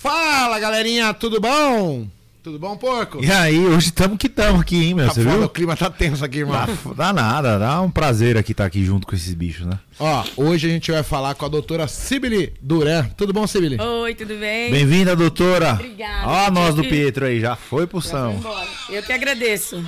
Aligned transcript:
Fala, 0.00 0.60
galerinha, 0.60 1.12
tudo 1.12 1.40
bom? 1.40 2.06
Tudo 2.40 2.56
bom, 2.56 2.76
porco? 2.76 3.22
E 3.22 3.32
aí, 3.32 3.58
hoje 3.66 3.86
estamos 3.88 4.16
que 4.16 4.28
estamos 4.28 4.60
aqui, 4.60 4.76
hein, 4.76 4.94
meu? 4.94 5.08
Tá 5.08 5.12
Você 5.14 5.24
foda, 5.24 5.36
viu? 5.38 5.46
o 5.46 5.48
clima 5.48 5.76
tá 5.76 5.90
tenso 5.90 6.24
aqui, 6.24 6.38
irmão. 6.38 6.54
Dá, 6.64 6.92
dá 6.94 7.12
nada, 7.12 7.58
dá 7.58 7.80
um 7.82 7.90
prazer 7.90 8.36
aqui 8.36 8.52
estar 8.52 8.64
aqui 8.64 8.84
junto 8.84 9.08
com 9.08 9.16
esses 9.16 9.34
bichos, 9.34 9.66
né? 9.66 9.76
Ó, 9.98 10.24
hoje 10.36 10.68
a 10.68 10.70
gente 10.70 10.92
vai 10.92 11.02
falar 11.02 11.34
com 11.34 11.44
a 11.44 11.48
doutora 11.48 11.88
Sibili 11.88 12.54
Duran. 12.62 13.06
Tudo 13.16 13.32
bom, 13.32 13.44
Sibili? 13.44 13.76
Oi, 13.80 14.14
tudo 14.14 14.36
bem? 14.36 14.70
Bem-vinda, 14.70 15.16
doutora. 15.16 15.72
Obrigada. 15.72 16.28
Ó, 16.28 16.46
a 16.46 16.50
nós 16.52 16.76
do. 16.76 16.84
Pietro 16.84 17.26
aí, 17.26 17.40
já 17.40 17.56
foi 17.56 17.88
pro 17.88 18.00
Já 18.00 18.08
foi 18.08 18.18
São. 18.20 18.34
embora. 18.34 18.68
Eu 18.88 19.02
que 19.02 19.12
agradeço 19.12 19.84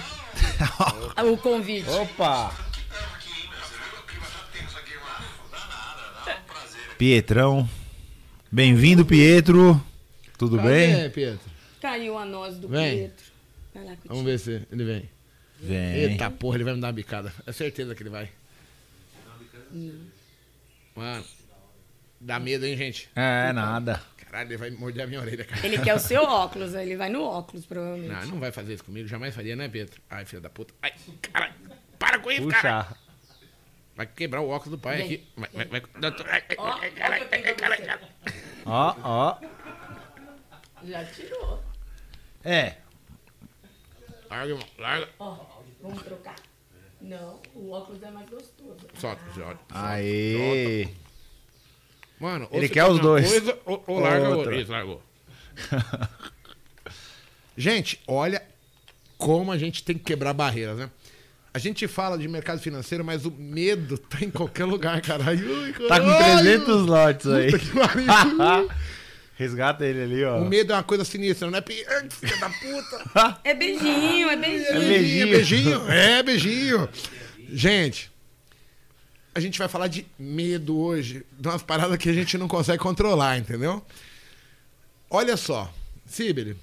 o 1.24 1.36
convite. 1.36 1.88
Opa! 1.88 2.52
Pietrão. 6.98 7.66
Bem-vindo, 8.50 9.06
Pietro. 9.06 9.80
Tudo 10.40 10.56
bem? 10.56 10.96
Cadê, 10.96 11.10
Pietro? 11.10 11.50
Caiu 11.82 12.16
a 12.16 12.24
noz 12.24 12.56
do 12.56 12.66
Vem. 12.66 12.96
Pietro. 12.96 13.26
Vai 13.74 13.84
lá, 13.84 13.96
Vamos 14.06 14.24
ver 14.24 14.38
se 14.38 14.66
ele 14.72 14.84
vem. 14.84 15.10
Vem. 15.60 15.94
Eita 15.96 16.30
porra, 16.30 16.56
ele 16.56 16.64
vai 16.64 16.72
me 16.72 16.80
dar 16.80 16.86
uma 16.86 16.92
bicada. 16.94 17.30
É 17.46 17.52
certeza 17.52 17.94
que 17.94 18.02
ele 18.02 18.08
vai. 18.08 18.30
Mano, 20.96 21.24
dá 22.18 22.40
medo, 22.40 22.64
hein, 22.64 22.74
gente? 22.74 23.10
É, 23.14 23.52
nada. 23.52 24.00
Caralho, 24.16 24.48
ele 24.48 24.56
vai 24.56 24.70
morder 24.70 25.04
a 25.04 25.06
minha 25.06 25.20
orelha, 25.20 25.44
cara. 25.44 25.66
Ele 25.66 25.76
quer 25.76 25.94
o 25.94 25.98
seu 25.98 26.22
óculos, 26.24 26.72
ele 26.72 26.96
vai 26.96 27.10
no 27.10 27.22
óculos, 27.22 27.66
provavelmente. 27.66 28.08
Não, 28.10 28.26
não 28.28 28.40
vai 28.40 28.50
fazer 28.50 28.72
isso 28.72 28.84
comigo, 28.84 29.06
jamais 29.06 29.34
faria, 29.34 29.54
né, 29.54 29.68
Pietro? 29.68 30.00
Ai, 30.08 30.24
filha 30.24 30.40
da 30.40 30.48
puta. 30.48 30.72
Ai, 30.80 30.94
caralho. 31.20 31.52
Para 31.98 32.18
com 32.18 32.32
isso, 32.32 32.48
cara. 32.48 32.84
Puxa. 32.84 32.98
Vai 33.94 34.06
quebrar 34.06 34.40
o 34.40 34.48
óculos 34.48 34.78
do 34.78 34.78
pai 34.78 34.96
Vem. 34.96 35.04
aqui. 35.04 35.28
Vai, 35.36 35.50
vai, 35.52 35.66
vai. 35.66 35.82
Ó, 38.64 38.96
ó 39.02 39.38
Já 40.84 41.04
tirou. 41.04 41.62
É. 42.44 42.76
Larga, 44.30 44.52
irmão, 44.52 44.66
larga. 44.78 45.08
Ó, 45.18 45.36
vamos 45.82 46.02
trocar. 46.02 46.36
Não, 47.00 47.40
o 47.54 47.70
óculos 47.72 48.02
é 48.02 48.10
mais 48.10 48.28
gostoso. 48.28 48.76
Solta, 48.98 49.22
solta. 49.34 49.58
Aê. 49.70 50.88
Mano, 52.20 52.46
ou 52.50 52.58
Ele 52.58 52.68
quer 52.68 52.84
os 52.84 52.98
dois. 53.00 53.28
Coisa, 53.30 53.58
ou, 53.64 53.82
ou 53.86 54.00
larga 54.00 54.28
Outra. 54.28 54.36
outra. 54.38 54.56
Isso, 54.60 54.70
largou. 54.70 55.02
gente, 57.56 58.00
olha 58.06 58.42
como 59.18 59.50
a 59.52 59.58
gente 59.58 59.82
tem 59.82 59.96
que 59.96 60.04
quebrar 60.04 60.32
barreiras, 60.32 60.76
né? 60.78 60.90
A 61.52 61.58
gente 61.58 61.88
fala 61.88 62.16
de 62.16 62.28
mercado 62.28 62.60
financeiro, 62.60 63.04
mas 63.04 63.24
o 63.26 63.30
medo 63.32 63.98
tá 63.98 64.18
em 64.22 64.30
qualquer 64.30 64.64
lugar, 64.66 65.00
caralho. 65.02 65.62
Ui, 65.62 65.72
Tá 65.88 66.00
com 66.00 66.06
caralho. 66.06 66.38
300 66.44 66.86
lotes 66.86 67.26
aí. 67.26 67.50
Puta 67.50 67.58
que. 67.58 67.70
Resgata 69.40 69.86
ele 69.86 70.02
ali, 70.02 70.22
ó. 70.22 70.36
O 70.38 70.44
medo 70.46 70.70
é 70.70 70.76
uma 70.76 70.82
coisa 70.82 71.02
sinistra, 71.02 71.50
não 71.50 71.58
é? 71.58 71.64
Ai, 71.88 72.10
Filha 72.10 72.36
da 72.36 72.50
puta. 72.50 73.38
É 73.42 73.54
beijinho, 73.54 74.28
é 74.28 74.36
beijinho. 74.36 74.68
É 74.76 74.86
beijinho. 74.86 75.22
É 75.22 75.32
beijinho. 75.32 75.80
É 75.90 76.22
beijinho. 76.22 76.88
Gente, 77.48 78.12
a 79.34 79.40
gente 79.40 79.58
vai 79.58 79.66
falar 79.66 79.86
de 79.88 80.04
medo 80.18 80.76
hoje, 80.78 81.24
de 81.38 81.48
umas 81.48 81.62
paradas 81.62 81.96
que 81.96 82.10
a 82.10 82.12
gente 82.12 82.36
não 82.36 82.46
consegue 82.46 82.82
controlar, 82.82 83.38
entendeu? 83.38 83.82
Olha 85.08 85.38
só, 85.38 85.72
Sibeli, 86.04 86.54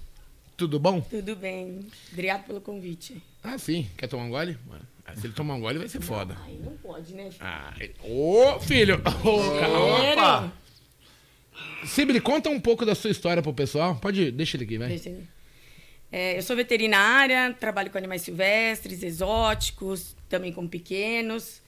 tudo 0.55 0.79
bom? 0.79 1.01
Tudo 1.01 1.35
bem. 1.35 1.79
Obrigado 2.13 2.43
pelo 2.45 2.61
convite. 2.61 3.19
Ah, 3.43 3.57
sim. 3.57 3.89
Quer 3.97 4.05
tomar 4.05 4.25
um 4.25 4.29
gole? 4.29 4.55
Ah, 5.03 5.15
Se 5.15 5.25
ele 5.25 5.33
tomar 5.33 5.55
um 5.55 5.61
gole, 5.61 5.79
vai 5.79 5.87
ser 5.87 5.99
foda. 6.01 6.37
Aí 6.45 6.59
não 6.63 6.77
pode, 6.77 7.11
né? 7.15 7.23
filho? 7.31 7.37
Ah, 7.41 7.73
ele- 7.79 7.95
Ô, 8.03 8.59
filho! 8.59 9.01
Ô, 9.25 9.59
calma. 9.59 10.53
Opa! 11.57 11.87
Sibeli, 11.87 12.19
conta 12.21 12.49
um 12.49 12.59
pouco 12.59 12.85
da 12.85 12.95
sua 12.95 13.09
história 13.11 13.41
pro 13.41 13.53
pessoal. 13.53 13.95
Pode 13.95 14.31
deixa 14.31 14.57
ele 14.57 14.63
aqui, 14.65 14.77
vai. 14.77 14.89
Deixa 14.89 15.15
É, 16.11 16.37
eu 16.37 16.41
sou 16.41 16.55
veterinária, 16.55 17.53
trabalho 17.59 17.89
com 17.91 17.97
animais 17.97 18.21
silvestres, 18.21 19.03
exóticos, 19.03 20.15
também 20.29 20.51
com 20.53 20.67
pequenos. 20.67 21.61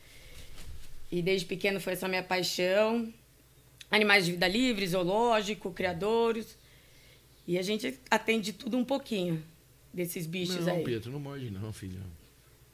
E 1.11 1.21
desde 1.21 1.45
pequeno 1.45 1.79
foi 1.79 1.93
essa 1.93 2.07
minha 2.07 2.23
paixão. 2.23 3.11
Animais 3.91 4.25
de 4.25 4.31
vida 4.33 4.47
livre, 4.47 4.87
zoológico, 4.87 5.71
criadouros. 5.71 6.55
E 7.47 7.57
a 7.57 7.61
gente 7.63 7.99
atende 8.11 8.53
tudo 8.53 8.77
um 8.77 8.85
pouquinho 8.85 9.43
desses 9.93 10.27
bichos 10.27 10.67
Não, 10.67 10.75
aí. 10.75 10.83
Pedro, 10.83 11.11
não 11.11 11.19
morde 11.19 11.49
não, 11.49 11.73
filho. 11.73 11.99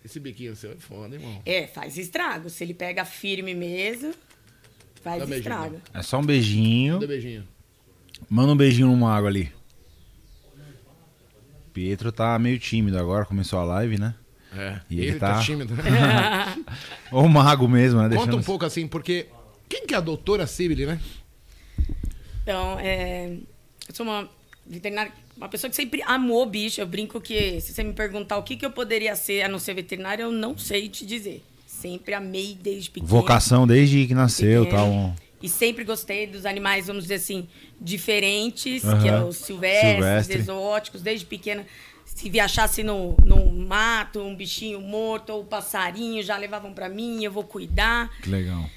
Esse 0.03 0.19
biquinho 0.19 0.55
seu 0.55 0.73
é 0.73 0.75
foda, 0.75 1.15
irmão. 1.15 1.41
É, 1.45 1.65
faz 1.65 1.97
estrago. 1.97 2.49
Se 2.49 2.63
ele 2.63 2.73
pega 2.73 3.05
firme 3.05 3.55
mesmo, 3.55 4.13
faz 5.05 5.19
Dá 5.19 5.25
beijinho, 5.27 5.53
estrago. 5.53 5.81
É 5.93 6.01
só 6.01 6.19
um 6.19 6.25
beijinho. 6.25 6.93
Manda 6.95 7.07
beijinho. 7.07 7.47
Manda 8.27 8.53
um 8.53 8.57
beijinho 8.57 8.87
no 8.87 8.97
mago 8.97 9.27
ali. 9.27 9.51
Pietro 11.71 12.11
tá 12.11 12.39
meio 12.39 12.57
tímido 12.57 12.97
agora, 12.97 13.23
começou 13.25 13.59
a 13.59 13.63
live, 13.63 13.99
né? 13.99 14.15
É. 14.57 14.79
E 14.89 14.99
ele, 14.99 15.09
ele 15.09 15.19
tá... 15.19 15.35
tá- 15.35 15.41
tímido. 15.43 15.75
Ou 17.11 17.25
o 17.25 17.29
mago 17.29 17.67
mesmo, 17.67 17.99
né? 17.99 18.05
Conta 18.05 18.15
Deixando... 18.17 18.37
um 18.37 18.43
pouco 18.43 18.65
assim, 18.65 18.87
porque. 18.87 19.27
Quem 19.69 19.85
que 19.85 19.93
é 19.93 19.97
a 19.97 20.01
doutora 20.01 20.47
Sibeli, 20.47 20.85
né? 20.85 20.99
Então, 22.41 22.79
é, 22.79 23.37
eu 23.87 23.93
sou 23.93 24.05
uma 24.05 24.29
veterinária, 24.65 25.11
uma 25.35 25.49
pessoa 25.49 25.69
que 25.69 25.75
sempre 25.75 26.01
amou 26.03 26.45
bicho. 26.45 26.79
Eu 26.79 26.87
brinco 26.87 27.19
que 27.19 27.59
se 27.61 27.73
você 27.73 27.83
me 27.83 27.93
perguntar 27.93 28.37
o 28.37 28.43
que, 28.43 28.55
que 28.55 28.65
eu 28.65 28.71
poderia 28.71 29.15
ser 29.15 29.41
a 29.41 29.49
não 29.49 29.59
ser 29.59 29.73
veterinária, 29.73 30.23
eu 30.23 30.31
não 30.31 30.57
sei 30.57 30.87
te 30.87 31.05
dizer. 31.05 31.43
Sempre 31.79 32.13
amei 32.13 32.57
desde 32.59 32.89
pequeno. 32.89 33.09
Vocação 33.09 33.67
desde 33.67 34.07
que 34.07 34.13
nasceu, 34.13 34.65
pequeno. 34.65 35.13
tal. 35.13 35.15
E 35.41 35.49
sempre 35.49 35.83
gostei 35.83 36.25
dos 36.25 36.45
animais, 36.45 36.87
vamos 36.87 37.03
dizer 37.03 37.15
assim, 37.15 37.47
diferentes, 37.79 38.81
que 39.01 39.07
é 39.07 39.23
os 39.23 39.35
silvestres, 39.37 39.93
Silvestre. 39.95 40.37
exóticos, 40.37 41.01
desde 41.01 41.25
pequena. 41.25 41.65
Se 42.05 42.29
viajasse 42.29 42.81
no, 42.81 43.15
no 43.23 43.51
mato, 43.51 44.21
um 44.21 44.35
bichinho 44.35 44.79
morto 44.79 45.31
ou 45.31 45.41
um 45.41 45.45
passarinho, 45.45 46.23
já 46.23 46.37
levavam 46.37 46.73
para 46.73 46.87
mim, 46.87 47.23
eu 47.23 47.31
vou 47.31 47.43
cuidar. 47.43 48.09
Que 48.21 48.29
legal. 48.29 48.67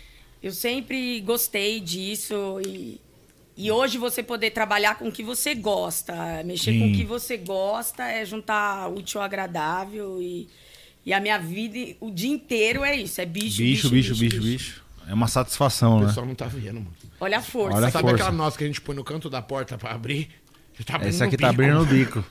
Eu 0.43 0.53
sempre 0.53 1.21
gostei 1.21 1.81
disso 1.81 2.61
e, 2.67 3.01
e 3.57 3.71
hoje 3.71 3.97
você 3.97 4.23
poder 4.23 4.51
trabalhar 4.51 4.99
com 4.99 5.09
o 5.09 5.13
que 5.13 5.23
você 5.23 5.55
gosta, 5.55 6.43
mexer 6.45 6.73
com 6.73 6.87
Sim. 6.87 6.93
o 6.93 6.97
que 6.97 7.05
você 7.05 7.37
gosta 7.37 8.05
é 8.05 8.25
juntar 8.25 8.89
útil 8.89 9.21
ao 9.21 9.25
agradável 9.25 10.21
e, 10.21 10.49
e 11.05 11.13
a 11.13 11.21
minha 11.21 11.39
vida 11.39 11.97
o 12.01 12.11
dia 12.11 12.31
inteiro 12.31 12.85
é 12.85 12.97
isso, 12.97 13.21
é 13.21 13.27
bicho, 13.27 13.59
Bicho, 13.59 13.91
bicho, 13.91 14.15
bicho, 14.17 14.41
bicho. 14.41 14.83
É 15.09 15.15
uma 15.15 15.27
satisfação, 15.27 15.97
O 15.97 16.01
né? 16.01 16.07
pessoal 16.09 16.27
não 16.27 16.35
tá 16.35 16.47
vendo, 16.47 16.75
mano. 16.75 16.93
Olha 17.19 17.39
a 17.39 17.43
força. 17.43 17.77
Olha 17.79 17.87
a 17.87 17.91
Sabe 17.91 18.03
força. 18.09 18.25
aquela 18.25 18.37
nossa 18.37 18.59
que 18.59 18.65
a 18.65 18.67
gente 18.67 18.81
põe 18.81 18.95
no 18.95 19.03
canto 19.03 19.31
da 19.31 19.41
porta 19.41 19.79
pra 19.79 19.93
abrir? 19.93 20.29
Tá 20.85 21.01
Esse 21.09 21.25
aqui 21.25 21.37
tá 21.37 21.49
abrindo 21.49 21.81
o 21.81 21.87
bico. 21.87 22.23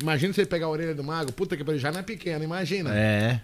Imagina 0.00 0.32
você 0.32 0.44
pegar 0.46 0.66
a 0.66 0.68
orelha 0.68 0.94
do 0.94 1.02
mago. 1.02 1.32
Puta 1.32 1.56
que 1.56 1.64
pariu, 1.64 1.78
já 1.80 1.90
não 1.90 2.00
é 2.00 2.02
pequena, 2.02 2.44
imagina. 2.44 2.94
É. 2.94 3.40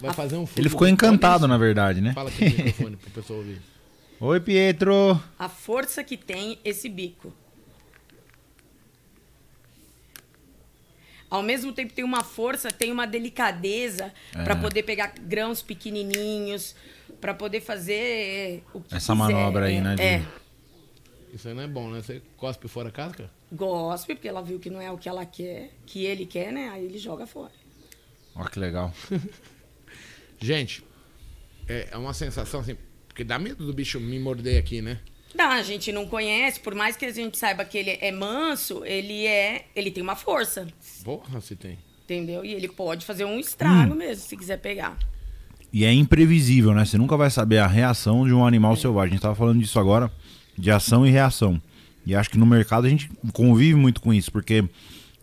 Vai 0.00 0.12
fazer 0.12 0.36
um 0.36 0.46
Ele 0.56 0.68
ficou 0.68 0.86
encantado, 0.86 1.48
na 1.48 1.56
verdade, 1.56 2.00
né? 2.00 2.12
Fala 2.12 2.28
aqui 2.28 2.44
no 2.44 2.50
microfone 2.64 2.96
pro 2.96 3.10
pessoal 3.10 3.38
ouvir. 3.38 3.60
Oi, 4.20 4.40
Pietro. 4.40 5.20
A 5.38 5.48
força 5.48 6.04
que 6.04 6.16
tem 6.16 6.58
esse 6.64 6.88
bico. 6.88 7.32
Ao 11.32 11.42
mesmo 11.42 11.72
tempo 11.72 11.94
tem 11.94 12.04
uma 12.04 12.22
força, 12.22 12.70
tem 12.70 12.92
uma 12.92 13.06
delicadeza 13.06 14.12
É. 14.34 14.44
para 14.44 14.54
poder 14.54 14.82
pegar 14.82 15.14
grãos 15.18 15.62
pequenininhos, 15.62 16.74
para 17.22 17.32
poder 17.32 17.62
fazer 17.62 18.62
o 18.74 18.80
que 18.82 18.94
Essa 18.94 19.14
quiser. 19.14 19.32
manobra 19.34 19.64
aí, 19.64 19.80
né, 19.80 19.94
de- 19.94 20.02
É. 20.02 20.22
Isso 21.32 21.48
aí 21.48 21.54
não 21.54 21.62
é 21.62 21.66
bom, 21.66 21.88
né? 21.90 22.02
Você 22.02 22.20
cospe 22.36 22.68
fora 22.68 22.90
a 22.90 22.92
casca? 22.92 23.30
Gospe, 23.50 24.14
porque 24.14 24.28
ela 24.28 24.42
viu 24.42 24.60
que 24.60 24.68
não 24.68 24.78
é 24.82 24.90
o 24.90 24.98
que 24.98 25.08
ela 25.08 25.24
quer, 25.24 25.70
que 25.86 26.04
ele 26.04 26.26
quer, 26.26 26.52
né? 26.52 26.68
Aí 26.68 26.84
ele 26.84 26.98
joga 26.98 27.26
fora. 27.26 27.52
Olha 28.34 28.50
que 28.50 28.58
legal. 28.58 28.92
Gente, 30.38 30.84
é, 31.66 31.88
é 31.92 31.96
uma 31.96 32.12
sensação 32.12 32.60
assim. 32.60 32.76
Porque 33.08 33.24
dá 33.24 33.38
medo 33.38 33.64
do 33.66 33.72
bicho 33.72 33.98
me 34.00 34.18
morder 34.18 34.58
aqui, 34.58 34.82
né? 34.82 34.98
Não, 35.34 35.50
a 35.50 35.62
gente 35.62 35.90
não 35.92 36.06
conhece, 36.06 36.60
por 36.60 36.74
mais 36.74 36.96
que 36.96 37.04
a 37.06 37.12
gente 37.12 37.38
saiba 37.38 37.64
que 37.64 37.78
ele 37.78 37.98
é 38.00 38.12
manso, 38.12 38.84
ele 38.84 39.26
é, 39.26 39.64
ele 39.74 39.90
tem 39.90 40.02
uma 40.02 40.14
força, 40.16 40.66
Porra, 41.04 41.40
se 41.40 41.56
tem. 41.56 41.78
entendeu? 42.04 42.44
E 42.44 42.52
ele 42.52 42.68
pode 42.68 43.04
fazer 43.06 43.24
um 43.24 43.36
Hum. 43.36 43.40
estrago 43.40 43.94
mesmo, 43.94 44.22
se 44.28 44.36
quiser 44.36 44.58
pegar. 44.58 44.98
E 45.72 45.84
é 45.86 45.92
imprevisível, 45.92 46.74
né? 46.74 46.84
Você 46.84 46.98
nunca 46.98 47.16
vai 47.16 47.30
saber 47.30 47.58
a 47.58 47.66
reação 47.66 48.26
de 48.26 48.34
um 48.34 48.44
animal 48.46 48.76
selvagem. 48.76 49.12
A 49.12 49.14
gente 49.14 49.22
tava 49.22 49.34
falando 49.34 49.58
disso 49.60 49.78
agora, 49.80 50.12
de 50.58 50.70
ação 50.70 51.06
e 51.06 51.10
reação. 51.10 51.60
E 52.04 52.14
acho 52.14 52.28
que 52.28 52.36
no 52.36 52.44
mercado 52.44 52.86
a 52.86 52.90
gente 52.90 53.08
convive 53.32 53.74
muito 53.74 54.00
com 54.02 54.12
isso, 54.12 54.30
porque 54.30 54.64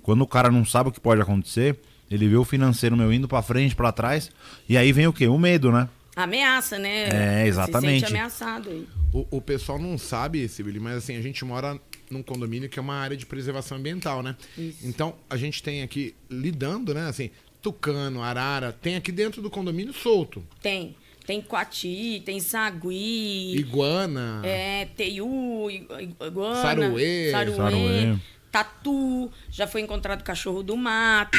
quando 0.02 0.22
o 0.22 0.28
cara 0.28 0.50
não 0.50 0.66
sabe 0.66 0.90
o 0.90 0.92
que 0.92 1.00
pode 1.00 1.22
acontecer, 1.22 1.78
ele 2.10 2.28
vê 2.28 2.36
o 2.36 2.44
financeiro 2.44 2.98
meu 2.98 3.14
indo 3.14 3.28
pra 3.28 3.44
frente, 3.44 3.76
pra 3.76 3.92
trás, 3.92 4.32
e 4.68 4.76
aí 4.76 4.92
vem 4.92 5.06
o 5.06 5.14
quê? 5.14 5.28
O 5.28 5.38
medo, 5.38 5.72
né? 5.72 5.88
Ameaça, 6.24 6.78
né? 6.78 7.44
É, 7.44 7.48
exatamente. 7.48 8.02
Se 8.02 8.08
sente 8.08 8.12
ameaçado 8.12 8.70
aí. 8.70 8.88
O, 9.14 9.38
o 9.38 9.42
pessoal 9.42 9.80
não 9.80 9.98
sabe, 9.98 10.48
Sibeli, 10.50 10.80
mas 10.80 10.98
assim, 10.98 11.16
a 11.16 11.22
gente 11.22 11.44
mora 11.46 11.80
num 12.12 12.22
condomínio 12.22 12.68
que 12.68 12.78
é 12.78 12.82
uma 12.82 12.96
área 12.96 13.16
de 13.16 13.26
preservação 13.26 13.78
ambiental, 13.78 14.22
né? 14.22 14.36
Isso. 14.58 14.80
Então, 14.86 15.16
a 15.30 15.38
gente 15.38 15.64
tem 15.64 15.82
aqui, 15.82 16.14
lidando, 16.30 16.94
né? 16.94 17.08
Assim, 17.08 17.30
tucano, 17.62 18.22
arara, 18.22 18.74
tem 18.74 18.98
aqui 18.98 19.12
dentro 19.14 19.42
do 19.42 19.50
condomínio 19.50 19.94
solto. 19.94 20.46
Tem. 20.62 20.96
Tem 21.26 21.42
coati, 21.42 22.22
tem 22.26 22.40
sagui, 22.40 23.56
Iguana. 23.56 24.42
é, 24.44 24.86
teiu, 24.98 25.70
iguana, 25.70 26.62
Saruê. 26.62 27.30
saruê, 27.32 27.56
Saruê. 27.56 28.16
tatu, 28.52 29.32
já 29.52 29.68
foi 29.68 29.82
encontrado 29.82 30.24
cachorro 30.24 30.64
do 30.64 30.76
mato. 30.76 31.38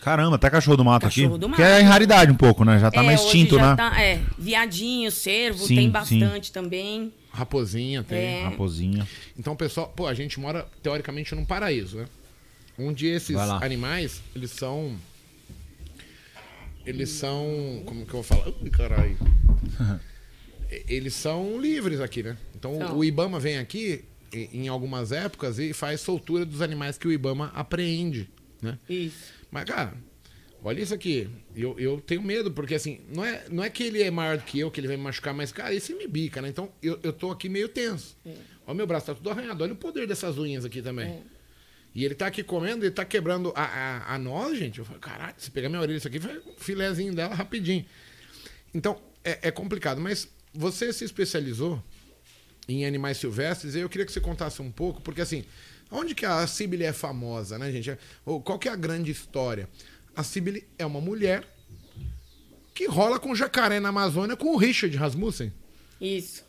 Caramba, 0.00 0.36
até 0.36 0.48
cachorro 0.48 0.76
do 0.76 0.84
mato 0.84 1.02
Cachorro 1.02 1.34
aqui. 1.36 1.38
do 1.46 1.50
Que 1.54 1.62
é 1.62 1.72
mato. 1.72 1.82
em 1.82 1.84
raridade 1.84 2.32
um 2.32 2.36
pouco, 2.36 2.64
né? 2.64 2.78
Já 2.78 2.90
tá 2.90 3.02
é, 3.02 3.06
mais 3.06 3.20
extinto, 3.20 3.56
né? 3.58 3.74
tá- 3.76 4.00
é, 4.02 4.20
viadinho, 4.38 5.10
cervo, 5.10 5.66
Sim, 5.66 5.74
tem 5.74 5.84
sim. 5.86 5.90
bastante 5.90 6.52
também. 6.52 7.12
Raposinha 7.32 8.02
tem. 8.02 8.18
É. 8.18 8.44
Raposinha. 8.44 9.06
Então, 9.38 9.54
pessoal, 9.54 9.88
pô, 9.94 10.06
a 10.06 10.14
gente 10.14 10.40
mora 10.40 10.66
teoricamente 10.82 11.34
num 11.34 11.44
paraíso, 11.44 11.98
né? 11.98 12.06
Onde 12.78 13.06
esses 13.06 13.36
animais, 13.36 14.22
eles 14.34 14.50
são. 14.52 14.96
Eles 16.86 17.10
são. 17.10 17.82
Como 17.84 18.04
que 18.06 18.14
eu 18.14 18.22
vou 18.22 18.22
falar? 18.22 18.48
Ui, 18.62 18.70
caralho. 18.70 19.16
Eles 20.88 21.14
são 21.14 21.60
livres 21.60 22.00
aqui, 22.00 22.22
né? 22.22 22.36
Então 22.56 22.76
São. 22.78 22.96
o 22.96 23.04
Ibama 23.04 23.40
vem 23.40 23.58
aqui 23.58 24.04
em 24.32 24.68
algumas 24.68 25.10
épocas 25.10 25.58
e 25.58 25.72
faz 25.72 26.00
soltura 26.00 26.44
dos 26.46 26.62
animais 26.62 26.96
que 26.96 27.08
o 27.08 27.12
Ibama 27.12 27.50
apreende, 27.56 28.30
né? 28.62 28.78
Isso. 28.88 29.39
Mas, 29.50 29.64
cara, 29.64 29.94
olha 30.62 30.80
isso 30.80 30.94
aqui. 30.94 31.28
Eu, 31.54 31.78
eu 31.78 32.00
tenho 32.00 32.22
medo, 32.22 32.50
porque 32.50 32.74
assim, 32.74 33.00
não 33.12 33.24
é, 33.24 33.44
não 33.50 33.64
é 33.64 33.70
que 33.70 33.82
ele 33.82 34.02
é 34.02 34.10
maior 34.10 34.38
do 34.38 34.44
que 34.44 34.58
eu, 34.58 34.70
que 34.70 34.80
ele 34.80 34.88
vai 34.88 34.96
me 34.96 35.02
machucar, 35.02 35.34
mas, 35.34 35.52
cara, 35.52 35.74
esse 35.74 35.94
me 35.94 36.06
bica, 36.06 36.40
né? 36.40 36.48
Então 36.48 36.70
eu, 36.82 36.98
eu 37.02 37.12
tô 37.12 37.30
aqui 37.30 37.48
meio 37.48 37.68
tenso. 37.68 38.16
Olha 38.24 38.34
o 38.66 38.74
meu 38.74 38.86
braço, 38.86 39.06
tá 39.06 39.14
tudo 39.14 39.30
arranhado. 39.30 39.62
Olha 39.64 39.72
o 39.72 39.76
poder 39.76 40.06
dessas 40.06 40.38
unhas 40.38 40.64
aqui 40.64 40.80
também. 40.80 41.08
É. 41.08 41.22
E 41.94 42.04
ele 42.04 42.14
tá 42.14 42.26
aqui 42.26 42.42
comendo, 42.42 42.84
ele 42.84 42.92
tá 42.92 43.04
quebrando 43.04 43.52
a, 43.56 43.64
a, 43.64 44.14
a 44.14 44.18
noz, 44.18 44.56
gente. 44.56 44.78
Eu 44.78 44.84
falo, 44.84 45.00
caralho, 45.00 45.34
se 45.38 45.50
pegar 45.50 45.68
minha 45.68 45.80
orelha, 45.80 45.96
isso 45.96 46.06
aqui 46.06 46.20
vai 46.20 46.38
um 46.38 46.54
filézinho 46.56 47.12
dela 47.14 47.34
rapidinho. 47.34 47.84
Então, 48.72 49.00
é, 49.24 49.48
é 49.48 49.50
complicado. 49.50 50.00
Mas 50.00 50.28
você 50.54 50.92
se 50.92 51.04
especializou 51.04 51.82
em 52.68 52.86
animais 52.86 53.16
silvestres, 53.16 53.74
e 53.74 53.80
eu 53.80 53.88
queria 53.88 54.06
que 54.06 54.12
você 54.12 54.20
contasse 54.20 54.62
um 54.62 54.70
pouco, 54.70 55.00
porque 55.00 55.20
assim, 55.20 55.44
onde 55.90 56.14
que 56.14 56.24
a 56.26 56.46
Sibylle 56.46 56.84
é 56.84 56.92
famosa, 56.92 57.58
né, 57.58 57.70
gente? 57.72 57.96
Ou 58.24 58.40
Qual 58.40 58.58
que 58.58 58.68
é 58.68 58.72
a 58.72 58.76
grande 58.76 59.10
história? 59.10 59.68
A 60.16 60.22
Sibylle 60.22 60.66
é 60.78 60.84
uma 60.86 61.00
mulher 61.00 61.44
que 62.74 62.86
rola 62.86 63.18
com 63.18 63.34
jacaré 63.34 63.78
na 63.80 63.88
Amazônia 63.90 64.36
com 64.36 64.54
o 64.54 64.56
Richard 64.56 64.96
Rasmussen. 64.96 65.52
Isso. 66.00 66.44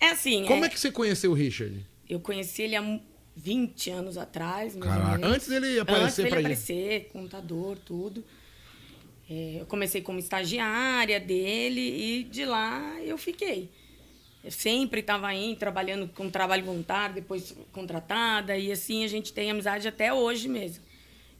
É 0.00 0.10
assim. 0.10 0.44
Como 0.46 0.64
é 0.64 0.68
que 0.68 0.78
você 0.78 0.90
conheceu 0.90 1.30
o 1.30 1.34
Richard? 1.34 1.86
Eu 2.08 2.20
conheci 2.20 2.62
ele 2.62 2.76
há 2.76 2.82
mu- 2.82 3.02
20 3.36 3.90
anos 3.90 4.18
atrás, 4.18 4.74
mais 4.76 4.90
Caraca. 4.92 5.12
ou 5.12 5.18
menos. 5.18 5.34
Antes 5.36 5.48
dele 5.48 5.78
aparecer 5.80 6.04
Antes 6.04 6.16
dele 6.16 6.28
pra 6.30 6.38
aparecer, 6.40 7.08
contador, 7.12 7.76
tudo. 7.78 8.24
É, 9.28 9.58
eu 9.60 9.66
comecei 9.66 10.02
como 10.02 10.18
estagiária 10.18 11.20
dele 11.20 11.80
e 11.80 12.24
de 12.24 12.44
lá 12.44 13.00
eu 13.00 13.16
fiquei. 13.16 13.70
Eu 14.42 14.50
sempre 14.50 15.00
estava 15.00 15.26
aí 15.28 15.54
trabalhando 15.54 16.08
com 16.08 16.30
trabalho 16.30 16.64
voluntário, 16.64 17.14
depois 17.14 17.54
contratada, 17.72 18.56
e 18.56 18.72
assim 18.72 19.04
a 19.04 19.08
gente 19.08 19.32
tem 19.32 19.50
amizade 19.50 19.86
até 19.86 20.12
hoje 20.12 20.48
mesmo. 20.48 20.82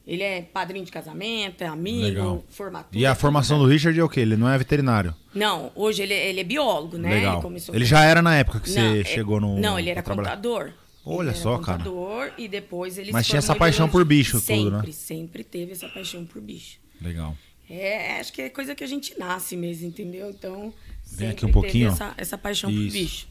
Ele 0.06 0.22
é 0.22 0.42
padrinho 0.42 0.84
de 0.84 0.90
casamento, 0.90 1.62
é 1.62 1.66
amigo, 1.66 2.02
Legal. 2.02 2.44
formatura. 2.48 2.98
E 2.98 3.06
a 3.06 3.14
formação 3.14 3.58
do 3.58 3.66
Richard 3.66 3.98
é 3.98 4.02
o 4.02 4.08
quê? 4.08 4.20
Ele 4.20 4.36
não 4.36 4.48
é 4.48 4.58
veterinário. 4.58 5.14
Não, 5.34 5.70
hoje 5.74 6.02
ele, 6.02 6.14
ele 6.14 6.40
é 6.40 6.44
biólogo, 6.44 6.98
né? 6.98 7.14
Legal. 7.14 7.34
Ele, 7.34 7.42
começou 7.42 7.74
Ele 7.74 7.84
já 7.84 8.02
era 8.04 8.20
na 8.20 8.34
época 8.36 8.60
que 8.60 8.70
Não, 8.70 8.92
você 8.94 9.00
é- 9.00 9.04
chegou 9.04 9.40
no. 9.40 9.58
Não, 9.58 9.78
ele 9.78 9.90
era 9.90 10.02
contador. 10.02 10.72
Olha 11.04 11.34
só, 11.34 11.58
cara. 11.58 11.78
contador 11.78 12.32
e 12.36 12.48
depois 12.48 12.98
ele 12.98 13.12
Mas 13.12 13.26
tinha 13.26 13.38
essa 13.38 13.54
paixão 13.54 13.88
por 13.88 14.04
bicho, 14.04 14.38
sempre, 14.38 14.64
tudo, 14.64 14.86
né? 14.86 14.92
Sempre 14.92 15.44
teve 15.44 15.72
essa 15.72 15.88
paixão 15.88 16.24
por 16.26 16.40
bicho. 16.42 16.78
Legal. 17.00 17.36
É, 17.68 18.18
acho 18.20 18.32
que 18.32 18.42
é 18.42 18.48
coisa 18.50 18.74
que 18.74 18.82
a 18.82 18.86
gente 18.86 19.16
nasce 19.18 19.56
mesmo, 19.56 19.86
entendeu? 19.86 20.28
Então, 20.30 20.74
Vem 21.16 21.30
aqui 21.30 21.44
um 21.46 21.52
pouquinho, 21.52 21.88
essa, 21.88 22.14
essa 22.16 22.38
paixão 22.38 22.70
Isso. 22.70 22.80
por 22.86 22.92
bicho. 22.92 23.26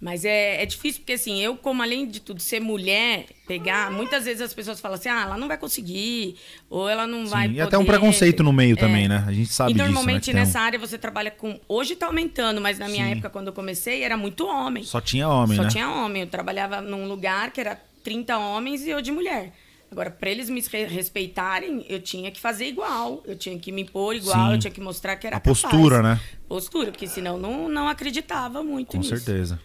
Mas 0.00 0.22
é, 0.22 0.62
é 0.62 0.66
difícil, 0.66 1.00
porque 1.00 1.14
assim, 1.14 1.40
eu, 1.40 1.56
como 1.56 1.82
além 1.82 2.06
de 2.06 2.20
tudo, 2.20 2.38
ser 2.42 2.60
mulher, 2.60 3.24
pegar. 3.48 3.90
Muitas 3.90 4.26
vezes 4.26 4.42
as 4.42 4.52
pessoas 4.52 4.78
falam 4.78 4.96
assim, 4.96 5.08
ah, 5.08 5.22
ela 5.22 5.38
não 5.38 5.48
vai 5.48 5.56
conseguir, 5.56 6.36
ou 6.68 6.86
ela 6.86 7.06
não 7.06 7.26
vai. 7.26 7.44
Sim, 7.44 7.48
poder. 7.54 7.58
e 7.58 7.60
até 7.62 7.78
um 7.78 7.86
preconceito 7.86 8.42
no 8.42 8.52
meio 8.52 8.74
É. 8.74 8.76
também, 8.76 9.08
né? 9.08 9.24
A 9.26 9.32
gente 9.32 9.50
sabe 9.50 9.70
e 9.70 9.74
disso, 9.74 9.82
né? 9.86 9.90
normalmente 9.90 10.26
tem 10.26 10.34
um- 10.34 10.38
nessa 10.38 10.60
área 10.60 10.78
você 10.78 10.98
trabalha 10.98 11.30
com. 11.30 11.58
Hoje 11.66 11.96
tá 11.96 12.06
aumentando, 12.06 12.60
mas 12.60 12.78
na 12.78 12.86
minha 12.86 13.06
Sim. 13.06 13.12
época, 13.12 13.30
quando 13.30 13.46
eu 13.46 13.52
comecei, 13.54 14.02
era 14.02 14.16
muito 14.16 14.46
homem. 14.46 14.84
Só 14.84 15.00
tinha 15.00 15.26
homem, 15.26 15.56
Só 15.56 15.62
né? 15.62 15.68
tinha 15.70 15.88
homem. 15.90 16.22
Eu 16.22 16.28
trabalhava 16.28 16.82
num 16.82 17.06
lugar 17.08 17.50
que 17.50 17.60
era 17.60 17.80
30 18.02 18.36
homens 18.36 18.82
e 18.82 18.90
eu 18.90 19.00
de 19.00 19.10
mulher. 19.10 19.54
Agora, 19.94 20.10
para 20.10 20.28
eles 20.28 20.50
me 20.50 20.60
re- 20.60 20.86
respeitarem, 20.86 21.86
eu 21.88 22.00
tinha 22.00 22.30
que 22.32 22.40
fazer 22.40 22.66
igual. 22.66 23.22
Eu 23.24 23.36
tinha 23.36 23.56
que 23.58 23.70
me 23.70 23.82
impor 23.82 24.14
igual, 24.14 24.48
Sim. 24.48 24.52
eu 24.54 24.58
tinha 24.58 24.70
que 24.72 24.80
mostrar 24.80 25.14
que 25.16 25.26
era 25.26 25.36
A 25.36 25.40
postura, 25.40 26.02
né? 26.02 26.20
Postura, 26.48 26.90
porque 26.90 27.06
senão 27.06 27.38
não, 27.38 27.68
não 27.68 27.88
acreditava 27.88 28.62
muito 28.62 28.88
Com 28.92 28.98
nisso. 28.98 29.16
certeza. 29.16 29.58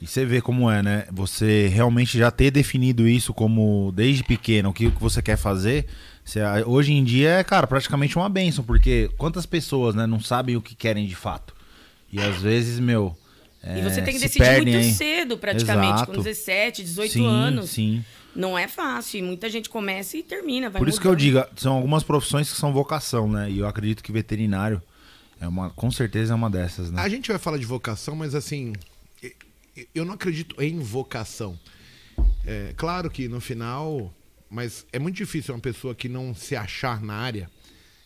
E 0.00 0.06
você 0.06 0.24
vê 0.24 0.40
como 0.40 0.70
é, 0.70 0.82
né? 0.82 1.04
Você 1.12 1.66
realmente 1.66 2.16
já 2.16 2.30
ter 2.30 2.50
definido 2.52 3.06
isso 3.08 3.34
como 3.34 3.92
desde 3.94 4.22
pequeno, 4.24 4.70
o 4.70 4.72
que, 4.72 4.86
você 4.88 5.20
quer 5.20 5.36
fazer. 5.36 5.84
você- 6.24 6.40
hoje 6.64 6.92
em 6.92 7.02
dia 7.02 7.30
é, 7.30 7.44
cara, 7.44 7.66
praticamente 7.66 8.16
uma 8.16 8.28
benção, 8.28 8.62
porque 8.64 9.10
quantas 9.18 9.44
pessoas, 9.46 9.94
né, 9.96 10.06
não 10.06 10.20
sabem 10.20 10.56
o 10.56 10.62
que 10.62 10.74
querem 10.76 11.06
de 11.06 11.14
fato. 11.16 11.52
E 12.12 12.20
às 12.20 12.40
vezes, 12.40 12.78
meu. 12.78 13.16
E 13.62 13.82
você 13.82 14.00
é, 14.00 14.02
tem 14.04 14.14
que 14.14 14.20
decidir 14.20 14.38
perdem 14.38 14.72
muito 14.72 14.86
aí. 14.86 14.92
cedo, 14.92 15.36
praticamente, 15.36 15.94
Exato. 15.96 16.12
com 16.12 16.18
17, 16.18 16.82
18 16.82 17.12
Sim, 17.12 17.26
anos. 17.26 17.70
Sim. 17.70 18.02
Não 18.34 18.58
é 18.58 18.68
fácil. 18.68 19.24
Muita 19.24 19.48
gente 19.50 19.68
começa 19.68 20.16
e 20.16 20.22
termina. 20.22 20.70
Vai 20.70 20.80
Por 20.80 20.88
isso 20.88 21.00
que 21.00 21.06
eu 21.06 21.12
mudando. 21.12 21.24
digo, 21.24 21.44
são 21.56 21.74
algumas 21.74 22.02
profissões 22.02 22.50
que 22.50 22.56
são 22.56 22.72
vocação, 22.72 23.28
né? 23.30 23.50
E 23.50 23.58
eu 23.58 23.66
acredito 23.66 24.02
que 24.02 24.12
veterinário 24.12 24.82
é 25.40 25.48
uma, 25.48 25.70
com 25.70 25.90
certeza 25.90 26.32
é 26.32 26.36
uma 26.36 26.50
dessas, 26.50 26.90
né? 26.90 27.00
A 27.00 27.08
gente 27.08 27.28
vai 27.28 27.38
falar 27.38 27.58
de 27.58 27.64
vocação, 27.66 28.14
mas 28.14 28.34
assim, 28.34 28.72
eu 29.94 30.04
não 30.04 30.14
acredito 30.14 30.60
em 30.62 30.78
vocação. 30.78 31.58
É, 32.46 32.74
claro 32.76 33.10
que 33.10 33.28
no 33.28 33.40
final, 33.40 34.12
mas 34.48 34.86
é 34.92 34.98
muito 34.98 35.16
difícil 35.16 35.54
uma 35.54 35.60
pessoa 35.60 35.94
que 35.94 36.08
não 36.08 36.34
se 36.34 36.54
achar 36.54 37.00
na 37.00 37.14
área, 37.14 37.50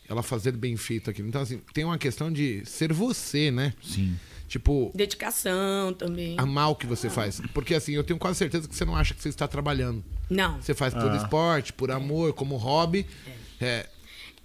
ela 0.08 0.22
fazer 0.22 0.52
bem 0.52 0.76
feito 0.76 1.10
aquilo. 1.10 1.28
Então, 1.28 1.40
assim, 1.40 1.60
tem 1.72 1.84
uma 1.84 1.98
questão 1.98 2.30
de 2.32 2.62
ser 2.64 2.92
você, 2.92 3.50
né? 3.50 3.72
Sim. 3.82 4.16
Tipo, 4.54 4.92
Dedicação 4.94 5.92
também. 5.92 6.36
amar 6.38 6.70
o 6.70 6.76
que 6.76 6.86
você 6.86 7.10
faz. 7.10 7.40
Porque 7.52 7.74
assim, 7.74 7.92
eu 7.92 8.04
tenho 8.04 8.16
quase 8.20 8.38
certeza 8.38 8.68
que 8.68 8.74
você 8.76 8.84
não 8.84 8.94
acha 8.94 9.12
que 9.12 9.20
você 9.20 9.28
está 9.28 9.48
trabalhando. 9.48 10.04
Não. 10.30 10.62
Você 10.62 10.72
faz 10.74 10.94
por 10.94 11.10
Ah. 11.10 11.16
esporte, 11.16 11.72
por 11.72 11.90
amor, 11.90 12.32
como 12.34 12.54
hobby. 12.56 13.04
É, 13.60 13.88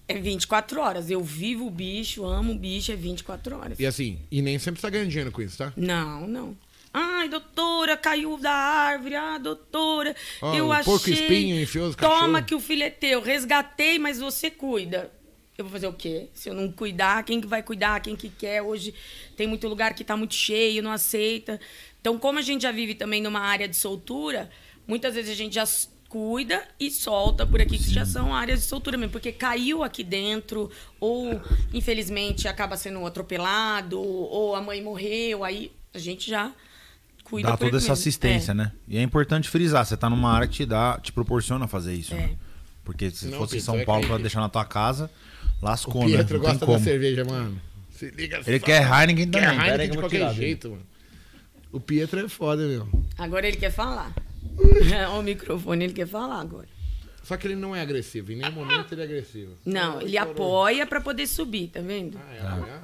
É 0.08 0.16
24 0.18 0.82
horas. 0.82 1.12
Eu 1.12 1.24
vivo 1.24 1.68
o 1.68 1.70
bicho, 1.70 2.26
amo 2.26 2.54
o 2.54 2.58
bicho, 2.58 2.92
é 2.92 2.96
24 2.96 3.56
horas. 3.56 3.80
e 3.80 3.86
assim, 3.86 4.18
e 4.32 4.42
nem 4.42 4.58
sempre 4.58 4.80
está 4.80 4.90
ganhando 4.90 5.10
dinheiro 5.10 5.32
com 5.32 5.44
isso, 5.44 5.60
tá? 5.60 5.72
Não, 5.78 6.26
não. 6.28 6.58
Ai, 6.92 7.30
doutora, 7.30 7.96
caiu 7.96 8.36
da 8.40 8.52
árvore. 8.52 9.14
Ah, 9.16 9.38
doutora, 9.38 10.16
Ó, 10.42 10.56
eu 10.56 10.66
o 10.70 10.72
achei. 10.72 10.86
porco 10.92 11.08
espinho 11.12 11.62
enfiou 11.62 11.88
os 11.89 11.96
Toma 11.96 12.16
cachorro. 12.16 12.44
que 12.46 12.56
o 12.56 12.60
filho 12.60 12.82
é 12.82 12.89
teu. 12.89 13.22
Resgatei, 13.22 14.00
mas 14.00 14.20
você 14.20 14.50
cuida. 14.50 15.12
Eu 15.60 15.66
vou 15.66 15.72
fazer 15.74 15.88
o 15.88 15.94
quê? 15.94 16.30
Se 16.34 16.50
eu 16.50 16.54
não 16.54 16.72
cuidar, 16.72 17.22
quem 17.24 17.42
que 17.42 17.48
vai 17.48 17.62
cuidar? 17.62 18.00
Quem 18.00 18.16
que 18.16 18.30
quer? 18.30 18.62
Hoje 18.62 18.94
tem 19.36 19.46
muito 19.46 19.68
lugar 19.68 19.94
que 19.94 20.06
tá 20.06 20.16
muito 20.16 20.34
cheio, 20.34 20.82
não 20.82 20.92
aceita. 20.92 21.60
Então, 22.00 22.18
como 22.18 22.39
a 22.39 22.42
gente 22.42 22.62
já 22.62 22.72
vive 22.72 22.96
também 22.96 23.22
numa 23.22 23.42
área 23.42 23.68
de 23.68 23.75
soltura, 23.75 24.50
muitas 24.88 25.16
vezes 25.16 25.30
a 25.32 25.36
gente 25.36 25.56
já 25.56 25.66
cuida 26.08 26.63
e 26.80 26.89
solta 26.89 27.46
por 27.46 27.60
aqui, 27.62 27.78
que 27.78 27.92
já 27.94 28.06
são 28.06 28.34
áreas 28.34 28.62
de 28.62 28.66
soltura 28.68 28.98
mesmo, 28.98 29.12
porque 29.12 29.34
caiu 29.34 29.84
aqui 29.84 30.01
dentro, 30.04 30.72
ou 31.00 31.39
infelizmente 31.74 32.48
acaba 32.48 32.78
sendo 32.78 33.06
atropelado, 33.06 34.00
ou 34.01 34.56
a 34.56 34.62
mãe 34.62 34.82
morreu, 34.82 35.44
aí 35.44 35.72
a 35.94 36.00
gente 36.00 36.30
já 36.30 36.51
cuida 37.24 37.50
Dá 37.50 37.58
toda 37.58 37.72
essa 37.78 37.80
mesmo. 37.89 37.94
assistência, 37.94 38.51
É. 38.51 38.56
né? 38.56 38.72
E 38.88 38.98
é 38.98 39.01
importante 39.04 39.50
frisar, 39.50 39.86
você 39.86 39.98
tá 39.98 40.10
numa 40.10 40.32
área 40.32 40.48
que 40.48 40.56
te 40.56 40.66
dá, 40.66 40.98
te 41.04 41.12
proporciona 41.12 41.68
fazer 41.68 41.94
isso, 41.94 42.13
É. 42.13 42.18
né? 42.18 42.36
Porque 42.84 43.12
se 43.12 43.28
Não, 43.28 43.38
fosse 43.38 43.58
em 43.58 43.60
São 43.60 43.78
é 43.78 43.86
Paulo 43.86 44.08
pra 44.08 44.18
deixar 44.18 44.39
na 44.39 44.50
tua 44.50 44.66
casa, 44.66 45.12
lascou, 45.62 46.04
O 46.04 46.06
Pietro 46.06 46.38
né? 46.38 46.44
Gosta 46.44 46.60
da 46.60 46.66
como. 46.66 46.80
cerveja, 46.84 47.24
mano. 47.25 47.62
Se 47.92 48.10
liga 48.12 48.42
Ele 48.48 48.60
só. 48.60 48.66
quer 48.66 48.82
Heineken 48.84 49.30
Quer 49.30 49.42
também. 49.42 49.60
Pera 49.60 49.63
aí 49.63 49.70
Heineken 49.72 49.78
que 49.80 49.86
de 49.88 49.92
tirar 49.92 50.01
qualquer 50.01 50.20
dele. 50.25 50.36
jeito, 50.36 50.70
mano. 50.70 50.84
O 51.72 51.80
Pietro 51.80 52.20
é 52.25 52.30
foda, 52.30 52.66
meu. 52.68 52.88
Agora 53.18 53.48
ele 53.48 53.58
quer 53.58 53.72
falar. 53.72 54.13
o 55.18 55.22
microfone 55.22 55.84
ele 55.86 55.94
quer 55.94 56.08
falar 56.08 56.39
agora. 56.42 56.68
Só 57.24 57.38
que 57.38 57.46
ele 57.48 57.56
não 57.56 57.75
é 57.75 57.82
agressivo. 57.82 58.32
Em 58.32 58.38
nenhum 58.38 58.51
momento 58.54 58.92
ele 58.94 59.01
é 59.01 59.04
agressivo. 59.04 59.51
Não, 59.66 60.01
ele 60.01 60.18
apoia 60.18 60.86
pra 60.88 61.00
poder 61.00 61.28
subir, 61.28 61.68
tá 61.68 61.80
vendo? 61.82 62.18
Ah, 62.18 62.34
é, 62.34 62.39
ah. 62.42 62.82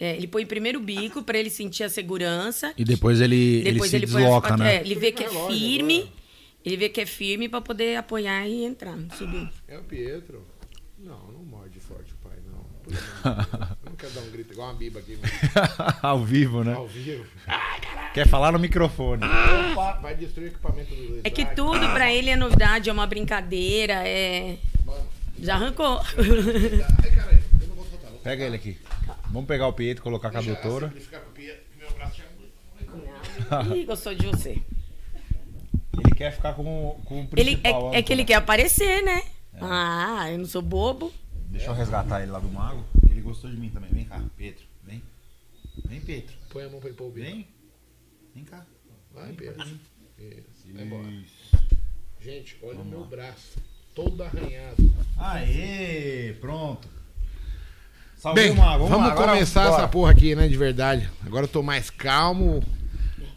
É, 0.00 0.16
ele 0.16 0.26
põe 0.26 0.44
primeiro 0.46 0.78
o 0.80 0.82
bico 0.82 1.22
pra 1.22 1.38
ele 1.38 1.50
sentir 1.50 1.84
a 1.84 1.88
segurança. 1.88 2.72
E 2.78 2.84
depois 2.84 3.20
ele, 3.20 3.62
Depois 3.62 3.92
ele 3.92 4.04
ele, 4.04 4.06
se 4.06 4.12
põe 4.14 4.22
as 4.22 4.26
desloca, 4.28 4.48
patas- 4.48 4.64
né? 4.66 4.76
é, 4.76 4.80
ele 4.80 4.94
vê 4.94 5.12
que 5.12 5.22
é 5.24 5.28
firme. 5.28 5.98
agora. 6.00 6.12
Ele 6.64 6.76
vê 6.78 6.88
que 6.88 7.00
é 7.00 7.06
firme 7.06 7.48
pra 7.48 7.60
poder 7.60 7.96
apoiar 7.96 8.46
e 8.48 8.64
entrar, 8.64 8.96
subir. 9.18 9.50
É 9.68 9.76
o 9.78 9.82
Pietro. 9.82 10.46
Não, 10.98 11.30
não 11.30 11.44
morde 11.44 11.78
forte 11.78 12.12
o 12.12 12.16
pai, 12.26 12.38
não. 12.50 12.64
Por. 12.84 12.92
Eu 12.92 13.90
não 13.90 13.96
quero 13.96 14.12
dar 14.12 14.20
um 14.20 14.30
grito 14.30 14.52
igual 14.52 14.68
uma 14.68 14.74
biba 14.74 15.00
aqui, 15.00 15.16
mano. 15.16 15.94
Ao 16.02 16.24
vivo, 16.24 16.62
né? 16.62 16.74
Ao 16.74 16.86
vivo. 16.86 17.24
Quer 18.12 18.28
falar 18.28 18.52
no 18.52 18.58
microfone. 18.58 19.22
Opa, 19.24 19.98
vai 20.02 20.14
destruir 20.14 20.48
o 20.48 20.50
equipamento 20.52 20.94
do. 20.94 21.20
É 21.24 21.30
que 21.30 21.44
tudo 21.46 21.88
pra 21.92 22.12
ele 22.12 22.30
é 22.30 22.36
novidade, 22.36 22.88
é 22.88 22.92
uma 22.92 23.06
brincadeira, 23.06 23.94
é. 24.06 24.56
Mano. 24.84 25.06
Já 25.40 25.54
arrancou. 25.54 25.98
Ai, 25.98 27.10
caralho, 27.10 27.44
eu 27.60 27.68
não 27.68 27.74
vou 27.74 27.84
soltar. 27.86 28.10
vou 28.10 28.20
Pega 28.20 28.44
ele 28.44 28.56
aqui. 28.56 28.78
Vamos 29.30 29.48
pegar 29.48 29.66
o 29.66 29.72
Pietro 29.72 30.00
e 30.00 30.04
colocar 30.04 30.30
com 30.30 30.38
a 30.38 30.42
doutora. 30.42 30.92
Ih, 33.74 33.84
gostou 33.84 34.14
de 34.14 34.26
você. 34.26 34.58
Ele 35.98 36.14
quer 36.16 36.32
ficar 36.32 36.54
com, 36.54 37.00
com 37.04 37.22
o 37.22 37.28
Ele, 37.36 37.56
principal. 37.56 37.92
é, 37.94 37.98
é 37.98 38.02
que 38.02 38.12
ele 38.12 38.24
quer 38.24 38.34
aparecer, 38.34 39.02
né? 39.02 39.22
Ah, 39.60 40.26
eu 40.30 40.38
não 40.38 40.46
sou 40.46 40.62
bobo. 40.62 41.12
Deixa 41.54 41.70
eu 41.70 41.74
resgatar 41.74 42.20
ele 42.20 42.32
lá 42.32 42.40
do 42.40 42.48
mago. 42.48 42.84
Ele 43.08 43.20
gostou 43.20 43.48
de 43.48 43.56
mim 43.56 43.70
também. 43.70 43.90
Vem 43.90 44.04
cá, 44.04 44.20
Pedro. 44.36 44.64
Vem. 44.82 45.02
Vem, 45.86 46.00
Pedro. 46.00 46.34
Põe 46.50 46.64
a 46.64 46.68
mão 46.68 46.80
pra 46.80 46.88
ele 46.88 46.98
pôr 46.98 47.06
o 47.06 47.10
bico. 47.10 47.26
Vem. 47.26 47.48
Vem 48.34 48.44
cá. 48.44 48.66
Vai, 49.12 49.32
Pedro. 49.32 49.62
Isso. 49.62 50.72
Vai 50.72 50.84
embora. 50.84 51.08
Isso. 51.08 51.56
Gente, 52.20 52.58
olha 52.62 52.80
o 52.80 52.84
meu 52.84 53.04
braço. 53.04 53.58
Todo 53.94 54.22
arranhado. 54.24 54.92
Aê, 55.16 56.36
pronto. 56.40 56.88
Salve 58.16 58.40
Bem, 58.40 58.50
o 58.50 58.56
mago. 58.56 58.86
vamos, 58.86 59.06
lá, 59.06 59.12
agora 59.12 59.32
começar 59.32 59.68
bora. 59.68 59.76
essa 59.76 59.88
porra 59.88 60.10
aqui, 60.10 60.34
né? 60.34 60.48
De 60.48 60.56
verdade. 60.56 61.08
Agora 61.24 61.44
eu 61.44 61.48
tô 61.48 61.62
mais 61.62 61.88
calmo. 61.88 62.64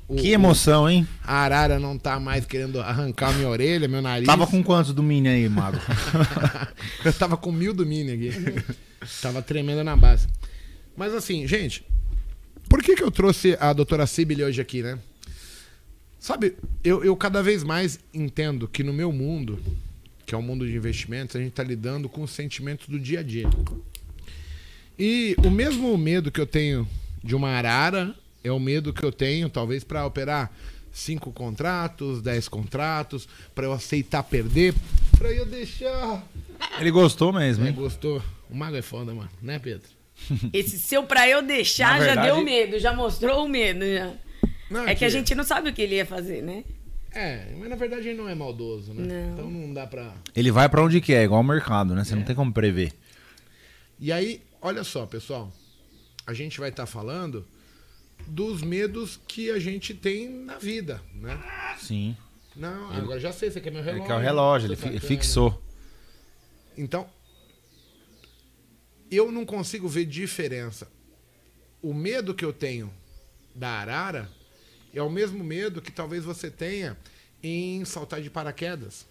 O- 0.08 0.16
Que 0.16 0.30
emoção, 0.30 0.90
hein? 0.90 1.06
A 1.24 1.36
arara 1.40 1.80
não 1.80 1.98
tá 1.98 2.20
mais 2.20 2.46
querendo 2.46 2.80
arrancar 2.80 3.34
minha 3.34 3.50
orelha, 3.50 3.88
meu 3.88 4.02
nariz. 4.02 4.26
Tava 4.26 4.48
com 4.48 4.64
quantos 4.64 4.94
do 4.94 5.04
Mini 5.04 5.28
aí, 5.28 5.50
mago? 5.50 5.78
Eu 7.04 7.12
tava 7.14 7.36
com 7.36 7.52
mil 7.52 7.74
do 7.74 7.86
mini 7.86 8.12
aqui. 8.14 8.32
tava 9.22 9.42
tremendo 9.42 9.84
na 9.84 9.96
base. 9.98 10.28
Mas 10.96 11.14
assim, 11.14 11.46
gente, 11.48 11.84
por 12.70 12.82
que 12.82 12.96
que 12.96 13.04
eu 13.04 13.12
trouxe 13.12 13.56
a 13.60 13.72
doutora 13.74 14.08
Sibili 14.08 14.44
hoje 14.44 14.60
aqui, 14.62 14.82
né? 14.82 14.98
Sabe, 16.20 16.56
eu, 16.84 17.04
eu 17.04 17.16
cada 17.16 17.44
vez 17.44 17.64
mais 17.64 18.00
entendo 18.14 18.68
que 18.68 18.84
no 18.84 18.92
meu 18.94 19.12
mundo, 19.12 19.60
que 20.26 20.34
é 20.34 20.38
o 20.38 20.42
mundo 20.42 20.66
de 20.66 20.76
investimentos, 20.76 21.36
a 21.36 21.40
gente 21.40 21.52
tá 21.52 21.64
lidando 21.64 22.10
com 22.10 22.24
os 22.24 22.32
sentimentos 22.32 22.88
do 22.88 23.00
dia 23.00 23.20
a 23.20 23.24
dia. 23.24 23.48
E 24.98 25.36
o 25.46 25.50
mesmo 25.52 25.96
medo 25.98 26.32
que 26.32 26.42
eu 26.42 26.48
tenho 26.48 26.88
de 27.24 27.36
uma 27.36 27.50
arara 27.50 28.16
é 28.44 28.52
o 28.52 28.60
medo 28.60 28.94
que 28.94 29.04
eu 29.04 29.12
tenho, 29.12 29.50
talvez, 29.50 29.84
para 29.84 30.06
operar 30.06 30.52
cinco 30.92 31.32
contratos, 31.32 32.22
dez 32.22 32.48
contratos, 32.48 33.28
para 33.54 33.66
eu 33.66 33.74
aceitar 33.74 34.24
perder, 34.24 34.74
para 35.18 35.32
eu 35.32 35.46
deixar 35.46 36.24
Ele 36.80 36.90
gostou 36.92 37.32
mesmo, 37.34 37.66
é, 37.66 37.70
hein? 37.70 37.74
gostou. 37.76 38.22
O 38.50 38.56
mago 38.56 38.76
é 38.76 38.82
foda, 38.82 39.14
mano. 39.14 39.30
Né, 39.42 39.60
Pedro? 39.60 39.88
Esse 40.54 40.80
seu 40.80 41.04
pra 41.04 41.28
eu 41.30 41.42
deixar 41.44 41.94
Na 41.94 42.00
já 42.00 42.06
verdade- 42.06 42.28
deu 42.28 42.44
medo, 42.44 42.80
já 42.80 42.94
mostrou 42.94 43.46
o 43.46 43.50
medo. 43.50 43.86
Já. 43.86 44.14
Não, 44.70 44.88
É 44.88 44.96
que 44.96 45.06
a 45.06 45.10
gente 45.10 45.34
não 45.36 45.44
sabe 45.44 45.70
o 45.70 45.74
que 45.74 45.82
ele 45.82 45.96
ia 45.96 46.06
fazer, 46.06 46.42
né? 46.42 46.64
É, 47.14 47.48
mas 47.58 47.70
na 47.70 47.76
verdade 47.76 48.08
ele 48.10 48.18
não 48.18 48.28
é 48.28 48.36
maldoso, 48.36 48.94
né? 48.94 49.04
Não. 49.04 49.34
Então 49.34 49.50
não 49.50 49.74
dá 49.74 49.88
pra... 49.88 50.14
Ele 50.36 50.52
vai 50.52 50.68
pra 50.68 50.84
onde 50.84 51.00
quer, 51.02 51.24
igual 51.24 51.42
o 51.42 51.44
mercado, 51.44 51.96
né? 51.96 52.04
Você 52.04 52.16
não 52.16 52.24
tem 52.24 52.36
como 52.36 52.52
prever. 52.52 52.92
E 54.00 54.12
aí, 54.12 54.42
olha 54.62 54.84
só, 54.84 55.06
pessoal. 55.06 55.52
A 56.26 56.34
gente 56.34 56.60
vai 56.60 56.70
estar 56.70 56.86
falando 56.86 57.46
dos 58.28 58.62
medos 58.62 59.20
que 59.28 59.50
a 59.52 59.60
gente 59.60 59.94
tem 59.94 60.30
na 60.30 60.58
vida, 60.58 61.02
né? 61.14 61.42
Sim. 61.80 62.16
Não, 62.56 62.92
agora 62.92 63.20
já 63.20 63.32
sei, 63.32 63.52
você 63.52 63.62
quer 63.62 63.72
meu 63.72 63.84
relógio. 63.84 64.04
Ele 64.04 64.08
quer 64.08 64.16
o 64.16 64.22
relógio, 64.22 64.68
ele 64.68 64.76
sacana. 64.76 65.00
fixou. 65.00 65.64
Então, 66.76 67.08
eu 69.10 69.32
não 69.32 69.46
consigo 69.46 69.88
ver 69.88 70.06
diferença. 70.06 70.88
O 71.82 71.94
medo 71.94 72.34
que 72.34 72.44
eu 72.44 72.52
tenho 72.52 72.92
da 73.54 73.70
arara 73.70 74.30
é 74.94 75.02
o 75.02 75.10
mesmo 75.10 75.44
medo 75.44 75.82
que 75.82 75.92
talvez 75.92 76.24
você 76.24 76.50
tenha 76.50 76.98
em 77.42 77.86
saltar 77.86 78.22
de 78.22 78.30
paraquedas. 78.30 79.06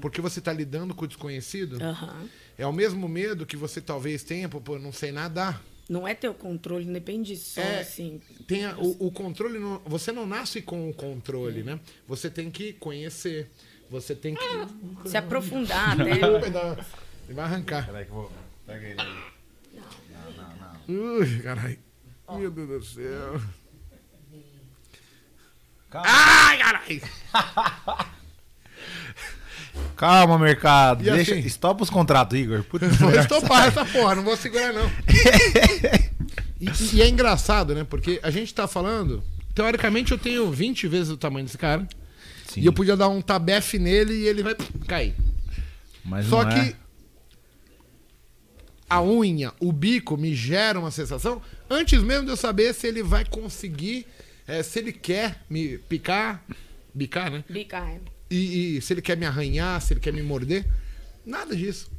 Porque 0.00 0.20
você 0.20 0.38
está 0.38 0.52
lidando 0.52 0.94
com 0.94 1.04
o 1.04 1.08
desconhecido. 1.08 1.82
Aham. 1.82 2.28
É 2.58 2.66
o 2.66 2.72
mesmo 2.72 3.08
medo 3.08 3.46
que 3.46 3.56
você 3.56 3.80
talvez 3.80 4.22
tenha 4.22 4.48
por 4.48 4.60
por 4.60 4.78
não 4.78 4.92
sei 4.92 5.10
nadar. 5.12 5.62
Não 5.92 6.08
é 6.08 6.14
teu 6.14 6.32
controle, 6.32 6.86
não 6.86 6.92
depende 6.94 7.36
só, 7.36 7.60
É, 7.60 7.80
assim. 7.80 8.18
Tem 8.48 8.64
a- 8.64 8.74
o, 8.78 9.08
o 9.08 9.10
controle. 9.12 9.58
não- 9.58 9.78
você 9.84 10.10
não 10.10 10.24
nasce 10.26 10.62
com 10.62 10.88
o 10.88 10.94
controle, 10.94 11.62
né? 11.62 11.78
Você 12.08 12.30
tem 12.30 12.50
que 12.50 12.72
conhecer. 12.72 13.50
Você 13.90 14.14
tem 14.14 14.34
que. 14.34 15.08
Se 15.10 15.18
aprofundar, 15.18 15.94
né? 15.98 16.12
Ele 16.12 17.34
vai 17.34 17.44
arrancar. 17.44 17.84
Peraí 17.84 18.06
que 18.06 18.10
eu 18.10 18.14
vou. 18.14 18.32
Pega 18.66 18.86
ele 18.88 19.00
aí. 19.02 19.22
Ui, 20.88 21.40
caralho. 21.42 21.78
Meu 22.38 22.50
Deus 22.50 22.68
do 22.68 22.82
céu. 22.84 23.40
Calma, 25.90 26.08
Ai, 26.08 26.58
caralho. 26.58 27.02
Calma 30.02 30.36
mercado. 30.36 31.02
E 31.06 31.10
Deixa, 31.12 31.30
assim? 31.30 31.46
Estopa 31.46 31.84
os 31.84 31.88
contratos, 31.88 32.36
Igor. 32.36 32.64
Puta, 32.64 32.88
Vou 32.98 33.14
estopar 33.14 33.68
essa 33.68 33.84
porra, 33.84 34.16
não 34.16 34.24
vou 34.24 34.36
segurar, 34.36 34.72
não. 34.72 34.90
E, 36.60 36.96
e 36.96 37.02
é 37.02 37.08
engraçado, 37.08 37.74
né? 37.74 37.82
Porque 37.82 38.20
a 38.22 38.30
gente 38.30 38.54
tá 38.54 38.68
falando. 38.68 39.22
Teoricamente, 39.52 40.12
eu 40.12 40.18
tenho 40.18 40.48
20 40.50 40.86
vezes 40.86 41.10
o 41.10 41.16
tamanho 41.16 41.44
desse 41.44 41.58
cara. 41.58 41.86
Sim, 42.46 42.60
E 42.60 42.66
eu 42.66 42.72
podia 42.72 42.96
dar 42.96 43.08
um 43.08 43.20
tabefe 43.20 43.80
nele 43.80 44.14
e 44.14 44.26
ele 44.28 44.42
vai 44.44 44.56
cair. 44.86 45.14
mas 46.04 46.26
Só 46.26 46.44
não 46.44 46.50
que 46.50 46.70
é. 46.70 46.76
a 48.88 49.02
unha, 49.02 49.52
o 49.60 49.72
bico, 49.72 50.16
me 50.16 50.34
gera 50.36 50.78
uma 50.78 50.92
sensação 50.92 51.42
antes 51.68 52.00
mesmo 52.00 52.26
de 52.26 52.30
eu 52.30 52.36
saber 52.36 52.72
se 52.74 52.86
ele 52.86 53.02
vai 53.02 53.24
conseguir, 53.24 54.06
eh, 54.46 54.62
se 54.62 54.78
ele 54.78 54.92
quer 54.92 55.42
me 55.50 55.78
picar, 55.78 56.44
bicar, 56.94 57.30
né? 57.30 57.44
Bicar. 57.48 57.98
E, 58.32 58.76
e 58.76 58.80
se 58.80 58.94
ele 58.94 59.02
quer 59.02 59.16
me 59.16 59.26
arranhar, 59.26 59.80
se 59.80 59.92
ele 59.92 60.00
quer 60.00 60.12
me 60.12 60.22
morder. 60.22 60.64
Nada 61.24 61.54
disso. 61.54 61.90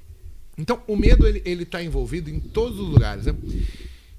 Então, 0.57 0.81
o 0.87 0.95
medo, 0.95 1.27
ele, 1.27 1.41
ele 1.45 1.65
tá 1.65 1.81
envolvido 1.83 2.29
em 2.29 2.39
todos 2.39 2.79
os 2.79 2.89
lugares, 2.89 3.25
né? 3.25 3.35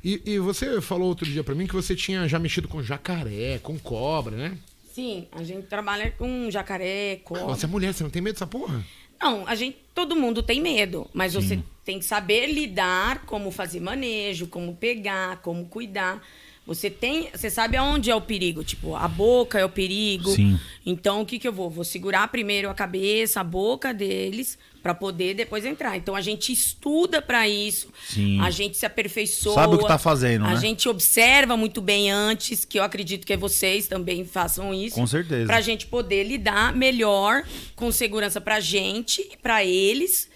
E, 0.03 0.21
e 0.25 0.39
você 0.39 0.81
falou 0.81 1.09
outro 1.09 1.25
dia 1.25 1.43
pra 1.43 1.55
mim 1.55 1.67
que 1.67 1.75
você 1.75 1.97
tinha 1.97 2.29
já 2.29 2.39
mexido 2.39 2.69
com 2.69 2.83
jacaré, 2.83 3.59
com 3.59 3.79
cobra, 3.79 4.37
né? 4.37 4.59
Sim, 4.95 5.27
a 5.33 5.43
gente 5.43 5.67
trabalha 5.67 6.11
com 6.13 6.51
jacaré, 6.51 7.17
cobra. 7.25 7.47
Você 7.47 7.67
é 7.67 7.69
mulher, 7.69 7.93
você 7.93 8.05
não 8.05 8.11
tem 8.11 8.23
medo 8.23 8.35
dessa 8.35 8.47
porra? 8.47 8.85
Não, 9.21 9.47
a 9.47 9.55
gente, 9.55 9.79
todo 9.95 10.15
mundo 10.15 10.43
tem 10.43 10.61
medo, 10.61 11.09
mas 11.13 11.35
você 11.35 11.61
tem 11.85 11.99
que 11.99 12.05
saber 12.05 12.47
lidar, 12.47 13.25
como 13.27 13.51
fazer 13.51 13.81
manejo, 13.81 14.47
como 14.47 14.77
pegar, 14.77 15.41
como 15.41 15.67
cuidar. 15.67 16.23
Você 16.67 16.89
tem, 16.89 17.29
você 17.35 17.51
sabe 17.51 17.77
aonde 17.77 18.11
é 18.11 18.15
o 18.15 18.23
perigo, 18.23 18.65
tipo, 18.65 18.97
a 18.97 19.07
boca 19.07 19.59
é 19.59 19.65
o 19.65 19.69
perigo. 19.69 20.31
Sim. 20.31 20.59
Então 20.85 21.21
o 21.21 21.27
que 21.27 21.39
que 21.39 21.47
eu 21.47 21.53
vou? 21.53 21.69
Vou 21.69 21.85
segurar 21.85 22.27
primeiro 22.29 22.71
a 22.71 22.75
cabeça, 22.75 23.41
a 23.41 23.45
boca 23.45 23.93
deles 23.93 24.57
para 24.83 24.95
poder 24.95 25.35
depois 25.35 25.65
entrar. 25.65 25.97
Então 25.97 26.15
a 26.15 26.23
gente 26.23 26.53
estuda 26.53 27.21
para 27.21 27.47
isso. 27.49 27.89
Sim. 28.09 28.41
A 28.41 28.51
gente 28.51 28.77
se 28.79 28.87
aperfeiçoa. 28.87 29.55
Sabe 29.55 29.75
o 29.75 29.79
que 29.79 29.87
tá 29.87 29.99
fazendo, 29.99 30.45
A 30.47 30.55
né? 30.55 30.57
gente 30.61 30.89
observa 30.89 31.55
muito 31.57 31.83
bem 31.83 32.11
antes, 32.11 32.65
que 32.65 32.79
eu 32.79 32.83
acredito 32.83 33.27
que 33.27 33.37
vocês 33.37 33.87
também 33.87 34.25
façam 34.25 34.73
isso. 34.73 34.95
Com 34.97 35.07
certeza. 35.07 35.47
Pra 35.47 35.61
gente 35.61 35.87
poder 35.87 36.25
lidar 36.25 36.75
melhor 36.75 37.45
com 37.77 37.93
segurança 37.93 38.41
pra 38.41 38.59
gente, 38.61 39.27
pra 39.43 39.63
eles 39.65 40.31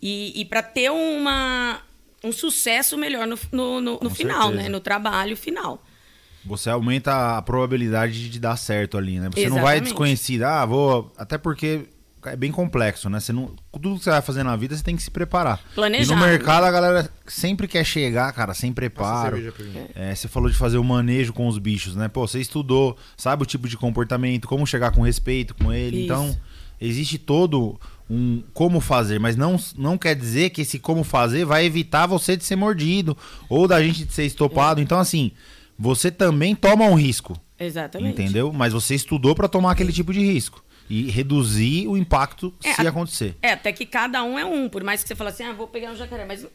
e, 0.00 0.40
e 0.40 0.44
para 0.44 0.62
ter 0.62 0.90
uma, 0.90 1.80
um 2.24 2.32
sucesso 2.32 2.96
melhor 2.98 3.26
no, 3.26 3.38
no, 3.52 3.80
no- 3.80 3.98
no 4.02 4.10
final, 4.10 4.44
certeza. 4.48 4.62
né? 4.64 4.68
No 4.68 4.80
trabalho 4.80 5.36
final. 5.36 5.82
Você 6.46 6.68
aumenta 6.68 7.38
a 7.38 7.42
probabilidade 7.42 8.28
de 8.28 8.38
dar 8.40 8.56
certo 8.56 8.98
ali, 8.98 9.18
né? 9.20 9.30
Você 9.32 9.42
não 9.48 9.56
vai 9.56 9.76
Exatamente. 9.76 9.82
desconhecido, 9.84 10.42
ah, 10.42 10.66
vou. 10.66 11.12
Até 11.16 11.38
porque 11.38 11.86
é 12.26 12.36
bem 12.36 12.50
complexo, 12.52 13.08
né? 13.08 13.18
Você 13.20 13.32
não, 13.32 13.54
tudo 13.72 13.96
que 13.98 14.04
você 14.04 14.10
vai 14.10 14.20
fazer 14.20 14.42
na 14.42 14.54
vida, 14.56 14.76
você 14.76 14.82
tem 14.82 14.94
que 14.96 15.02
se 15.02 15.10
preparar. 15.10 15.58
Planejar, 15.74 16.12
E 16.12 16.14
no 16.14 16.20
mercado, 16.20 16.64
a 16.64 16.70
galera 16.70 17.10
sempre 17.26 17.66
quer 17.66 17.84
chegar, 17.84 18.30
cara, 18.32 18.52
sem 18.52 18.72
preparo. 18.74 19.38
É, 19.94 20.14
você 20.14 20.28
falou 20.28 20.50
de 20.50 20.56
fazer 20.56 20.76
o 20.78 20.84
manejo 20.84 21.32
com 21.32 21.48
os 21.48 21.58
bichos, 21.58 21.94
né? 21.96 22.08
Pô, 22.08 22.26
você 22.26 22.40
estudou, 22.40 22.96
sabe 23.16 23.42
o 23.42 23.46
tipo 23.46 23.66
de 23.68 23.76
comportamento, 23.78 24.46
como 24.48 24.66
chegar 24.66 24.90
com 24.90 25.00
respeito 25.02 25.54
com 25.54 25.72
ele. 25.72 25.96
Isso. 25.96 26.04
Então, 26.04 26.36
existe 26.80 27.16
todo 27.18 27.80
um 28.08 28.42
como 28.52 28.80
fazer, 28.80 29.18
mas 29.18 29.36
não, 29.36 29.56
não 29.76 29.96
quer 29.96 30.14
dizer 30.14 30.50
que 30.50 30.62
esse 30.62 30.78
como 30.78 31.02
fazer 31.02 31.44
vai 31.44 31.64
evitar 31.64 32.06
você 32.06 32.36
de 32.36 32.44
ser 32.44 32.56
mordido 32.56 33.16
ou 33.48 33.66
da 33.66 33.82
gente 33.82 34.04
de 34.04 34.12
ser 34.12 34.24
estopado. 34.24 34.80
Então, 34.80 34.98
assim, 34.98 35.32
você 35.78 36.10
também 36.10 36.54
toma 36.54 36.84
um 36.84 36.94
risco. 36.94 37.38
Exatamente. 37.58 38.20
Entendeu? 38.20 38.52
Mas 38.52 38.72
você 38.72 38.94
estudou 38.94 39.34
pra 39.34 39.48
tomar 39.48 39.72
aquele 39.72 39.92
tipo 39.92 40.12
de 40.12 40.20
risco. 40.20 40.62
E 40.88 41.10
reduzir 41.10 41.88
o 41.88 41.96
impacto 41.96 42.52
É, 42.62 42.74
se 42.74 42.86
acontecer. 42.86 43.34
É, 43.40 43.52
até 43.52 43.72
que 43.72 43.86
cada 43.86 44.22
um 44.22 44.38
é 44.38 44.44
um. 44.44 44.68
Por 44.68 44.84
mais 44.84 45.02
que 45.02 45.08
você 45.08 45.14
fale 45.14 45.30
assim, 45.30 45.42
ah, 45.42 45.52
vou 45.52 45.66
pegar 45.66 45.90
um 45.90 45.96
jacaré, 45.96 46.26
mas 46.26 46.46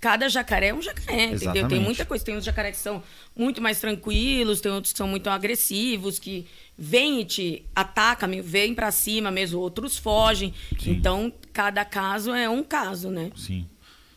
cada 0.00 0.28
jacaré 0.28 0.68
é 0.68 0.74
um 0.74 0.80
jacaré, 0.82 1.24
entendeu? 1.24 1.34
Exatamente. 1.34 1.68
Tem 1.70 1.80
muita 1.80 2.04
coisa. 2.04 2.24
Tem 2.24 2.36
uns 2.36 2.44
jacaré 2.44 2.70
que 2.70 2.76
são 2.76 3.02
muito 3.36 3.60
mais 3.60 3.80
tranquilos, 3.80 4.60
tem 4.60 4.70
outros 4.70 4.92
que 4.92 4.98
são 4.98 5.08
muito 5.08 5.28
agressivos, 5.28 6.18
que 6.18 6.46
vêm 6.76 7.20
e 7.20 7.24
te 7.24 7.64
atacam, 7.74 8.30
vêm 8.42 8.74
pra 8.74 8.90
cima 8.90 9.30
mesmo, 9.30 9.58
outros 9.60 9.96
fogem. 9.98 10.54
Sim. 10.80 10.90
Então, 10.92 11.32
cada 11.52 11.84
caso 11.84 12.32
é 12.32 12.48
um 12.48 12.62
caso, 12.62 13.10
né? 13.10 13.30
Sim. 13.36 13.66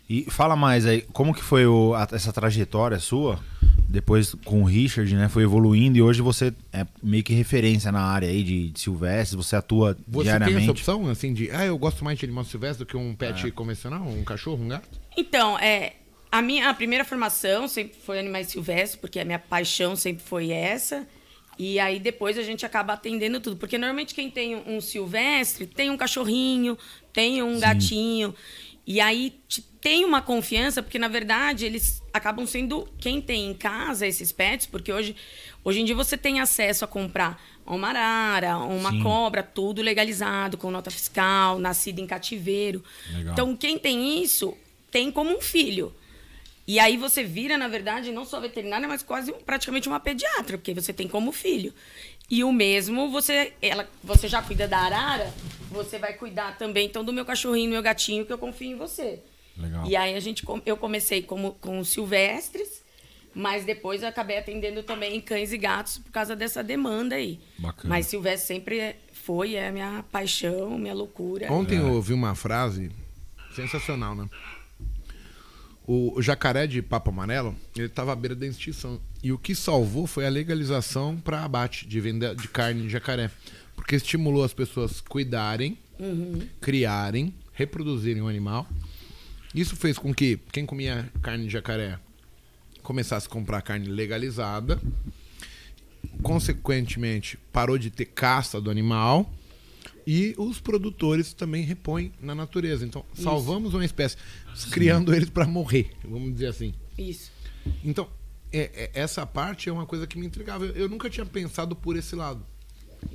E 0.10 0.26
fala 0.30 0.56
mais 0.56 0.86
aí, 0.86 1.02
como 1.14 1.34
que 1.34 1.42
foi 1.42 1.66
o- 1.66 1.94
a- 1.96 2.08
essa 2.12 2.34
trajetória 2.34 3.00
sua? 3.00 3.40
Depois 3.88 4.34
com 4.46 4.62
o 4.62 4.66
Richard, 4.66 5.14
né? 5.16 5.28
Foi 5.28 5.44
evoluindo 5.44 5.98
e 5.98 6.02
hoje 6.02 6.22
você 6.22 6.54
é 6.72 6.86
meio 7.04 7.24
que 7.24 7.34
referência 7.34 7.92
na 7.92 8.02
área 8.02 8.28
aí 8.30 8.42
de, 8.44 8.70
de 8.70 8.80
silvestres, 8.80 9.34
você 9.36 9.56
atua 9.56 9.94
Você 10.08 10.14
tem 10.14 10.24
diariamente. 10.24 10.62
essa 10.64 10.72
opção, 10.72 11.10
assim, 11.10 11.34
de, 11.34 11.50
ah, 11.52 11.66
eu 11.66 11.78
gosto 11.78 12.04
mais 12.06 12.18
de 12.20 12.26
animal 12.26 12.44
silvestre 12.46 12.86
do 12.86 12.88
que 12.88 12.96
um 12.96 13.14
pet 13.16 13.50
convencional, 13.52 14.08
um 14.08 14.24
cachorro, 14.24 14.64
um 14.64 14.68
gato? 14.70 14.88
Então, 15.16 15.58
é, 15.60 15.94
A 16.32 16.42
minha 16.42 16.70
a 16.70 16.74
primeira 16.74 17.04
formação 17.04 17.68
sempre 17.68 17.98
foi 18.00 18.18
animais 18.18 18.48
silvestres, 18.48 18.96
porque 18.96 19.20
a 19.20 19.26
minha 19.26 19.40
paixão 19.40 19.96
sempre 19.98 20.24
foi 20.24 20.52
essa. 20.52 21.06
E 21.60 21.78
aí 21.78 22.00
depois 22.00 22.38
a 22.38 22.42
gente 22.44 22.66
acaba 22.66 22.94
atendendo 22.94 23.40
tudo. 23.42 23.58
Porque 23.58 23.78
normalmente 23.78 24.16
quem 24.16 24.32
tem 24.32 24.56
um 24.56 24.80
silvestre 24.80 25.68
tem 25.68 25.90
um 25.90 25.98
cachorrinho, 25.98 26.78
tem 27.12 27.44
um 27.44 27.56
Sim. 27.56 27.60
gatinho. 27.60 28.34
E 28.88 29.00
aí 29.02 29.34
tem 29.82 30.06
uma 30.06 30.22
confiança, 30.22 30.82
porque 30.82 30.98
na 30.98 31.10
verdade 31.10 31.66
eles 31.66 32.02
acabam 32.14 32.48
sendo 32.48 32.88
quem 32.98 33.22
tem 33.22 33.50
em 33.50 33.54
casa 33.54 34.08
esses 34.08 34.32
pets, 34.32 34.66
porque 34.66 34.92
hoje, 34.92 35.16
hoje 35.64 35.82
em 35.82 35.86
dia 35.86 35.96
você 35.96 36.18
tem 36.18 36.40
acesso 36.40 36.86
a 36.86 36.88
comprar 36.88 37.40
uma 37.66 37.90
arara, 37.90 38.58
uma 38.58 38.92
Sim. 38.92 39.04
cobra, 39.04 39.44
tudo 39.44 39.82
legalizado, 39.82 40.58
com 40.58 40.72
nota 40.72 40.90
fiscal, 40.90 41.60
nascido 41.60 42.00
em 42.00 42.08
cativeiro. 42.08 42.82
Legal. 43.14 43.34
Então 43.34 43.56
quem 43.56 43.78
tem 43.78 44.24
isso 44.24 44.58
tem 44.92 45.12
como 45.12 45.36
um 45.36 45.42
filho. 45.42 45.94
E 46.68 46.80
aí 46.80 46.96
você 46.96 47.24
vira, 47.24 47.58
na 47.58 47.68
verdade, 47.68 48.12
não 48.12 48.24
só 48.24 48.40
veterinária, 48.40 48.88
mas 48.88 49.02
quase 49.02 49.34
praticamente 49.34 49.88
uma 49.88 50.00
pediatra, 50.00 50.58
porque 50.58 50.74
você 50.74 50.94
tem 50.94 51.08
como 51.08 51.32
filho. 51.32 51.74
E 52.30 52.44
o 52.44 52.52
mesmo, 52.54 53.10
você, 53.10 53.54
ela, 53.62 53.90
você 54.04 54.28
já 54.28 54.42
cuida 54.42 54.68
da 54.68 54.78
arara, 54.78 55.34
você 55.70 55.98
vai 55.98 56.14
cuidar 56.14 56.58
também 56.58 56.86
então 56.88 57.04
do 57.04 57.12
meu 57.12 57.26
cachorrinho, 57.26 57.70
meu 57.70 57.82
gatinho, 57.82 58.26
que 58.26 58.32
eu 58.32 58.38
confio 58.38 58.72
em 58.72 58.78
você. 58.78 59.20
Legal. 59.58 59.86
E 59.86 59.96
aí 59.96 60.16
a 60.16 60.20
gente, 60.20 60.46
eu 60.66 60.78
comecei 60.78 61.22
como, 61.22 61.54
com 61.56 61.84
silvestres, 61.84 62.82
mas 63.34 63.66
depois 63.66 64.02
eu 64.02 64.08
acabei 64.08 64.38
atendendo 64.38 64.84
também 64.84 65.20
cães 65.20 65.52
e 65.52 65.58
gatos 65.58 65.98
por 65.98 66.12
causa 66.12 66.36
dessa 66.36 66.64
demanda 66.64 67.16
aí. 67.16 67.40
Bacana. 67.58 67.90
Mas 67.90 68.08
silvestre 68.08 68.48
sempre 68.48 68.96
foi, 69.12 69.56
é 69.56 69.68
a 69.68 69.72
minha 69.72 70.06
paixão, 70.12 70.78
minha 70.78 70.94
loucura. 70.94 71.52
Ontem 71.52 71.78
é. 71.78 71.82
eu 71.82 71.94
ouvi 71.94 72.14
uma 72.14 72.34
frase 72.34 72.92
sensacional, 73.54 74.16
né? 74.16 74.30
O 75.88 76.22
jacaré 76.22 76.68
de 76.68 76.82
papo 76.82 77.10
amarelo, 77.10 77.56
ele 77.76 77.88
estava 77.88 78.14
à 78.14 78.16
beira 78.16 78.36
da 78.36 78.46
extinção. 78.46 79.00
E 79.24 79.32
o 79.32 79.38
que 79.38 79.56
salvou 79.56 80.06
foi 80.06 80.26
a 80.26 80.30
legalização 80.30 81.18
para 81.18 81.44
abate 81.44 81.88
de 81.88 82.00
venda 82.00 82.36
de 82.36 82.48
carne 82.48 82.84
de 82.84 82.90
jacaré. 82.90 83.32
Porque 83.76 83.96
estimulou 83.96 84.44
as 84.44 84.54
pessoas 84.54 85.02
cuidarem, 85.02 85.78
uhum. 86.00 86.48
criarem, 86.60 87.34
reproduzirem 87.54 88.22
o 88.22 88.28
animal. 88.28 88.68
Isso 89.56 89.76
fez 89.76 89.98
com 89.98 90.14
que 90.14 90.40
quem 90.52 90.66
comia 90.66 91.10
carne 91.22 91.46
de 91.46 91.52
jacaré 91.52 92.00
começasse 92.84 93.28
a 93.28 93.30
comprar 93.30 93.62
carne 93.62 93.88
legalizada. 93.88 94.80
Consequentemente, 96.22 97.38
parou 97.52 97.78
de 97.78 97.90
ter 97.90 98.06
caça 98.06 98.62
do 98.62 98.70
animal 98.70 99.32
e 100.06 100.34
os 100.38 100.60
produtores 100.60 101.34
também 101.34 101.64
repõem 101.64 102.12
na 102.22 102.34
natureza. 102.36 102.86
Então, 102.86 103.06
Isso. 103.14 103.24
salvamos 103.24 103.74
uma 103.74 103.86
espécie, 103.86 104.18
Sim. 104.56 104.70
criando 104.70 105.14
eles 105.14 105.30
para 105.30 105.46
morrer, 105.46 105.92
vamos 106.04 106.34
dizer 106.34 106.48
assim. 106.48 106.74
Isso. 106.98 107.32
Então, 107.84 108.10
é, 108.52 108.90
é, 108.94 109.02
essa 109.02 109.26
parte 109.26 109.70
é 109.70 109.72
uma 109.72 109.86
coisa 109.86 110.06
que 110.06 110.18
me 110.18 110.26
intrigava. 110.26 110.66
Eu, 110.66 110.74
eu 110.74 110.90
nunca 110.90 111.10
tinha 111.10 111.26
pensado 111.26 111.76
por 111.76 111.96
esse 111.96 112.16
lado. 112.16 112.46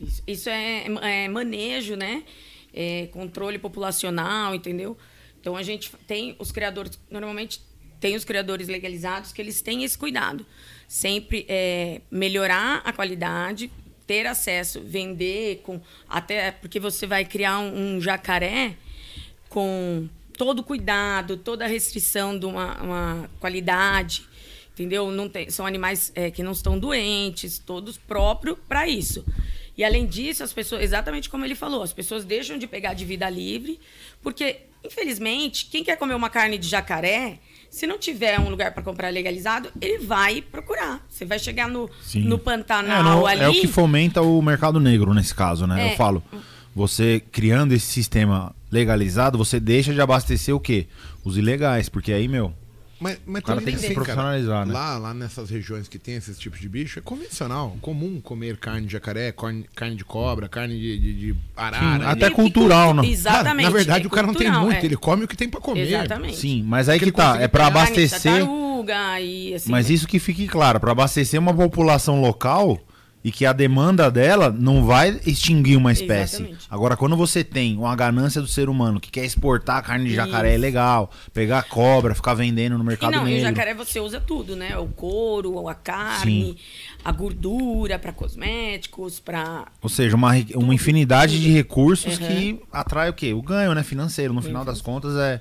Isso, 0.03 0.23
Isso 0.27 0.49
é, 0.49 0.87
é, 1.03 1.29
manejo, 1.29 1.95
né? 1.95 2.25
É 2.73 3.07
controle 3.07 3.59
populacional, 3.59 4.55
entendeu? 4.55 4.97
Então 5.41 5.57
a 5.57 5.63
gente 5.63 5.93
tem 6.07 6.35
os 6.39 6.51
criadores, 6.51 6.99
normalmente 7.11 7.61
tem 8.01 8.17
os 8.17 8.25
criadores 8.25 8.69
legalizados 8.69 9.33
que 9.33 9.41
eles 9.41 9.63
têm 9.63 9.85
esse 9.85 9.97
cuidado. 9.97 10.45
Sempre 10.89 11.47
é, 11.49 12.01
melhorar 12.11 12.83
a 12.85 12.93
qualidade, 12.93 13.71
ter 14.07 14.27
acesso, 14.27 14.81
vender 14.81 15.61
com 15.63 15.81
até 16.09 16.51
porque 16.51 16.79
você 16.79 17.07
vai 17.07 17.25
criar 17.25 17.59
um, 17.59 17.97
um 17.97 18.01
jacaré 18.01 18.77
com 19.49 20.09
todo 20.37 20.63
cuidado, 20.63 21.37
toda 21.37 21.65
a 21.65 21.69
restrição 21.69 22.39
de 22.39 22.47
uma, 22.47 22.83
uma 22.83 23.31
qualidade, 23.41 24.23
entendeu? 24.73 25.11
Não 25.11 25.29
tem, 25.29 25.51
são 25.51 25.67
animais 25.67 26.13
é, 26.15 26.31
que 26.31 26.43
não 26.43 26.53
estão 26.53 26.79
doentes, 26.79 27.59
todos 27.59 27.97
próprios 27.97 28.59
para 28.69 28.87
isso. 28.87 29.25
E 29.77 29.85
além 29.85 30.07
disso, 30.07 30.43
as 30.43 30.53
pessoas, 30.53 30.83
exatamente 30.83 31.29
como 31.29 31.45
ele 31.45 31.55
falou, 31.55 31.83
as 31.83 31.93
pessoas 31.93 32.25
deixam 32.25 32.59
de 32.59 32.67
pegar 32.67 32.95
de 32.95 33.05
vida 33.05 33.29
livre, 33.29 33.79
porque 34.23 34.61
infelizmente, 34.87 35.67
quem 35.67 35.83
quer 35.85 35.97
comer 35.97 36.15
uma 36.15 36.31
carne 36.31 36.57
de 36.57 36.69
jacaré 36.69 37.39
se 37.71 37.87
não 37.87 37.99
tiver 37.99 38.39
um 38.41 38.49
lugar 38.49 38.73
para 38.73 38.83
comprar 38.83 39.11
legalizado, 39.11 39.71
ele 39.81 39.99
vai 39.99 40.41
procurar. 40.43 41.05
Você 41.09 41.25
vai 41.25 41.39
chegar 41.39 41.69
no, 41.69 41.91
no 42.15 42.39
Pantanal 42.39 43.01
é, 43.01 43.03
não, 43.03 43.27
ali. 43.27 43.43
É 43.43 43.49
o 43.49 43.53
que 43.53 43.67
fomenta 43.67 44.23
o 44.23 44.41
mercado 44.41 44.81
negro 44.81 45.13
nesse 45.13 45.35
caso, 45.35 45.67
né? 45.67 45.89
É. 45.89 45.93
Eu 45.93 45.97
falo. 45.97 46.23
Você 46.75 47.23
criando 47.33 47.73
esse 47.73 47.87
sistema 47.87 48.55
legalizado, 48.71 49.39
você 49.39 49.59
deixa 49.59 49.95
de 49.95 50.01
abastecer 50.01 50.55
o 50.55 50.61
quê? 50.61 50.87
Os 51.25 51.39
ilegais, 51.39 51.89
porque 51.89 52.13
aí, 52.13 52.29
meu, 52.29 52.53
mas, 52.99 53.19
mas 53.27 53.43
o 53.43 53.45
cara 53.45 53.61
tem 53.61 53.75
que 53.75 53.81
se 53.81 53.93
profissionalizar, 53.93 54.59
cara, 54.61 54.67
né? 54.67 54.73
Lá, 54.73 54.99
lá 54.99 55.15
nessas 55.15 55.51
regiões 55.51 55.87
que 55.87 55.99
tem 55.99 56.15
esses 56.15 56.39
tipos 56.39 56.59
de 56.61 56.69
bicho, 56.69 56.99
é 56.99 57.03
convencional, 57.03 57.77
comum 57.81 58.21
comer 58.21 58.57
carne 58.57 58.87
de 58.87 58.93
jacaré, 58.93 59.33
carne, 59.33 59.67
carne 59.75 59.97
de 59.97 60.05
cobra, 60.05 60.49
carne 60.49 60.79
de, 60.79 60.99
de, 60.99 61.15
de 61.15 61.37
arara. 61.57 62.05
Sim, 62.05 62.11
até 62.11 62.31
cultural, 62.31 62.95
né? 62.95 63.07
Exatamente. 63.07 63.45
Cara, 63.45 63.63
na 63.63 63.71
verdade, 63.71 64.05
é 64.05 64.07
o 64.07 64.11
cara 64.11 64.27
cultural, 64.27 64.53
não 64.53 64.61
tem 64.61 64.69
muito, 64.71 64.83
é. 64.83 64.87
ele 64.87 64.97
come 64.97 65.25
o 65.25 65.29
que 65.29 65.37
tem 65.37 65.49
para 65.49 65.61
comer. 65.61 65.87
Exatamente. 65.87 66.37
Sim, 66.37 66.63
mas 66.63 66.89
aí 66.89 66.99
que 66.99 67.13
tá, 67.13 67.41
é 67.41 67.49
para 67.49 67.67
abastecer. 67.67 68.47
E 69.21 69.55
assim. 69.55 69.71
Mas 69.71 69.91
isso 69.91 70.07
que 70.07 70.19
fique 70.19 70.47
claro, 70.47 70.79
para 70.79 70.93
abastecer 70.93 71.41
uma 71.41 71.53
população 71.53 72.21
local, 72.21 72.79
e 73.27 73.33
que 73.33 73.45
a 73.45 73.53
demanda 73.53 74.09
dela 74.09 74.55
não 74.57 74.85
vai 74.85 75.21
extinguir 75.27 75.77
uma 75.77 75.91
espécie. 75.91 76.37
Exatamente. 76.37 76.67
Agora, 76.71 76.97
quando 76.97 77.17
você 77.17 77.43
tem 77.43 77.77
uma 77.77 77.97
ganância 77.97 78.41
do 78.41 78.47
ser 78.47 78.69
humano 78.69 79.01
que 79.01 79.11
quer 79.11 79.25
exportar 79.25 79.83
carne 79.83 80.09
de 80.09 80.15
jacaré, 80.15 80.55
é 80.55 80.57
legal. 80.57 81.11
Pegar 81.35 81.65
cobra, 81.65 82.15
ficar 82.15 82.35
vendendo 82.35 82.79
no 82.79 82.85
mercado 82.85 83.15
e 83.15 83.17
não, 83.17 83.25
negro. 83.25 83.41
E 83.41 83.43
jacaré 83.43 83.75
você 83.75 83.99
usa 83.99 84.21
tudo, 84.21 84.55
né? 84.55 84.79
O 84.79 84.87
couro, 84.87 85.69
a 85.69 85.75
carne, 85.75 86.53
Sim. 86.53 86.57
a 87.05 87.11
gordura 87.11 87.99
para 87.99 88.13
cosméticos, 88.13 89.19
para 89.19 89.67
Ou 89.83 89.89
seja, 89.89 90.15
uma, 90.15 90.31
uma 90.55 90.73
infinidade 90.73 91.41
de 91.41 91.51
recursos 91.51 92.21
uhum. 92.21 92.29
que 92.29 92.61
atrai 92.71 93.11
o 93.11 93.13
quê? 93.13 93.35
O 93.35 93.43
ganho, 93.43 93.75
né? 93.75 93.83
Financeiro. 93.83 94.33
No 94.33 94.41
final 94.41 94.65
das 94.65 94.81
contas 94.81 95.17
é 95.17 95.41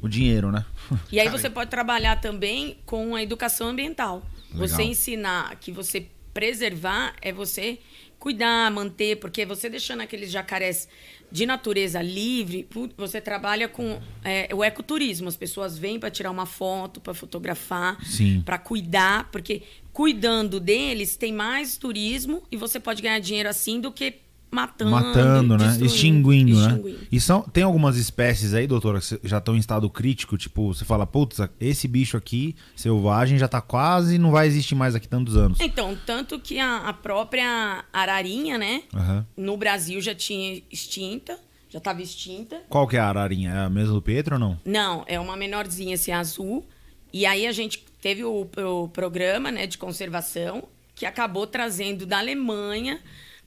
o 0.00 0.08
dinheiro, 0.08 0.50
né? 0.50 0.64
E 1.12 1.20
aí 1.20 1.28
você 1.28 1.50
pode 1.50 1.68
trabalhar 1.68 2.18
também 2.18 2.78
com 2.86 3.14
a 3.14 3.22
educação 3.22 3.68
ambiental. 3.68 4.22
Legal. 4.54 4.68
Você 4.68 4.82
ensinar 4.84 5.54
que 5.56 5.70
você 5.70 6.06
preservar 6.36 7.16
é 7.22 7.32
você 7.32 7.78
cuidar, 8.18 8.70
manter, 8.70 9.16
porque 9.16 9.46
você 9.46 9.70
deixando 9.70 10.02
aqueles 10.02 10.30
jacarés 10.30 10.86
de 11.32 11.46
natureza 11.46 12.02
livre, 12.02 12.68
você 12.94 13.22
trabalha 13.22 13.68
com 13.68 13.98
é, 14.22 14.54
o 14.54 14.62
ecoturismo. 14.62 15.28
As 15.28 15.36
pessoas 15.36 15.78
vêm 15.78 15.98
para 15.98 16.10
tirar 16.10 16.30
uma 16.30 16.44
foto, 16.44 17.00
para 17.00 17.14
fotografar, 17.14 17.96
para 18.44 18.58
cuidar, 18.58 19.30
porque 19.30 19.62
cuidando 19.94 20.60
deles 20.60 21.16
tem 21.16 21.32
mais 21.32 21.78
turismo 21.78 22.42
e 22.52 22.56
você 22.56 22.78
pode 22.78 23.00
ganhar 23.00 23.18
dinheiro 23.18 23.48
assim 23.48 23.80
do 23.80 23.90
que 23.90 24.25
matando. 24.50 24.90
Matando, 24.90 25.58
né? 25.58 25.66
Extinguindo, 25.80 26.52
extinguindo, 26.52 26.88
né? 26.90 27.06
E 27.10 27.20
são, 27.20 27.42
tem 27.42 27.62
algumas 27.62 27.96
espécies 27.96 28.54
aí, 28.54 28.66
doutora, 28.66 29.00
que 29.00 29.20
já 29.24 29.38
estão 29.38 29.54
em 29.54 29.58
estado 29.58 29.88
crítico, 29.90 30.36
tipo, 30.36 30.72
você 30.72 30.84
fala, 30.84 31.06
putz, 31.06 31.38
esse 31.60 31.86
bicho 31.86 32.16
aqui, 32.16 32.56
selvagem, 32.74 33.38
já 33.38 33.48
tá 33.48 33.60
quase, 33.60 34.18
não 34.18 34.30
vai 34.30 34.46
existir 34.46 34.74
mais 34.74 34.94
aqui 34.94 35.08
tantos 35.08 35.36
anos. 35.36 35.58
Então, 35.60 35.96
tanto 36.06 36.38
que 36.38 36.58
a, 36.58 36.88
a 36.88 36.92
própria 36.92 37.84
ararinha, 37.92 38.58
né? 38.58 38.82
Uhum. 38.94 39.24
No 39.36 39.56
Brasil 39.56 40.00
já 40.00 40.14
tinha 40.14 40.62
extinta. 40.70 41.38
Já 41.68 41.78
estava 41.78 42.00
extinta. 42.00 42.62
Qual 42.68 42.86
que 42.86 42.96
é 42.96 43.00
a 43.00 43.08
ararinha? 43.08 43.50
É 43.50 43.58
a 43.64 43.68
mesma 43.68 43.94
do 43.94 44.00
Pedro 44.00 44.36
ou 44.36 44.40
não? 44.40 44.58
Não, 44.64 45.04
é 45.06 45.18
uma 45.18 45.36
menorzinha, 45.36 45.96
assim, 45.96 46.12
azul. 46.12 46.64
E 47.12 47.26
aí 47.26 47.46
a 47.46 47.52
gente 47.52 47.84
teve 48.00 48.24
o, 48.24 48.48
o 48.56 48.88
programa 48.88 49.50
né, 49.50 49.66
de 49.66 49.76
conservação 49.76 50.68
que 50.94 51.04
acabou 51.04 51.46
trazendo 51.46 52.06
da 52.06 52.18
Alemanha 52.18 53.00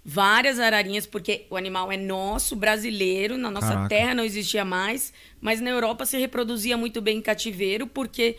várias 0.10 0.60
ararinhas, 0.60 1.06
porque 1.06 1.45
o 1.52 1.56
animal 1.56 1.91
é 1.91 1.98
nosso, 1.98 2.56
brasileiro, 2.56 3.38
na 3.38 3.52
nossa 3.52 3.67
Caraca. 3.67 3.89
terra 3.89 4.15
não 4.15 4.24
existia 4.24 4.65
mais, 4.65 5.13
mas 5.39 5.62
na 5.62 5.69
Europa 5.69 6.04
se 6.04 6.17
reproduzia 6.17 6.76
muito 6.76 7.00
bem 7.00 7.19
em 7.19 7.22
cativeiro, 7.22 7.86
porque 7.86 8.36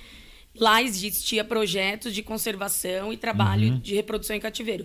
lá 0.52 0.82
existia 0.82 1.44
projetos 1.44 2.12
de 2.12 2.24
conservação 2.24 3.12
e 3.12 3.16
trabalho 3.16 3.68
uhum. 3.68 3.78
de 3.78 3.94
reprodução 3.94 4.34
em 4.34 4.40
cativeiro. 4.40 4.84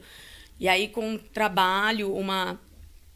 E 0.59 0.67
aí, 0.67 0.87
com 0.87 1.13
um 1.13 1.17
trabalho, 1.17 2.13
uma, 2.13 2.61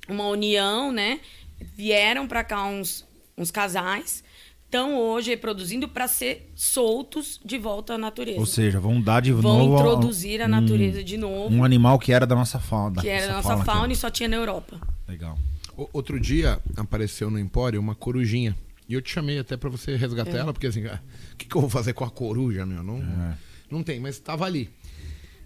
uma 0.08 0.28
união, 0.30 0.92
né? 0.92 1.20
Vieram 1.62 2.28
para 2.28 2.44
cá 2.44 2.66
uns, 2.66 3.06
uns 3.38 3.52
casais 3.52 4.24
estão 4.70 4.96
hoje 5.00 5.32
reproduzindo 5.32 5.88
para 5.88 6.08
ser 6.08 6.52
soltos 6.56 7.40
de 7.44 7.58
volta 7.58 7.96
à 7.96 7.98
natureza. 7.98 8.40
Ou 8.40 8.46
seja, 8.46 8.80
vão 8.80 9.02
dar 9.02 9.20
de 9.20 9.32
vão 9.32 9.58
novo. 9.58 9.70
Vão 9.72 9.80
introduzir 9.80 10.42
a, 10.42 10.46
a 10.46 10.48
natureza 10.48 11.04
de 11.04 11.18
novo. 11.18 11.54
Um 11.54 11.64
animal 11.64 11.98
que 11.98 12.14
era 12.14 12.26
da 12.26 12.36
nossa 12.36 12.60
fauna. 12.60 13.02
Que 13.02 13.10
era 13.10 13.28
da 13.28 13.34
nossa 13.34 13.50
fauna, 13.50 13.66
fauna 13.66 13.94
e 13.94 13.96
só 13.96 14.12
tinha 14.12 14.30
na 14.30 14.36
Europa. 14.36 14.80
Legal. 15.08 15.38
O, 15.76 15.90
outro 15.92 16.20
dia 16.20 16.60
apareceu 16.78 17.32
no 17.32 17.40
Empório 17.40 17.80
uma 17.80 17.96
corujinha. 17.96 18.56
E 18.88 18.94
eu 18.94 19.02
te 19.02 19.12
chamei 19.12 19.40
até 19.40 19.58
para 19.58 19.70
você 19.70 19.96
resgatar 19.96 20.38
é. 20.38 20.40
ela, 20.40 20.54
porque 20.54 20.68
assim, 20.68 20.86
o 20.86 20.92
ah, 20.92 21.00
que, 21.36 21.48
que, 21.48 21.56
eu 21.56 21.62
vou 21.62 21.70
fazer 21.70 21.94
com 21.94 22.04
a 22.04 22.10
coruja, 22.10 22.66
meu? 22.66 22.84
Não, 22.84 22.98
é. 22.98 23.38
não 23.72 23.84
tem, 23.84 24.00
mas 24.00 24.16
estava 24.16 24.46
ali. 24.46 24.70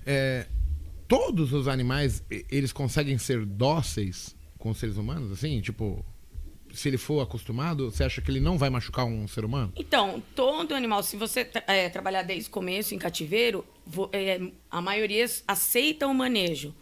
É, 0.05 0.47
todos 1.07 1.53
os 1.53 1.69
animais, 1.69 2.23
eles 2.51 2.73
conseguem 2.73 3.17
ser 3.17 3.45
dóceis 3.45 4.35
com 4.57 4.69
os 4.69 4.77
seres 4.77 4.97
humanos, 4.97 5.31
assim? 5.31 5.61
Tipo, 5.61 6.05
se 6.73 6.89
ele 6.89 6.97
for 6.97 7.21
acostumado, 7.21 7.89
você 7.91 8.03
acha 8.03 8.19
que 8.21 8.29
ele 8.31 8.39
não 8.39 8.57
vai 8.57 8.69
machucar 8.69 9.05
um 9.05 9.27
ser 9.27 9.45
humano? 9.45 9.71
Então, 9.75 10.21
todo 10.35 10.73
animal, 10.73 11.03
se 11.03 11.15
você 11.15 11.47
é, 11.67 11.87
trabalhar 11.89 12.23
desde 12.23 12.49
o 12.49 12.51
começo 12.51 12.93
em 12.95 12.97
cativeiro, 12.97 13.63
vo- 13.85 14.09
é, 14.11 14.41
a 14.69 14.81
maioria 14.81 15.25
aceita 15.47 16.07
o 16.07 16.13
manejo. 16.13 16.73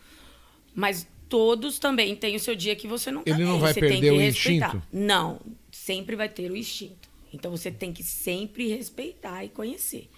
Mas 0.74 1.06
todos 1.28 1.78
também 1.78 2.16
têm 2.16 2.36
o 2.36 2.40
seu 2.40 2.56
dia 2.56 2.76
que 2.76 2.88
você 2.88 3.12
não 3.12 3.24
tá 3.24 3.32
Ele 3.32 3.44
não 3.44 3.52
bem, 3.54 3.60
vai 3.62 3.74
você 3.74 3.80
perder 3.82 4.12
o 4.14 4.18
respeitar. 4.18 4.68
instinto? 4.76 4.88
Não, 4.92 5.40
sempre 5.72 6.16
vai 6.16 6.30
ter 6.30 6.50
o 6.50 6.56
instinto. 6.56 7.10
Então 7.34 7.52
você 7.52 7.70
tem 7.72 7.94
que 7.94 8.04
sempre 8.04 8.68
respeitar 8.70 9.44
e 9.44 9.50
conhecer. 9.50 10.10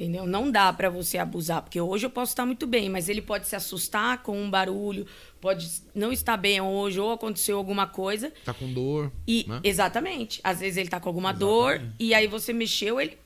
Entendeu? 0.00 0.24
Não 0.28 0.48
dá 0.48 0.72
pra 0.72 0.88
você 0.88 1.18
abusar, 1.18 1.60
porque 1.60 1.80
hoje 1.80 2.06
eu 2.06 2.10
posso 2.10 2.30
estar 2.30 2.46
muito 2.46 2.68
bem, 2.68 2.88
mas 2.88 3.08
ele 3.08 3.20
pode 3.20 3.48
se 3.48 3.56
assustar 3.56 4.22
com 4.22 4.40
um 4.40 4.48
barulho, 4.48 5.04
pode 5.40 5.68
não 5.92 6.12
estar 6.12 6.36
bem 6.36 6.60
hoje, 6.60 7.00
ou 7.00 7.10
aconteceu 7.10 7.58
alguma 7.58 7.84
coisa, 7.84 8.32
Tá 8.44 8.54
com 8.54 8.72
dor, 8.72 9.10
e, 9.26 9.44
né? 9.48 9.58
Exatamente. 9.64 10.40
Às 10.44 10.60
vezes 10.60 10.76
ele 10.76 10.88
tá 10.88 11.00
com 11.00 11.08
alguma 11.08 11.32
dor 11.32 11.80
e 11.98 12.14
aí 12.14 12.28
você 12.28 12.52
mexeu, 12.52 13.00
ele 13.00 13.18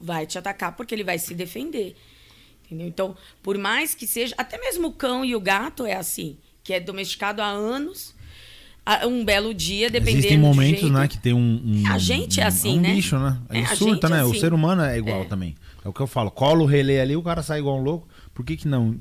vai 0.00 0.24
te 0.24 0.38
atacar 0.38 0.76
porque 0.76 0.94
ele 0.94 1.02
vai 1.02 1.18
se 1.18 1.34
defender. 1.34 1.96
Entendeu? 2.66 2.86
Então, 2.86 3.16
por 3.42 3.58
mais 3.58 3.92
que 3.96 4.06
seja, 4.06 4.32
até 4.38 4.56
mesmo 4.56 4.86
o 4.86 4.92
cão 4.92 5.24
e 5.24 5.34
o 5.34 5.40
gato 5.40 5.84
é 5.84 5.94
assim, 5.96 6.36
que 6.62 6.72
é 6.72 6.78
domesticado 6.78 7.42
há 7.42 7.46
anos, 7.48 8.14
a- 8.86 9.04
um 9.08 9.24
belo 9.24 9.52
dia, 9.52 9.90
dependendo 9.90 10.18
Existem 10.18 10.38
do 10.40 10.46
momentos, 10.46 10.80
jeito, 10.82 10.92
né, 10.94 11.08
que 11.08 11.18
tem 11.18 11.32
um, 11.34 11.60
um- 11.64 11.82
A 11.92 11.98
gente 11.98 12.40
é 12.40 12.44
assim, 12.44 12.78
um 12.78 12.82
né? 12.82 12.94
bicho, 12.94 13.18
né? 13.18 13.36
É, 13.48 13.58
Ele 13.58 13.66
a 13.66 13.74
surta, 13.76 14.06
é 14.06 14.10
né? 14.10 14.24
O 14.24 14.30
assim. 14.30 14.38
ser 14.40 14.52
humano 14.54 14.82
é 14.82 14.96
igual 14.96 15.22
É. 15.22 15.24
também. 15.24 15.56
É 15.84 15.88
o 15.88 15.92
que 15.92 16.00
eu 16.00 16.06
falo. 16.06 16.30
Cola 16.30 16.62
o 16.62 16.66
relé 16.66 17.00
ali, 17.00 17.16
o 17.16 17.22
cara 17.22 17.42
sai 17.42 17.58
igual 17.60 17.78
um 17.78 17.82
louco. 17.82 18.08
Por 18.34 18.44
que 18.44 18.56
que 18.56 18.68
não 18.68 19.00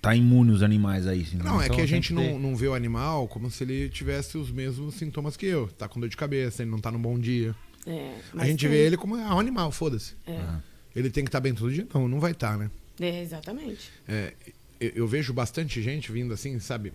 tá 0.00 0.14
imune 0.14 0.50
os 0.52 0.62
animais 0.62 1.06
aí? 1.06 1.22
assim, 1.22 1.36
Não, 1.36 1.60
é 1.60 1.64
Então 1.66 1.76
que 1.76 1.82
a 1.82 1.84
tem 1.84 1.86
gente 1.86 2.14
ter. 2.14 2.32
não, 2.32 2.38
não 2.38 2.56
vê 2.56 2.68
o 2.68 2.74
animal 2.74 3.26
como 3.28 3.50
se 3.50 3.62
ele 3.64 3.88
tivesse 3.88 4.36
os 4.38 4.50
mesmos 4.50 4.94
sintomas 4.96 5.36
que 5.36 5.46
eu. 5.46 5.68
Tá 5.68 5.88
com 5.88 5.98
dor 6.00 6.08
de 6.08 6.16
cabeça, 6.16 6.62
ele 6.62 6.70
não 6.70 6.78
tá 6.78 6.90
num 6.90 7.00
bom 7.00 7.18
dia. 7.18 7.54
É, 7.86 8.14
A 8.36 8.44
gente 8.46 8.60
tem. 8.60 8.70
vê 8.70 8.86
ele 8.86 8.96
como 8.96 9.16
ah, 9.16 9.34
um 9.34 9.40
animal, 9.40 9.70
foda-se. 9.72 10.14
É. 10.26 10.40
Ele 10.94 11.10
tem 11.10 11.24
que 11.24 11.28
estar 11.28 11.40
bem 11.40 11.54
todo 11.54 11.72
dia? 11.72 11.86
Não, 11.92 12.06
não 12.06 12.20
vai 12.20 12.32
estar, 12.32 12.56
né? 12.56 12.70
É, 13.00 13.20
exatamente. 13.22 13.90
É, 14.06 14.32
eu, 14.78 14.90
eu 14.96 15.08
vejo 15.08 15.32
bastante 15.32 15.82
gente 15.82 16.12
vindo 16.12 16.32
assim, 16.34 16.58
sabe? 16.60 16.92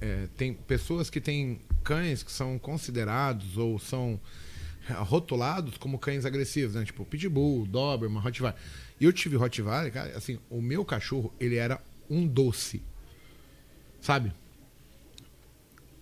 É, 0.00 0.26
tem 0.36 0.52
pessoas 0.52 1.08
que 1.08 1.20
têm 1.20 1.60
cães 1.84 2.22
que 2.22 2.32
são 2.32 2.58
considerados 2.58 3.56
ou 3.56 3.78
são 3.78 4.18
rotulados 4.92 5.76
como 5.78 5.98
cães 5.98 6.24
agressivos, 6.24 6.74
né? 6.74 6.84
Tipo 6.84 7.04
Pitbull, 7.04 7.66
Doberman, 7.66 8.20
Rottweiler. 8.20 8.58
E 9.00 9.04
eu 9.04 9.12
tive 9.12 9.36
Rottweiler, 9.36 9.92
cara, 9.92 10.16
assim, 10.16 10.38
o 10.50 10.60
meu 10.60 10.84
cachorro, 10.84 11.32
ele 11.40 11.56
era 11.56 11.80
um 12.08 12.26
doce. 12.26 12.82
Sabe? 14.00 14.32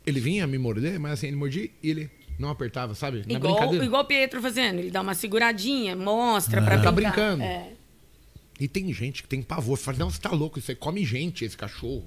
Ele 0.05 0.19
vinha 0.21 0.47
me 0.47 0.59
morder, 0.59 0.99
mas 0.99 1.13
assim, 1.13 1.29
ele 1.29 1.37
mordia 1.37 1.71
e 1.83 1.91
ele 1.91 2.11
não 2.39 2.49
apertava, 2.51 2.95
sabe? 2.95 3.23
Igual, 3.29 3.75
igual 3.77 4.03
o 4.03 4.07
Pietro 4.07 4.43
fazendo, 4.43 4.81
ele 4.81 4.91
dá 4.91 5.01
uma 5.01 5.15
seguradinha, 5.15 5.95
mostra 5.95 6.61
pra 6.61 6.81
Tá 6.83 6.91
brincar. 6.91 7.13
brincando. 7.13 7.43
É. 7.45 7.71
E 8.61 8.69
tem 8.69 8.93
gente 8.93 9.23
que 9.23 9.29
tem 9.29 9.43
pavor. 9.43 9.77
Fala, 9.77 9.99
não, 9.99 10.11
você 10.11 10.21
tá 10.21 10.31
louco, 10.31 10.59
isso 10.59 10.71
aí 10.71 10.77
come 10.77 11.05
gente, 11.05 11.45
esse 11.45 11.57
cachorro. 11.57 12.05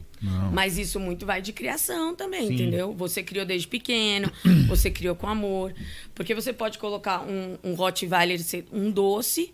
Mas 0.53 0.77
isso 0.77 0.99
muito 0.99 1.25
vai 1.25 1.41
de 1.41 1.51
criação 1.51 2.15
também, 2.15 2.47
Sim. 2.47 2.53
entendeu? 2.53 2.93
Você 2.93 3.21
criou 3.21 3.45
desde 3.45 3.67
pequeno, 3.67 4.31
você 4.67 4.89
criou 4.89 5.15
com 5.15 5.27
amor. 5.27 5.73
Porque 6.13 6.33
você 6.33 6.53
pode 6.53 6.77
colocar 6.77 7.21
um, 7.21 7.57
um 7.63 7.73
Rottweiler 7.73 8.41
ser 8.41 8.65
um 8.71 8.89
doce, 8.89 9.53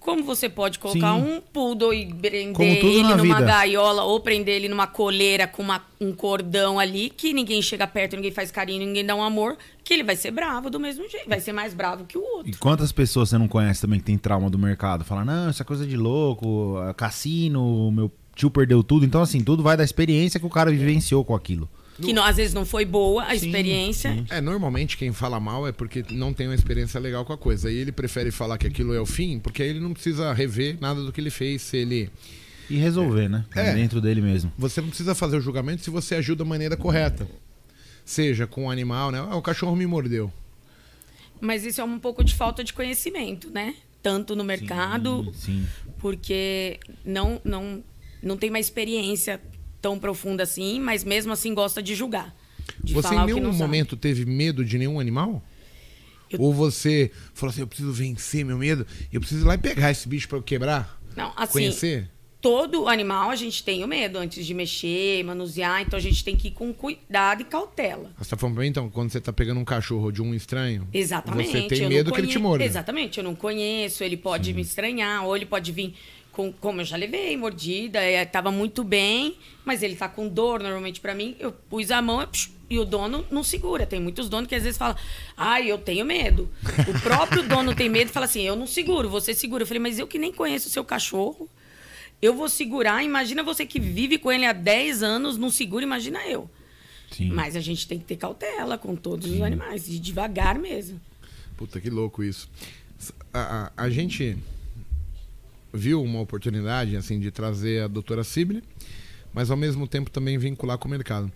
como 0.00 0.22
você 0.22 0.48
pode 0.48 0.78
colocar 0.78 1.14
Sim. 1.16 1.22
um 1.22 1.40
poodle 1.40 1.92
e 1.92 2.06
prender 2.06 2.84
ele 2.84 3.02
numa 3.14 3.36
vida. 3.36 3.40
gaiola 3.42 4.04
ou 4.04 4.20
prender 4.20 4.54
ele 4.56 4.68
numa 4.68 4.86
coleira 4.86 5.46
com 5.46 5.62
uma- 5.62 5.82
um 6.00 6.12
cordão 6.12 6.78
ali, 6.78 7.10
que 7.10 7.32
ninguém 7.32 7.60
chega 7.60 7.86
perto, 7.86 8.16
ninguém 8.16 8.30
faz 8.30 8.50
carinho, 8.50 8.84
ninguém 8.86 9.04
dá 9.04 9.14
um 9.14 9.22
amor, 9.22 9.56
que 9.84 9.92
ele 9.92 10.02
vai 10.04 10.16
ser 10.16 10.30
bravo 10.30 10.70
do 10.70 10.78
mesmo 10.80 11.08
jeito, 11.08 11.28
vai 11.28 11.40
ser 11.40 11.52
mais 11.52 11.74
bravo 11.74 12.04
que 12.04 12.16
o 12.16 12.22
outro. 12.22 12.50
E 12.50 12.54
quantas 12.54 12.92
pessoas 12.92 13.28
você 13.30 13.38
não 13.38 13.48
conhece 13.48 13.80
também 13.80 13.98
que 13.98 14.04
tem 14.06 14.16
trauma 14.16 14.48
do 14.48 14.58
mercado? 14.58 15.04
Fala, 15.04 15.24
não, 15.24 15.50
isso 15.50 15.60
é 15.60 15.64
coisa 15.64 15.86
de 15.86 15.96
louco, 15.96 16.76
é 16.88 16.94
cassino, 16.94 17.90
meu 17.90 18.10
tio 18.34 18.50
perdeu 18.50 18.82
tudo. 18.84 19.04
Então, 19.04 19.20
assim, 19.20 19.42
tudo 19.42 19.62
vai 19.62 19.76
da 19.76 19.82
experiência 19.84 20.38
que 20.38 20.46
o 20.46 20.50
cara 20.50 20.70
vivenciou 20.70 21.24
com 21.24 21.34
aquilo. 21.34 21.68
Que 22.00 22.12
não- 22.12 22.22
às 22.22 22.36
vezes 22.36 22.54
não 22.54 22.64
foi 22.64 22.84
boa 22.84 23.24
a 23.24 23.34
experiência. 23.34 24.24
É, 24.30 24.40
normalmente 24.40 24.96
quem 24.96 25.12
fala 25.12 25.40
mal 25.40 25.66
é 25.66 25.72
porque 25.72 26.04
não 26.10 26.32
tem 26.32 26.46
uma 26.46 26.54
experiência 26.54 27.00
legal 27.00 27.24
com 27.24 27.32
a 27.32 27.38
coisa. 27.38 27.70
E 27.70 27.76
ele 27.76 27.90
prefere 27.90 28.30
falar 28.30 28.56
que 28.56 28.66
aquilo 28.66 28.94
é 28.94 29.00
o 29.00 29.06
fim, 29.06 29.38
porque 29.40 29.62
aí 29.62 29.68
ele 29.70 29.80
não 29.80 29.92
precisa 29.92 30.32
rever 30.32 30.76
nada 30.80 31.02
do 31.02 31.12
que 31.12 31.20
ele 31.20 31.30
fez. 31.30 31.62
Se 31.62 31.76
ele. 31.76 32.08
E 32.70 32.76
resolver, 32.76 33.28
né? 33.28 33.44
É. 33.54 33.74
Dentro 33.74 34.00
dele 34.00 34.20
mesmo. 34.20 34.52
Você 34.58 34.80
não 34.80 34.88
precisa 34.88 35.14
fazer 35.14 35.36
o 35.38 35.40
julgamento 35.40 35.82
se 35.82 35.90
você 35.90 36.14
agiu 36.14 36.36
da 36.36 36.44
maneira 36.44 36.76
correta. 36.76 37.26
Seja 38.04 38.46
com 38.46 38.66
o 38.66 38.70
animal, 38.70 39.10
né? 39.10 39.18
Ah, 39.18 39.36
o 39.36 39.42
cachorro 39.42 39.74
me 39.74 39.86
mordeu. 39.86 40.32
Mas 41.40 41.64
isso 41.64 41.80
é 41.80 41.84
um 41.84 41.98
pouco 41.98 42.22
de 42.22 42.34
falta 42.34 42.62
de 42.62 42.72
conhecimento, 42.72 43.50
né? 43.50 43.74
Tanto 44.02 44.36
no 44.36 44.44
mercado, 44.44 45.32
Sim. 45.34 45.66
porque 45.98 46.78
não, 47.04 47.40
não, 47.44 47.82
não 48.22 48.36
tem 48.36 48.48
uma 48.50 48.58
experiência 48.60 49.40
tão 49.80 49.98
profunda 49.98 50.42
assim, 50.42 50.80
mas 50.80 51.04
mesmo 51.04 51.32
assim 51.32 51.54
gosta 51.54 51.82
de 51.82 51.94
julgar. 51.94 52.34
De 52.82 52.92
você 52.94 53.14
em 53.14 53.24
nenhum 53.26 53.40
não 53.40 53.50
sabe. 53.52 53.62
momento 53.62 53.96
teve 53.96 54.24
medo 54.24 54.64
de 54.64 54.76
nenhum 54.78 55.00
animal? 55.00 55.42
Eu- 56.30 56.40
Ou 56.42 56.52
você 56.52 57.10
falou 57.32 57.50
assim, 57.50 57.62
eu 57.62 57.66
preciso 57.66 57.92
vencer 57.92 58.44
meu 58.44 58.58
medo, 58.58 58.86
eu 59.12 59.20
preciso 59.20 59.44
ir 59.44 59.48
lá 59.48 59.54
e 59.54 59.58
pegar 59.58 59.90
esse 59.90 60.06
bicho 60.08 60.28
pra 60.28 60.36
eu 60.38 60.42
quebrar? 60.42 61.00
Não, 61.16 61.32
assim, 61.34 61.52
Conhecer? 61.54 62.10
todo 62.40 62.86
animal 62.86 63.30
a 63.30 63.34
gente 63.36 63.64
tem 63.64 63.82
o 63.82 63.88
medo 63.88 64.18
antes 64.18 64.44
de 64.46 64.52
mexer, 64.52 65.24
manusear, 65.24 65.80
então 65.80 65.96
a 65.96 66.02
gente 66.02 66.22
tem 66.22 66.36
que 66.36 66.48
ir 66.48 66.50
com 66.50 66.72
cuidado 66.74 67.40
e 67.40 67.44
cautela. 67.46 68.12
Você 68.18 68.30
tá 68.30 68.36
falando 68.36 68.54
pra 68.56 68.62
mim, 68.62 68.68
então, 68.68 68.90
quando 68.90 69.10
você 69.10 69.20
tá 69.20 69.32
pegando 69.32 69.58
um 69.58 69.64
cachorro 69.64 70.12
de 70.12 70.20
um 70.20 70.34
estranho, 70.34 70.86
Exatamente. 70.92 71.50
você 71.50 71.62
tem 71.62 71.88
medo 71.88 72.12
que 72.12 72.20
ele 72.20 72.26
te 72.26 72.34
conhe- 72.34 72.42
morda. 72.42 72.64
Exatamente, 72.64 73.16
eu 73.18 73.24
não 73.24 73.34
conheço, 73.34 74.04
ele 74.04 74.16
pode 74.18 74.52
me 74.52 74.60
estranhar, 74.60 75.24
ou 75.24 75.34
ele 75.34 75.46
pode 75.46 75.72
vir 75.72 75.94
com, 76.38 76.52
como 76.52 76.80
eu 76.80 76.84
já 76.84 76.96
levei, 76.96 77.36
mordida, 77.36 77.98
é, 78.00 78.24
tava 78.24 78.52
muito 78.52 78.84
bem, 78.84 79.36
mas 79.64 79.82
ele 79.82 79.96
tá 79.96 80.08
com 80.08 80.28
dor 80.28 80.62
normalmente 80.62 81.00
pra 81.00 81.12
mim, 81.12 81.34
eu 81.40 81.50
pus 81.50 81.90
a 81.90 82.00
mão 82.00 82.28
e 82.70 82.78
o 82.78 82.84
dono 82.84 83.26
não 83.28 83.42
segura. 83.42 83.84
Tem 83.84 83.98
muitos 83.98 84.28
donos 84.28 84.48
que 84.48 84.54
às 84.54 84.62
vezes 84.62 84.78
falam, 84.78 84.96
ai, 85.36 85.68
eu 85.68 85.78
tenho 85.78 86.04
medo. 86.06 86.48
O 86.86 87.00
próprio 87.00 87.42
dono 87.48 87.74
tem 87.74 87.88
medo 87.88 88.08
e 88.10 88.12
fala 88.12 88.26
assim, 88.26 88.42
eu 88.42 88.54
não 88.54 88.68
seguro, 88.68 89.10
você 89.10 89.34
segura. 89.34 89.64
Eu 89.64 89.66
falei, 89.66 89.82
mas 89.82 89.98
eu 89.98 90.06
que 90.06 90.16
nem 90.16 90.32
conheço 90.32 90.68
o 90.68 90.70
seu 90.70 90.84
cachorro, 90.84 91.48
eu 92.22 92.32
vou 92.32 92.48
segurar, 92.48 93.02
imagina 93.02 93.42
você 93.42 93.66
que 93.66 93.80
vive 93.80 94.16
com 94.16 94.30
ele 94.30 94.46
há 94.46 94.52
10 94.52 95.02
anos, 95.02 95.36
não 95.36 95.50
segura, 95.50 95.82
imagina 95.84 96.24
eu. 96.24 96.48
Sim. 97.10 97.30
Mas 97.32 97.56
a 97.56 97.60
gente 97.60 97.88
tem 97.88 97.98
que 97.98 98.04
ter 98.04 98.16
cautela 98.16 98.78
com 98.78 98.94
todos 98.94 99.28
os 99.28 99.40
animais, 99.40 99.88
e 99.88 99.98
devagar 99.98 100.56
mesmo. 100.56 101.00
Puta, 101.56 101.80
que 101.80 101.90
louco 101.90 102.22
isso. 102.22 102.48
A, 103.34 103.72
a- 103.76 103.84
a 103.84 103.90
gente 103.90 104.36
viu 105.72 106.02
uma 106.02 106.20
oportunidade 106.20 106.96
assim 106.96 107.18
de 107.18 107.30
trazer 107.30 107.82
a 107.82 107.88
doutora 107.88 108.24
Sibylle, 108.24 108.62
mas 109.32 109.50
ao 109.50 109.56
mesmo 109.56 109.86
tempo 109.86 110.10
também 110.10 110.38
vincular 110.38 110.78
com 110.78 110.88
o 110.88 110.90
mercado. 110.90 111.30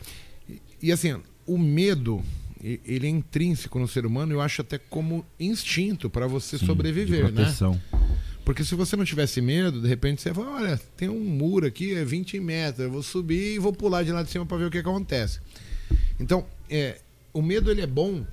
E, 0.49 0.61
e, 0.83 0.93
assim, 0.93 1.21
o 1.47 1.59
medo, 1.59 2.23
ele 2.63 3.07
é 3.07 3.11
intrínseco 3.11 3.79
no 3.79 3.87
ser 3.87 4.07
humano, 4.07 4.33
eu 4.33 4.41
acho 4.41 4.63
até 4.63 4.79
como 4.79 5.25
instinto 5.39 6.09
para 6.09 6.27
você 6.27 6.59
Sim, 6.59 6.67
sobreviver, 6.67 7.27
de 7.27 7.33
né? 7.33 7.43
proteção. 7.43 7.81
Porque 8.45 8.65
se 8.65 8.75
você 8.75 8.97
não 8.97 9.05
tivesse 9.05 9.41
medo, 9.41 9.81
de 9.81 9.87
repente 9.87 10.21
você 10.21 10.35
fala, 10.35 10.57
olha, 10.57 10.81
tem 10.97 11.09
um 11.09 11.21
muro 11.21 11.67
aqui, 11.67 11.95
é 11.95 12.05
20 12.05 12.41
metros, 12.41 12.81
eu 12.81 12.91
vou 12.91 13.03
subir 13.03 13.55
e 13.55 13.59
vou 13.59 13.73
pular 13.73 14.03
de 14.03 14.11
lá 14.11 14.23
de 14.23 14.31
cima 14.31 14.45
para 14.45 14.57
ver 14.57 14.65
o 14.65 14.71
que 14.71 14.79
acontece. 14.79 15.39
Então, 16.19 16.45
é, 16.69 17.01
o 17.33 17.41
medo 17.41 17.71
ele 17.71 17.81
é 17.81 17.87
bom 17.87 18.27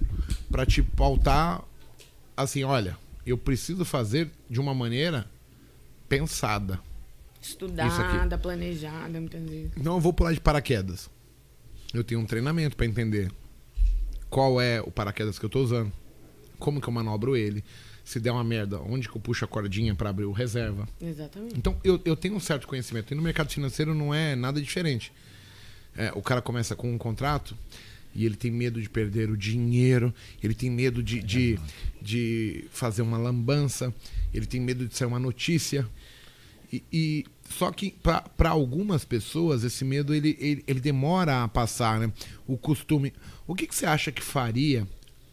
para 0.50 0.66
te 0.66 0.82
pautar 0.82 1.64
assim, 2.36 2.64
olha, 2.64 2.98
eu 3.26 3.38
preciso 3.38 3.86
fazer 3.86 4.30
de 4.50 4.60
uma 4.60 4.74
maneira 4.74 5.30
pensada. 6.10 6.82
Estudada, 7.42 8.38
planejada, 8.38 9.20
muitas 9.20 9.42
vezes. 9.44 9.72
Então 9.78 9.94
eu 9.94 10.00
vou 10.02 10.12
pular 10.12 10.34
de 10.34 10.42
paraquedas. 10.42 11.10
Eu 11.94 12.04
tenho 12.04 12.20
um 12.20 12.26
treinamento 12.26 12.76
para 12.76 12.86
entender 12.86 13.32
qual 14.30 14.60
é 14.60 14.82
o 14.82 14.92
paraquedas 14.92 15.40
que 15.40 15.46
eu 15.46 15.50
tô 15.50 15.62
usando, 15.62 15.92
como 16.58 16.82
que 16.82 16.88
eu 16.88 16.94
manobro 16.94 17.38
ele, 17.38 17.64
se 18.04 18.20
der 18.20 18.32
uma 18.32 18.44
merda, 18.44 18.80
onde 18.82 19.08
que 19.08 19.16
eu 19.16 19.22
puxo 19.22 19.46
a 19.46 19.48
cordinha 19.48 19.96
para 19.96 20.10
abrir 20.10 20.26
o 20.26 20.32
reserva. 20.32 20.88
Exatamente. 21.00 21.58
Então, 21.58 21.80
eu, 21.84 22.02
eu 22.04 22.16
tenho 22.16 22.36
um 22.36 22.40
certo 22.40 22.68
conhecimento. 22.68 23.14
E 23.14 23.16
no 23.16 23.22
mercado 23.22 23.50
financeiro 23.50 23.96
não 23.96 24.14
é 24.14 24.36
nada 24.36 24.62
diferente. 24.62 25.14
É, 25.96 26.12
o 26.14 26.22
cara 26.22 26.42
começa 26.42 26.76
com 26.76 26.92
um 26.92 26.98
contrato 26.98 27.56
e 28.16 28.26
ele 28.26 28.36
tem 28.36 28.50
medo 28.52 28.82
de 28.82 28.90
perder 28.90 29.30
o 29.30 29.38
dinheiro, 29.38 30.14
ele 30.44 30.54
tem 30.54 30.70
medo 30.70 31.02
de, 31.04 31.22
de, 31.22 31.60
de 32.02 32.66
fazer 32.72 33.02
uma 33.02 33.18
lambança, 33.18 33.94
ele 34.34 34.46
tem 34.46 34.60
medo 34.60 34.88
de 34.88 34.96
sair 34.96 35.08
uma 35.08 35.20
notícia. 35.20 35.88
E, 36.72 36.84
e- 36.92 37.26
só 37.50 37.72
que 37.72 37.96
para 38.38 38.50
algumas 38.50 39.04
pessoas 39.04 39.64
esse 39.64 39.84
medo 39.84 40.14
ele, 40.14 40.38
ele, 40.40 40.64
ele 40.68 40.80
demora 40.80 41.44
a 41.44 41.48
passar, 41.48 42.00
né? 42.00 42.12
O 42.48 42.56
costume. 42.56 43.12
O 43.48 43.56
que, 43.56 43.66
que 43.66 43.74
você 43.76 43.88
acha 43.88 44.12
que 44.12 44.22
faria 44.22 44.88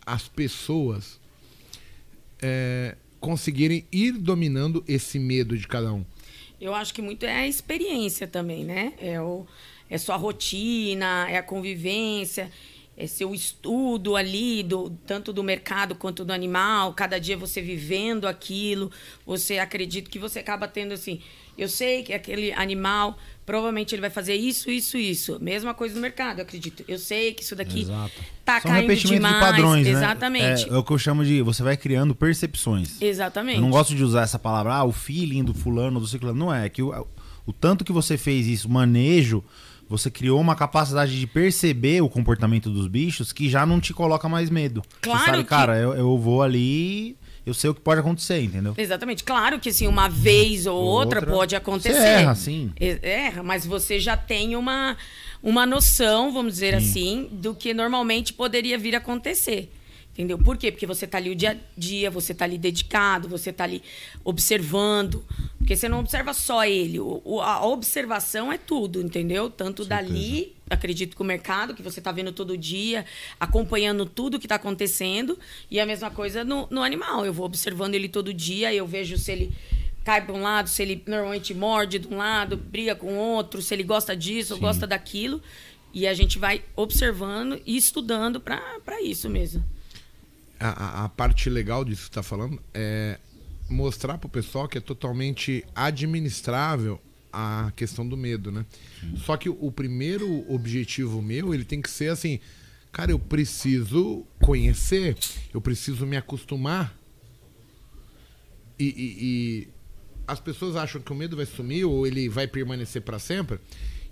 as 0.07 0.27
pessoas 0.29 1.21
é, 2.41 2.97
conseguirem 3.21 3.85
ir 3.93 4.13
dominando 4.13 4.83
esse 4.89 5.19
medo 5.19 5.57
de 5.59 5.67
cada 5.69 5.93
um? 5.93 6.05
Eu 6.59 6.75
acho 6.75 6.95
que 6.95 7.03
muito 7.03 7.27
é 7.27 7.41
a 7.41 7.47
experiência 7.47 8.27
também, 8.27 8.65
né? 8.65 8.95
É, 8.99 9.21
o, 9.21 9.47
é 9.91 9.99
sua 9.99 10.17
rotina, 10.17 11.27
é 11.29 11.37
a 11.39 11.43
convivência. 11.43 12.51
é 12.97 13.07
seu 13.07 13.35
estudo 13.35 14.17
ali, 14.17 14.63
do, 14.63 14.89
tanto 15.07 15.31
do 15.31 15.45
mercado 15.45 15.95
quanto 15.95 16.25
do 16.25 16.33
animal, 16.33 16.95
cada 16.95 17.21
dia 17.21 17.37
você 17.37 17.61
vivendo 17.61 18.27
aquilo, 18.27 18.91
você 19.27 19.59
acredita 19.59 20.09
que 20.11 20.19
você 20.19 20.39
acaba 20.39 20.67
tendo 20.67 20.95
assim, 20.95 21.21
eu 21.59 21.69
sei 21.69 22.03
que 22.03 22.13
aquele 22.15 22.53
animal, 22.53 23.19
provavelmente 23.45 23.95
ele 23.95 24.01
vai 24.01 24.11
fazer 24.11 24.35
isso, 24.35 24.71
isso, 24.71 24.97
isso. 24.97 25.39
Mesma 25.41 25.73
coisa 25.75 25.95
no 25.95 26.01
mercado, 26.01 26.39
eu 26.39 26.43
acredito. 26.43 26.85
Eu 26.87 26.99
sei 26.99 27.33
que 27.33 27.43
isso 27.43 27.57
daqui 27.57 27.83
Exato. 27.83 28.13
tá 28.45 28.61
São 28.61 28.71
caindo 28.71 28.89
repetimento 28.89 29.23
demais. 29.23 29.35
de 29.35 29.41
padrões, 29.41 29.87
né? 29.87 29.93
Exatamente. 29.93 30.69
É, 30.69 30.73
é 30.73 30.77
o 30.77 30.85
que 30.85 30.93
eu 30.93 30.99
chamo 30.99 31.25
de. 31.25 31.41
Você 31.43 31.63
vai 31.63 31.77
criando 31.77 32.15
percepções. 32.15 33.01
Exatamente. 33.01 33.57
Eu 33.57 33.63
não 33.63 33.71
gosto 33.71 33.95
de 33.95 34.03
usar 34.05 34.23
essa 34.23 34.39
palavra, 34.39 34.75
ah, 34.75 34.85
o 34.85 34.93
feeling 34.93 35.45
do 35.45 35.55
fulano, 35.55 35.99
do 35.99 36.07
ciclano. 36.07 36.39
Não 36.39 36.55
é, 36.55 36.67
é 36.67 36.69
que 36.69 36.83
o, 36.83 37.07
o 37.47 37.53
tanto 37.55 37.85
que 37.85 37.93
você 37.93 38.19
fez 38.19 38.47
isso, 38.47 38.69
manejo, 38.69 39.43
você 39.89 40.11
criou 40.11 40.41
uma 40.41 40.55
capacidade 40.57 41.19
de 41.19 41.27
perceber 41.27 42.01
o 42.03 42.09
comportamento 42.09 42.71
dos 42.71 42.87
bichos 42.89 43.33
que 43.33 43.49
já 43.49 43.65
não 43.65 43.81
te 43.81 43.93
coloca 43.95 44.29
mais 44.29 44.51
medo. 44.51 44.83
Claro 45.01 45.19
você 45.21 45.27
sabe, 45.27 45.43
que- 45.45 45.49
cara, 45.49 45.77
eu, 45.79 45.95
eu 45.95 46.19
vou 46.19 46.43
ali, 46.43 47.17
eu 47.45 47.55
sei 47.55 47.71
o 47.71 47.75
que 47.75 47.81
pode 47.81 48.01
acontecer, 48.01 48.41
entendeu? 48.43 48.75
Exatamente. 48.77 49.23
Claro 49.23 49.61
que 49.61 49.69
assim, 49.69 49.87
uma 49.87 50.09
vez 50.09 50.67
ou 50.67 50.77
outra, 50.77 51.21
Outra, 51.21 51.33
pode 51.33 51.55
acontecer. 51.55 51.95
você 51.95 52.07
erra, 52.07 52.35
sim. 52.35 52.73
Erra, 52.81 53.43
mas 53.43 53.65
você 53.65 54.01
já 54.01 54.17
tem 54.17 54.57
uma, 54.57 54.97
uma 55.43 55.65
noção, 55.65 56.33
vamos 56.33 56.55
dizer 56.55 56.75
assim, 56.75 57.29
do 57.31 57.55
que 57.55 57.73
normalmente 57.73 58.33
poderia 58.33 58.77
vir 58.77 58.95
a 58.95 58.99
acontecer. 58.99 59.71
Entendeu? 60.17 60.39
Por 60.39 60.57
quê? 60.57 60.73
Porque 60.73 60.87
você 60.87 61.07
tá 61.07 61.19
ali 61.19 61.29
o 61.29 61.35
dia 61.37 61.51
a 61.51 61.57
dia, 61.79 62.11
você 62.11 62.33
tá 62.35 62.47
ali 62.47 62.57
dedicado, 62.57 63.29
você 63.29 63.53
tá 63.53 63.65
ali 63.65 63.83
observando. 64.25 65.25
Porque 65.59 65.77
você 65.77 65.89
não 65.89 66.01
observa 66.01 66.33
só 66.33 66.65
ele. 66.65 66.99
O- 67.01 67.41
a 67.43 67.67
observação 67.67 68.53
é 68.53 68.57
tudo, 68.59 69.03
entendeu? 69.03 69.51
Tanto 69.51 69.85
dali, 69.85 70.55
acredito 70.71 71.15
que 71.17 71.23
o 71.23 71.25
mercado, 71.25 71.75
que 71.75 71.83
você 71.83 72.01
tá 72.01 72.13
vendo 72.13 72.33
todo 72.33 72.57
dia, 72.57 73.05
acompanhando 73.39 74.07
tudo 74.07 74.39
que 74.39 74.49
tá 74.49 74.55
acontecendo. 74.57 75.39
E 75.71 75.79
a 75.81 75.87
mesma 75.87 76.11
coisa 76.11 76.43
no, 76.45 76.67
no 76.71 76.83
animal. 76.83 77.27
Eu 77.27 77.33
vou 77.33 77.45
observando 77.47 77.95
ele 77.95 78.09
todo 78.09 78.33
dia, 78.33 78.73
eu 78.73 78.87
vejo 78.87 79.17
se 79.19 79.33
ele 79.33 79.53
cai 80.05 80.25
para 80.25 80.35
um 80.35 80.41
lado, 80.43 80.69
se 80.69 80.83
ele 80.83 81.03
normalmente 81.07 81.53
morde 81.53 81.99
de 81.99 82.07
um 82.09 82.17
lado, 82.17 82.57
briga 82.57 82.95
com 82.95 83.13
o 83.15 83.19
outro, 83.19 83.61
se 83.61 83.75
ele 83.75 83.83
gosta 83.83 84.17
disso 84.17 84.55
ou 84.55 84.61
gosta 84.61 84.87
daquilo. 84.87 85.43
E 85.93 86.07
a 86.07 86.15
gente 86.15 86.39
vai 86.39 86.63
observando 86.77 87.61
e 87.67 87.77
estudando 87.77 88.39
para 88.41 89.01
isso 89.03 89.29
mesmo. 89.31 89.65
A, 90.59 91.05
a- 91.05 91.09
parte 91.09 91.51
legal 91.51 91.85
disso 91.85 92.03
que 92.03 92.05
você 92.07 92.11
está 92.11 92.23
falando 92.23 92.61
é 92.73 93.19
mostrar 93.69 94.17
pro 94.19 94.29
pessoal 94.29 94.67
que 94.69 94.79
é 94.79 94.81
totalmente 94.81 95.65
administrável 95.75 97.01
a 97.33 97.71
questão 97.77 98.07
do 98.09 98.17
medo, 98.17 98.51
né? 98.51 98.65
Só 99.19 99.37
que 99.37 99.49
o 99.49 99.71
primeiro 99.71 100.51
objetivo 100.51 101.21
meu, 101.21 101.53
ele 101.53 101.65
tem 101.65 101.83
que 101.83 101.91
ser 101.91 102.09
assim, 102.11 102.39
cara, 102.93 103.11
eu 103.11 103.19
preciso 103.19 104.25
conhecer, 104.41 105.17
eu 105.53 105.61
preciso 105.61 106.07
me 106.07 106.17
acostumar. 106.17 106.97
E, 108.79 108.85
e- 108.85 109.17
e 109.25 109.69
as 110.27 110.41
pessoas 110.41 110.77
acham 110.77 111.01
que 111.01 111.13
o 111.13 111.15
medo 111.17 111.37
vai 111.37 111.47
sumir 111.47 111.85
ou 111.85 112.07
ele 112.07 112.29
vai 112.29 112.47
permanecer 112.47 113.03
para 113.03 113.19
sempre 113.19 113.59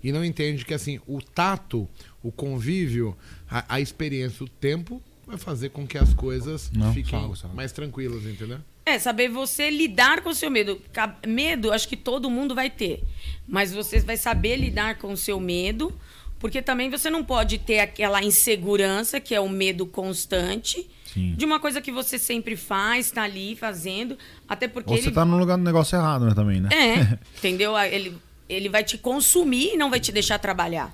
e 0.03 0.11
não 0.11 0.23
entende 0.23 0.63
que 0.65 0.73
assim 0.73 0.99
o 1.07 1.21
tato, 1.21 1.87
o 2.23 2.31
convívio, 2.31 3.15
a, 3.49 3.75
a 3.75 3.81
experiência, 3.81 4.43
o 4.45 4.49
tempo 4.49 5.01
vai 5.25 5.37
fazer 5.37 5.69
com 5.69 5.85
que 5.87 5.97
as 5.97 6.13
coisas 6.13 6.69
Não, 6.73 6.93
fiquem 6.93 7.19
sabe, 7.21 7.37
sabe. 7.37 7.55
mais 7.55 7.71
tranquilas, 7.71 8.23
entendeu? 8.25 8.59
É, 8.85 8.99
saber 8.99 9.29
você 9.29 9.69
lidar 9.69 10.21
com 10.21 10.29
o 10.29 10.35
seu 10.35 10.49
medo. 10.51 10.79
Medo, 11.27 11.71
acho 11.71 11.87
que 11.87 11.97
todo 11.97 12.29
mundo 12.29 12.53
vai 12.53 12.69
ter. 12.69 13.03
Mas 13.47 13.73
você 13.73 13.99
vai 13.99 14.15
saber 14.17 14.57
lidar 14.57 14.97
com 14.99 15.11
o 15.11 15.17
seu 15.17 15.39
medo, 15.39 15.91
porque 16.39 16.61
também 16.61 16.89
você 16.89 17.09
não 17.09 17.23
pode 17.23 17.57
ter 17.57 17.79
aquela 17.79 18.23
insegurança, 18.23 19.19
que 19.19 19.33
é 19.33 19.39
o 19.39 19.49
medo 19.49 19.87
constante, 19.87 20.87
Sim. 21.11 21.33
de 21.35 21.45
uma 21.45 21.59
coisa 21.59 21.81
que 21.81 21.91
você 21.91 22.19
sempre 22.19 22.55
faz, 22.55 23.09
tá 23.09 23.23
ali 23.23 23.55
fazendo. 23.55 24.17
Até 24.47 24.67
porque 24.67 24.91
Ou 24.91 24.97
você 24.97 25.07
ele. 25.07 25.15
tá 25.15 25.25
no 25.25 25.37
lugar 25.37 25.57
do 25.57 25.63
negócio 25.63 25.95
errado, 25.97 26.25
né, 26.25 26.35
também, 26.35 26.61
né? 26.61 26.69
É, 26.71 27.17
entendeu? 27.39 27.75
Ele, 27.79 28.15
ele 28.47 28.69
vai 28.69 28.83
te 28.83 28.97
consumir 28.99 29.73
e 29.73 29.77
não 29.77 29.89
vai 29.89 29.99
te 29.99 30.11
deixar 30.11 30.37
trabalhar. 30.37 30.93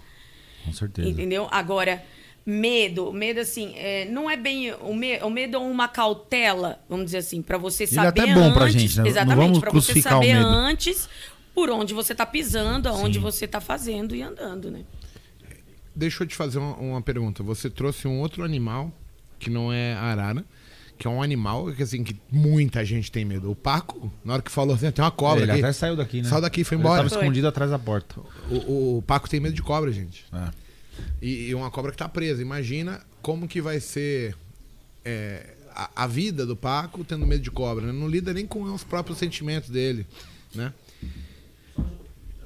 Com 0.64 0.72
certeza. 0.72 1.10
Entendeu? 1.10 1.48
Agora, 1.52 2.02
medo, 2.46 3.14
medo 3.14 3.40
assim, 3.40 3.74
é, 3.76 4.06
não 4.06 4.30
é 4.30 4.36
bem 4.36 4.74
o, 4.82 4.94
me, 4.94 5.18
o 5.20 5.30
medo 5.30 5.58
é 5.58 5.60
uma 5.60 5.88
cautela, 5.88 6.80
vamos 6.90 7.06
dizer 7.06 7.20
assim, 7.20 7.42
para 7.42 7.58
você 7.58 7.84
é 7.84 7.88
saber 7.88 8.08
até 8.22 8.34
bom 8.34 8.52
pra 8.52 8.66
antes, 8.66 8.82
gente, 8.82 9.00
né? 9.00 9.08
Exatamente, 9.10 9.38
vamos 9.38 9.60
para 9.60 9.72
você 9.72 9.94
crucificar 9.94 10.14
o 10.14 10.22
saber 10.22 10.34
medo. 10.36 10.48
antes 10.48 11.10
por 11.54 11.70
onde 11.70 11.94
você 11.94 12.16
tá 12.16 12.26
pisando, 12.26 12.88
aonde 12.90 13.16
Sim. 13.16 13.22
você 13.22 13.48
tá 13.48 13.62
fazendo 13.62 14.16
e 14.16 14.22
andando, 14.22 14.72
né? 14.72 14.84
Deixa 15.96 16.24
eu 16.24 16.28
te 16.28 16.36
fazer 16.36 16.58
uma, 16.58 16.76
uma 16.78 17.02
pergunta. 17.02 17.44
Você 17.44 17.70
trouxe 17.70 18.08
um 18.08 18.20
outro 18.22 18.44
animal 18.44 18.92
que 19.38 19.50
não 19.50 19.72
é 19.72 19.94
arara, 19.96 20.46
que 20.98 21.06
é 21.06 21.10
um 21.10 21.22
animal 21.22 21.72
que 21.74 21.84
assim 21.84 22.04
que 22.04 22.16
muita 22.32 22.86
gente 22.86 23.12
tem 23.12 23.26
medo. 23.26 23.52
O 23.52 23.56
Paco, 23.56 24.12
na 24.24 24.34
hora 24.34 24.42
que 24.42 24.50
falou 24.50 24.76
assim, 24.76 24.90
tem 24.92 25.04
uma 25.04 25.12
cobra 25.12 25.44
Ele 25.44 25.52
aqui. 25.52 25.62
até 25.62 25.74
saiu 25.74 25.96
daqui, 25.96 26.22
né? 26.22 26.30
Saiu 26.30 26.42
daqui, 26.42 26.64
foi 26.64 26.76
Ele 26.78 26.84
embora. 26.84 26.98
tava 27.04 27.10
Foi. 27.10 27.18
escondido 27.20 27.48
atrás 27.48 27.72
da 27.72 27.78
porta. 27.78 28.22
O, 28.50 28.98
o 28.98 29.02
Paco 29.02 29.30
tem 29.30 29.40
medo 29.40 29.54
de 29.54 29.62
cobra, 29.62 29.92
gente. 29.92 30.26
É. 30.32 30.52
E, 31.22 31.50
e 31.50 31.56
uma 31.56 31.70
cobra 31.72 31.92
que 31.92 31.98
tá 31.98 32.10
presa. 32.10 32.42
Imagina 32.42 33.02
como 33.22 33.48
que 33.48 33.62
vai 33.62 33.80
ser 33.80 34.36
é, 35.06 35.46
a, 35.74 36.04
a 36.04 36.08
vida 36.08 36.46
do 36.46 36.56
Paco 36.56 37.04
tendo 37.04 37.26
medo 37.28 37.44
de 37.44 37.52
cobra. 37.52 37.86
Né? 37.86 37.92
Não 37.92 38.08
lida 38.08 38.34
nem 38.34 38.46
com 38.46 38.64
os 38.64 38.84
próprios 38.84 39.18
sentimentos 39.20 39.70
dele, 39.70 40.06
né? 40.56 40.74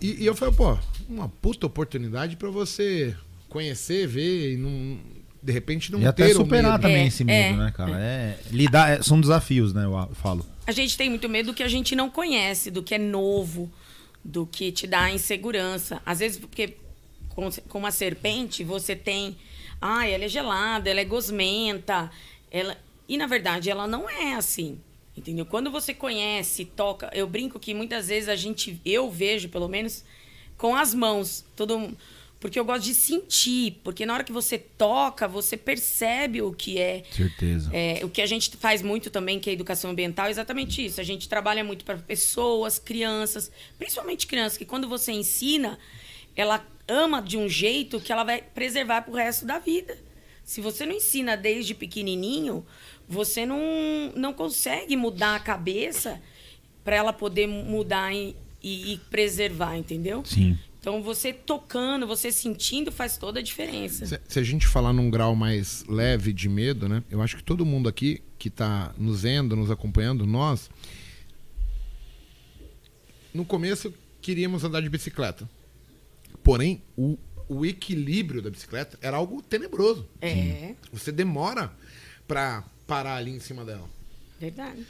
E, 0.01 0.23
e 0.23 0.25
eu 0.25 0.35
falei, 0.35 0.53
pô, 0.53 0.77
uma 1.09 1.29
puta 1.29 1.65
oportunidade 1.65 2.35
pra 2.35 2.49
você 2.49 3.15
conhecer, 3.49 4.05
ver 4.07 4.53
e 4.53 4.57
não, 4.57 4.99
de 5.41 5.51
repente 5.51 5.91
não 5.91 6.01
E 6.01 6.05
até 6.05 6.33
superar 6.33 6.73
medo. 6.73 6.81
também 6.81 7.03
É, 7.03 7.07
esse 7.07 7.23
medo, 7.23 7.55
é. 7.55 7.65
né, 7.65 7.73
cara? 7.75 7.91
É, 7.99 8.39
lidar, 8.51 8.89
é- 8.99 9.01
são 9.01 9.19
desafios, 9.19 9.73
né, 9.73 9.85
eu 9.85 9.97
a- 9.97 10.07
falo. 10.07 10.45
A 10.67 10.71
gente 10.71 10.97
tem 10.97 11.09
muito 11.09 11.29
medo 11.29 11.47
do 11.51 11.53
que 11.55 11.63
a 11.63 11.67
gente 11.67 11.95
não 11.95 12.09
conhece, 12.09 12.69
do 12.69 12.83
que 12.83 12.95
é 12.95 12.97
novo, 12.97 13.71
do 14.23 14.45
que 14.45 14.71
te 14.71 14.85
dá 14.85 15.09
insegurança. 15.11 16.01
Às 16.05 16.19
vezes, 16.19 16.37
porque 16.39 16.75
com, 17.35 17.49
com 17.67 17.79
uma 17.79 17.91
serpente, 17.91 18.63
você 18.63 18.95
tem. 18.95 19.37
Ah, 19.81 20.07
ela 20.07 20.23
é 20.23 20.29
gelada, 20.29 20.89
ela 20.89 21.01
é 21.01 21.05
gosmenta. 21.05 22.09
Ela... 22.49 22.77
E, 23.07 23.17
na 23.17 23.27
verdade, 23.27 23.69
ela 23.69 23.85
não 23.85 24.09
é 24.09 24.33
assim. 24.33 24.79
Entendeu? 25.15 25.45
Quando 25.45 25.69
você 25.69 25.93
conhece, 25.93 26.65
toca. 26.65 27.09
Eu 27.13 27.27
brinco 27.27 27.59
que 27.59 27.73
muitas 27.73 28.07
vezes 28.07 28.29
a 28.29 28.35
gente. 28.35 28.79
Eu 28.85 29.11
vejo, 29.11 29.49
pelo 29.49 29.67
menos, 29.67 30.03
com 30.57 30.75
as 30.75 30.93
mãos. 30.93 31.45
Todo, 31.55 31.95
porque 32.39 32.59
eu 32.59 32.65
gosto 32.65 32.83
de 32.83 32.93
sentir. 32.93 33.79
Porque 33.83 34.05
na 34.05 34.13
hora 34.13 34.23
que 34.23 34.31
você 34.31 34.57
toca, 34.57 35.27
você 35.27 35.55
percebe 35.55 36.41
o 36.41 36.51
que 36.51 36.79
é. 36.79 37.03
Certeza. 37.11 37.69
É, 37.73 38.01
o 38.03 38.09
que 38.09 38.21
a 38.21 38.25
gente 38.25 38.49
faz 38.57 38.81
muito 38.81 39.09
também, 39.09 39.39
que 39.39 39.49
é 39.49 39.51
a 39.51 39.53
educação 39.53 39.91
ambiental, 39.91 40.27
é 40.27 40.31
exatamente 40.31 40.85
isso. 40.85 40.99
A 40.99 41.03
gente 41.03 41.29
trabalha 41.29 41.63
muito 41.63 41.85
para 41.85 41.97
pessoas, 41.97 42.77
crianças, 42.79 43.49
principalmente 43.77 44.27
crianças, 44.27 44.57
que 44.57 44.65
quando 44.65 44.87
você 44.89 45.13
ensina, 45.13 45.79
ela 46.35 46.65
ama 46.87 47.21
de 47.21 47.37
um 47.37 47.47
jeito 47.49 47.99
que 47.99 48.11
ela 48.11 48.23
vai 48.23 48.41
preservar 48.41 49.01
para 49.01 49.11
o 49.11 49.15
resto 49.15 49.45
da 49.45 49.59
vida. 49.59 49.97
Se 50.43 50.61
você 50.61 50.85
não 50.85 50.93
ensina 50.93 51.35
desde 51.35 51.73
pequenininho, 51.73 52.65
você 53.07 53.45
não, 53.45 53.59
não 54.15 54.33
consegue 54.33 54.95
mudar 54.95 55.35
a 55.35 55.39
cabeça 55.39 56.21
para 56.83 56.95
ela 56.95 57.11
poder 57.11 57.47
mudar 57.47 58.13
e, 58.13 58.35
e- 58.61 58.99
preservar, 59.09 59.75
entendeu? 59.75 60.23
Sim. 60.23 60.57
Então, 60.79 61.01
você 61.01 61.33
tocando, 61.33 62.05
você 62.05 62.31
sentindo, 62.31 62.91
faz 62.91 63.17
toda 63.17 63.39
a 63.39 63.43
diferença. 63.43 64.05
Se, 64.05 64.21
se 64.27 64.39
a 64.39 64.43
gente 64.43 64.67
falar 64.67 64.93
num 64.93 65.09
grau 65.09 65.35
mais 65.35 65.83
leve 65.87 66.31
de 66.31 66.47
medo, 66.47 66.87
né? 66.87 67.03
Eu 67.09 67.23
acho 67.23 67.35
que 67.37 67.43
todo 67.43 67.65
mundo 67.65 67.89
aqui 67.89 68.21
que 68.37 68.51
tá 68.51 68.93
nos 68.95 69.23
vendo, 69.23 69.55
nos 69.55 69.71
acompanhando, 69.71 70.27
nós, 70.27 70.69
no 73.33 73.43
começo 73.43 73.91
queríamos 74.21 74.63
andar 74.63 74.81
de 74.81 74.89
bicicleta. 74.89 75.49
Porém, 76.45 76.81
o, 76.95 77.17
o 77.49 77.65
equilíbrio 77.65 78.41
da 78.41 78.49
bicicleta 78.51 78.97
era 79.01 79.17
algo 79.17 79.41
tenebroso. 79.41 80.07
É, 80.21 80.75
Você 80.93 81.11
demora 81.11 81.73
pra 82.27 82.63
parar 82.87 83.15
ali 83.15 83.31
em 83.31 83.39
cima 83.39 83.65
dela. 83.65 83.89
verdade. 84.39 84.85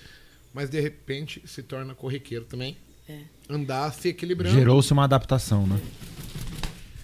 Mas 0.54 0.70
de 0.70 0.80
repente 0.82 1.42
se 1.48 1.64
torna 1.64 1.96
corriqueiro 1.96 2.46
também. 2.46 2.78
É. 3.10 3.22
Andar 3.50 3.92
se 3.94 4.10
equilibrando. 4.10 4.54
Gerou-se 4.56 4.92
uma 4.94 5.06
adaptação, 5.06 5.66
né? 5.66 5.80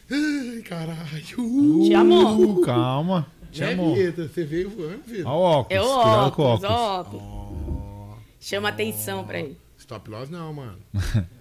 Ai, 0.09 0.61
caralho. 0.63 1.83
Te 1.87 1.93
amou. 1.93 2.59
Uh, 2.59 2.61
calma. 2.61 3.27
Te 3.51 3.61
Né, 3.61 3.73
amou. 3.73 3.95
Vieta? 3.95 4.27
Você 4.27 4.43
veio 4.43 4.69
voando, 4.69 5.01
Vieta. 5.05 5.29
Olha 5.29 5.37
o 5.37 5.41
óculos. 5.41 5.77
É 5.77 5.81
o 5.81 5.89
óculos, 5.89 6.63
óculos. 6.63 7.21
óculos. 7.21 8.17
Chama 8.39 8.69
atenção 8.69 9.23
pra 9.25 9.39
ele. 9.39 9.57
Stop 9.77 10.09
loss 10.09 10.29
não, 10.29 10.53
mano. 10.53 10.77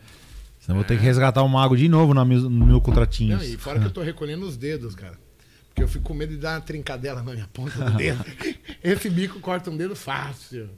Senão 0.71 0.77
vou 0.77 0.85
ter 0.85 0.97
que 0.97 1.03
resgatar 1.05 1.43
o 1.43 1.49
mago 1.49 1.77
de 1.77 1.89
novo 1.89 2.15
na 2.15 2.25
meu- 2.25 2.49
no 2.49 2.65
meu 2.65 2.81
contratinho. 2.81 3.37
Não, 3.37 3.43
e 3.43 3.57
fora 3.57 3.81
que 3.81 3.87
eu 3.87 3.91
tô 3.91 4.03
recolhendo 4.03 4.47
os 4.47 4.57
dedos, 4.57 4.95
cara. 4.95 5.19
Porque 5.67 5.83
eu 5.83 5.89
fico 5.89 6.05
com 6.05 6.15
medo 6.15 6.33
de 6.33 6.39
dar 6.39 6.55
uma 6.55 6.61
trincadela 6.61 7.25
na 7.25 7.33
minha 7.33 7.49
ponta 7.53 7.77
do 7.91 7.97
dedo. 7.97 8.25
Esse 8.81 9.11
bico 9.11 9.41
corta 9.41 9.69
um 9.69 9.77
dedo 9.77 9.97
fácil. 9.97 10.71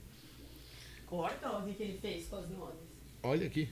Corta 1.05 1.47
o 1.59 1.71
que 1.71 1.83
ele 1.83 1.99
fez 2.01 2.25
com 2.25 2.37
as 2.37 2.49
nozes. 2.49 2.79
Olha 3.21 3.45
aqui. 3.45 3.69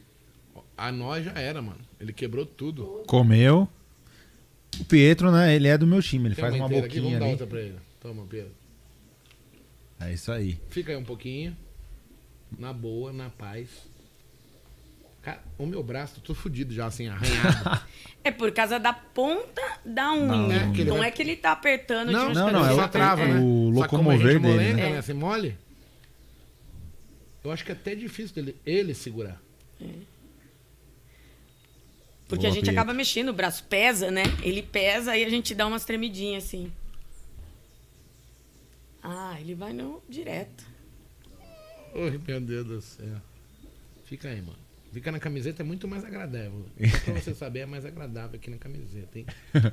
A 0.77 0.91
nós 0.91 1.25
já 1.25 1.31
era, 1.33 1.59
mano. 1.59 1.79
Ele 1.99 2.13
quebrou 2.13 2.45
tudo. 2.45 3.01
Comeu. 3.07 3.67
O 4.79 4.85
Pietro, 4.85 5.31
né? 5.31 5.55
Ele 5.55 5.67
é 5.67 5.75
do 5.75 5.87
meu 5.87 6.03
time, 6.03 6.27
ele 6.27 6.35
Tem 6.35 6.43
faz 6.43 6.53
uma 6.53 6.65
inteira 6.67 6.85
aqui, 6.85 6.99
boquinha 6.99 7.17
Vamos 7.17 7.19
dar 7.19 7.25
ali. 7.25 7.31
outra 7.33 7.47
pra 7.47 7.61
ele. 7.61 7.75
Toma, 7.99 8.25
Pedro. 8.29 8.51
É 9.99 10.13
isso 10.13 10.31
aí. 10.31 10.59
Fica 10.69 10.91
aí 10.91 10.97
um 10.97 11.03
pouquinho. 11.03 11.57
Na 12.59 12.71
boa, 12.71 13.11
na 13.11 13.31
paz. 13.31 13.89
Cara, 15.21 15.39
o 15.57 15.65
meu 15.67 15.83
braço, 15.83 16.19
tô 16.21 16.33
fudido 16.33 16.73
já, 16.73 16.87
assim, 16.87 17.07
arranhado. 17.07 17.81
É 18.23 18.29
por 18.29 18.51
causa 18.51 18.79
da 18.79 18.93
ponta 18.93 19.61
da 19.83 20.13
unha. 20.13 20.71
ele 20.75 20.83
Não 20.85 20.97
vai- 20.99 21.07
é 21.07 21.11
que 21.11 21.23
ele 21.23 21.35
tá 21.35 21.51
apertando 21.53 22.11
não, 22.11 22.27
de 22.29 22.35
não, 22.35 22.51
não, 22.51 22.65
é 22.69 22.75
só 22.75 22.85
o- 22.85 22.87
trava, 22.87 23.23
é 23.23 23.33
né? 23.33 23.39
o 23.39 23.69
locomover 23.71 24.19
gente 24.33 24.41
dele, 24.43 24.53
molenga, 24.53 24.75
né? 24.83 24.89
né? 24.91 24.97
Assim, 24.99 25.13
mole. 25.13 25.57
Eu 27.43 27.51
acho 27.51 27.65
que 27.65 27.71
é 27.71 27.73
até 27.73 27.95
difícil 27.95 28.35
dele, 28.35 28.55
ele 28.63 28.93
segurar. 28.93 29.41
Porque 32.27 32.43
Boa, 32.43 32.47
a 32.47 32.53
gente 32.53 32.65
Pietro. 32.65 32.71
acaba 32.79 32.93
mexendo, 32.93 33.29
o 33.29 33.33
braço 33.33 33.63
pesa, 33.63 34.11
né? 34.11 34.21
Ele 34.43 34.61
pesa 34.61 35.17
e 35.17 35.25
a 35.25 35.29
gente 35.29 35.55
dá 35.55 35.65
umas 35.65 35.83
tremidinhas 35.83 36.43
assim. 36.43 36.71
Ah, 39.01 39.35
ele 39.39 39.55
vai 39.55 39.73
no 39.73 40.01
direto. 40.07 40.63
Oi, 41.95 42.21
meu 42.27 42.39
Deus 42.39 42.67
do 42.67 42.81
céu. 42.81 43.17
Fica 44.05 44.29
aí, 44.29 44.41
mano. 44.41 44.59
Fica 44.91 45.11
na 45.11 45.19
camiseta 45.19 45.63
é 45.63 45.65
muito 45.65 45.87
mais 45.87 46.03
agradável. 46.03 46.65
Pra 47.05 47.13
você 47.13 47.33
saber, 47.33 47.59
é 47.59 47.65
mais 47.65 47.85
agradável 47.85 48.35
aqui 48.35 48.49
na 48.49 48.57
camiseta, 48.57 49.19
hein? 49.19 49.25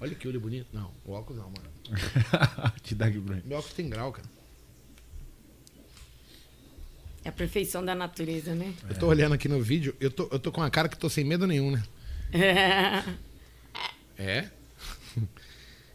Olha 0.00 0.14
que 0.14 0.28
olho 0.28 0.40
bonito. 0.40 0.68
Não, 0.72 0.92
o 1.04 1.12
óculos 1.12 1.42
não, 1.42 1.50
mano. 1.50 1.70
Te 2.82 2.94
dá 2.94 3.06
aqui. 3.06 3.18
Meu 3.18 3.58
óculos 3.58 3.74
tem 3.74 3.88
grau, 3.88 4.12
cara. 4.12 4.28
É 7.24 7.28
a 7.30 7.32
perfeição 7.32 7.84
da 7.84 7.94
natureza, 7.94 8.54
né? 8.54 8.72
Eu 8.88 8.96
tô 8.96 9.08
olhando 9.08 9.34
aqui 9.34 9.48
no 9.48 9.60
vídeo, 9.60 9.96
eu 9.98 10.10
tô, 10.10 10.28
eu 10.30 10.38
tô 10.38 10.52
com 10.52 10.62
a 10.62 10.70
cara 10.70 10.88
que 10.88 10.96
tô 10.96 11.08
sem 11.08 11.24
medo 11.24 11.44
nenhum, 11.46 11.72
né? 11.72 11.82
É? 14.16 14.48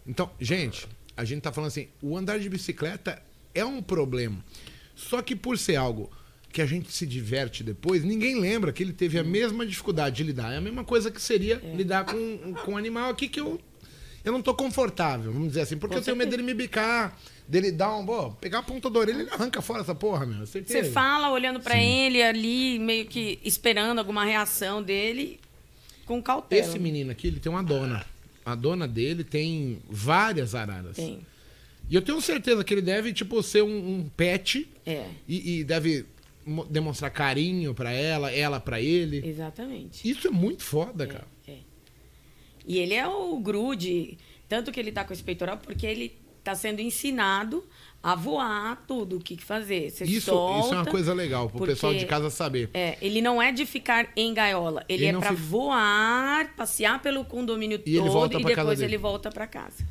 Então, 0.05 0.29
gente, 0.39 0.87
a 1.15 1.23
gente 1.23 1.41
tá 1.41 1.51
falando 1.51 1.69
assim, 1.69 1.87
o 2.01 2.17
andar 2.17 2.39
de 2.39 2.49
bicicleta 2.49 3.21
é 3.53 3.63
um 3.63 3.81
problema. 3.81 4.43
Só 4.95 5.21
que 5.21 5.35
por 5.35 5.57
ser 5.57 5.75
algo 5.75 6.11
que 6.51 6.61
a 6.61 6.65
gente 6.65 6.91
se 6.91 7.05
diverte 7.05 7.63
depois, 7.63 8.03
ninguém 8.03 8.39
lembra 8.39 8.71
que 8.73 8.83
ele 8.83 8.93
teve 8.93 9.17
a 9.17 9.23
mesma 9.23 9.65
dificuldade 9.65 10.17
de 10.17 10.23
lidar. 10.23 10.53
É 10.53 10.57
a 10.57 10.61
mesma 10.61 10.83
coisa 10.83 11.09
que 11.09 11.21
seria 11.21 11.55
lidar 11.75 12.05
com, 12.05 12.53
com 12.65 12.73
um 12.73 12.77
animal 12.77 13.09
aqui 13.09 13.27
que 13.27 13.39
eu, 13.39 13.59
eu 14.23 14.31
não 14.31 14.41
tô 14.41 14.53
confortável, 14.53 15.31
vamos 15.31 15.49
dizer 15.49 15.61
assim, 15.61 15.77
porque 15.77 15.95
Com 15.95 15.99
eu 16.01 16.03
tenho 16.03 16.17
medo 16.17 16.29
dele 16.29 16.43
me 16.43 16.53
bicar, 16.53 17.17
dele 17.47 17.71
dar 17.71 17.95
um. 17.95 18.05
Pô, 18.05 18.31
pegar 18.31 18.59
a 18.59 18.63
ponta 18.63 18.89
da 18.89 18.99
orelha, 18.99 19.21
ele 19.21 19.29
arranca 19.29 19.61
fora 19.61 19.81
essa 19.81 19.95
porra, 19.95 20.25
meu. 20.25 20.45
certeza. 20.45 20.83
Você 20.83 20.91
fala 20.91 21.31
olhando 21.31 21.59
pra 21.59 21.81
ele 21.81 22.21
ali, 22.21 22.77
meio 22.79 23.05
que 23.05 23.39
esperando 23.43 23.99
alguma 23.99 24.25
reação 24.25 24.83
dele, 24.83 25.39
com 26.05 26.21
cautela. 26.21 26.61
Esse 26.61 26.77
menino 26.77 27.11
aqui, 27.11 27.27
ele 27.27 27.39
tem 27.39 27.51
uma 27.51 27.63
dona. 27.63 28.05
A 28.45 28.55
dona 28.55 28.87
dele 28.87 29.23
tem 29.23 29.79
várias 29.89 30.55
araras. 30.55 30.95
Tem. 30.95 31.19
E 31.89 31.95
eu 31.95 32.01
tenho 32.01 32.21
certeza 32.21 32.63
que 32.63 32.73
ele 32.73 32.81
deve, 32.81 33.11
tipo, 33.13 33.41
ser 33.43 33.63
um, 33.63 33.67
um 33.95 34.09
pet 34.15 34.67
É, 34.85 35.05
e, 35.27 35.59
e 35.59 35.63
deve 35.63 36.05
demonstrar 36.69 37.11
carinho 37.11 37.73
pra 37.73 37.91
ela, 37.91 38.31
ela 38.31 38.59
pra 38.59 38.81
ele. 38.81 39.21
exatamente. 39.27 40.07
Isso 40.09 40.27
é 40.27 40.31
muito 40.31 40.63
foda, 40.63 41.05
cara. 41.07 41.27
E 42.65 42.77
ele 42.77 42.93
é 42.93 43.07
o 43.07 43.39
grude, 43.39 44.17
tanto 44.47 44.71
que 44.71 44.79
ele 44.79 44.91
tá 44.91 45.03
com 45.03 45.11
esse 45.13 45.23
peitoral, 45.23 45.57
porque 45.57 45.85
ele 45.85 46.15
tá 46.43 46.53
sendo 46.55 46.79
ensinado 46.79 47.63
a 48.03 48.15
voar 48.15 48.83
tudo, 48.87 49.17
o 49.17 49.19
que 49.19 49.37
fazer. 49.37 49.89
Você 49.91 50.05
Isso, 50.05 50.27
solta, 50.31 50.59
isso 50.65 50.73
é 50.73 50.77
uma 50.77 50.85
coisa 50.85 51.13
legal 51.13 51.49
pro 51.49 51.65
pessoal 51.65 51.93
de 51.93 52.05
casa 52.05 52.29
saber. 52.29 52.69
É, 52.73 52.97
ele 53.01 53.21
não 53.21 53.41
é 53.41 53.51
de 53.51 53.65
ficar 53.65 54.11
em 54.15 54.33
gaiola, 54.33 54.83
ele, 54.89 55.05
Ele 55.05 55.15
é 55.15 55.19
pra 55.19 55.29
fica- 55.29 55.41
voar, 55.41 56.55
passear 56.55 57.01
pelo 57.01 57.23
condomínio 57.25 57.81
E 57.85 57.91
ele 57.95 57.99
todo 57.99 58.11
volta 58.11 58.39
e 58.39 58.43
depois 58.43 58.81
ele 58.81 58.97
volta 58.97 59.29
pra 59.29 59.47
casa. 59.47 59.85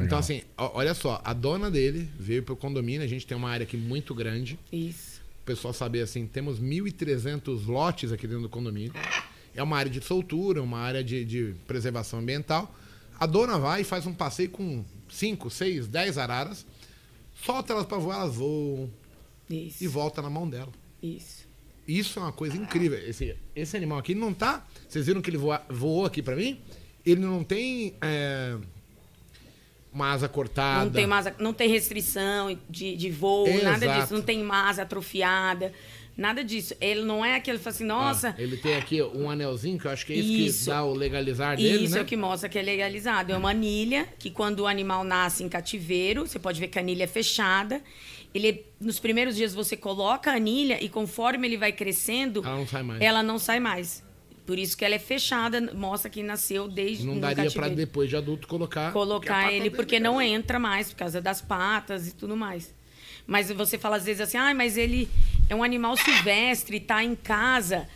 Então, 0.00 0.18
assim, 0.18 0.42
ó, 0.56 0.70
olha 0.74 0.94
só, 0.94 1.20
a 1.24 1.32
dona 1.32 1.70
dele 1.70 2.08
veio 2.18 2.42
pro 2.42 2.54
condomínio, 2.54 3.02
a 3.02 3.08
gente 3.08 3.26
tem 3.26 3.36
uma 3.36 3.50
área 3.50 3.64
aqui 3.64 3.76
muito 3.76 4.14
grande. 4.14 4.58
Isso. 4.72 5.09
Pessoal 5.50 5.74
saber 5.74 6.02
assim, 6.02 6.28
temos 6.28 6.60
1.300 6.60 7.66
lotes 7.66 8.12
aqui 8.12 8.24
dentro 8.28 8.42
do 8.44 8.48
condomínio. 8.48 8.92
É 9.52 9.60
uma 9.60 9.76
área 9.76 9.90
de 9.90 10.00
soltura, 10.00 10.62
uma 10.62 10.78
área 10.78 11.02
de, 11.02 11.24
de 11.24 11.56
preservação 11.66 12.20
ambiental. 12.20 12.72
A 13.18 13.26
dona 13.26 13.58
vai 13.58 13.80
e 13.80 13.84
faz 13.84 14.06
um 14.06 14.14
passeio 14.14 14.48
com 14.50 14.84
5, 15.08 15.50
6, 15.50 15.88
10 15.88 16.18
araras, 16.18 16.64
solta 17.44 17.72
elas 17.72 17.84
pra 17.84 17.98
voar, 17.98 18.20
elas 18.20 18.36
voam 18.36 18.88
Isso. 19.50 19.82
e 19.82 19.88
volta 19.88 20.22
na 20.22 20.30
mão 20.30 20.48
dela. 20.48 20.70
Isso. 21.02 21.48
Isso 21.86 22.20
é 22.20 22.22
uma 22.22 22.32
coisa 22.32 22.56
incrível. 22.56 22.96
Esse, 23.00 23.36
esse 23.56 23.76
animal 23.76 23.98
aqui 23.98 24.14
não 24.14 24.32
tá. 24.32 24.64
Vocês 24.88 25.06
viram 25.06 25.20
que 25.20 25.30
ele 25.30 25.36
voa- 25.36 25.66
voou 25.68 26.04
aqui 26.06 26.22
pra 26.22 26.36
mim? 26.36 26.60
Ele 27.04 27.20
não 27.22 27.42
tem 27.42 27.96
é, 28.00 28.56
uma 29.92 30.12
asa 30.12 30.28
cortada. 30.28 30.84
Não 30.84 30.92
tem, 30.92 31.06
masa, 31.06 31.34
não 31.38 31.52
tem 31.52 31.68
restrição 31.68 32.56
de, 32.68 32.96
de 32.96 33.10
voo, 33.10 33.46
nada 33.62 33.84
Exato. 33.84 34.00
disso. 34.02 34.14
Não 34.14 34.22
tem 34.22 34.42
masa 34.42 34.82
atrofiada, 34.82 35.72
nada 36.16 36.44
disso. 36.44 36.74
Ele 36.80 37.02
não 37.02 37.24
é 37.24 37.34
aquele 37.36 37.58
que 37.58 37.64
fala 37.64 37.74
assim, 37.74 37.84
nossa, 37.84 38.28
Ah, 38.38 38.42
ele 38.42 38.56
tem 38.56 38.76
aqui 38.76 39.02
um 39.02 39.28
anelzinho, 39.28 39.78
que 39.78 39.86
eu 39.86 39.90
acho 39.90 40.06
que 40.06 40.12
é 40.12 40.16
isso, 40.16 40.32
Isso. 40.32 40.64
que 40.64 40.70
dá 40.70 40.84
o 40.84 40.94
legalizar 40.94 41.56
dele, 41.56 41.84
Isso 41.84 41.94
né? 41.94 42.00
é 42.00 42.02
o 42.02 42.06
que 42.06 42.16
mostra 42.16 42.48
que 42.48 42.58
é 42.58 42.62
legalizado. 42.62 43.32
É 43.32 43.36
uma 43.36 43.50
anilha 43.50 44.06
que 44.18 44.30
quando 44.30 44.60
o 44.60 44.66
animal 44.66 45.02
nasce 45.02 45.42
em 45.42 45.48
cativeiro, 45.48 46.26
você 46.26 46.38
pode 46.38 46.60
ver 46.60 46.68
que 46.68 46.78
a 46.78 46.82
anilha 46.82 47.04
é 47.04 47.08
fechada. 47.08 47.80
Ele, 48.32 48.64
nos 48.80 49.00
primeiros 49.00 49.34
dias 49.34 49.52
você 49.52 49.76
coloca 49.76 50.30
a 50.30 50.34
anilha 50.36 50.78
e 50.80 50.88
conforme 50.88 51.48
ele 51.48 51.56
vai 51.56 51.72
crescendo, 51.72 52.42
Ela 52.44 52.56
não 52.58 52.66
sai 52.68 52.82
mais. 52.84 53.00
ela 53.00 53.22
não 53.24 53.38
sai 53.40 53.58
mais. 53.58 54.04
Por 54.50 54.58
isso 54.58 54.76
que 54.76 54.84
ela 54.84 54.96
é 54.96 54.98
fechada, 54.98 55.60
mostra 55.72 56.10
que 56.10 56.24
nasceu 56.24 56.66
desde 56.66 57.06
Não 57.06 57.20
daria 57.20 57.36
pra 57.36 57.44
cativeiro. 57.44 57.76
depois 57.76 58.10
de 58.10 58.16
adulto 58.16 58.48
colocar. 58.48 58.92
colocar 58.92 59.46
ele 59.52 59.60
dele 59.60 59.70
porque 59.76 59.94
é- 59.94 60.00
não 60.00 60.20
entra 60.20 60.58
mais 60.58 60.88
por 60.90 60.96
causa 60.96 61.20
das 61.20 61.40
patas 61.40 62.08
e 62.08 62.12
tudo 62.16 62.36
mais. 62.36 62.74
Mas 63.28 63.48
você 63.52 63.78
fala 63.78 63.94
às 63.94 64.04
vezes 64.06 64.20
assim, 64.22 64.36
ah, 64.38 64.52
mas 64.52 64.76
ele 64.76 65.08
é 65.48 65.54
um 65.54 65.62
animal 65.62 65.96
silvestre, 65.96 66.78
está 66.78 67.04
em 67.04 67.14
casa, 67.14 67.86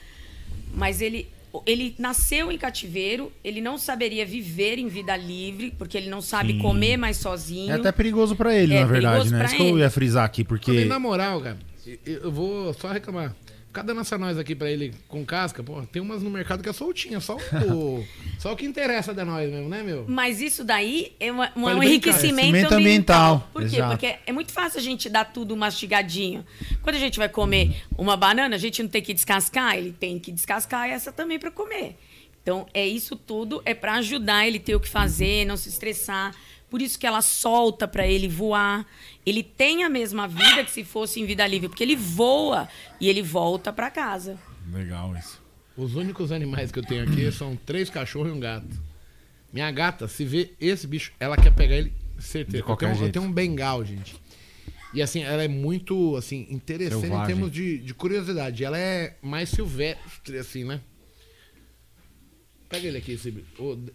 mas 0.72 1.00
ele 1.00 1.26
ele 1.66 1.92
nasceu 1.98 2.52
em 2.52 2.58
cativeiro, 2.58 3.32
ele 3.42 3.60
não 3.60 3.76
saberia 3.76 4.24
viver 4.24 4.78
em 4.78 4.86
vida 4.86 5.16
livre 5.16 5.72
porque 5.76 5.98
ele 5.98 6.08
não 6.08 6.20
sabe 6.22 6.52
Sim. 6.52 6.58
comer 6.60 6.96
mais 6.96 7.16
sozinho. 7.16 7.72
É 7.72 7.74
até 7.74 7.90
perigoso 7.90 8.36
pra 8.36 8.54
ele, 8.54 8.74
É 8.74 8.80
na 8.82 8.86
verdade, 8.86 9.28
perigoso 9.28 9.36
né? 9.36 9.44
Isso 9.46 9.56
que 9.56 9.62
eu 9.70 9.78
ia 9.80 9.90
frisar 9.90 10.24
aqui, 10.24 10.44
porque. 10.44 10.84
Na 10.84 11.00
moral, 11.00 11.40
cara, 11.40 11.58
eu 12.06 12.30
vou 12.30 12.72
só 12.74 12.92
reclamar. 12.92 13.34
Cada 13.74 13.92
nacionais 13.92 14.38
aqui 14.38 14.54
pra 14.54 14.70
ele 14.70 14.94
com 15.08 15.24
casca, 15.26 15.62
pô, 15.62 15.82
tem 15.82 16.00
umas 16.00 16.22
no 16.22 16.30
mercado 16.30 16.62
que 16.62 16.68
é 16.68 16.72
soltinha, 16.72 17.18
só 17.20 17.36
o, 17.68 18.02
só 18.38 18.52
o 18.52 18.56
que 18.56 18.64
interessa 18.64 19.12
da 19.12 19.24
nós 19.24 19.50
mesmo, 19.50 19.68
né, 19.68 19.82
meu? 19.82 20.04
Mas 20.08 20.40
isso 20.40 20.62
daí 20.64 21.12
é, 21.18 21.30
uma- 21.32 21.50
um 21.56 21.64
brincar. 21.64 21.84
Enriquecimento 21.84 22.72
ambiental. 22.72 22.78
ambiental, 22.78 23.50
Por 23.52 23.62
quê? 23.68 23.76
exato. 23.76 23.90
Porque 23.90 24.14
é 24.24 24.32
muito 24.32 24.52
fácil 24.52 24.78
a 24.78 24.82
gente 24.82 25.08
dar 25.10 25.24
tudo 25.26 25.56
mastigadinho. 25.56 26.46
Quando 26.82 26.94
a 26.96 27.00
gente 27.00 27.18
vai 27.18 27.28
comer 27.28 27.82
uma 27.98 28.16
banana, 28.16 28.54
a 28.54 28.58
gente 28.58 28.80
não 28.82 28.88
tem 28.88 29.02
que 29.02 29.12
descascar, 29.12 29.76
ele 29.76 29.92
tem 29.92 30.18
que 30.20 30.30
descascar 30.30 30.88
essa 30.88 31.10
também 31.12 31.38
para 31.38 31.50
comer. 31.50 31.96
Então, 32.42 32.66
é 32.72 32.86
isso 32.86 33.16
tudo 33.16 33.60
é 33.64 33.74
para 33.74 33.94
ajudar 33.94 34.46
ele 34.46 34.58
ter 34.60 34.76
o 34.76 34.80
que 34.80 34.88
fazer, 34.88 35.44
não 35.44 35.56
se 35.56 35.68
estressar. 35.68 36.32
Por 36.74 36.82
isso 36.82 36.98
que 36.98 37.06
ela 37.06 37.22
solta 37.22 37.86
para 37.86 38.04
ele 38.04 38.26
voar. 38.26 38.84
Ele 39.24 39.44
tem 39.44 39.84
a 39.84 39.88
mesma 39.88 40.26
vida 40.26 40.64
que 40.64 40.72
se 40.72 40.82
fosse 40.82 41.20
em 41.20 41.24
vida 41.24 41.46
livre, 41.46 41.68
porque 41.68 41.84
ele 41.84 41.94
voa 41.94 42.68
e 43.00 43.08
ele 43.08 43.22
volta 43.22 43.72
para 43.72 43.88
casa. 43.92 44.36
Legal 44.72 45.16
isso. 45.16 45.40
Os 45.76 45.94
únicos 45.94 46.32
animais 46.32 46.72
que 46.72 46.78
eu 46.80 46.82
tenho 46.82 47.04
aqui 47.04 47.30
são 47.30 47.54
três 47.54 47.88
cachorros 47.88 48.28
e 48.28 48.32
um 48.32 48.40
gato. 48.40 48.66
Minha 49.52 49.70
gata, 49.70 50.08
se 50.08 50.24
vê 50.24 50.52
esse 50.60 50.84
bicho, 50.88 51.12
ela 51.20 51.36
quer 51.36 51.54
pegar 51.54 51.76
ele, 51.76 51.92
certeza. 52.18 52.56
De 52.56 52.62
qualquer 52.64 52.86
eu, 52.86 52.88
tenho, 52.90 52.96
eu 52.96 53.04
jeito. 53.04 53.12
tenho 53.20 53.24
um 53.24 53.32
bengal, 53.32 53.84
gente. 53.84 54.16
E 54.92 55.00
assim, 55.00 55.22
ela 55.22 55.44
é 55.44 55.48
muito, 55.48 56.16
assim, 56.16 56.44
interessante 56.50 56.98
em 56.98 57.02
Selvagem. 57.02 57.26
termos 57.36 57.52
de, 57.52 57.78
de 57.78 57.94
curiosidade. 57.94 58.64
Ela 58.64 58.76
é 58.80 59.16
mais 59.22 59.48
silvestre, 59.48 60.38
assim, 60.38 60.64
né? 60.64 60.80
Pega 62.68 62.88
ele 62.88 62.98
aqui, 62.98 63.12
esse 63.12 63.30
bicho. 63.30 63.76
D- 63.76 63.92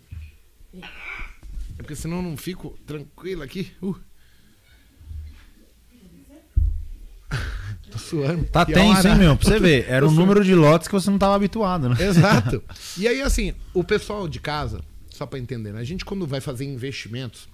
É 1.79 1.81
porque 1.81 1.95
senão 1.95 2.17
eu 2.17 2.23
não 2.23 2.35
fico 2.35 2.77
tranquilo 2.85 3.41
aqui. 3.41 3.71
Uh. 3.81 3.95
Tô 7.89 7.97
suando. 7.97 8.43
Tá 8.43 8.65
E 8.67 8.73
tenso, 8.73 9.07
hein, 9.07 9.15
meu? 9.15 9.37
Pra 9.37 9.49
você 9.49 9.57
ver. 9.63 9.85
Era 9.87 10.05
um 10.05 10.11
número 10.11 10.43
de 10.43 10.53
lotes 10.53 10.89
que 10.89 10.93
você 10.93 11.09
não 11.09 11.17
tava 11.17 11.35
habituado, 11.35 11.87
né? 11.87 11.95
Exato. 11.99 12.61
E 12.97 13.07
aí, 13.07 13.21
assim, 13.21 13.53
o 13.73 13.81
pessoal 13.81 14.27
de 14.27 14.41
casa, 14.41 14.81
só 15.09 15.25
pra 15.25 15.39
entender, 15.39 15.71
né? 15.71 15.79
a 15.79 15.83
gente 15.85 16.03
quando 16.03 16.27
vai 16.27 16.41
fazer 16.41 16.65
investimentos, 16.65 17.47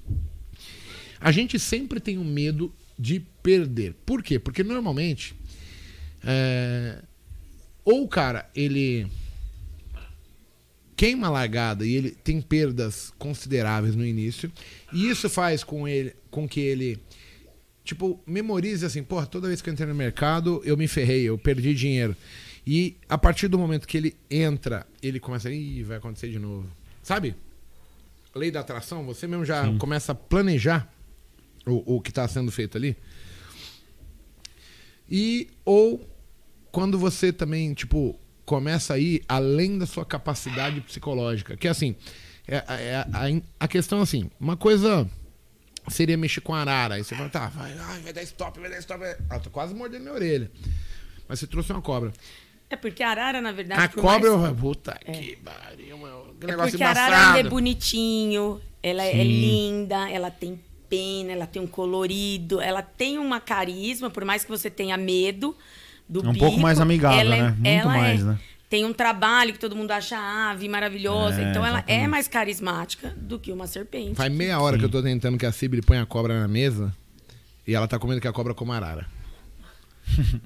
a 1.22 1.32
gente 1.32 1.60
sempre 1.60 2.00
tem 2.00 2.18
um 2.18 2.24
medo 2.24 2.74
de 2.98 3.20
perder. 3.44 3.94
Por 4.08 4.24
quê? 4.24 4.40
Porque 4.40 4.64
normalmente, 4.64 5.36
é, 6.24 6.98
ou 7.84 8.04
o 8.04 8.08
cara, 8.08 8.50
ele 8.56 9.08
queima 10.96 11.28
a 11.28 11.30
largada 11.30 11.86
e 11.86 11.94
ele 11.94 12.12
tem 12.12 12.42
perdas 12.42 13.14
consideráveis 13.18 13.96
no 13.96 14.06
início, 14.06 14.52
e 14.94 15.10
isso 15.10 15.30
faz 15.30 15.64
com, 15.64 15.88
ele, 15.88 16.16
com 16.32 16.48
que 16.48 16.60
ele 16.60 17.00
tipo, 17.84 18.20
memorize 18.26 18.86
assim, 18.86 19.04
porra, 19.04 19.26
toda 19.26 19.48
vez 19.48 19.62
que 19.62 19.70
eu 19.70 19.74
entrei 19.74 19.88
no 19.88 19.96
mercado, 19.96 20.62
eu 20.66 20.76
me 20.76 20.88
ferrei, 20.88 21.24
eu 21.24 21.38
perdi 21.38 21.74
dinheiro. 21.74 22.16
E 22.66 22.98
a 23.08 23.18
partir 23.18 23.48
do 23.48 23.60
momento 23.60 23.88
que 23.88 23.96
ele 23.96 24.16
entra, 24.30 24.88
ele 25.02 25.20
começa, 25.20 25.52
ih, 25.52 25.84
vai 25.84 25.98
acontecer 25.98 26.30
de 26.30 26.40
novo. 26.40 26.68
Sabe? 27.04 27.36
lei 28.36 28.52
da 28.52 28.60
atração, 28.60 29.06
você 29.06 29.28
mesmo 29.28 29.46
já 29.46 29.72
começa 29.78 30.12
a 30.12 30.16
planejar 30.16 30.92
o, 31.66 31.96
o 31.96 32.02
que 32.02 32.10
está 32.10 32.28
sendo 32.28 32.52
feito 32.52 32.78
ali. 32.78 32.98
E 35.10 35.48
ou 35.64 36.06
quando 36.72 37.00
você 37.00 37.32
também, 37.32 37.74
tipo, 37.74 38.20
começa 38.46 38.94
a 38.94 39.00
ir 39.00 39.24
além 39.28 39.78
da 39.78 39.86
sua 39.86 40.06
capacidade 40.06 40.80
psicológica. 40.82 41.58
Que 41.58 41.68
assim, 41.68 41.96
é, 42.48 42.58
é- 42.58 43.06
a, 43.12 43.42
a 43.66 43.68
questão 43.68 44.02
assim, 44.02 44.30
uma 44.40 44.56
coisa 44.56 45.10
seria 45.88 46.18
mexer 46.18 46.42
com 46.42 46.54
a 46.54 46.62
arara. 46.62 46.96
Aí 46.96 47.04
você 47.04 47.16
fala, 47.16 47.30
tá, 47.30 47.48
vai, 47.48 47.74
ai, 47.78 48.00
vai 48.02 48.14
dar 48.14 48.24
stop, 48.24 48.60
vai 48.60 48.70
dar 48.70 48.78
stop. 48.80 49.04
Ah, 49.30 49.40
tô 49.40 49.50
quase 49.50 49.74
mordendo 49.74 50.02
minha 50.04 50.14
orelha. 50.14 50.52
Mas 51.28 51.40
você 51.40 51.48
trouxe 51.48 51.72
uma 51.72 51.82
cobra. 51.82 52.14
É 52.70 52.76
porque 52.76 53.04
a 53.04 53.10
arara, 53.10 53.42
na 53.42 53.52
verdade. 53.52 53.82
A 53.82 53.88
cobra, 53.88 54.36
mais- 54.38 54.50
eu 54.50 54.56
puta 54.56 54.98
que 55.06 55.36
pariu, 55.38 55.98
meu. 55.98 56.36
É 56.48 56.56
porque 56.56 56.84
a 56.84 56.90
arara 56.90 57.28
ainda 57.28 57.40
é 57.40 57.50
bonitinho, 57.50 58.60
ela 58.82 59.04
é 59.04 59.24
linda, 59.24 60.10
ela 60.10 60.30
tem 60.32 60.60
pena, 60.90 61.32
ela 61.32 61.48
tem 61.48 61.62
um 61.62 61.68
colorido, 61.68 62.62
ela 62.62 62.82
tem 62.82 63.18
uma 63.18 63.40
carisma, 63.40 64.10
por 64.10 64.24
mais 64.26 64.44
que 64.44 64.50
você 64.50 64.70
tenha 64.70 64.96
medo 64.98 65.56
do 66.08 66.26
É 66.26 66.30
um 66.30 66.34
pouco 66.36 66.60
mais 66.60 66.80
amigável, 66.80 67.20
ela 67.20 67.36
é- 67.36 67.42
né? 67.42 67.50
Muito 67.52 67.68
ela 67.68 67.94
mais, 67.94 68.22
é- 68.22 68.24
né? 68.24 68.40
Tem 68.70 68.84
um 68.84 68.92
trabalho 68.94 69.54
que 69.54 69.60
todo 69.60 69.76
mundo 69.76 69.92
acha 69.92 70.18
ave 70.18 70.68
maravilhosa, 70.68 71.40
É, 71.42 71.50
então 71.50 71.66
ela 71.66 71.80
é 71.80 71.82
exatamente. 71.82 72.08
mais 72.10 72.28
carismática 72.28 73.10
do 73.16 73.40
que 73.40 73.52
uma 73.52 73.68
serpente. 73.68 74.16
Faz 74.16 74.32
meia 74.34 74.60
hora 74.60 74.78
que 74.78 74.84
eu 74.84 74.90
tô 74.90 75.02
tentando 75.04 75.38
que 75.38 75.46
a 75.46 75.52
Cibele 75.52 75.82
ponha 75.84 76.02
a 76.02 76.06
cobra 76.06 76.40
na 76.40 76.48
mesa 76.48 76.94
e 77.66 77.74
ela 77.76 77.88
tá 77.88 77.98
comendo 78.00 78.20
que 78.20 78.28
a 78.28 78.34
cobra 78.34 78.54
como 78.54 78.72
arara. 78.74 79.08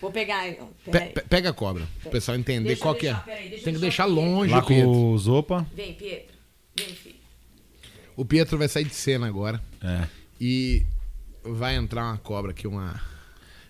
Vou 0.00 0.10
pegar. 0.10 0.44
Pe- 0.90 1.22
pega 1.28 1.50
a 1.50 1.52
cobra, 1.52 1.86
pro 2.02 2.10
pessoal 2.10 2.36
entender 2.36 2.68
Deixa 2.68 2.82
qual 2.82 2.94
que 2.94 3.06
é. 3.06 3.10
deixar, 3.12 3.24
peraí, 3.24 3.48
Tem 3.50 3.58
que 3.58 3.64
deixar 3.64 3.80
deixar 3.80 4.06
o 4.06 4.14
Pietro. 4.14 4.30
longe 4.30 4.52
Lá 4.52 4.58
o 4.58 4.66
Pietro. 4.66 4.86
com 4.92 5.12
os 5.12 5.28
opa. 5.28 5.66
Vem, 5.74 5.94
Pietro. 5.94 6.34
Vem, 6.76 6.88
filho. 6.88 7.14
O 8.16 8.24
Pietro 8.24 8.58
vai 8.58 8.68
sair 8.68 8.84
de 8.84 8.94
cena 8.94 9.26
agora 9.26 9.60
É, 9.80 10.06
e 10.40 10.84
vai 11.44 11.76
entrar 11.76 12.04
uma 12.04 12.18
cobra 12.18 12.50
aqui, 12.50 12.66
uma 12.66 13.00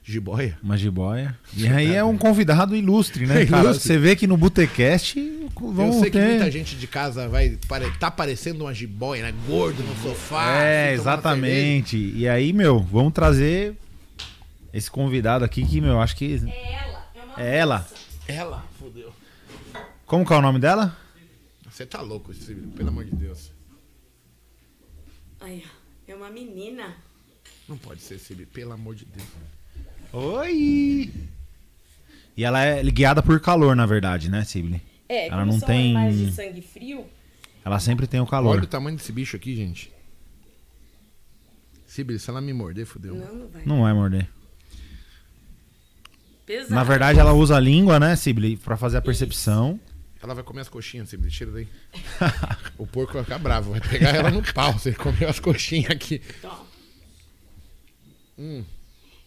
jiboia. 0.05 0.59
uma 0.63 0.77
jiboia. 0.77 1.39
E 1.57 1.67
aí 1.69 1.95
é 1.95 2.03
um 2.05 2.17
convidado 2.19 2.75
ilustre, 2.75 3.27
né, 3.27 3.45
cara? 3.47 3.65
ilustre. 3.65 3.87
Você 3.87 3.99
vê 3.99 4.17
que 4.17 4.27
no 4.27 4.37
Botecast 4.37 5.15
vão 5.61 5.87
eu 5.89 5.93
sei 6.01 6.11
que 6.11 6.19
ter... 6.19 6.29
muita 6.29 6.51
gente 6.51 6.77
de 6.77 6.87
casa 6.87 7.29
vai 7.29 7.59
pare- 7.69 7.91
tá 7.99 8.11
parecendo 8.11 8.65
uma 8.65 8.75
jiboia, 8.75 9.23
né? 9.23 9.35
Gordo 9.47 9.83
no 9.83 9.95
sofá. 10.03 10.63
É, 10.63 10.89
assim, 10.93 11.01
exatamente. 11.01 11.97
E 12.17 12.29
aí, 12.29 12.53
meu, 12.53 12.81
vamos 12.81 13.13
trazer 13.13 13.77
esse 14.73 14.91
convidado 14.91 15.45
aqui 15.45 15.65
que, 15.67 15.81
meu, 15.81 16.01
acho 16.01 16.17
que... 16.17 16.35
É 16.47 16.73
ela. 16.73 17.07
É 17.15 17.23
uma 17.25 17.41
É 17.43 17.57
ela. 17.59 17.89
Ela, 18.29 18.65
fodeu. 18.79 19.13
Como 20.07 20.25
que 20.27 20.33
é 20.33 20.37
o 20.37 20.43
nome 20.43 20.59
dela? 20.59 20.97
Você 21.71 21.87
tá 21.87 22.01
louco, 22.01 22.33
pelo 22.77 22.89
amor 22.89 23.05
de 23.05 23.15
Deus. 23.17 23.51
Ai, 25.41 25.63
é 26.07 26.15
uma 26.15 26.31
menina. 26.31 26.95
Não 27.69 27.77
pode 27.77 28.03
ser, 28.03 28.19
Cibele, 28.19 28.47
pelo 28.47 28.73
amor 28.73 28.95
de 28.95 29.05
Deus. 29.05 29.27
Oi! 30.13 31.11
E 32.37 32.45
ela 32.45 32.63
é 32.63 32.83
guiada 32.83 33.23
por 33.23 33.41
calor, 33.41 33.75
na 33.75 33.87
verdade, 33.87 34.31
né, 34.31 34.45
Sibylle? 34.45 34.83
É, 35.09 35.29
ela 35.29 35.45
não 35.45 35.61
tem. 35.61 35.95
de 36.11 36.33
sangue 36.33 36.63
frio, 36.63 37.07
Ela 37.65 37.79
sempre 37.79 38.07
tem 38.07 38.21
o 38.21 38.27
calor. 38.27 38.57
Olha 38.57 38.65
o 38.65 38.67
tamanho 38.67 38.97
desse 38.97 39.13
bicho 39.13 39.37
aqui, 39.37 39.55
gente. 39.55 39.93
Cibele, 41.87 42.19
se 42.19 42.31
ela 42.31 42.41
me 42.41 42.53
morder, 42.53 42.87
fodeu. 42.87 43.15
não, 43.15 43.35
não 43.35 43.49
vai. 43.49 43.63
Não 43.67 43.83
vai 43.83 43.93
morder. 43.93 44.29
Pesado. 46.47 46.75
Na 46.75 46.85
verdade, 46.85 47.19
ela 47.19 47.33
usa 47.33 47.57
a 47.57 47.61
língua, 47.61 48.01
né, 48.01 48.17
Sibylle, 48.17 48.57
pra 48.57 48.77
fazer 48.77 48.97
a 48.97 49.03
percepção. 49.03 49.79
Ela 50.23 50.35
vai 50.35 50.43
comer 50.43 50.63
as 50.63 50.69
coxinhas, 50.69 51.09
Cibele, 51.11 51.31
tira 51.31 51.51
daí. 51.51 51.69
o 52.79 52.87
porco 52.87 53.13
vai 53.15 53.25
ficar 53.25 53.39
bravo, 53.39 53.73
vai 53.73 53.81
pegar 53.81 54.11
ela 54.11 54.31
no 54.31 54.43
pau 54.55 54.79
se 54.79 54.91
ele 54.91 54.97
comer 54.97 55.27
as 55.27 55.39
coxinhas 55.39 55.91
aqui. 55.91 56.21
Toma. 56.41 56.67
Hum. 58.39 58.65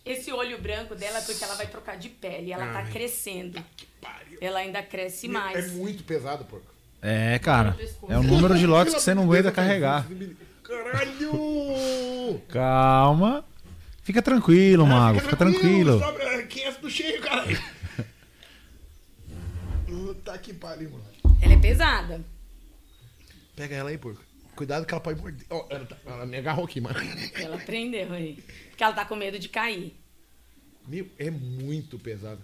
Esse 0.05 0.31
olho 0.31 0.61
branco 0.61 0.93
dela 0.95 1.17
é 1.17 1.21
porque 1.21 1.43
ela 1.43 1.55
vai 1.55 1.65
trocar 1.67 1.97
de 1.97 2.09
pele. 2.09 2.51
Ela 2.51 2.67
tá 2.71 2.79
Ai. 2.79 2.91
crescendo. 2.91 3.63
Pariu. 4.01 4.37
Ela 4.39 4.59
ainda 4.59 4.83
cresce 4.83 5.25
É 5.25 5.29
mais. 5.29 5.71
muito 5.73 6.03
pesado, 6.03 6.45
porco. 6.45 6.67
É, 7.01 7.39
cara. 7.39 7.75
É 8.09 8.17
o 8.17 8.23
número 8.23 8.55
de 8.57 8.65
lotes 8.67 8.93
que 8.93 8.99
você 9.01 9.13
não 9.15 9.23
aguenta 9.23 9.51
carregar. 9.51 10.05
Caralho! 10.63 12.41
Calma. 12.49 13.43
Fica 14.03 14.21
tranquilo, 14.21 14.85
mago. 14.85 15.19
Fica 15.19 15.35
tranquilo. 15.35 15.99
Sobra 15.99 16.43
500 16.45 16.77
do 16.81 16.89
cheio, 16.89 17.21
caralho. 17.21 17.59
Puta 19.87 20.37
que 20.37 20.53
pariu, 20.53 20.91
mano. 20.91 21.05
Ela 21.41 21.53
é 21.53 21.57
pesada. 21.57 22.21
Pega 23.55 23.75
ela 23.75 23.89
aí, 23.89 23.97
porco. 23.97 24.21
Cuidado 24.55 24.85
que 24.85 24.93
ela 24.93 25.01
pode 25.01 25.19
morder. 25.21 25.45
Ó, 25.49 25.67
ela, 25.69 25.85
tá- 25.85 25.97
ela 26.05 26.25
me 26.25 26.37
agarrou 26.37 26.65
aqui, 26.65 26.79
mano. 26.79 26.95
Ela 27.35 27.57
prendeu 27.57 28.11
aí. 28.13 28.41
Porque 28.69 28.83
ela 28.83 28.93
tá 28.93 29.05
com 29.05 29.15
medo 29.15 29.37
de 29.37 29.49
cair. 29.49 29.95
Meu, 30.87 31.07
é 31.17 31.29
muito 31.29 31.97
pesado. 31.99 32.41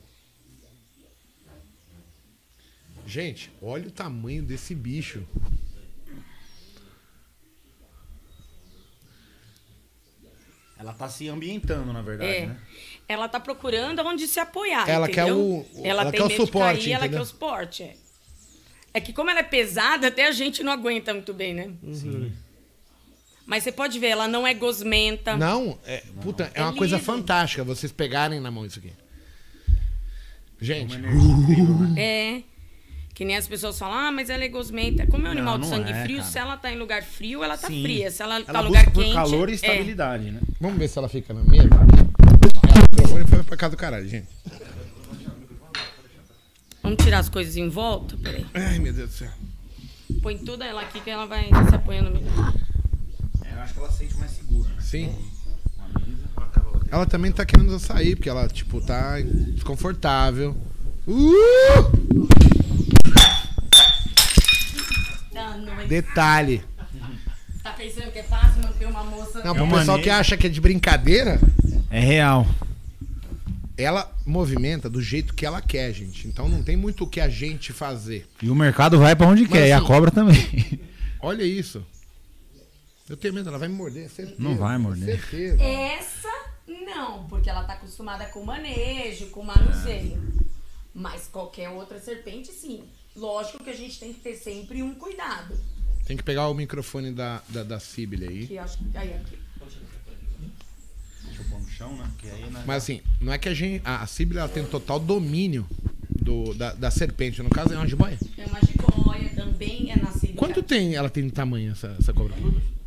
Gente, 3.05 3.51
olha 3.61 3.87
o 3.87 3.91
tamanho 3.91 4.43
desse 4.43 4.75
bicho. 4.75 5.25
Ela 10.77 10.93
tá 10.93 11.07
se 11.07 11.29
ambientando, 11.29 11.93
na 11.93 12.01
verdade, 12.01 12.31
É. 12.31 12.45
né? 12.47 12.59
Ela 13.07 13.27
tá 13.29 13.39
procurando 13.39 13.99
onde 14.01 14.27
se 14.27 14.39
apoiar. 14.39 14.89
Ela 14.89 15.07
entendeu? 15.09 15.25
quer 15.25 15.79
o- 15.79 15.85
Ela, 15.85 16.01
ela 16.01 16.11
tem 16.11 16.19
quer 16.19 16.25
o 16.25 16.27
medo 16.29 16.39
de 16.39 16.45
suporte, 16.47 16.79
cair, 16.83 16.93
ela 16.93 17.09
quer 17.09 17.21
o 17.21 17.25
suporte. 17.25 17.83
É. 17.83 17.95
é 18.93 18.99
que 19.01 19.13
como 19.13 19.29
ela 19.29 19.39
é 19.39 19.43
pesada, 19.43 20.07
até 20.07 20.27
a 20.27 20.31
gente 20.31 20.63
não 20.63 20.71
aguenta 20.71 21.13
muito 21.13 21.33
bem, 21.33 21.53
né? 21.53 21.69
Sim. 21.93 22.31
Mas 23.45 23.63
você 23.63 23.71
pode 23.71 23.99
ver, 23.99 24.07
ela 24.07 24.27
não 24.27 24.45
é 24.45 24.53
gosmenta. 24.53 25.35
Não, 25.35 25.77
é, 25.85 26.03
puta, 26.21 26.51
é, 26.53 26.59
É 26.59 26.63
uma 26.63 26.73
coisa 26.75 26.99
fantástica 26.99 27.63
vocês 27.63 27.91
pegarem 27.91 28.39
na 28.39 28.51
mão 28.51 28.65
isso 28.65 28.79
aqui. 28.79 28.93
Gente, 30.59 30.95
É. 31.97 32.43
Que 33.13 33.25
nem 33.25 33.35
as 33.35 33.47
pessoas 33.47 33.77
falam, 33.77 33.97
ah, 33.97 34.11
mas 34.11 34.29
ela 34.29 34.43
é 34.43 34.47
gosmenta. 34.47 35.05
Como 35.05 35.27
é 35.27 35.29
um 35.29 35.33
Não, 35.33 35.37
animal 35.39 35.57
de 35.57 35.67
não 35.67 35.69
sangue 35.77 35.91
é, 35.91 36.03
frio, 36.03 36.17
cara. 36.19 36.29
se 36.29 36.39
ela 36.39 36.57
tá 36.57 36.71
em 36.71 36.77
lugar 36.77 37.03
frio, 37.03 37.43
ela 37.43 37.57
tá 37.57 37.67
Sim. 37.67 37.83
fria. 37.83 38.09
Se 38.09 38.23
ela, 38.23 38.41
tá 38.41 38.51
Ela 38.51 38.61
em 38.61 38.71
busca 38.71 38.79
lugar 38.79 38.93
por 38.93 39.03
quente. 39.03 39.13
calor 39.13 39.49
e 39.49 39.51
é. 39.51 39.55
estabilidade, 39.55 40.31
né? 40.31 40.39
vamos 40.59 40.77
ver 40.79 40.87
se 40.87 40.97
ela 40.97 41.09
fica 41.09 41.33
na 41.33 41.43
mesa. 41.43 41.63
É, 41.65 42.79
o 42.79 42.81
microfone 42.95 43.27
foi 43.27 43.43
pra 43.43 43.57
casa 43.57 43.71
do 43.75 43.77
caralho, 43.77 44.07
gente. 44.07 44.27
Vamos 46.83 47.03
tirar 47.03 47.19
as 47.19 47.29
coisas 47.29 47.55
em 47.55 47.69
volta? 47.69 48.17
Peraí. 48.17 48.45
Ai, 48.53 48.79
meu 48.79 48.93
Deus 48.93 49.09
do 49.09 49.15
céu. 49.15 49.29
Põe 50.21 50.37
toda 50.39 50.65
ela 50.65 50.81
aqui 50.81 50.99
que 50.99 51.09
ela 51.09 51.25
vai 51.25 51.45
se 51.69 51.75
apoiando 51.75 52.11
melhor. 52.11 52.53
É, 53.45 53.53
eu 53.53 53.59
acho 53.61 53.73
que 53.73 53.79
ela 53.79 53.91
sente 53.91 54.17
mais 54.17 54.31
segura, 54.31 54.69
né? 54.69 54.81
Sim. 54.81 55.15
Ela 56.91 57.05
também 57.05 57.31
tá 57.31 57.45
querendo 57.45 57.79
sair, 57.79 58.15
porque 58.15 58.29
ela, 58.29 58.47
tipo, 58.49 58.81
tá 58.81 59.19
desconfortável. 59.21 60.55
Uh! 61.07 62.27
Detalhe. 65.87 66.63
Tá 67.63 67.71
pensando 67.73 68.11
que 68.11 68.19
é 68.19 68.23
fácil 68.23 68.61
manter 68.63 68.85
uma 68.85 69.03
moça. 69.03 69.43
Não, 69.43 69.51
É 69.51 69.57
pro 69.57 69.69
pessoal 69.69 69.99
que 69.99 70.09
acha 70.09 70.35
que 70.35 70.47
é 70.47 70.49
de 70.49 70.59
brincadeira, 70.59 71.39
É 71.89 71.99
real. 71.99 72.47
Ela 73.77 74.13
movimenta 74.25 74.89
do 74.89 75.01
jeito 75.01 75.33
que 75.33 75.45
ela 75.45 75.61
quer, 75.61 75.93
gente. 75.93 76.27
Então 76.27 76.47
não 76.47 76.63
tem 76.63 76.75
muito 76.75 77.03
o 77.03 77.07
que 77.07 77.19
a 77.19 77.29
gente 77.29 77.73
fazer. 77.73 78.27
E 78.41 78.49
o 78.49 78.55
mercado 78.55 78.99
vai 78.99 79.15
pra 79.15 79.27
onde 79.27 79.47
quer, 79.47 79.67
e 79.67 79.71
a 79.71 79.77
assim- 79.77 79.87
cobra 79.87 80.11
também. 80.11 80.79
Olha 81.19 81.43
isso. 81.43 81.85
Eu 83.09 83.17
tenho 83.17 83.33
medo, 83.33 83.49
ela 83.49 83.57
vai 83.57 83.67
me 83.67 83.75
morder, 83.75 84.09
certeza. 84.09 84.41
Não 84.41 84.55
vai 84.55 84.77
morder. 84.77 85.19
Certeza. 85.19 85.61
Essa 85.61 86.31
não, 86.67 87.25
porque 87.27 87.49
ela 87.49 87.63
tá 87.63 87.73
acostumada 87.73 88.25
com 88.25 88.43
manejo, 88.43 89.27
com 89.27 89.43
manuseio. 89.43 90.21
Mas 90.93 91.27
qualquer 91.27 91.69
outra 91.69 91.99
serpente, 91.99 92.51
sim. 92.51 92.83
Lógico 93.15 93.63
que 93.63 93.69
a 93.69 93.75
gente 93.75 93.99
tem 93.99 94.13
que 94.13 94.21
ter 94.21 94.35
sempre 94.35 94.81
um 94.81 94.93
cuidado. 94.93 95.57
Tem 96.05 96.15
que 96.17 96.23
pegar 96.23 96.47
o 96.47 96.53
microfone 96.53 97.11
da, 97.11 97.41
da, 97.49 97.63
da 97.63 97.77
aí. 97.77 98.47
Eu 98.49 98.63
acho 98.63 98.77
que. 98.77 98.97
Aí, 98.97 99.13
aqui. 99.13 99.40
Deixa 101.41 101.53
eu 101.53 101.59
pôr 101.59 101.59
no 101.61 101.69
chão, 101.69 101.95
né? 101.97 102.09
Que 102.17 102.29
aí, 102.29 102.49
né? 102.49 102.63
Mas 102.65 102.83
assim, 102.83 103.01
não 103.19 103.33
é 103.33 103.37
que 103.37 103.49
a 103.49 103.53
gente. 103.53 103.81
A, 103.85 104.03
a 104.03 104.07
Sibylle 104.07 104.39
ela 104.39 104.49
tem 104.49 104.63
total 104.65 104.99
domínio 104.99 105.65
do, 106.09 106.53
da, 106.53 106.73
da 106.73 106.91
serpente. 106.91 107.41
No 107.41 107.49
caso, 107.49 107.73
é 107.73 107.77
uma 107.77 107.87
jiboia. 107.87 108.17
É 108.37 108.45
uma 108.45 108.59
jiboia, 108.61 109.29
também 109.35 109.91
é 109.91 109.95
nascida. 109.95 110.33
Quanto 110.33 110.61
tem 110.63 110.95
ela 110.95 111.09
tem 111.09 111.25
de 111.25 111.31
tamanho, 111.31 111.71
essa, 111.71 111.95
essa 111.99 112.13
cobra? 112.13 112.35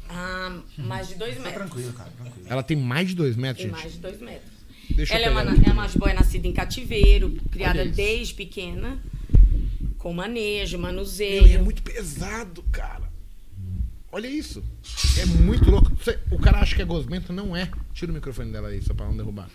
Ah, 0.09 0.61
mais 0.79 1.09
de 1.09 1.17
dois 1.17 1.37
metros. 1.37 1.55
Tranquilo, 1.55 1.93
cara, 1.93 2.11
tranquilo. 2.11 2.47
Ela 2.49 2.63
tem 2.63 2.77
mais 2.77 3.09
de 3.09 3.15
dois 3.15 3.37
metros, 3.37 3.65
Tem 3.65 3.73
gente. 3.73 3.81
mais 3.81 3.93
de 3.93 3.99
dois 3.99 4.21
metros. 4.21 4.53
Deixa 4.91 5.15
ela 5.15 5.27
é 5.27 5.31
uma, 5.31 5.41
é 5.43 5.73
uma 5.73 5.89
jiboia 5.89 6.15
nascida 6.15 6.47
em 6.47 6.53
cativeiro, 6.53 7.31
criada 7.51 7.85
desde 7.87 8.35
pequena, 8.35 8.99
com 9.99 10.13
manejo, 10.13 10.77
Meu, 10.79 10.87
e 10.87 10.91
é 10.91 10.93
manuseio. 10.93 11.65
muito 11.65 11.83
pesado, 11.83 12.63
cara. 12.71 13.11
Olha 14.15 14.29
isso. 14.29 14.62
É 15.21 15.27
muito 15.27 15.69
louco. 15.69 15.91
Você- 15.97 16.19
o 16.31 16.39
cara 16.39 16.61
acha 16.61 16.77
que 16.77 16.83
é 16.83 16.85
gosmento, 16.85 17.33
não 17.33 17.57
é. 17.57 17.69
Tira 17.93 18.12
o 18.12 18.15
microfone 18.15 18.53
dela 18.53 18.69
aí, 18.69 18.81
só 18.81 18.95
pra 18.95 19.07
não 19.07 19.17
derrubar. 19.17 19.49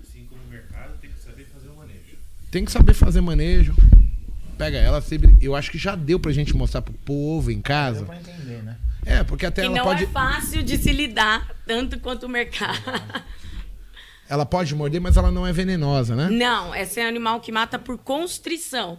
Assim 0.00 0.26
como 0.26 0.40
o 0.44 0.46
mercado 0.48 0.96
tem 1.00 1.10
que 1.10 1.18
saber 1.18 1.44
fazer 1.52 1.68
o 1.68 1.76
manejo. 1.76 2.16
Tem 2.52 2.64
que 2.64 2.70
saber 2.70 2.94
fazer 2.94 3.20
manejo. 3.20 3.74
pega 4.56 4.78
ela. 4.78 5.02
Eu 5.40 5.56
acho 5.56 5.72
que 5.72 5.76
já 5.78 5.96
deu 5.96 6.20
pra 6.20 6.30
gente 6.30 6.54
mostrar 6.56 6.82
pro 6.82 6.94
povo 6.94 7.50
em 7.50 7.60
casa. 7.60 8.06
entender, 8.14 8.62
né? 8.62 8.76
É, 9.04 9.24
porque 9.24 9.44
até 9.44 9.62
E 9.62 9.64
ela 9.66 9.76
não 9.76 9.84
pode. 9.84 10.04
é 10.04 10.06
fácil 10.06 10.62
de 10.62 10.78
se 10.78 10.92
lidar, 10.92 11.52
tanto 11.66 11.98
quanto 11.98 12.26
o 12.26 12.28
mercado. 12.28 12.78
Ela 14.28 14.46
pode 14.46 14.74
morder, 14.74 15.00
mas 15.02 15.18
ela 15.18 15.30
não 15.30 15.46
é 15.46 15.52
venenosa, 15.52 16.16
né? 16.16 16.30
Não, 16.30 16.74
esse 16.74 16.98
é 16.98 17.04
um 17.04 17.08
animal 17.08 17.40
que 17.40 17.52
mata 17.52 17.78
por 17.78 17.98
constrição. 17.98 18.98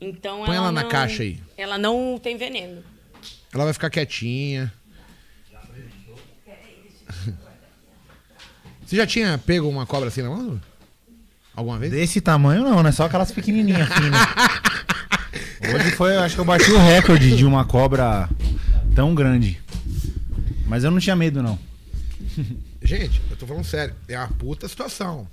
Então 0.00 0.44
Põe 0.44 0.54
ela 0.56 0.70
na 0.70 0.82
não- 0.82 0.88
caixa 0.88 1.24
aí. 1.24 1.40
Ela 1.56 1.76
não 1.76 2.20
tem 2.22 2.36
veneno. 2.36 2.80
Ela 3.52 3.64
vai 3.64 3.72
ficar 3.72 3.90
quietinha. 3.90 4.72
Você 8.84 8.96
já 8.96 9.06
tinha 9.06 9.38
pego 9.38 9.68
uma 9.68 9.86
cobra 9.86 10.08
assim 10.08 10.22
na 10.22 10.30
mão? 10.30 10.60
Alguma 11.54 11.78
vez? 11.78 11.92
Desse 11.92 12.20
tamanho 12.20 12.62
não, 12.62 12.82
né? 12.82 12.90
Só 12.90 13.04
aquelas 13.04 13.30
pequenininhas 13.30 13.90
assim, 13.90 14.10
né? 14.10 14.18
Hoje 15.74 15.90
foi, 15.92 16.16
acho 16.16 16.34
que 16.34 16.40
eu 16.40 16.44
bati 16.44 16.70
o 16.72 16.78
recorde 16.78 17.36
de 17.36 17.44
uma 17.44 17.64
cobra 17.64 18.28
tão 18.94 19.14
grande. 19.14 19.60
Mas 20.66 20.84
eu 20.84 20.90
não 20.90 20.98
tinha 20.98 21.14
medo, 21.14 21.42
não. 21.42 21.58
Gente, 22.82 23.20
eu 23.30 23.36
tô 23.36 23.46
falando 23.46 23.64
sério. 23.64 23.94
É 24.08 24.18
uma 24.18 24.28
puta 24.28 24.66
situação. 24.66 25.28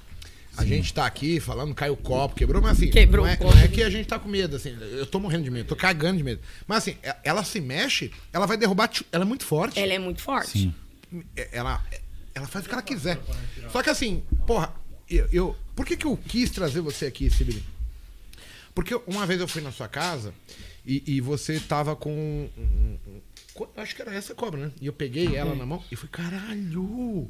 A 0.57 0.65
gente 0.65 0.93
tá 0.93 1.05
aqui 1.05 1.39
falando, 1.39 1.73
caiu 1.75 1.93
o 1.93 1.97
copo, 1.97 2.35
quebrou, 2.35 2.61
mas 2.61 2.77
assim. 2.77 2.89
Quebrou 2.89 3.25
não, 3.25 3.31
é, 3.31 3.35
o 3.35 3.37
copo. 3.37 3.55
não 3.55 3.61
é 3.61 3.67
que 3.67 3.83
a 3.83 3.89
gente 3.89 4.07
tá 4.07 4.17
com 4.17 4.27
medo, 4.27 4.55
assim. 4.55 4.75
Eu 4.79 5.05
tô 5.05 5.19
morrendo 5.19 5.43
de 5.43 5.51
medo, 5.51 5.67
tô 5.67 5.75
cagando 5.75 6.17
de 6.17 6.23
medo. 6.23 6.41
Mas 6.67 6.79
assim, 6.79 6.97
e- 7.03 7.15
ela 7.23 7.43
se 7.43 7.61
mexe, 7.61 8.11
ela 8.33 8.45
vai 8.45 8.57
derrubar. 8.57 8.89
Ela 9.11 9.23
é 9.23 9.27
muito 9.27 9.45
forte. 9.45 9.79
Ela 9.79 9.93
é 9.93 9.99
muito 9.99 10.21
forte. 10.21 10.49
Sim. 10.49 10.73
É- 11.35 11.49
Ela, 11.51 11.83
ela 12.33 12.47
faz 12.47 12.65
o 12.65 12.67
que 12.67 12.73
ela 12.73 12.81
quiser. 12.81 13.19
Só 13.71 13.81
que 13.83 13.89
assim, 13.89 14.23
porra, 14.45 14.73
eu. 15.09 15.27
eu- 15.31 15.55
por 15.75 15.85
que, 15.85 15.95
que 15.95 16.05
eu 16.05 16.17
quis 16.17 16.49
trazer 16.49 16.81
você 16.81 17.05
aqui, 17.05 17.29
Sibili? 17.29 17.63
Porque 18.73 18.93
uma 19.07 19.25
vez 19.25 19.39
eu 19.39 19.47
fui 19.47 19.61
na 19.61 19.71
sua 19.71 19.87
casa 19.87 20.33
e, 20.85 21.03
e 21.05 21.21
você 21.21 21.59
tava 21.59 21.95
com. 21.95 22.11
um- 22.11 22.49
um- 22.57 22.99
um- 23.07 23.67
acho 23.77 23.95
que 23.95 24.01
era 24.01 24.13
essa 24.13 24.35
cobra, 24.35 24.59
né? 24.67 24.71
E 24.81 24.85
eu 24.87 24.93
peguei 24.93 25.35
ela 25.35 25.55
na 25.55 25.65
mão 25.65 25.83
e 25.91 25.95
fui, 25.95 26.09
caralho! 26.09 27.29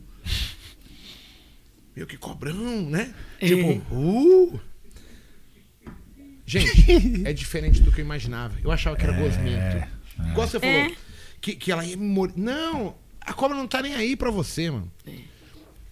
Meu, 1.97 2.05
que 2.05 2.15
cobrão, 2.15 2.87
né? 2.87 3.11
Tipo, 3.39 3.81
uh! 3.91 4.59
Gente, 6.45 7.27
é 7.27 7.33
diferente 7.33 7.81
do 7.81 7.91
que 7.91 8.01
eu 8.01 8.05
imaginava. 8.05 8.55
Eu 8.63 8.69
achava 8.71 8.95
que 8.95 9.03
era 9.03 9.13
gosmento. 9.13 9.87
Igual 10.29 10.47
você 10.47 10.59
falou, 10.59 10.75
É. 10.75 10.95
que, 11.41 11.55
que 11.55 11.71
ela 11.71 11.83
ia 11.83 11.97
me 11.97 12.05
morder. 12.05 12.37
Não, 12.37 12.95
a 13.19 13.33
cobra 13.33 13.57
não 13.57 13.67
tá 13.67 13.81
nem 13.81 13.95
aí 13.95 14.15
pra 14.15 14.29
você, 14.29 14.69
mano. 14.69 14.91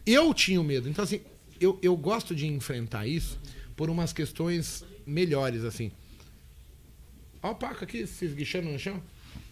Eu 0.06 0.32
tinha 0.32 0.62
medo. 0.62 0.88
Então, 0.88 1.03
assim, 1.03 1.22
eu, 1.60 1.80
eu 1.82 1.97
gosto 1.97 2.36
de 2.36 2.45
enfrentar 2.45 3.08
isso 3.08 3.39
por 3.76 3.89
umas 3.89 4.14
questões 4.14 4.86
melhores, 5.08 5.64
assim. 5.64 5.91
Ó 7.41 7.49
o 7.49 7.56
Paco 7.56 7.84
aqui 7.84 8.06
se 8.06 8.26
esguichando 8.26 8.70
no 8.70 8.78
chão. 8.78 9.01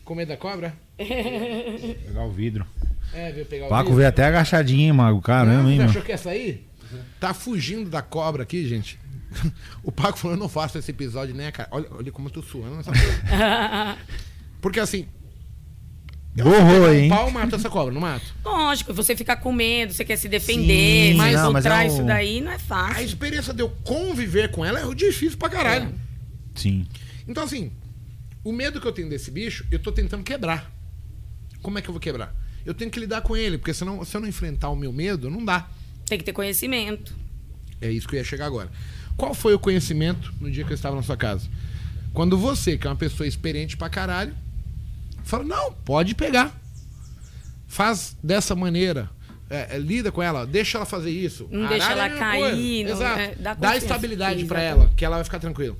Com 0.06 0.14
medo 0.14 0.28
da 0.30 0.38
cobra. 0.38 0.78
Pegar 0.97 2.26
o 2.26 2.32
vidro. 2.32 2.68
É, 3.14 3.32
veio 3.32 3.45
pegar 3.45 3.66
O 3.66 3.70
Paco 3.70 3.84
vidro. 3.84 3.97
veio 3.97 4.09
até 4.09 4.26
agachadinho, 4.26 4.82
hein, 4.82 4.91
Mago? 4.93 5.22
Caramba, 5.22 5.64
Não, 5.64 5.70
hein, 5.70 5.76
você 5.76 5.78
mano? 5.78 5.89
achou 5.89 6.01
que 6.01 6.11
ia 6.11 6.18
sair? 6.18 6.68
Tá 7.20 7.34
fugindo 7.34 7.89
da 7.89 8.01
cobra 8.01 8.43
aqui, 8.43 8.68
gente. 8.68 8.99
O 9.84 9.91
Paco 9.91 10.18
falou, 10.18 10.36
eu 10.38 10.39
não 10.39 10.47
faço 10.49 10.78
esse 10.78 10.91
episódio 10.91 11.36
a 11.47 11.51
cara. 11.51 11.68
Olha, 11.72 11.88
olha 11.91 12.11
como 12.11 12.28
eu 12.28 12.32
tô 12.32 12.41
suando 12.41 12.76
nessa 12.76 12.91
porra. 12.91 13.97
Porque 14.61 14.80
assim. 14.80 15.07
Borrou 16.36 16.88
aí, 16.88 17.01
um 17.01 17.03
hein? 17.03 17.09
pau 17.09 17.30
mata 17.30 17.55
essa 17.57 17.70
cobra, 17.70 17.93
não 17.93 18.01
mato? 18.01 18.26
Lógico, 18.43 18.91
você 18.91 19.16
fica 19.16 19.36
com 19.36 19.51
medo, 19.51 19.93
você 19.93 20.03
quer 20.03 20.16
se 20.18 20.28
defender, 20.28 21.11
Sim, 21.11 21.14
mas 21.18 21.36
não, 21.36 21.51
mas 21.53 21.64
ultrar 21.64 21.86
é 21.86 21.89
um- 21.89 21.93
isso 21.93 22.03
daí 22.03 22.41
não 22.41 22.51
é 22.51 22.55
A 22.55 22.59
fácil. 22.59 23.05
experiência 23.05 23.53
de 23.53 23.61
eu 23.61 23.70
conviver 23.84 24.49
com 24.49 24.66
ela 24.66 24.80
é 24.80 24.95
difícil 24.95 25.38
pra 25.38 25.47
caralho. 25.49 25.93
Sim. 26.55 26.88
Então, 27.28 27.43
assim, 27.43 27.72
o 28.43 28.51
medo 28.51 28.82
que 28.82 28.88
eu 28.88 28.91
tenho 28.91 29.09
desse 29.09 29.30
bicho, 29.30 29.64
eu 29.70 29.78
tô 29.78 29.91
tentando 29.91 30.24
quebrar. 30.24 30.72
Como 31.61 31.78
é 31.78 31.82
que 31.84 31.89
eu 31.89 31.93
vou 31.93 31.99
quebrar? 32.01 32.34
Eu 32.66 32.74
tenho 32.74 32.89
que 32.89 32.99
lidar 32.99 33.22
com 33.22 33.36
ele, 33.36 33.57
porque 33.57 33.74
senão, 33.74 34.03
se 34.05 34.16
eu 34.16 34.22
não 34.22 34.28
enfrentar 34.28 34.70
o 34.70 34.76
meu 34.76 34.91
medo, 34.93 35.30
não 35.30 35.43
dá. 35.43 35.68
Tem 36.05 36.18
que 36.18 36.24
ter 36.24 36.34
conhecimento. 36.34 37.14
É 37.82 37.89
isso 37.91 38.07
que 38.07 38.16
eu 38.16 38.20
ia 38.20 38.24
chegar 38.24 38.45
agora. 38.45 38.72
Qual 39.18 39.34
foi 39.34 39.53
o 39.53 39.59
conhecimento 39.59 40.34
no 40.39 40.49
dia 40.49 40.64
que 40.64 40.72
eu 40.72 40.76
estava 40.76 40.95
na 40.95 41.03
sua 41.03 41.18
casa? 41.18 41.47
Quando 42.14 42.38
você, 42.38 42.78
que 42.78 42.88
é 42.88 42.89
uma 42.89 42.95
pessoa 42.95 43.28
experiente 43.28 43.76
pra 43.76 43.89
caralho, 43.89 44.34
fala, 45.24 45.43
não, 45.43 45.74
pode 45.74 46.16
pegar. 46.16 46.57
Faz 47.68 48.16
dessa 48.24 48.55
maneira. 48.55 49.09
É, 49.49 49.76
é, 49.76 49.80
lida 49.80 50.11
com 50.11 50.22
ela, 50.22 50.47
deixa 50.47 50.78
ela 50.78 50.86
fazer 50.86 51.11
isso. 51.11 51.47
Não 51.51 51.68
deixa 51.68 51.89
é 51.89 51.91
ela 51.91 52.03
mesma 52.09 52.20
cair, 52.20 52.86
não- 52.86 52.91
Exato. 52.91 53.20
é, 53.20 53.36
dá 53.36 53.53
dá 53.53 53.78
estabilidade 53.78 54.45
pra 54.45 54.59
Exatamente. 54.64 54.86
ela, 54.88 54.95
que 54.95 55.05
ela 55.05 55.16
vai 55.18 55.24
ficar 55.24 55.39
tranquila. 55.39 55.76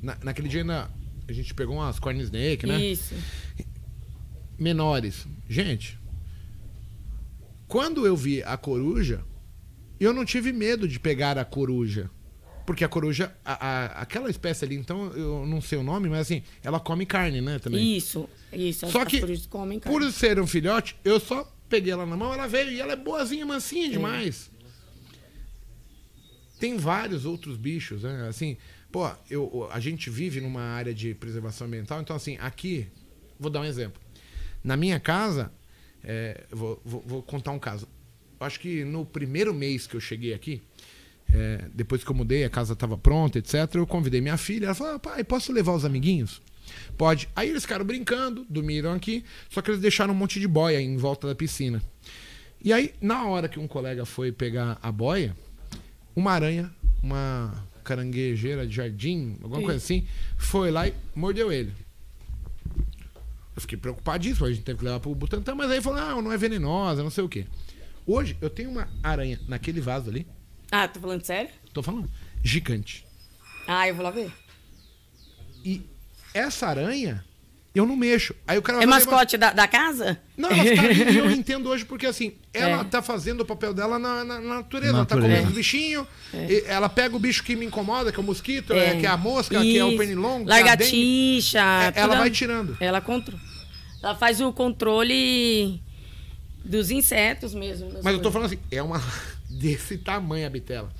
Na- 0.00 0.16
naquele 0.22 0.48
dia 0.48 0.60
ainda, 0.60 0.88
a 1.28 1.32
gente 1.32 1.52
pegou 1.54 1.74
umas 1.76 1.98
corn 1.98 2.18
snake, 2.22 2.66
né? 2.66 2.80
Isso. 2.80 3.14
menores. 4.58 5.26
Gente, 5.48 5.98
quando 7.66 8.06
eu 8.06 8.16
vi 8.16 8.42
a 8.42 8.56
coruja, 8.56 9.24
eu 9.98 10.12
não 10.12 10.24
tive 10.24 10.52
medo 10.52 10.86
de 10.86 10.98
pegar 11.00 11.38
a 11.38 11.44
coruja. 11.44 12.10
Porque 12.66 12.84
a 12.84 12.88
coruja, 12.88 13.34
a- 13.42 13.66
a- 13.66 13.86
aquela 14.02 14.28
espécie 14.28 14.62
ali, 14.66 14.74
então, 14.76 15.10
eu 15.14 15.46
não 15.46 15.58
sei 15.58 15.78
o 15.78 15.82
nome, 15.82 16.06
mas 16.10 16.20
assim, 16.20 16.42
ela 16.62 16.78
come 16.78 17.06
carne, 17.06 17.40
né, 17.40 17.58
também. 17.58 17.96
Isso, 17.96 18.28
isso. 18.52 18.84
as- 18.84 18.92
Só 18.92 19.02
as 19.02 19.08
que, 19.08 19.20
corujas 19.20 19.46
comem 19.46 19.80
carne. 19.80 19.98
por 19.98 20.12
ser 20.12 20.38
um 20.38 20.46
filhote, 20.46 20.94
eu 21.02 21.18
só 21.18 21.50
peguei 21.66 21.92
ela 21.92 22.04
na 22.04 22.14
mão, 22.16 22.32
ela 22.32 22.46
veio 22.46 22.70
e 22.70 22.78
ela 22.78 22.92
é 22.92 22.96
boazinha, 22.96 23.42
É. 23.42 23.46
mansinha 23.46 23.88
demais. 23.88 24.50
Tem 26.60 26.76
vários 26.76 27.24
outros 27.24 27.56
bichos, 27.56 28.02
né? 28.02 28.26
Assim, 28.28 28.56
pô, 28.92 29.08
eu, 29.30 29.68
a 29.72 29.80
gente 29.80 30.10
vive 30.10 30.40
numa 30.40 30.60
área 30.60 30.92
de 30.92 31.14
preservação 31.14 31.66
ambiental, 31.66 32.00
então 32.02 32.14
assim, 32.16 32.36
aqui, 32.38 32.86
vou 33.40 33.50
dar 33.50 33.60
um 33.60 33.64
exemplo. 33.64 34.00
Na 34.68 34.76
minha 34.76 35.00
casa, 35.00 35.50
é, 36.04 36.44
vou, 36.50 36.78
vou- 36.84 37.02
vou 37.06 37.22
contar 37.22 37.52
um 37.52 37.58
caso. 37.58 37.88
Acho 38.38 38.60
que 38.60 38.84
no 38.84 39.06
primeiro 39.06 39.54
mês 39.54 39.86
que 39.86 39.96
eu 39.96 40.00
cheguei 40.00 40.34
aqui, 40.34 40.60
é, 41.32 41.64
depois 41.74 42.04
que 42.04 42.10
eu 42.10 42.14
mudei, 42.14 42.44
a 42.44 42.50
casa 42.50 42.74
estava 42.74 42.98
pronta, 42.98 43.38
etc., 43.38 43.54
eu 43.76 43.86
convidei 43.86 44.20
minha 44.20 44.36
filha. 44.36 44.66
Ela 44.66 44.74
falou: 44.74 44.94
ah, 44.96 44.98
pai, 44.98 45.24
posso 45.24 45.52
levar 45.54 45.72
os 45.72 45.86
amiguinhos? 45.86 46.42
Pode. 46.98 47.30
Aí 47.34 47.48
eles 47.48 47.62
ficaram 47.62 47.82
brincando, 47.82 48.44
dormiram 48.50 48.92
aqui, 48.92 49.24
só 49.48 49.62
que 49.62 49.70
eles 49.70 49.80
deixaram 49.80 50.12
um 50.12 50.16
monte 50.16 50.38
de 50.38 50.46
boia 50.46 50.78
em 50.78 50.98
volta 50.98 51.26
da 51.26 51.34
piscina. 51.34 51.82
E 52.62 52.70
aí, 52.70 52.92
na 53.00 53.24
hora 53.26 53.48
que 53.48 53.58
um 53.58 53.66
colega 53.66 54.04
foi 54.04 54.30
pegar 54.30 54.78
a 54.82 54.92
boia, 54.92 55.34
uma 56.14 56.32
aranha, 56.32 56.70
uma 57.02 57.54
caranguejeira 57.84 58.66
de 58.66 58.74
jardim, 58.76 59.38
alguma 59.42 59.62
coisa 59.64 59.78
assim, 59.82 60.06
foi 60.36 60.70
lá 60.70 60.86
e 60.86 60.92
mordeu 61.14 61.50
ele. 61.50 61.72
Eu 63.58 63.60
fiquei 63.60 63.76
preocupadíssimo, 63.76 64.46
a 64.46 64.50
gente 64.52 64.62
teve 64.62 64.78
que 64.78 64.84
levar 64.84 65.00
pro 65.00 65.12
Butantan, 65.16 65.56
mas 65.56 65.68
aí 65.68 65.80
falou, 65.82 65.98
ah, 65.98 66.22
não 66.22 66.30
é 66.32 66.36
venenosa, 66.36 67.02
não 67.02 67.10
sei 67.10 67.24
o 67.24 67.28
quê. 67.28 67.44
Hoje, 68.06 68.36
eu 68.40 68.48
tenho 68.48 68.70
uma 68.70 68.88
aranha 69.02 69.38
naquele 69.48 69.80
vaso 69.80 70.08
ali, 70.08 70.24
Ah, 70.70 70.86
tô 70.86 71.00
falando 71.00 71.24
sério? 71.24 71.50
tô 71.72 71.82
falando, 71.82 72.08
gigante. 72.44 73.04
Ah, 73.66 73.88
eu 73.88 73.96
vou 73.96 74.04
lá 74.04 74.12
ver. 74.12 74.30
E 75.64 75.82
essa 76.32 76.68
aranha, 76.68 77.24
eu 77.74 77.84
não 77.84 77.96
mexo. 77.96 78.32
Aí 78.46 78.56
o 78.56 78.62
cara 78.62 78.82
É 78.82 78.86
mascote 78.86 79.36
da, 79.36 79.52
da 79.52 79.66
casa? 79.68 80.18
Não, 80.36 80.48
ela 80.50 80.74
tá 80.76 80.82
ali, 80.82 81.18
eu 81.18 81.30
entendo 81.30 81.68
hoje 81.68 81.84
porque 81.84 82.06
assim, 82.06 82.32
ela 82.54 82.80
É. 82.80 82.84
tá 82.84 83.02
fazendo 83.02 83.40
o 83.42 83.44
papel 83.44 83.74
dela 83.74 83.98
na, 83.98 84.24
na- 84.24 84.40
na 84.40 84.54
natureza. 84.56 84.92
Na 84.92 84.98
Ela 85.00 85.06
tá 85.06 85.16
natureza. 85.16 85.36
comendo 85.40 85.50
os 85.50 85.56
bichinhos, 85.56 86.06
e 86.32 86.64
ela 86.66 86.88
pega 86.88 87.14
o 87.14 87.18
bicho 87.18 87.42
que 87.44 87.54
me 87.56 87.66
incomoda, 87.66 88.10
que 88.12 88.18
é 88.18 88.22
o 88.22 88.24
mosquito, 88.24 88.72
é, 88.72 88.98
que 88.98 89.04
é 89.04 89.08
a 89.08 89.16
mosca, 89.16 89.60
que 89.60 89.76
é 89.78 89.84
o 89.84 89.88
Isso. 89.88 89.98
pernilongo, 89.98 90.48
é. 90.50 90.54
Lagartixa. 90.54 91.58
É, 91.94 92.00
ela 92.00 92.16
vai 92.16 92.30
tirando. 92.30 92.76
Ela 92.80 93.00
controla. 93.00 93.47
Ela 94.02 94.14
faz 94.14 94.40
o 94.40 94.52
controle 94.52 95.80
dos 96.64 96.90
insetos 96.90 97.54
mesmo. 97.54 97.88
Mas 98.02 98.14
eu 98.14 98.20
tô 98.20 98.30
coisas. 98.30 98.32
falando 98.32 98.46
assim, 98.46 98.58
é 98.70 98.82
uma 98.82 99.02
desse 99.50 99.98
tamanho 99.98 100.46
a 100.46 100.50
bitela. 100.50 100.90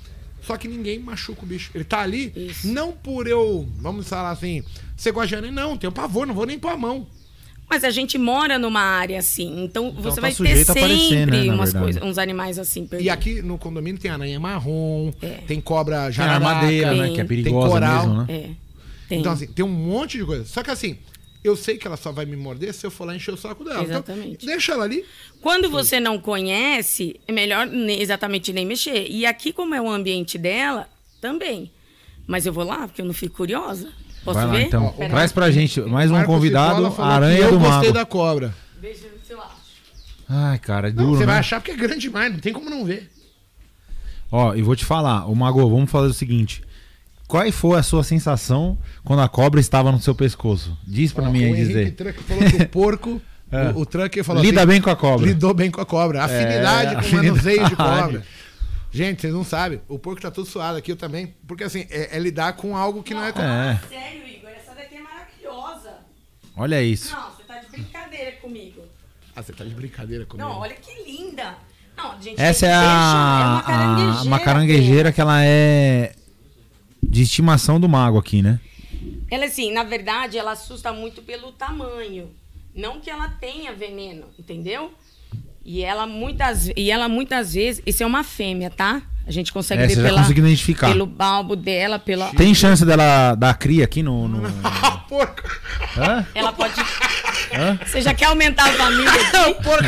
Só 0.41 0.55
que 0.57 0.67
ninguém 0.67 0.99
machuca 0.99 1.43
o 1.43 1.45
bicho. 1.45 1.69
Ele 1.75 1.83
tá 1.83 1.99
ali, 1.99 2.31
Isso. 2.35 2.67
não 2.67 2.91
por 2.93 3.27
eu, 3.27 3.67
vamos 3.77 4.07
falar 4.07 4.31
assim, 4.31 4.63
você 4.95 5.11
gosta 5.11 5.27
de 5.27 5.35
aranha? 5.35 5.51
Não, 5.51 5.77
tenho 5.77 5.91
pavor, 5.91 6.25
não 6.25 6.33
vou 6.33 6.45
nem 6.45 6.57
pôr 6.57 6.69
a 6.71 6.77
mão. 6.77 7.05
Mas 7.69 7.83
a 7.83 7.91
gente 7.91 8.17
mora 8.17 8.57
numa 8.57 8.81
área 8.81 9.19
assim, 9.19 9.63
então, 9.63 9.91
você 9.91 10.15
tá 10.15 10.21
vai 10.21 10.33
ter 10.33 10.63
aparecer, 10.63 11.07
sempre 11.07 11.47
né, 11.47 11.53
umas 11.53 11.71
coisas, 11.71 12.01
uns 12.01 12.17
animais 12.17 12.57
assim. 12.57 12.89
E 12.99 13.09
aqui 13.11 13.43
no 13.43 13.59
condomínio 13.59 14.01
tem 14.01 14.09
aranha 14.09 14.39
marrom, 14.39 15.11
É. 15.21 15.41
tem 15.45 15.61
cobra 15.61 16.05
Tem 16.05 16.13
jararaca. 16.13 16.47
armadeira, 16.47 16.95
né? 16.95 17.03
tem- 17.03 17.13
Que 17.13 17.21
é 17.21 17.23
tem 17.25 17.27
perigosa 17.43 17.67
coral. 17.69 18.07
mesmo, 18.07 18.23
né? 18.23 18.25
É. 18.29 18.49
Tem. 19.07 19.19
Então, 19.19 19.31
assim, 19.33 19.45
tem 19.45 19.63
um 19.63 19.69
monte 19.69 20.17
de 20.17 20.25
coisa. 20.25 20.45
Só 20.45 20.63
que 20.63 20.71
assim, 20.71 20.97
eu 21.43 21.55
sei 21.55 21.77
que 21.77 21.87
ela 21.87 21.97
só 21.97 22.11
vai 22.11 22.25
me 22.25 22.35
morder 22.35 22.73
se 22.73 22.85
eu 22.85 22.91
for 22.91 23.05
lá 23.05 23.15
encher 23.15 23.33
o 23.33 23.37
saco 23.37 23.63
dela. 23.63 23.83
Exatamente. 23.83 24.29
Então, 24.43 24.47
deixa 24.47 24.73
ela 24.73 24.83
ali. 24.83 25.05
Quando 25.41 25.69
você 25.69 25.99
não 25.99 26.19
conhece, 26.19 27.19
é 27.27 27.31
melhor 27.31 27.67
exatamente 27.73 28.51
nem 28.51 28.65
mexer. 28.65 29.07
E 29.09 29.25
aqui, 29.25 29.53
como 29.53 29.73
é 29.73 29.81
o 29.81 29.89
ambiente 29.89 30.37
dela, 30.37 30.89
também. 31.21 31.71
Mas 32.27 32.45
eu 32.45 32.53
vou 32.53 32.63
lá, 32.63 32.87
porque 32.87 33.01
eu 33.01 33.05
não 33.05 33.13
fico 33.13 33.37
curiosa. 33.37 33.89
Posso 34.23 34.37
Vai 34.39 34.47
lá, 34.47 34.53
ver? 34.53 34.61
então. 34.63 34.91
Pera 34.93 35.09
Traz 35.09 35.31
pra 35.31 35.49
gente 35.49 35.79
mais 35.81 36.11
um 36.11 36.15
Marco 36.15 36.31
convidado, 36.31 36.91
falou 36.91 37.11
Aranha 37.11 37.37
que 37.37 37.43
eu 37.45 37.51
do 37.51 37.59
gostei 37.59 37.89
Mago. 37.89 37.93
da 37.93 38.05
cobra. 38.05 38.53
Eu 38.83 38.95
se 38.95 39.07
eu 39.29 39.41
acho. 39.41 39.55
Ai, 40.27 40.59
cara, 40.59 40.89
é 40.89 40.91
Não, 40.91 41.03
duro, 41.05 41.15
você 41.17 41.25
né? 41.25 41.31
vai 41.31 41.39
achar 41.39 41.59
porque 41.61 41.71
é 41.71 41.75
grande 41.75 42.01
demais, 42.01 42.31
não 42.31 42.39
tem 42.39 42.51
como 42.53 42.69
não 42.69 42.83
ver. 42.85 43.09
Ó, 44.31 44.53
e 44.53 44.61
vou 44.61 44.75
te 44.75 44.85
falar, 44.85 45.25
o 45.25 45.35
Mago, 45.35 45.67
vamos 45.69 45.89
fazer 45.89 46.07
o 46.07 46.13
seguinte. 46.13 46.61
Qual 47.29 47.49
foi 47.51 47.79
a 47.79 47.83
sua 47.83 48.03
sensação 48.03 48.77
quando 49.05 49.21
a 49.21 49.29
cobra 49.29 49.59
estava 49.61 49.91
no 49.91 49.99
seu 50.01 50.13
pescoço? 50.15 50.75
Diz 50.85 51.13
pra 51.13 51.29
Ó, 51.29 51.31
mim 51.31 51.43
aí 51.45 51.51
o 51.53 51.55
dizer. 51.55 51.91
Truck 51.95 52.23
falou 52.23 52.43
que 52.49 52.55
o 52.63 52.67
porco. 52.69 53.21
É. 53.51 53.69
o, 53.69 53.79
o 53.79 53.85
Trucker 53.85 54.23
falou 54.23 54.43
Lida 54.43 54.59
assim, 54.61 54.67
bem 54.67 54.81
com 54.81 54.89
a 54.89 54.95
cobra. 54.95 55.25
Lidou 55.25 55.53
bem 55.53 55.71
com 55.71 55.79
a 55.81 55.85
cobra. 55.85 56.23
Afinidade 56.23 56.95
É, 56.95 57.01
com 57.01 57.07
o 57.15 57.15
manuseio 57.17 57.57
de 57.59 57.63
afinidade. 57.73 58.01
cobra. 58.03 58.23
Gente, 58.91 59.21
vocês 59.21 59.33
não 59.33 59.43
sabem. 59.43 59.79
O 59.87 59.97
porco 59.99 60.21
tá 60.21 60.29
todo 60.31 60.47
suado 60.47 60.77
aqui, 60.77 60.91
eu 60.91 60.95
também. 60.95 61.33
Porque 61.47 61.63
assim, 61.63 61.85
é, 61.89 62.15
é 62.15 62.19
lidar 62.19 62.53
com 62.53 62.75
algo 62.75 63.01
que 63.03 63.13
não, 63.13 63.23
é. 63.23 63.31
com- 63.31 63.41
É. 63.41 63.79
Sério, 63.87 64.27
Igor, 64.27 64.49
essa 64.49 64.73
daqui 64.75 64.95
é 64.95 65.01
maravilhosa. 65.01 65.91
Olha 66.57 66.81
isso. 66.83 67.11
Não, 67.15 67.29
você 67.31 67.43
tá 67.43 67.57
de 67.59 67.67
brincadeira 67.69 68.31
comigo. 68.41 68.81
Ah, 69.35 69.41
você 69.43 69.53
tá 69.53 69.63
de 69.63 69.73
brincadeira 69.75 70.25
comigo. 70.25 70.47
Não, 70.49 70.57
olha 70.57 70.73
que 70.75 70.91
linda. 71.11 71.55
Não, 71.95 72.21
gente, 72.21 72.39
Essa 72.41 72.65
é 72.67 72.73
a, 72.73 72.75
é 72.75 72.81
uma 72.83 73.59
a- 73.59 73.63
caranguejeira. 73.63 74.23
uma 74.27 74.39
caranguejeira 74.39 75.11
que 75.11 75.21
ela 75.21 75.43
é 75.43 76.13
de 77.01 77.21
estimação 77.21 77.79
do 77.79 77.87
mago 77.89 78.17
aqui, 78.17 78.41
né? 78.41 78.59
Ela, 79.31 79.45
assim, 79.45 79.71
na 79.71 79.83
verdade, 79.83 80.37
ela 80.37 80.51
assusta 80.51 80.91
muito 80.91 81.21
pelo 81.21 81.51
tamanho. 81.51 82.29
Não 82.75 82.99
que 82.99 83.09
ela 83.09 83.27
tenha 83.29 83.73
veneno, 83.73 84.25
entendeu? 84.37 84.93
E 85.63 85.83
ela 85.83 86.05
muitas, 86.07 86.69
e 86.75 86.89
ela 86.91 87.07
muitas 87.07 87.53
vezes. 87.53 87.81
Isso 87.85 88.01
é 88.01 88.05
uma 88.05 88.23
fêmea, 88.23 88.69
tá? 88.69 89.01
A 89.27 89.31
gente 89.31 89.53
consegue 89.53 89.83
É, 89.83 89.87
ver 89.87 89.95
pela, 90.01 90.27
identificar. 90.27 90.87
pelo 90.87 91.05
balbo 91.05 91.55
dela, 91.55 91.99
pela. 91.99 92.33
Tem 92.33 92.55
chance 92.55 92.83
dela 92.83 93.35
dar 93.35 93.53
cria 93.55 93.83
aqui 93.83 94.01
no. 94.01 94.27
no... 94.27 94.41
Ah, 94.63 94.97
porco! 95.07 95.43
Hã? 95.97 96.25
Ela 96.33 96.51
pode. 96.51 96.79
Hã? 97.53 97.79
Você 97.85 98.01
já 98.01 98.13
quer 98.13 98.25
aumentar 98.25 98.67
a 98.69 98.73
família? 98.73 99.11
o 99.49 99.55
porco. 99.55 99.85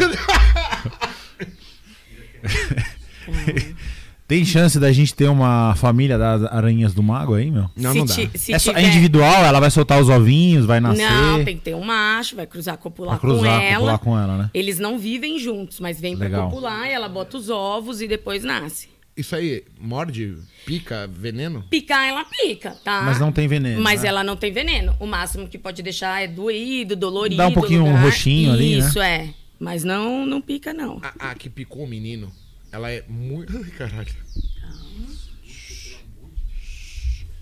Tem 4.32 4.46
chance 4.46 4.80
da 4.80 4.94
gente 4.94 5.14
ter 5.14 5.28
uma 5.28 5.76
família 5.76 6.18
das 6.18 6.44
aranhas 6.46 6.94
do 6.94 7.04
mago 7.04 7.34
aí, 7.34 7.52
meu? 7.52 7.70
Não, 7.76 7.92
se 7.92 7.98
não 7.98 8.06
dá. 8.06 8.16
ti- 8.16 8.30
se 8.36 8.54
é, 8.54 8.58
só- 8.60 8.72
é 8.72 8.76
tiver- 8.76 8.88
individual, 8.88 9.44
ela 9.44 9.60
vai 9.60 9.70
soltar 9.70 10.00
os 10.02 10.08
ovinhos, 10.08 10.66
vai 10.66 10.80
nascer. 10.80 11.04
Não, 11.04 11.44
tem 11.44 11.58
que 11.58 11.64
ter 11.64 11.76
um 11.76 11.84
macho, 11.84 12.38
vai 12.38 12.48
cruzar 12.48 12.78
copular 12.78 13.20
Pra 13.20 13.28
cruzar, 13.30 13.60
com 13.60 13.66
ela. 13.66 13.74
copular 13.76 14.00
com 14.00 14.18
ela, 14.18 14.38
né? 14.38 14.50
Eles 14.54 14.80
não 14.80 14.98
vivem 14.98 15.38
juntos, 15.38 15.82
mas 15.82 16.00
vem 16.00 16.16
pra 16.16 16.28
Legal. 16.28 16.50
copular, 16.50 16.88
ela 16.88 17.10
bota 17.10 17.36
os 17.36 17.50
ovos 17.50 18.02
e 18.02 18.08
depois 18.08 18.42
nasce. 18.46 18.88
Isso 19.18 19.36
aí, 19.36 19.66
morde, 19.78 20.38
pica, 20.66 21.10
veneno? 21.14 21.66
Picar, 21.70 22.08
ela 22.08 22.24
pica, 22.24 22.72
tá? 22.86 23.02
Mas 23.04 23.20
não 23.20 23.34
tem 23.34 23.50
veneno. 23.50 23.82
Mas 23.84 24.04
né? 24.04 24.08
ela 24.08 24.24
não 24.24 24.38
tem 24.38 24.54
veneno. 24.54 24.96
O 24.98 25.06
máximo 25.06 25.46
que 25.50 25.58
pode 25.58 25.84
deixar 25.84 26.24
é 26.24 26.28
doído, 26.28 26.96
dolorido. 26.96 27.36
Dá 27.36 27.48
um 27.50 27.54
pouquinho 27.54 27.84
lugar. 27.84 28.02
roxinho 28.02 28.54
ali, 28.54 28.78
né? 28.80 28.88
Isso, 28.88 29.02
é. 29.02 29.28
Mas 29.60 29.84
não, 29.84 30.26
não 30.26 30.40
pica, 30.40 30.74
não. 30.74 31.02
A, 31.20 31.32
a 31.32 31.36
que 31.36 31.50
picou 31.50 31.84
o 31.84 31.88
menino, 31.88 32.32
ela 32.72 32.92
é 32.92 33.04
muito. 33.08 33.56
Ai, 33.58 33.70
caralho. 33.72 34.16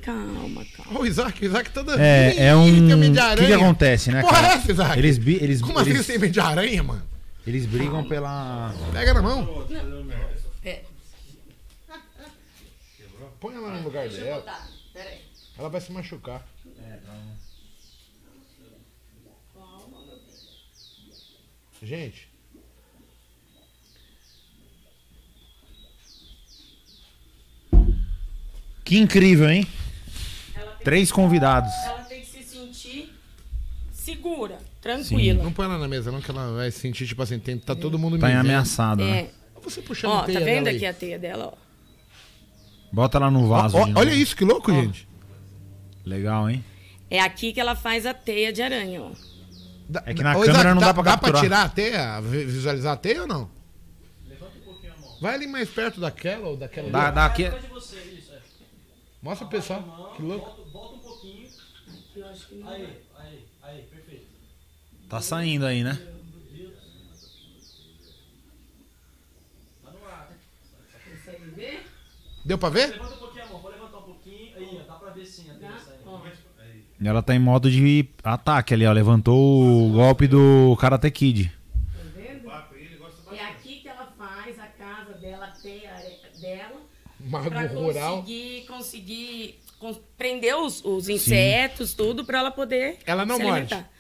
Calma, 0.02 0.66
calma. 0.76 0.92
Ó, 1.00 1.02
o 1.02 1.06
Isaac, 1.06 1.42
o 1.42 1.46
Isaac 1.46 1.72
todo. 1.72 1.92
É, 2.00 2.48
é 2.48 2.56
um. 2.56 2.66
Tem 2.88 3.00
de 3.00 3.10
O 3.10 3.14
que, 3.14 3.20
aranha. 3.20 3.48
que 3.48 3.54
acontece, 3.54 4.12
né, 4.12 4.22
Porra, 4.22 4.34
cara? 4.34 4.48
é 4.48 4.54
essa, 4.58 4.72
Isaac? 4.72 4.98
Eles, 5.00 5.18
bi- 5.18 5.36
eles, 5.42 5.62
Como 5.62 5.78
assim 5.78 5.90
eles, 5.92 6.06
você 6.06 6.14
tem 6.14 6.22
medo 6.22 6.32
de 6.34 6.40
aranha, 6.40 6.82
mano? 6.84 7.04
eles 7.46 7.66
brigam 7.66 8.08
pela. 8.08 8.74
Pega 8.94 9.14
na 9.14 9.22
mão. 9.22 9.68
É, 10.64 10.84
Põe 13.40 13.56
ela 13.56 13.72
no 13.72 13.84
lugar 13.84 14.08
dela. 14.10 14.42
tá, 14.42 14.68
peraí. 14.94 15.20
Ela 15.58 15.70
vai 15.70 15.80
se 15.82 15.92
machucar. 15.92 16.46
Gente, 21.82 22.29
Que 28.90 28.98
incrível, 28.98 29.48
hein? 29.50 29.68
Três 30.84 31.12
convidados. 31.12 31.72
ela 31.86 32.00
tem 32.06 32.22
que 32.22 32.26
se 32.28 32.44
sentir 32.44 33.14
segura, 33.92 34.58
tranquila. 34.82 35.44
não 35.44 35.52
põe 35.54 35.66
ela 35.66 35.78
na 35.78 35.88
mesa, 35.88 36.12
não, 36.12 36.20
que 36.22 36.32
ela 36.32 36.54
vai 36.56 36.72
sentir, 36.72 37.06
tipo 37.06 37.22
assim, 37.22 37.38
tem, 37.38 37.58
tá 37.60 37.76
todo 37.76 38.00
mundo 38.00 38.18
Tá 38.18 38.26
me 38.28 38.34
vendo. 38.34 38.42
ameaçada, 38.42 39.06
né? 39.06 39.20
É. 39.20 39.30
Você 39.62 39.82
puxando 39.82 40.12
Ó, 40.12 40.20
a 40.22 40.24
teia 40.24 40.40
tá 40.40 40.46
vendo 40.46 40.64
dela 40.64 40.76
aqui 40.76 40.86
aí. 40.86 40.92
a 40.92 40.94
teia 40.94 41.20
dela, 41.20 41.54
ó? 41.54 41.58
Bota 42.92 43.18
ela 43.20 43.30
no 43.30 43.48
vaso. 43.48 43.78
ó, 43.78 43.82
de 43.84 43.90
novo. 43.92 44.00
olha 44.00 44.14
isso, 44.16 44.36
que 44.36 44.44
louco, 44.44 44.72
gente. 44.74 45.08
Legal, 46.06 46.50
hein? 46.50 46.64
É 47.12 47.20
aqui 47.20 47.54
que 47.54 47.60
ela 47.60 47.76
faz 47.76 48.06
a 48.08 48.14
teia 48.14 48.52
de 48.52 48.62
aranha, 48.64 49.02
ó. 49.04 49.12
Dá- 49.88 50.02
É 50.06 50.14
que 50.16 50.24
na 50.24 50.36
Ô, 50.38 50.42
câmera 50.42 50.74
não 50.74 50.82
dá 50.82 50.94
pra 50.94 51.04
Dá 51.04 51.18
pra 51.18 51.32
capturar. 51.32 51.42
tirar 51.42 51.64
a 51.64 51.70
teia, 51.70 52.20
vi- 52.22 52.46
visualizar 52.46 52.94
a 52.94 52.98
teia 52.98 53.22
ou 53.22 53.28
não? 53.28 53.50
Vai 55.22 55.36
ali 55.36 55.46
mais 55.46 55.70
perto 55.70 56.00
daquela 56.00 56.48
ou 56.48 56.56
daquela. 56.58 56.90
Dá, 56.90 57.06
ali. 57.08 57.16
dá 57.16 57.26
aqui. 57.26 57.44
de 57.44 57.68
você, 57.68 57.98
isso, 58.18 58.32
é. 58.32 58.40
Mostra 59.22 59.48
pro 59.48 59.58
pessoal. 59.58 60.14
Que 60.16 60.22
louco. 60.22 60.46
Volta, 60.46 60.72
volta 60.72 60.96
um 60.96 61.00
pouquinho. 61.00 61.50
Eu 62.16 62.28
acho 62.28 62.48
que 62.48 62.56
não 62.56 62.70
Aí, 62.70 63.02
aí, 63.18 63.46
aí, 63.62 63.82
perfeito. 63.84 64.28
Tá 65.10 65.22
saindo 65.22 65.66
aí, 65.66 65.84
né? 65.84 65.96
Tá 69.84 69.92
no 69.92 70.06
ar, 70.06 70.30
né? 70.30 70.38
consegue 71.10 71.52
ver. 71.52 71.86
Deu 72.46 72.58
pra 72.58 72.70
ver? 72.70 72.92
Levanta 72.92 73.16
um 73.16 73.18
pouquinho 73.18 73.44
a 73.44 73.48
mão, 73.48 73.62
pode 73.62 73.76
levantar 73.76 73.98
um 73.98 74.04
pouquinho. 74.04 74.56
Aí, 74.56 74.82
ó, 74.82 74.88
dá 74.88 74.94
pra 74.96 75.10
ver 75.12 75.26
sim 75.26 75.50
a. 75.50 75.60
E 77.02 77.08
ela 77.08 77.24
tá 77.24 77.34
em 77.34 77.40
modo 77.40 77.72
de 77.72 78.10
ataque 78.24 78.74
ali, 78.74 78.86
ó. 78.86 78.92
Levantou 78.92 79.38
o 79.38 79.94
golpe 79.94 80.28
do 80.28 80.76
Karate 80.80 81.10
Kid. 81.10 81.50
Tá 81.50 82.04
vendo? 82.14 82.52
É 83.34 83.46
aqui 83.46 83.80
que 83.82 83.88
ela 83.88 84.14
faz 84.18 84.60
a 84.60 84.68
casa 84.68 85.14
dela, 85.14 85.46
a 85.46 85.52
teia 85.52 85.94
dela. 86.42 86.82
Mago 87.30 87.50
Pra 87.50 87.68
rural. 87.68 88.18
conseguir, 88.18 88.66
conseguir 88.68 89.60
con- 89.80 89.96
prender 90.18 90.56
os, 90.56 90.84
os 90.84 91.08
insetos, 91.10 91.94
tudo, 91.94 92.26
pra 92.26 92.40
ela 92.40 92.52
poder 92.52 92.98
Ela 93.06 93.26
não 93.26 93.38
se 93.38 93.44
morde. 93.44 93.74
alimentar. 93.74 93.92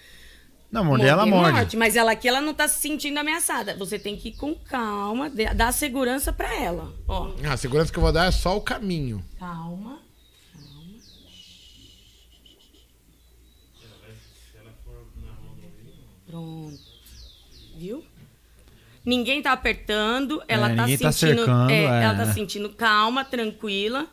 Não, 0.71 0.85
morder 0.85 1.07
ela 1.07 1.25
morde. 1.25 1.75
Mas 1.75 1.95
ela 1.95 2.11
aqui, 2.11 2.27
ela 2.27 2.41
não 2.41 2.53
tá 2.53 2.67
se 2.67 2.79
sentindo 2.79 3.17
ameaçada. 3.17 3.75
Você 3.77 3.97
tem 3.97 4.15
que 4.15 4.29
ir 4.29 4.33
com 4.33 4.53
calma, 4.53 5.27
dar 5.55 5.71
segurança 5.71 6.31
pra 6.31 6.53
ela. 6.61 6.93
Ó, 7.07 7.31
Ah, 7.43 7.53
a 7.53 7.57
segurança 7.57 7.91
que 7.91 7.97
eu 7.97 8.03
vou 8.03 8.11
dar 8.11 8.27
é 8.27 8.31
só 8.31 8.55
o 8.55 8.61
caminho. 8.61 9.23
calma. 9.39 9.99
Pronto. 16.27 16.77
Viu? 17.77 18.03
Ninguém 19.09 19.41
tá 19.41 19.51
apertando, 19.53 20.39
ela 20.47 20.69
É, 20.71 20.75
tá 20.75 20.81
ninguém 20.83 20.97
tá 20.99 21.11
sentindo. 21.11 21.37
cercando, 21.37 21.71
é, 21.71 21.83
é. 21.83 22.03
Ela 22.03 22.15
tá 22.15 22.31
sentindo 22.31 22.69
calma, 22.69 23.25
tranquila. 23.25 24.05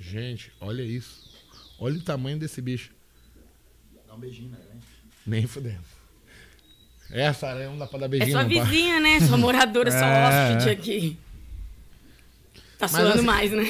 Gente, 0.00 0.50
olha 0.60 0.82
isso. 0.82 1.30
Olha 1.78 1.98
o 1.98 2.02
tamanho 2.02 2.38
desse 2.38 2.60
bicho. 2.62 2.90
Dá 4.08 4.14
um 4.14 4.18
beijinho, 4.18 4.48
né? 4.50 4.58
Nem 5.26 5.46
fudendo. 5.46 5.82
Essa 7.10 7.48
aranha 7.48 7.68
não 7.68 7.78
dá 7.78 7.86
pra 7.86 7.98
dar 7.98 8.06
É 8.06 8.08
beijinho, 8.08 8.32
sua 8.32 8.42
não, 8.44 8.50
pá. 8.50 8.64
vizinha, 8.64 8.98
né? 9.00 9.20
Sua 9.20 9.36
moradora, 9.36 9.90
sua 9.90 10.00
É, 10.06 10.26
hóspede 10.54 10.68
é. 10.70 10.72
aqui. 10.72 11.18
Tá 12.78 12.86
Mas 12.90 12.90
suando 12.92 13.08
assim- 13.16 13.22
mais, 13.26 13.50
né? 13.52 13.64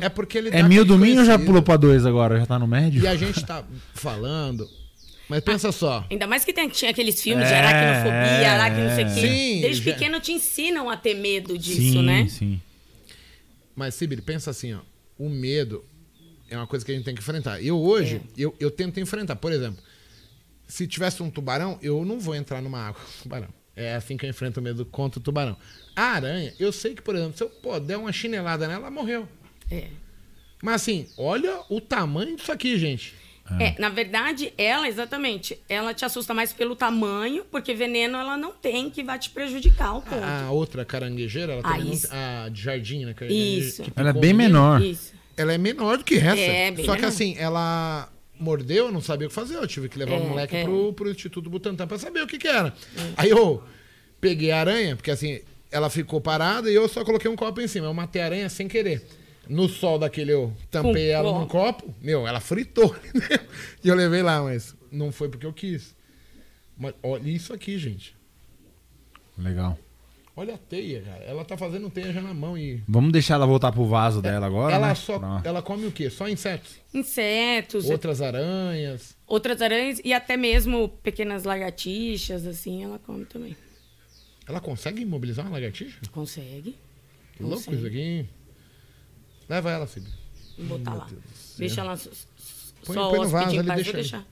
É 0.00 0.08
porque 0.08 0.38
ele 0.38 0.48
É 0.50 0.62
tá 0.62 0.68
mil 0.68 0.84
do 0.84 0.96
mil 0.96 1.18
ou 1.18 1.24
já 1.24 1.38
pulou 1.38 1.60
pra 1.62 1.76
dois 1.76 2.06
agora? 2.06 2.38
Já 2.38 2.46
tá 2.46 2.56
no 2.58 2.66
médio? 2.68 3.02
E 3.02 3.06
a 3.08 3.16
gente 3.16 3.44
tá 3.44 3.64
falando. 3.92 4.68
Mas 5.28 5.40
pensa 5.42 5.72
só. 5.72 6.06
Ainda 6.10 6.26
mais 6.26 6.44
que 6.44 6.52
tem, 6.52 6.68
tinha 6.68 6.90
aqueles 6.90 7.20
filmes 7.22 7.46
de 7.48 7.52
É, 7.54 7.58
aracnofobia, 7.58 8.18
é, 8.42 8.46
aracno 8.46 8.84
não 8.84 8.94
sei 8.94 9.04
o 9.04 9.14
quê. 9.14 9.20
Sim, 9.20 9.60
Desde 9.62 9.82
já- 9.82 9.92
pequeno 9.92 10.20
te 10.20 10.32
ensinam 10.32 10.90
a 10.90 10.96
ter 10.96 11.14
medo 11.14 11.56
disso, 11.56 11.80
sim, 11.80 12.02
né? 12.02 12.26
sim. 12.28 12.60
Mas, 13.74 13.94
Sibir, 13.94 14.22
pensa 14.22 14.50
assim, 14.50 14.74
ó. 14.74 14.80
O 15.18 15.28
medo 15.28 15.84
é 16.50 16.56
uma 16.56 16.66
coisa 16.66 16.84
que 16.84 16.92
a 16.92 16.94
gente 16.94 17.04
tem 17.04 17.14
que 17.14 17.20
enfrentar. 17.20 17.62
Eu 17.62 17.80
hoje, 17.80 18.20
eu, 18.36 18.54
eu 18.60 18.70
tento 18.70 19.00
enfrentar. 19.00 19.36
Por 19.36 19.50
exemplo, 19.52 19.82
se 20.68 20.86
tivesse 20.86 21.22
um 21.22 21.30
tubarão, 21.30 21.78
eu 21.82 22.04
não 22.04 22.20
vou 22.20 22.34
entrar 22.34 22.60
numa 22.60 22.78
água 22.88 23.00
com 23.00 23.22
tubarão. 23.22 23.48
É 23.76 23.94
assim 23.94 24.16
que 24.16 24.24
eu 24.26 24.30
enfrento 24.30 24.60
o 24.60 24.62
medo 24.62 24.84
contra 24.84 25.18
o 25.18 25.22
tubarão. 25.22 25.56
A 25.96 26.02
aranha, 26.02 26.52
eu 26.60 26.70
sei 26.70 26.94
que, 26.94 27.02
por 27.02 27.16
exemplo, 27.16 27.36
se 27.36 27.42
eu 27.42 27.48
pô, 27.48 27.78
der 27.80 27.96
uma 27.96 28.12
chinelada 28.12 28.68
nela, 28.68 28.82
ela 28.82 28.90
morreu. 28.90 29.26
É. 29.70 29.88
Mas 30.62 30.76
assim, 30.82 31.08
olha 31.16 31.60
o 31.68 31.80
tamanho 31.80 32.36
disso 32.36 32.52
aqui, 32.52 32.78
gente. 32.78 33.14
É, 33.60 33.74
na 33.78 33.90
verdade, 33.90 34.52
ela, 34.56 34.88
exatamente, 34.88 35.58
ela 35.68 35.92
te 35.92 36.02
assusta 36.04 36.32
mais 36.32 36.52
pelo 36.52 36.74
tamanho, 36.74 37.44
porque 37.50 37.74
veneno 37.74 38.16
ela 38.16 38.36
não 38.38 38.52
tem 38.52 38.88
que 38.88 39.02
vai 39.02 39.18
te 39.18 39.28
prejudicar 39.28 39.94
o 39.96 40.00
ponto. 40.02 40.24
A 40.24 40.50
outra 40.50 40.82
caranguejeira, 40.84 41.52
ela 41.52 41.60
Ah, 41.62 41.68
também 41.72 41.84
não 41.84 41.92
isso. 41.92 42.08
tem- 42.08 42.18
a 42.18 42.48
de 42.48 42.62
jardim, 42.62 43.04
né? 43.04 43.14
que- 43.14 43.26
Isso. 43.26 43.82
que 43.82 43.92
Ela 43.94 44.10
é 44.10 44.12
bem 44.14 44.32
o 44.32 44.36
menor. 44.36 44.80
Isso. 44.82 45.12
Ela 45.36 45.52
é 45.52 45.58
menor 45.58 45.98
do 45.98 46.04
que 46.04 46.14
essa. 46.14 46.40
É, 46.40 46.70
bem 46.70 46.84
Só 46.86 46.92
que 46.92 47.00
menor. 47.02 47.08
assim, 47.08 47.36
ela 47.38 48.08
mordeu, 48.40 48.86
eu 48.86 48.92
não 48.92 49.00
sabia 49.02 49.26
o 49.26 49.30
que 49.30 49.34
fazer. 49.34 49.56
Eu 49.56 49.66
tive 49.66 49.88
que 49.90 49.98
levar 49.98 50.14
o 50.18 50.24
É, 50.24 50.26
moleque 50.28 50.56
é. 50.56 50.64
pro, 50.64 50.92
pro 50.94 51.10
Instituto 51.10 51.50
Butantan 51.50 51.86
pra 51.86 51.98
saber 51.98 52.22
o 52.22 52.26
que 52.26 52.38
que 52.38 52.48
era. 52.48 52.72
Aí 53.16 53.28
eu 53.28 53.62
peguei 54.20 54.52
a 54.52 54.60
aranha, 54.60 54.96
porque 54.96 55.10
assim, 55.10 55.40
ela 55.70 55.90
ficou 55.90 56.20
parada 56.20 56.70
e 56.70 56.74
eu 56.74 56.88
só 56.88 57.04
coloquei 57.04 57.30
um 57.30 57.36
copo 57.36 57.60
em 57.60 57.68
cima. 57.68 57.86
Eu 57.88 57.94
matei 57.94 58.22
a 58.22 58.24
aranha 58.24 58.48
sem 58.48 58.66
querer. 58.68 59.06
No 59.48 59.68
sol 59.68 59.98
daquele 59.98 60.32
eu 60.32 60.52
tampei 60.70 60.92
Com 61.08 61.12
ela 61.12 61.28
copo. 61.30 61.38
num 61.40 61.46
copo. 61.46 61.94
Meu, 62.00 62.26
ela 62.26 62.40
fritou. 62.40 62.94
e 63.84 63.88
eu 63.88 63.94
levei 63.94 64.22
lá, 64.22 64.42
mas 64.42 64.74
não 64.90 65.10
foi 65.12 65.28
porque 65.28 65.46
eu 65.46 65.52
quis. 65.52 65.94
Mas 66.76 66.94
olha 67.02 67.28
isso 67.28 67.52
aqui, 67.52 67.78
gente. 67.78 68.16
Legal. 69.38 69.78
Olha 70.36 70.54
a 70.54 70.58
teia, 70.58 71.00
cara. 71.02 71.22
Ela 71.24 71.44
tá 71.44 71.56
fazendo 71.56 71.88
teia 71.88 72.12
já 72.12 72.20
na 72.20 72.34
mão 72.34 72.58
e. 72.58 72.82
Vamos 72.88 73.12
deixar 73.12 73.34
ela 73.34 73.46
voltar 73.46 73.70
pro 73.70 73.84
vaso 73.86 74.20
dela 74.20 74.46
agora, 74.46 74.74
ela 74.74 74.88
né? 74.88 74.94
só. 74.96 75.18
Pra- 75.18 75.40
Ela 75.44 75.62
come 75.62 75.86
o 75.86 75.92
quê? 75.92 76.10
Só 76.10 76.28
insetos? 76.28 76.76
Insetos, 76.92 77.88
Outras 77.88 78.20
aranhas. 78.20 79.16
outras 79.28 79.62
aranhas 79.62 80.00
e 80.04 80.12
até 80.12 80.36
mesmo 80.36 80.88
pequenas 81.04 81.44
lagartixas, 81.44 82.46
assim, 82.46 82.82
ela 82.82 82.98
come 82.98 83.24
também. 83.24 83.56
Ela 84.46 84.60
consegue 84.60 85.02
imobilizar 85.02 85.46
uma 85.46 85.52
lagartixa? 85.52 85.98
Consegue. 86.10 86.76
Que 87.36 87.42
louco 87.42 87.56
Consegue. 87.64 87.76
isso 87.76 87.86
aqui. 87.86 88.26
Leva 89.48 89.70
ela, 89.70 89.86
Felipe. 89.86 90.12
Vou 90.58 90.78
botar 90.78 90.90
Meu 90.92 91.00
lá. 91.00 91.06
Deus. 91.06 91.22
Deixa 91.58 91.80
ela 91.80 91.96
só, 91.96 92.10
Põe- 92.84 92.94
põe 92.96 93.18
no 93.20 93.28
vaso 93.28 93.58
ali, 93.58 93.68
deixa 93.68 93.84
vou 93.84 93.92
deixar. 93.94 94.24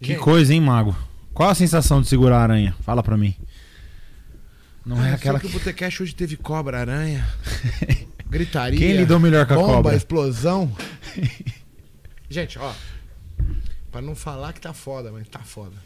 Que 0.00 0.12
Gente, 0.12 0.20
coisa, 0.20 0.54
hein, 0.54 0.60
Mago? 0.60 0.96
Qual 1.34 1.48
a 1.48 1.54
sensação 1.54 2.00
de 2.00 2.08
segurar 2.08 2.38
a 2.38 2.42
aranha? 2.42 2.74
Fala 2.82 3.02
pra 3.02 3.16
mim. 3.16 3.34
Não 4.86 4.98
ah, 5.00 5.08
é 5.08 5.12
aquela 5.14 5.40
que 5.40 5.46
o 5.46 5.50
Botecash 5.50 6.00
hoje 6.00 6.14
teve 6.14 6.36
cobra, 6.36 6.80
aranha. 6.80 7.28
Gritaria. 8.28 8.78
Quem 8.78 8.96
lidou 8.96 9.18
melhor 9.18 9.46
com 9.46 9.54
a 9.54 9.56
bomba, 9.56 9.72
cobra? 9.74 9.96
explosão. 9.96 10.72
Gente, 12.30 12.58
ó. 12.58 12.72
Pra 13.90 14.00
não 14.00 14.14
falar 14.14 14.52
que 14.52 14.60
tá 14.60 14.72
foda, 14.72 15.10
mas 15.10 15.28
tá 15.28 15.40
foda. 15.40 15.76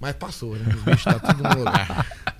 Mas 0.00 0.16
passou, 0.16 0.56
né? 0.56 0.74
Os 0.74 0.82
bichos 0.82 1.04
tá 1.04 1.18
tudo 1.18 1.42
no 1.42 1.58
lugar. 1.58 2.06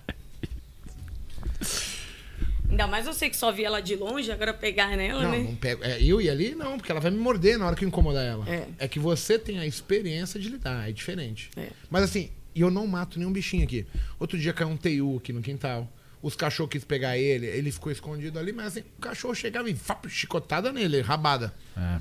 Ainda 2.71 2.87
mais 2.87 3.05
você 3.05 3.29
que 3.29 3.37
só 3.37 3.51
via 3.51 3.67
ela 3.67 3.81
de 3.81 3.97
longe, 3.97 4.31
agora 4.31 4.55
pegar 4.55 4.97
nela, 4.97 5.25
Não, 5.25 5.31
né? 5.33 5.39
não 5.41 5.57
pego. 5.57 5.83
É, 5.85 6.01
eu 6.03 6.21
e 6.21 6.31
ali, 6.31 6.55
não, 6.55 6.77
porque 6.79 6.91
ela 6.91 7.01
vai 7.01 7.11
me 7.11 7.19
morder 7.19 7.59
na 7.59 7.67
hora 7.67 7.75
que 7.77 7.85
eu 7.85 7.89
incomodar 7.89 8.25
ela. 8.25 8.45
É. 8.79 8.87
que 8.87 8.99
você 8.99 9.39
tem 9.39 9.59
a 9.59 9.67
experiência 9.67 10.39
de 10.39 10.49
lidar, 10.49 10.89
é 10.89 10.93
diferente. 10.93 11.51
É. 11.57 11.69
Mas 11.91 12.05
assim, 12.05 12.31
e 12.55 12.61
eu 12.61 12.71
não 12.71 12.87
mato 12.87 13.19
nenhum 13.19 13.33
bichinho 13.33 13.65
aqui. 13.65 13.87
Outro 14.19 14.39
dia 14.39 14.53
caiu 14.53 14.69
um 14.69 14.77
teiu 14.77 15.17
aqui 15.17 15.33
no 15.33 15.43
quintal. 15.43 15.91
Os 16.23 16.37
cachorros 16.37 16.71
quis 16.71 16.85
pegar 16.85 17.17
ele, 17.17 17.47
ele 17.47 17.73
ficou 17.73 17.91
escondido 17.91 18.39
ali, 18.39 18.53
mas 18.53 18.67
assim, 18.69 18.81
o 18.99 19.01
cachorro 19.01 19.35
chegava 19.35 19.69
e 19.71 19.75
fap, 19.75 20.07
chicotada 20.09 20.71
nele, 20.73 21.01
rabada. 21.01 21.53
É. 21.77 22.01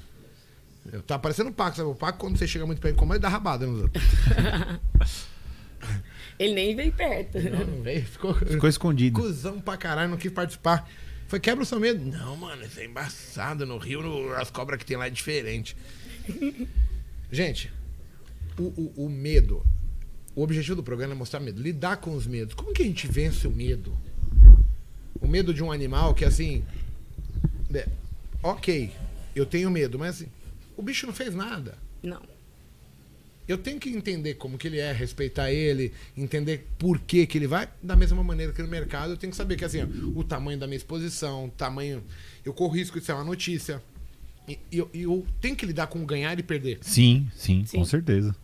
Eu, 0.92 1.02
tá 1.02 1.18
parecendo 1.18 1.50
o 1.50 1.54
Paco, 1.54 1.78
sabe? 1.78 1.90
O 1.90 1.96
Paco, 1.96 2.20
quando 2.20 2.38
você 2.38 2.48
chega 2.48 2.66
muito 2.66 2.82
perto, 2.82 2.96
como 2.96 3.14
ele 3.14 3.20
dá 3.20 3.30
rabada 3.30 3.66
nos 3.66 3.84
outros. 3.84 4.04
Ele 6.40 6.54
nem 6.54 6.74
veio 6.76 6.94
perto. 6.94 7.38
Não, 7.42 7.66
não 7.68 7.84
veio, 7.84 8.06
ficou. 8.06 8.34
Ficou 8.34 8.70
escondido. 8.70 9.20
Cusão 9.20 9.60
pra 9.60 9.76
caralho, 9.76 10.10
não 10.10 10.18
quis 10.18 10.32
participar. 10.32 10.90
Foi 11.28 11.40
quebra 11.40 11.62
o 11.64 11.66
seu 11.66 11.80
medo. 11.80 12.04
Não, 12.04 12.36
mano, 12.38 12.64
isso 12.66 12.80
é 12.80 12.86
embaçado. 12.86 13.66
No 13.66 13.78
Rio, 13.78 14.02
no- 14.02 14.34
as 14.34 14.50
cobras 14.50 14.80
que 14.80 14.86
tem 14.86 14.96
lá 14.98 15.08
é 15.08 15.10
diferente. 15.10 15.76
Gente, 17.32 17.72
o, 18.58 18.64
o, 18.64 19.06
o 19.06 19.10
medo. 19.10 19.64
O 20.36 20.42
objetivo 20.42 20.78
do 20.78 20.84
programa 20.84 21.14
é 21.14 21.18
mostrar 21.18 21.40
medo. 21.40 21.62
Lidar 21.62 21.98
com 21.98 22.16
os 22.16 22.26
medos. 22.26 22.54
Como 22.56 22.74
que 22.74 22.82
a 22.82 22.86
gente 22.86 23.06
vence 23.08 23.46
o 23.48 23.52
medo? 23.52 23.96
O 25.22 25.28
medo 25.28 25.54
de 25.54 25.62
um 25.64 25.72
animal 25.72 26.14
que, 26.14 26.24
assim. 26.24 26.64
né, 27.70 27.86
ok, 28.42 28.90
eu 29.36 29.46
tenho 29.46 29.70
medo, 29.70 30.00
mas 30.00 30.16
assim, 30.16 30.28
o 30.78 30.82
bicho 30.82 31.06
não 31.06 31.14
fez 31.14 31.36
nada. 31.36 31.78
Não. 32.02 32.22
Eu 33.50 33.58
tenho 33.58 33.80
que 33.80 33.90
entender 33.90 34.36
como 34.36 34.60
que 34.60 34.68
ele 34.68 34.78
é, 34.78 34.92
respeitar 34.92 35.52
ele, 35.52 35.92
entender 36.16 36.68
por 36.78 37.00
que 37.00 37.26
que 37.26 37.36
ele 37.36 37.48
vai. 37.48 37.68
Da 37.82 37.96
mesma 37.96 38.24
maneira 38.24 38.54
que 38.54 38.62
no 38.62 38.68
mercado, 38.68 39.14
eu 39.14 39.18
tenho 39.18 39.32
que 39.32 39.38
saber 39.38 39.56
que 39.56 39.66
assim, 39.66 39.82
ó, 39.82 40.20
o 40.20 40.24
tamanho 40.24 40.60
da 40.60 40.68
minha 40.68 40.78
exposição, 40.78 41.46
o 41.46 41.50
tamanho. 41.50 42.04
Eu 42.46 42.54
corro 42.54 42.76
risco 42.76 43.00
de 43.00 43.06
ser 43.08 43.14
uma 43.14 43.24
notícia. 43.24 43.82
E 44.48 44.60
eu, 44.72 44.88
eu 44.94 45.26
tenho 45.42 45.56
que 45.56 45.66
lidar 45.66 45.88
com 45.88 46.06
ganhar 46.06 46.38
e 46.38 46.44
perder. 46.44 46.78
Sim, 46.82 47.28
sim, 47.36 47.66
Sim. 47.66 47.80
com 47.80 47.86
certeza. 47.86 48.36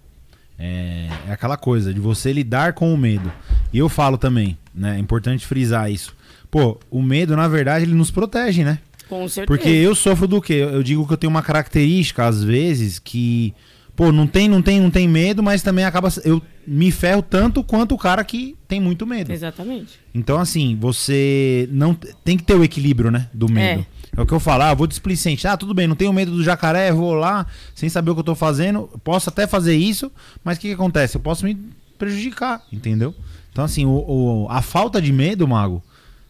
É, 0.58 1.08
é 1.28 1.32
aquela 1.32 1.56
coisa 1.56 1.94
de 1.94 2.00
você 2.00 2.34
lidar 2.34 2.74
com 2.74 2.92
o 2.92 2.98
medo. 2.98 3.32
E 3.72 3.78
eu 3.78 3.88
falo 3.88 4.18
também, 4.18 4.58
né? 4.74 4.96
É 4.96 5.00
importante 5.00 5.46
frisar 5.46 5.92
isso. 5.92 6.16
Pô, 6.50 6.80
o 6.90 7.02
medo, 7.02 7.36
na 7.36 7.48
verdade, 7.48 7.86
ele 7.86 7.94
nos 7.94 8.10
protege, 8.10 8.64
né? 8.64 8.80
Com 9.08 9.28
certeza. 9.30 9.46
Porque 9.46 9.70
eu 9.70 9.94
sofro 9.94 10.28
do 10.28 10.42
quê? 10.42 10.54
Eu 10.54 10.82
digo 10.82 11.06
que 11.06 11.14
eu 11.14 11.18
tenho 11.18 11.30
uma 11.30 11.44
característica, 11.44 12.26
às 12.26 12.44
vezes, 12.44 12.98
que. 12.98 13.54
Pô, 13.96 14.12
não 14.12 14.28
tem, 14.28 14.50
não 14.50 14.62
tem, 14.62 14.82
não 14.82 14.92
tem 14.92 15.08
medo, 15.08 15.42
mas 15.42 15.62
também 15.62 15.86
acaba. 15.86 16.10
Eu 16.26 16.42
me 16.68 16.92
ferro 16.92 17.22
tanto 17.22 17.64
quanto 17.64 17.96
o 17.96 17.98
cara 17.98 18.24
que 18.26 18.56
tem 18.68 18.80
muito 18.80 19.06
medo. 19.08 19.32
Exatamente. 19.32 20.00
Então, 20.14 20.38
assim, 20.40 20.76
você 20.80 21.70
não 21.72 21.94
tem 21.94 22.36
que 22.38 22.44
ter 22.44 22.56
o 22.56 22.64
equilíbrio, 22.64 23.10
né? 23.10 23.30
Do 23.34 23.48
medo. 23.50 23.86
É, 24.18 24.22
o 24.22 24.26
que 24.26 24.34
eu 24.34 24.40
falo, 24.40 24.64
ah, 24.64 24.74
vou 24.74 24.86
displicente. 24.88 25.48
Ah, 25.48 25.56
tudo 25.56 25.74
bem, 25.74 25.88
não 25.88 25.96
tenho 25.96 26.12
medo 26.12 26.32
do 26.32 26.44
jacaré, 26.44 26.92
vou 26.92 27.14
lá, 27.14 27.46
sem 27.74 27.88
saber 27.88 28.12
o 28.12 28.14
que 28.16 28.20
eu 28.20 28.24
tô 28.26 28.36
fazendo. 28.36 28.90
Posso 29.04 29.30
até 29.30 29.48
fazer 29.48 29.76
isso, 29.76 30.12
mas 30.44 30.58
o 30.58 30.62
que, 30.62 30.68
que 30.70 30.74
acontece? 30.74 31.16
Eu 31.18 31.22
posso 31.22 31.46
me 31.46 31.56
prejudicar, 31.98 32.62
entendeu? 32.74 33.16
Então, 33.52 33.64
assim, 33.64 33.86
o, 33.86 33.92
o- 33.92 34.48
a 34.50 34.62
falta 34.62 35.02
de 35.02 35.14
medo, 35.14 35.48
Mago, 35.48 35.82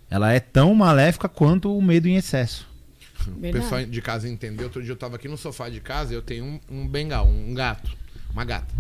ela 0.10 0.32
é 0.32 0.40
tão 0.40 0.74
maléfica 0.76 1.28
quanto 1.28 1.76
o 1.76 1.82
medo 1.82 2.08
em 2.08 2.16
excesso. 2.16 2.68
O 3.32 3.40
Verdade. 3.40 3.64
pessoal 3.64 3.86
de 3.86 4.02
casa 4.02 4.28
entendeu. 4.30 4.66
Outro 4.66 4.82
dia 4.82 4.92
eu 4.92 4.98
tava 4.98 5.16
aqui 5.16 5.28
no 5.28 5.38
sofá 5.38 5.70
de 5.70 5.80
casa 5.80 6.14
e 6.14 6.16
eu 6.16 6.22
tenho 6.22 6.46
um, 6.46 6.60
um 6.70 6.88
bengal, 6.88 7.28
um 7.28 7.54
gato, 7.54 7.96
uma 8.32 8.44
gata. 8.44 8.74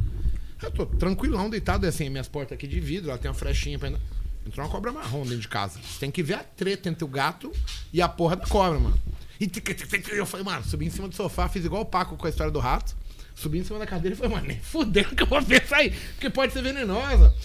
Eu 0.62 0.72
tô 0.72 0.86
tranquilão, 0.86 1.50
deitado, 1.50 1.86
assim, 1.86 2.10
minhas 2.10 2.28
portas 2.28 2.56
aqui 2.56 2.68
de 2.68 2.80
vidro, 2.80 3.10
ela 3.10 3.20
tem 3.20 3.30
uma 3.30 3.36
frechinha 3.36 3.78
pra. 3.78 3.89
Entrou 4.46 4.66
uma 4.66 4.72
cobra 4.72 4.91
marrom 4.91 5.24
dentro 5.24 5.39
de 5.39 5.48
casa. 5.48 5.80
Você 5.82 6.00
tem 6.00 6.12
que 6.12 6.22
ver 6.22 6.36
a 6.36 6.43
treta 6.43 6.88
entre 6.88 7.04
o 7.04 7.08
gato 7.08 7.52
e 7.91 8.02
a 8.02 8.08
porra 8.08 8.36
da 8.36 8.46
cobra, 8.46 8.80
mano. 8.80 9.00
E 9.39 9.52
eu 10.12 10.26
falei, 10.26 10.46
mano, 10.46 10.64
subi 10.64 10.86
em 10.86 10.89
cima 10.89 11.08
do 11.08 11.16
sofá, 11.16 11.50
fiz 11.50 11.66
igual 11.66 11.82
o 11.82 11.86
Paco 11.86 12.16
com 12.16 12.28
a 12.28 12.30
história 12.30 12.52
do 12.52 12.60
rato. 12.60 12.96
Subi 13.34 13.60
em 13.60 13.64
cima 13.64 13.80
da 13.80 13.86
cadeira 13.86 14.16
e 14.16 14.18
falei, 14.18 14.34
mano, 14.34 14.48
nem 14.48 14.60
fudendo 14.60 15.16
que 15.16 15.24
eu 15.24 15.28
vou 15.28 15.41
ver 15.41 15.64
isso 15.64 15.76
aí, 15.76 15.91
porque 15.91 16.30
pode 16.30 16.54
ser 16.54 16.62
venenosa. 16.62 17.36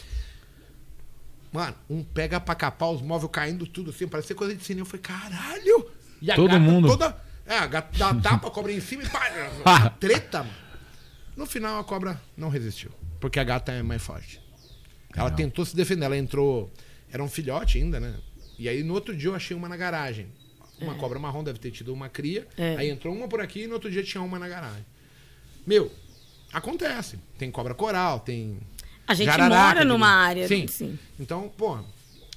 Mano, 1.52 1.74
um 1.88 2.04
pega 2.04 2.38
pra 2.38 2.54
capar, 2.54 2.90
os 2.90 3.02
móveis 3.02 3.30
caindo 3.32 3.66
tudo 3.66 3.90
assim, 3.90 4.06
parecia 4.06 4.36
coisa 4.36 4.54
de 4.54 4.62
cinema. 4.62 4.82
Eu 4.82 4.86
falei, 4.86 5.02
caralho! 5.02 5.90
E 6.20 6.30
a 6.30 6.34
Todo 6.36 6.48
gata 6.48 6.60
mundo. 6.60 6.88
toda. 6.88 7.16
É, 7.46 7.58
a 7.58 7.66
gata 7.66 7.98
dá 7.98 8.14
tapa, 8.14 8.48
a 8.48 8.50
cobra 8.50 8.72
em 8.72 8.80
cima 8.80 9.02
e 9.02 9.08
pá! 9.08 9.90
treta, 9.98 10.38
mano. 10.44 10.54
No 11.36 11.46
final 11.46 11.80
a 11.80 11.84
cobra 11.84 12.20
não 12.36 12.48
resistiu. 12.48 12.90
Porque 13.18 13.40
a 13.40 13.44
gata 13.44 13.72
é 13.72 13.82
mais 13.82 14.02
forte. 14.02 14.40
Ela 15.14 15.24
Legal. 15.24 15.36
tentou 15.36 15.64
se 15.64 15.74
defender, 15.74 16.04
ela 16.04 16.16
entrou. 16.16 16.70
Era 17.10 17.22
um 17.22 17.28
filhote 17.28 17.78
ainda, 17.78 17.98
né? 17.98 18.14
E 18.58 18.68
aí 18.68 18.82
no 18.82 18.94
outro 18.94 19.16
dia 19.16 19.30
eu 19.30 19.34
achei 19.34 19.56
uma 19.56 19.68
na 19.68 19.76
garagem. 19.76 20.26
Uma 20.80 20.94
cobra 20.94 21.18
marrom 21.18 21.42
deve 21.44 21.58
ter 21.58 21.70
tido 21.70 21.92
uma 21.92 22.08
cria. 22.08 22.46
É. 22.56 22.76
Aí 22.76 22.88
entrou 22.88 23.14
uma 23.14 23.26
por 23.28 23.40
aqui 23.40 23.62
e 23.62 23.66
no 23.66 23.74
outro 23.74 23.90
dia 23.90 24.02
tinha 24.02 24.22
uma 24.22 24.38
na 24.38 24.48
garagem. 24.48 24.84
Meu, 25.66 25.92
acontece. 26.52 27.18
Tem 27.38 27.50
cobra 27.50 27.74
coral, 27.74 28.20
tem. 28.20 28.58
A 29.06 29.14
gente 29.14 29.26
jararaca, 29.26 29.74
mora 29.74 29.84
numa 29.84 30.08
área. 30.08 30.46
Sim. 30.46 30.66
Sim. 30.68 30.98
Então, 31.18 31.48
pô, 31.56 31.78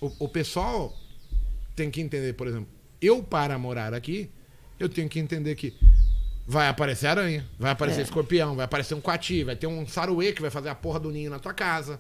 o, 0.02 0.12
o 0.26 0.28
pessoal 0.28 0.94
tem 1.76 1.90
que 1.92 2.02
entender, 2.02 2.34
por 2.34 2.48
exemplo, 2.48 2.68
eu 3.06 3.22
para 3.24 3.58
morar 3.58 3.94
aqui, 3.94 4.30
eu 4.80 4.88
tenho 4.90 5.10
que 5.10 5.20
entender 5.20 5.56
que 5.56 5.74
vai 6.46 6.68
aparecer 6.68 7.08
aranha, 7.08 7.46
vai 7.60 7.72
aparecer 7.72 8.00
É. 8.02 8.04
escorpião, 8.04 8.56
vai 8.56 8.66
aparecer 8.66 8.94
um 8.96 9.02
coati, 9.02 9.44
vai 9.44 9.56
ter 9.56 9.68
um 9.68 9.88
saruê 9.88 10.32
que 10.34 10.42
vai 10.42 10.50
fazer 10.52 10.70
a 10.70 10.76
porra 10.76 11.00
do 11.00 11.10
ninho 11.12 11.30
na 11.30 11.40
tua 11.40 11.54
casa. 11.54 12.00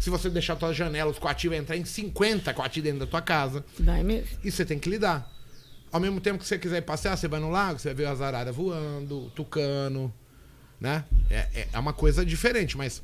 Se 0.00 0.10
você 0.10 0.28
deixar 0.30 0.54
a 0.54 0.56
tua 0.56 0.72
janela, 0.72 1.10
os 1.10 1.18
coati 1.18 1.48
vai 1.48 1.58
entrar 1.58 1.76
em 1.76 1.84
50 1.84 2.52
coati 2.54 2.80
dentro 2.82 3.00
da 3.00 3.06
tua 3.06 3.22
casa. 3.22 3.64
Vai 3.78 4.02
mesmo. 4.02 4.26
E 4.42 4.50
você 4.50 4.64
tem 4.64 4.78
que 4.78 4.88
lidar. 4.88 5.30
Ao 5.92 6.00
mesmo 6.00 6.20
tempo 6.20 6.38
que 6.38 6.46
você 6.46 6.58
quiser 6.58 6.78
ir 6.78 6.82
passear, 6.82 7.16
você 7.16 7.28
vai 7.28 7.38
no 7.38 7.50
lago, 7.50 7.78
você 7.78 7.88
vai 7.88 7.94
ver 7.94 8.06
as 8.06 8.20
araras 8.20 8.54
voando, 8.56 9.26
o 9.26 9.30
tucano, 9.30 10.12
né? 10.80 11.04
É, 11.30 11.46
é- 11.54 11.68
é 11.72 11.78
uma 11.78 11.92
coisa 11.92 12.24
diferente, 12.24 12.76
mas 12.76 13.02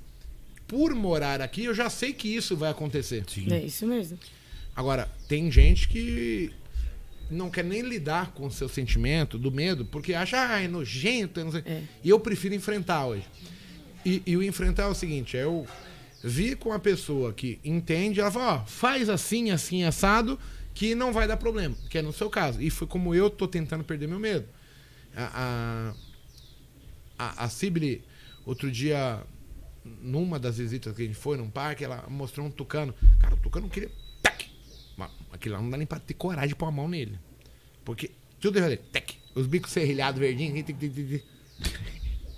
por 0.66 0.94
morar 0.94 1.40
aqui, 1.42 1.64
eu 1.66 1.74
já 1.74 1.88
sei 1.90 2.12
que 2.14 2.34
isso 2.34 2.56
vai 2.56 2.70
acontecer. 2.70 3.24
Sim. 3.28 3.46
É 3.52 3.60
isso 3.60 3.86
mesmo. 3.86 4.18
Agora, 4.74 5.08
tem 5.28 5.50
gente 5.50 5.86
que 5.88 6.50
não 7.30 7.50
quer 7.50 7.64
nem 7.64 7.82
lidar 7.82 8.32
com 8.32 8.46
o 8.46 8.50
seu 8.50 8.68
sentimento 8.68 9.38
do 9.38 9.50
medo, 9.50 9.84
porque 9.84 10.14
acha, 10.14 10.50
ah, 10.50 10.60
é 10.60 10.68
nojento, 10.68 11.40
eu 11.40 11.44
não 11.44 11.52
sei. 11.52 11.62
É. 11.66 11.82
E 12.02 12.08
eu 12.08 12.18
prefiro 12.18 12.54
enfrentar 12.54 13.06
hoje. 13.06 13.24
E, 14.04 14.22
e 14.26 14.36
o 14.36 14.42
enfrentar 14.42 14.84
é 14.84 14.86
o 14.86 14.94
seguinte, 14.94 15.36
eu 15.36 15.66
vi 16.22 16.56
com 16.56 16.72
a 16.72 16.78
pessoa 16.78 17.32
que 17.32 17.60
entende, 17.64 18.20
ela 18.20 18.30
fala, 18.30 18.62
ó, 18.62 18.66
faz 18.66 19.08
assim, 19.08 19.50
assim, 19.50 19.84
assado, 19.84 20.38
que 20.74 20.94
não 20.94 21.12
vai 21.12 21.26
dar 21.26 21.36
problema, 21.36 21.74
que 21.90 21.98
é 21.98 22.02
no 22.02 22.12
seu 22.12 22.30
caso. 22.30 22.62
E 22.62 22.70
foi 22.70 22.86
como 22.86 23.14
eu 23.14 23.28
tô 23.28 23.46
tentando 23.46 23.84
perder 23.84 24.06
meu 24.06 24.18
medo. 24.18 24.46
A, 25.16 25.92
a, 27.18 27.44
a, 27.44 27.50
outro 28.46 28.70
dia, 28.70 29.20
numa 30.00 30.38
das 30.38 30.58
visitas 30.58 30.94
que 30.94 31.02
a 31.02 31.04
gente 31.04 31.18
foi 31.18 31.36
num 31.36 31.50
parque, 31.50 31.84
ela 31.84 32.04
mostrou 32.08 32.46
um 32.46 32.50
tucano. 32.50 32.94
Cara, 33.20 33.34
o 33.34 33.38
tucano 33.38 33.68
queria. 33.68 33.90
Aquilo 35.38 35.54
lá 35.54 35.62
não 35.62 35.70
dá 35.70 35.76
nem 35.76 35.86
pra 35.86 35.98
ter 36.00 36.14
coragem 36.14 36.48
de 36.50 36.56
pôr 36.56 36.66
a 36.66 36.70
mão 36.70 36.88
nele. 36.88 37.18
Porque 37.84 38.10
tudo 38.40 38.58
é 38.58 38.62
fazer. 38.62 38.78
Tac! 38.92 39.14
Os 39.34 39.46
bicos 39.46 39.70
serrilhados 39.70 40.18
verdinhos. 40.20 40.54
tic, 40.64 40.66
tic, 40.78 40.78
tic, 40.92 41.08
tic. 41.08 41.24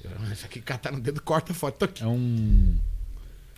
Eu, 0.05 0.33
Isso 0.33 0.45
aqui 0.45 0.61
catar 0.61 0.93
no 0.93 1.01
dedo, 1.01 1.21
corta 1.23 1.53
a 1.53 1.55
foto. 1.55 1.79
Tô 1.79 1.85
aqui. 1.87 2.03
É 2.03 2.07
um. 2.07 2.77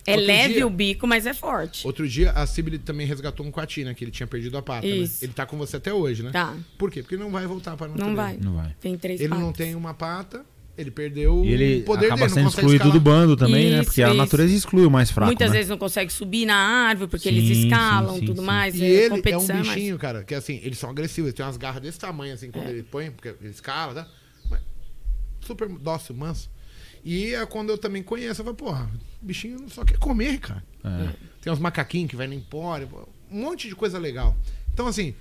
É 0.04 0.12
Outro 0.12 0.26
leve 0.26 0.54
dia- 0.54 0.66
o 0.66 0.70
bico, 0.70 1.06
mas 1.06 1.26
é 1.26 1.34
forte. 1.34 1.86
Outro 1.86 2.08
dia, 2.08 2.32
a 2.32 2.44
Cibele 2.44 2.76
também 2.78 3.06
resgatou 3.06 3.46
um 3.46 3.52
coati, 3.52 3.84
né? 3.84 3.94
Que 3.94 4.02
ele 4.04 4.10
tinha 4.10 4.26
perdido 4.26 4.56
a 4.58 4.62
pata. 4.62 4.84
né? 4.86 4.92
Isso. 4.96 5.24
Ele 5.24 5.32
tá 5.32 5.46
com 5.46 5.56
você 5.56 5.76
até 5.76 5.92
hoje, 5.94 6.22
né? 6.24 6.30
Tá. 6.32 6.56
Por 6.76 6.90
quê? 6.90 7.02
Porque 7.02 7.14
ele 7.14 7.22
não 7.22 7.30
vai 7.30 7.46
voltar 7.46 7.76
para 7.76 7.86
Não 7.88 8.14
vai. 8.16 8.36
Não 8.36 8.54
vai. 8.56 8.74
Tem 8.80 8.96
três 8.98 9.20
Ele 9.20 9.28
não 9.28 9.52
patas. 9.52 9.56
tem 9.58 9.74
uma 9.76 9.94
pata 9.94 10.44
ele 10.76 10.90
perdeu 10.90 11.44
E 11.44 11.48
ele 11.52 11.80
o 11.80 11.84
poder 11.84 12.06
acaba 12.06 12.20
dele, 12.22 12.30
sendo 12.34 12.48
excluído 12.48 12.74
escalar. 12.76 12.92
do 12.94 13.00
bando 13.00 13.36
também, 13.36 13.70
né? 13.70 13.76
Isso, 13.80 13.84
Porque 13.86 14.02
a 14.02 14.08
isso. 14.08 14.16
natureza 14.16 14.54
exclui 14.54 14.86
o 14.86 14.90
mais 14.90 15.10
fraco. 15.10 15.26
Muitas 15.28 15.50
né? 15.50 15.56
vezes 15.56 15.68
não 15.70 15.76
consegue 15.78 16.12
subir 16.12 16.46
na 16.46 16.56
árvore 16.56 17.10
porque 17.10 17.28
Sim, 17.28 17.36
eles 17.36 17.58
escalam 17.58 18.18
sim, 18.18 18.24
tudo 18.24 18.40
sim. 18.40 18.46
mais. 18.46 18.74
E 18.74 18.82
é 18.82 18.86
ele 18.86 19.02
é 19.02 19.06
um 19.06 19.10
competição, 19.16 19.56
mas- 19.56 19.68
bichinho, 19.68 19.98
cara, 19.98 20.24
que 20.24 20.34
assim, 20.34 20.60
eles 20.62 20.78
são 20.78 20.88
agressivos, 20.90 21.28
eles 21.28 21.34
têm 21.36 21.44
umas 21.44 21.56
garras 21.56 21.82
desse 21.82 21.98
tamanho, 21.98 22.32
assim, 22.34 22.48
É. 22.48 22.50
quando 22.50 22.68
ele 22.68 22.82
põe, 22.82 23.10
porque 23.10 23.28
ele 23.28 23.50
escala, 23.50 23.94
tá? 23.94 24.08
Mas 24.50 24.60
super 25.40 25.68
dócil, 25.68 26.14
manso. 26.14 26.50
E 27.04 27.34
é 27.34 27.44
quando 27.44 27.70
eu 27.70 27.76
também 27.78 28.02
conheço, 28.02 28.40
eu 28.40 28.44
falo, 28.44 28.56
porra, 28.56 28.90
o 29.20 29.26
bichinho 29.26 29.58
só 29.68 29.84
quer 29.84 29.98
comer, 29.98 30.38
cara. 30.38 30.64
É. 30.84 31.08
Tem 31.40 31.52
uns 31.52 31.58
macaquinhos 31.58 32.08
que 32.08 32.16
vai 32.16 32.26
no 32.26 32.34
empório, 32.34 32.88
um 33.30 33.40
monte 33.42 33.68
de 33.68 33.74
coisa 33.74 33.98
legal. 33.98 34.36
Então, 34.72 34.86
assim, 34.86 35.14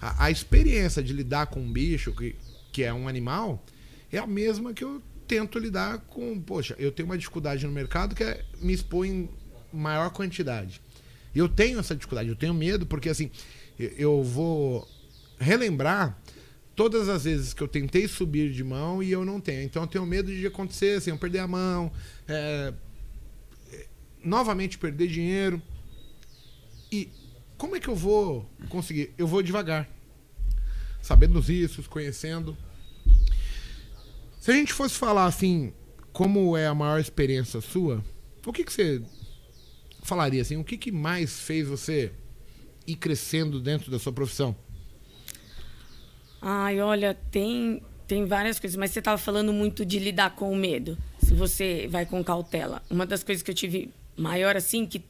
a, 0.00 0.24
a 0.26 0.30
experiência 0.30 1.02
de 1.02 1.12
lidar 1.12 1.46
com 1.46 1.60
um 1.60 1.72
bicho 1.72 2.12
que, 2.12 2.34
que 2.72 2.82
é 2.82 2.92
um 2.92 3.06
animal 3.08 3.64
é 4.12 4.18
a 4.18 4.26
mesma 4.26 4.72
que 4.72 4.82
eu 4.84 5.02
tento 5.26 5.58
lidar 5.58 5.98
com. 6.00 6.40
Poxa, 6.40 6.74
eu 6.78 6.90
tenho 6.90 7.08
uma 7.08 7.18
dificuldade 7.18 7.66
no 7.66 7.72
mercado 7.72 8.14
que 8.14 8.24
é 8.24 8.44
me 8.60 8.72
expor 8.72 9.06
em 9.06 9.28
maior 9.72 10.10
quantidade. 10.10 10.80
Eu 11.34 11.48
tenho 11.48 11.78
essa 11.78 11.94
dificuldade, 11.94 12.28
eu 12.28 12.36
tenho 12.36 12.54
medo, 12.54 12.86
porque 12.86 13.08
assim, 13.08 13.30
eu- 13.78 14.22
vou 14.24 14.88
relembrar 15.38 16.18
todas 16.74 17.08
as 17.08 17.24
vezes 17.24 17.52
que 17.52 17.62
eu 17.62 17.68
tentei 17.68 18.08
subir 18.08 18.50
de 18.52 18.64
mão 18.64 19.02
e 19.02 19.10
eu 19.12 19.24
não 19.24 19.40
tenho. 19.40 19.62
Então 19.62 19.82
eu 19.82 19.86
tenho 19.86 20.06
medo 20.06 20.34
de 20.34 20.46
acontecer, 20.46 20.96
assim, 20.96 21.10
eu 21.10 21.18
perder 21.18 21.40
a 21.40 21.46
mão, 21.46 21.92
é, 22.26 22.72
novamente 24.24 24.78
perder 24.78 25.08
dinheiro. 25.08 25.60
E 26.90 27.08
como 27.56 27.76
é 27.76 27.80
que 27.80 27.88
eu 27.88 27.94
vou 27.96 28.48
conseguir? 28.68 29.12
Eu 29.18 29.26
vou 29.26 29.42
devagar. 29.42 29.88
Sabendo 31.02 31.38
os 31.38 31.48
riscos, 31.48 31.86
conhecendo. 31.86 32.56
Se 34.38 34.50
a 34.50 34.54
gente 34.54 34.72
fosse 34.72 34.94
falar 34.94 35.26
assim, 35.26 35.72
como 36.12 36.56
é 36.56 36.66
a 36.66 36.74
maior 36.74 36.98
experiência 36.98 37.60
sua, 37.60 38.04
o 38.46 38.52
que, 38.52 38.64
que 38.64 38.72
você 38.72 39.02
falaria 40.02 40.42
assim? 40.42 40.56
O 40.56 40.64
que, 40.64 40.76
que 40.76 40.90
mais 40.90 41.40
fez 41.40 41.68
você 41.68 42.12
ir 42.86 42.96
crescendo 42.96 43.60
dentro 43.60 43.90
da 43.90 43.98
sua 43.98 44.12
profissão? 44.12 44.56
Ai, 46.40 46.80
olha, 46.80 47.14
tem, 47.30 47.82
tem 48.06 48.24
várias 48.24 48.58
coisas, 48.58 48.76
mas 48.76 48.92
você 48.92 49.00
estava 49.00 49.18
falando 49.18 49.52
muito 49.52 49.84
de 49.84 49.98
lidar 49.98 50.34
com 50.34 50.50
o 50.52 50.56
medo. 50.56 50.96
Se 51.20 51.34
você 51.34 51.88
vai 51.90 52.06
com 52.06 52.22
cautela. 52.22 52.82
Uma 52.88 53.04
das 53.04 53.22
coisas 53.22 53.42
que 53.42 53.50
eu 53.50 53.54
tive 53.54 53.92
maior, 54.16 54.56
assim, 54.56 54.86
que, 54.86 55.02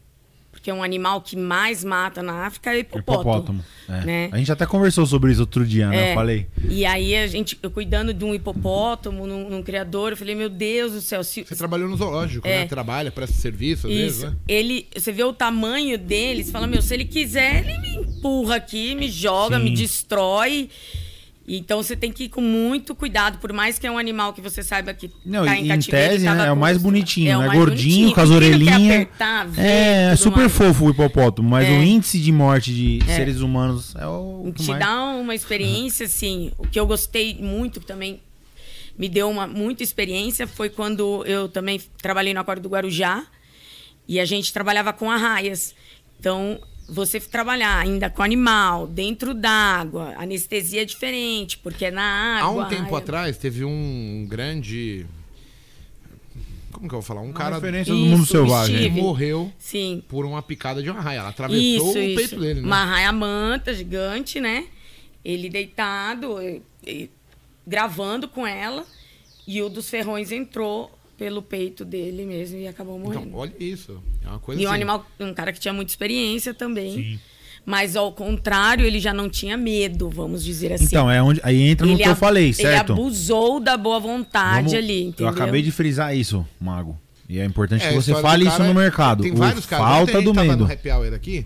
porque 0.51 0.71
é 0.71 0.75
um 0.75 0.83
animal 0.83 1.21
que 1.21 1.37
mais 1.37 1.85
mata 1.85 2.23
na 2.23 2.47
África, 2.47 2.73
é 2.75 2.81
hipopótamo. 2.81 3.21
Hipopótamo. 3.21 3.65
É. 3.89 4.05
Né? 4.05 4.29
A 4.33 4.39
gente 4.39 4.51
até 4.51 4.67
conversou 4.67 5.07
sobre 5.07 5.31
isso 5.31 5.41
outro 5.43 5.65
dia, 5.65 5.89
né? 5.89 6.09
É. 6.09 6.11
Eu 6.11 6.15
falei. 6.15 6.47
E 6.69 6.85
aí, 6.85 7.17
a 7.17 7.27
gente, 7.27 7.59
eu 7.63 7.71
cuidando 7.71 8.13
de 8.13 8.25
um 8.25 8.35
hipopótamo, 8.35 9.27
num, 9.27 9.49
num 9.49 9.63
criador, 9.63 10.13
eu 10.13 10.17
falei, 10.17 10.35
meu 10.35 10.49
Deus 10.49 10.93
do 10.93 11.01
céu, 11.01 11.23
se, 11.23 11.45
Você 11.45 11.55
trabalhou 11.55 11.89
no 11.89 11.97
zoológico, 11.97 12.47
É. 12.47 12.61
né? 12.61 12.67
Trabalha, 12.67 13.11
presta 13.11 13.37
serviço, 13.37 13.87
às 13.87 13.93
vezes, 13.93 14.17
Isso. 14.19 14.27
né? 14.27 14.37
Ele, 14.49 14.89
você 14.97 15.13
vê 15.13 15.23
o 15.23 15.33
tamanho 15.33 15.97
dele, 15.97 16.43
você 16.43 16.51
fala, 16.51 16.67
meu, 16.67 16.83
se 16.83 16.93
ele 16.93 17.05
quiser, 17.05 17.65
ele 17.69 17.79
me 17.79 17.95
empurra 17.97 18.57
aqui, 18.57 18.95
me 18.95 19.09
joga, 19.09 19.59
Sim. 19.59 19.65
me 19.65 19.71
destrói. 19.71 20.69
Então 21.57 21.83
você 21.83 21.97
tem 21.97 22.13
que 22.13 22.25
ir 22.25 22.29
com 22.29 22.41
muito 22.43 22.95
cuidado, 22.95 23.39
por 23.39 23.53
mais 23.53 23.79
que 23.79 23.87
é 23.87 23.91
um 23.91 23.97
animal 23.97 24.35
que 24.35 24.41
você 24.43 24.63
saiba 24.63 24.93
que 24.93 25.11
Não, 25.25 25.45
tá 25.47 25.57
em 25.57 25.65
em 25.65 25.69
cativeiro. 25.69 26.11
tese, 26.13 26.25
né, 26.27 26.47
é 26.47 26.53
o 26.53 26.57
mais 26.57 26.77
bonitinho, 26.77 27.31
é 27.31 27.37
o 27.37 27.41
né? 27.41 27.47
mais 27.47 27.59
Gordinho, 27.59 27.91
bonitinho, 27.95 28.15
com 28.15 28.21
as 28.21 28.31
orelhinhas. 28.31 29.09
É, 29.57 30.11
é 30.13 30.17
super 30.17 30.41
mais. 30.41 30.53
fofo 30.53 30.85
o 30.87 30.91
hipopótamo, 30.91 31.49
mas 31.49 31.67
É. 31.67 31.71
o 31.71 31.83
índice 31.83 32.19
de 32.21 32.31
morte 32.31 32.73
de 32.75 33.03
seres 33.07 33.41
humanos 33.41 33.95
é 33.97 34.07
o 34.07 34.53
que 34.55 34.63
te 34.65 34.69
mais... 34.71 34.81
dá 34.85 34.95
uma 35.13 35.35
experiência, 35.35 36.05
assim. 36.07 36.53
O 36.59 36.67
que 36.67 36.79
eu 36.79 36.87
gostei 36.87 37.35
muito, 37.41 37.81
que 37.81 37.87
também 37.87 38.21
me 38.99 39.09
deu 39.09 39.31
uma 39.31 39.47
muita 39.47 39.83
experiência, 39.83 40.47
foi 40.47 40.69
quando 40.69 41.25
eu 41.25 41.49
também 41.49 41.81
trabalhei 42.03 42.35
no 42.35 42.41
Aquário 42.41 42.61
do 42.63 42.69
Guarujá 42.69 43.25
e 44.07 44.19
a 44.21 44.25
gente 44.25 44.53
trabalhava 44.53 44.93
com 44.93 45.11
arraias. 45.11 45.75
Então, 46.19 46.61
você 46.89 47.21
trabalhar 47.21 47.79
ainda 47.79 48.09
com 48.09 48.23
animal, 48.23 48.87
dentro 48.87 49.35
d'água, 49.35 50.15
anestesia 50.17 50.83
é 50.83 50.85
diferente, 50.85 51.59
porque 51.59 51.85
é 51.87 51.91
na 51.91 52.41
Há 52.41 52.47
água. 52.47 52.65
um 52.65 52.69
tempo 52.69 52.83
arraia- 52.85 52.97
atrás 52.99 53.37
teve 53.37 53.65
um 53.65 54.27
grande. 54.29 55.05
Como 56.73 56.89
que 56.89 56.95
eu 56.95 57.01
vou 57.01 57.07
falar? 57.07 57.23
Um 57.23 57.33
cara 57.33 57.57
referência 57.57 57.93
do 57.93 57.99
Isso, 58.01 58.09
mundo 58.11 58.27
selvagem. 58.27 58.91
morreu 58.91 59.53
Sim. 59.59 60.03
por 60.09 60.25
uma 60.25 60.41
picada 60.43 60.83
de 60.83 60.89
uma 60.91 61.01
raia. 61.01 61.19
Ela 61.19 61.29
atravessou 61.31 61.61
Isso, 61.91 61.99
o 61.99 62.03
isso. 62.03 62.17
peito 62.17 62.41
dele, 62.41 62.61
né? 62.61 62.67
Uma 62.67 62.85
raia 62.85 63.13
manta 63.13 63.75
gigante, 63.75 64.41
né? 64.41 64.67
Ele 65.25 65.49
deitado, 65.49 66.41
e- 66.41 66.63
e- 66.87 67.11
gravando 67.67 68.29
com 68.29 68.47
ela, 68.47 68.87
e 69.47 69.61
o 69.61 69.69
dos 69.69 69.91
ferrões 69.91 70.31
entrou 70.31 70.91
pelo 71.19 71.43
peito 71.43 71.85
dele 71.85 72.25
mesmo 72.25 72.57
e 72.59 72.69
acabou 72.69 72.99
morrendo. 72.99 73.27
Então, 73.27 73.39
olha 73.41 73.53
isso. 73.59 74.01
É 74.25 74.29
uma 74.29 74.39
coisa 74.39 74.63
e 74.63 74.65
um 74.65 74.69
assim. 74.69 74.77
animal, 74.77 75.05
um 75.19 75.35
cara 75.35 75.53
que 75.53 75.59
tinha 75.61 75.75
muita 75.75 75.91
experiência 75.91 76.55
também. 76.55 77.19
Mas 77.67 77.97
ao 77.97 78.13
contrário, 78.13 78.87
ele 78.87 78.99
já 79.01 79.13
não 79.13 79.29
tinha 79.29 79.57
medo, 79.57 80.09
vamos 80.09 80.43
dizer 80.43 80.73
assim. 80.73 80.85
Então, 80.87 81.11
é 81.11 81.21
onde 81.23 81.39
aí 81.43 81.61
entra 81.61 81.87
no 81.87 81.93
ele 81.93 82.03
que 82.03 82.09
eu 82.09 82.17
falei, 82.17 82.53
certo? 82.55 82.93
Ele 82.93 83.01
abusou 83.01 83.61
da 83.61 83.77
boa 83.77 84.01
vontade 84.01 84.69
Vamos- 84.69 84.75
ali, 84.75 85.03
entendeu? 85.03 85.27
Eu 85.27 85.33
acabei 85.33 85.61
de 85.61 85.71
frisar 85.71 86.17
isso, 86.17 86.47
Mago. 86.59 86.99
E 87.29 87.39
é 87.39 87.45
importante 87.45 87.85
É, 87.85 87.89
que 87.91 87.95
você 87.95 88.15
fale 88.23 88.47
isso 88.49 88.63
no 88.63 88.71
é- 88.71 88.75
mercado. 88.75 89.23
Tem 89.23 89.35
vários 89.35 89.67
caras. 89.67 89.87
Falta 89.87 90.17
a 90.19 90.21
do 90.23 90.33
medo. 90.33 90.65
no 90.67 90.73
happy 90.73 90.89
hour 90.91 91.13
aqui, 91.13 91.45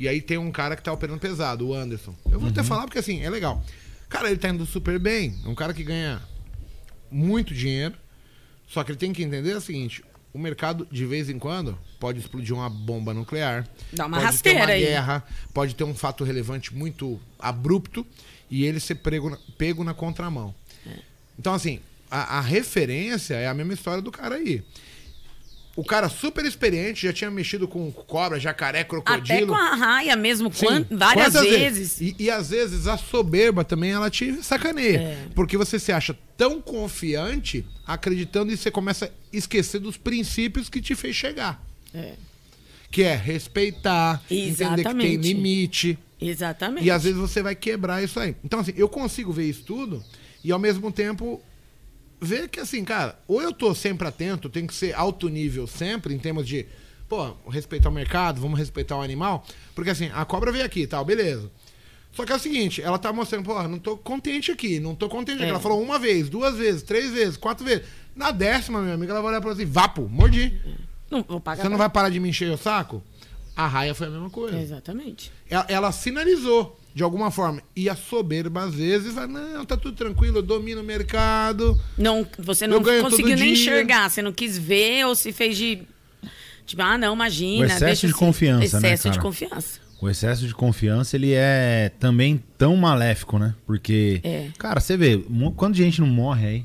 e 0.00 0.08
aí 0.08 0.22
tem 0.22 0.38
um 0.38 0.50
cara 0.50 0.74
que 0.74 0.82
tá 0.82 0.90
operando 0.90 1.18
pesado, 1.18 1.66
o 1.68 1.74
Anderson. 1.74 2.14
Eu 2.30 2.40
vou 2.40 2.48
até 2.48 2.60
Uhum. 2.62 2.66
falar 2.66 2.84
porque 2.84 3.00
assim, 3.00 3.20
é 3.22 3.28
legal. 3.28 3.62
Cara, 4.08 4.28
ele 4.30 4.38
tá 4.38 4.48
indo 4.48 4.64
super 4.64 4.98
bem. 4.98 5.34
É 5.44 5.48
um 5.48 5.54
cara 5.54 5.74
que 5.74 5.84
ganha 5.84 6.22
muito 7.10 7.52
dinheiro. 7.52 7.94
Só 8.68 8.84
que 8.84 8.92
ele 8.92 8.98
tem 8.98 9.12
que 9.12 9.22
entender 9.22 9.56
o 9.56 9.60
seguinte: 9.60 10.04
o 10.32 10.38
mercado, 10.38 10.86
de 10.90 11.04
vez 11.06 11.28
em 11.28 11.38
quando, 11.38 11.78
pode 11.98 12.20
explodir 12.20 12.54
uma 12.54 12.68
bomba 12.68 13.14
nuclear. 13.14 13.66
Dá 13.92 14.06
uma 14.06 14.18
pode 14.18 14.26
rasteira 14.26 14.58
ter 14.58 14.64
uma 14.64 14.72
aí. 14.72 14.84
guerra, 14.84 15.24
pode 15.52 15.74
ter 15.74 15.84
um 15.84 15.94
fato 15.94 16.22
relevante 16.22 16.74
muito 16.74 17.20
abrupto 17.38 18.06
e 18.50 18.64
ele 18.64 18.78
ser 18.80 18.96
prego 18.96 19.36
pego 19.56 19.82
na 19.82 19.94
contramão. 19.94 20.54
Então, 21.38 21.54
assim, 21.54 21.80
a, 22.10 22.38
a 22.38 22.40
referência 22.40 23.34
é 23.34 23.46
a 23.46 23.54
mesma 23.54 23.72
história 23.72 24.02
do 24.02 24.10
cara 24.10 24.36
aí. 24.36 24.62
O 25.80 25.84
cara 25.84 26.08
super 26.08 26.44
experiente, 26.44 27.06
já 27.06 27.12
tinha 27.12 27.30
mexido 27.30 27.68
com 27.68 27.92
cobra, 27.92 28.40
jacaré, 28.40 28.80
Até 28.80 28.88
crocodilo. 28.88 29.46
com 29.46 29.54
a 29.54 29.76
raia 29.76 30.16
mesmo, 30.16 30.52
Sim, 30.52 30.66
quan- 30.66 30.84
várias 30.90 31.26
quantas 31.34 31.48
vezes. 31.48 32.00
E, 32.00 32.16
e 32.18 32.28
às 32.28 32.50
vezes 32.50 32.88
a 32.88 32.96
soberba 32.96 33.62
também 33.62 33.92
ela 33.92 34.10
te 34.10 34.42
sacaneia. 34.42 34.98
É. 34.98 35.18
Porque 35.36 35.56
você 35.56 35.78
se 35.78 35.92
acha 35.92 36.18
tão 36.36 36.60
confiante, 36.60 37.64
acreditando 37.86 38.50
e 38.52 38.56
você 38.56 38.72
começa 38.72 39.04
a 39.06 39.10
esquecer 39.32 39.78
dos 39.78 39.96
princípios 39.96 40.68
que 40.68 40.80
te 40.80 40.96
fez 40.96 41.14
chegar. 41.14 41.64
É. 41.94 42.14
Que 42.90 43.04
é 43.04 43.14
respeitar, 43.14 44.20
entender 44.28 44.48
que 44.50 44.56
tem 44.64 44.74
Exatamente. 44.80 45.16
limite. 45.32 45.98
Exatamente. 46.20 46.84
E 46.86 46.90
às 46.90 47.04
vezes 47.04 47.18
você 47.18 47.40
vai 47.40 47.54
quebrar 47.54 48.02
isso 48.02 48.18
aí. 48.18 48.34
Então, 48.44 48.58
assim, 48.58 48.72
eu 48.76 48.88
consigo 48.88 49.32
ver 49.32 49.44
isso 49.48 49.62
tudo 49.62 50.02
e 50.42 50.50
ao 50.50 50.58
mesmo 50.58 50.90
tempo 50.90 51.40
ver 52.20 52.48
que, 52.48 52.60
assim, 52.60 52.84
cara, 52.84 53.18
ou 53.26 53.42
eu 53.42 53.52
tô 53.52 53.74
sempre 53.74 54.06
atento, 54.08 54.48
tem 54.48 54.66
que 54.66 54.74
ser 54.74 54.94
alto 54.94 55.28
nível 55.28 55.66
sempre, 55.66 56.14
em 56.14 56.18
termos 56.18 56.46
de, 56.46 56.66
pô, 57.08 57.34
respeitar 57.48 57.88
o 57.88 57.92
mercado, 57.92 58.40
vamos 58.40 58.58
respeitar 58.58 58.96
o 58.96 59.02
animal. 59.02 59.44
Porque, 59.74 59.90
assim, 59.90 60.10
a 60.14 60.24
cobra 60.24 60.52
veio 60.52 60.64
aqui 60.64 60.82
e 60.82 60.86
tal, 60.86 61.04
beleza. 61.04 61.50
Só 62.12 62.24
que 62.24 62.32
é 62.32 62.36
o 62.36 62.38
seguinte, 62.38 62.82
ela 62.82 62.98
tá 62.98 63.12
mostrando, 63.12 63.44
pô, 63.44 63.62
não 63.62 63.78
tô 63.78 63.96
contente 63.96 64.50
aqui, 64.50 64.80
não 64.80 64.94
tô 64.94 65.08
contente 65.08 65.36
aqui. 65.36 65.44
É. 65.44 65.50
Ela 65.50 65.60
falou 65.60 65.80
uma 65.80 65.98
vez, 65.98 66.28
duas 66.28 66.56
vezes, 66.56 66.82
três 66.82 67.12
vezes, 67.12 67.36
quatro 67.36 67.64
vezes. 67.64 67.86
Na 68.16 68.30
décima, 68.30 68.80
meu 68.82 68.94
amigo, 68.94 69.12
ela 69.12 69.20
vai 69.20 69.30
olhar 69.30 69.40
pra 69.40 69.54
você 69.54 69.62
assim, 69.62 69.70
vapo, 69.70 70.08
mordi. 70.08 70.60
Não 71.10 71.22
vou 71.22 71.40
pagar. 71.40 71.62
Você 71.62 71.68
não 71.68 71.78
vai 71.78 71.88
parar 71.88 72.08
de 72.08 72.18
me 72.18 72.28
encher 72.28 72.50
o 72.50 72.56
saco? 72.56 73.02
A 73.54 73.66
raia 73.66 73.94
foi 73.94 74.06
a 74.06 74.10
mesma 74.10 74.30
coisa 74.30 74.56
Exatamente. 74.56 75.32
ela, 75.50 75.66
ela 75.68 75.92
sinalizou 75.92 76.77
de 76.98 77.04
alguma 77.04 77.30
forma. 77.30 77.62
E 77.76 77.88
a 77.88 77.94
soberba, 77.94 78.64
às 78.64 78.74
vezes, 78.74 79.14
vai, 79.14 79.28
não, 79.28 79.64
tá 79.64 79.76
tudo 79.76 79.94
tranquilo, 79.96 80.38
eu 80.38 80.42
domino 80.42 80.80
o 80.80 80.84
mercado. 80.84 81.80
Não, 81.96 82.26
você 82.36 82.66
não 82.66 82.82
conseguiu 82.82 83.36
nem 83.36 83.36
dia. 83.36 83.52
enxergar, 83.52 84.10
você 84.10 84.20
não 84.20 84.32
quis 84.32 84.58
ver 84.58 85.06
ou 85.06 85.14
se 85.14 85.32
fez 85.32 85.56
de. 85.56 85.82
Tipo, 86.66 86.82
ah, 86.82 86.98
não, 86.98 87.14
imagina. 87.14 87.62
O 87.62 87.66
excesso 87.66 87.84
deixa 87.84 88.06
de 88.08 88.12
assim. 88.12 88.18
confiança, 88.18 88.80
né, 88.80 88.88
Excesso 88.94 89.10
de 89.10 89.20
confiança. 89.20 89.80
O 90.00 90.10
excesso 90.10 90.46
de 90.46 90.54
confiança, 90.54 91.14
ele 91.16 91.32
é 91.34 91.92
também 92.00 92.42
tão 92.58 92.76
maléfico, 92.76 93.38
né? 93.38 93.54
Porque, 93.64 94.20
É. 94.24 94.48
cara, 94.58 94.80
você 94.80 94.96
vê, 94.96 95.22
mo- 95.28 95.52
quanta 95.52 95.76
gente 95.76 96.00
não 96.00 96.08
morre 96.08 96.46
aí 96.46 96.64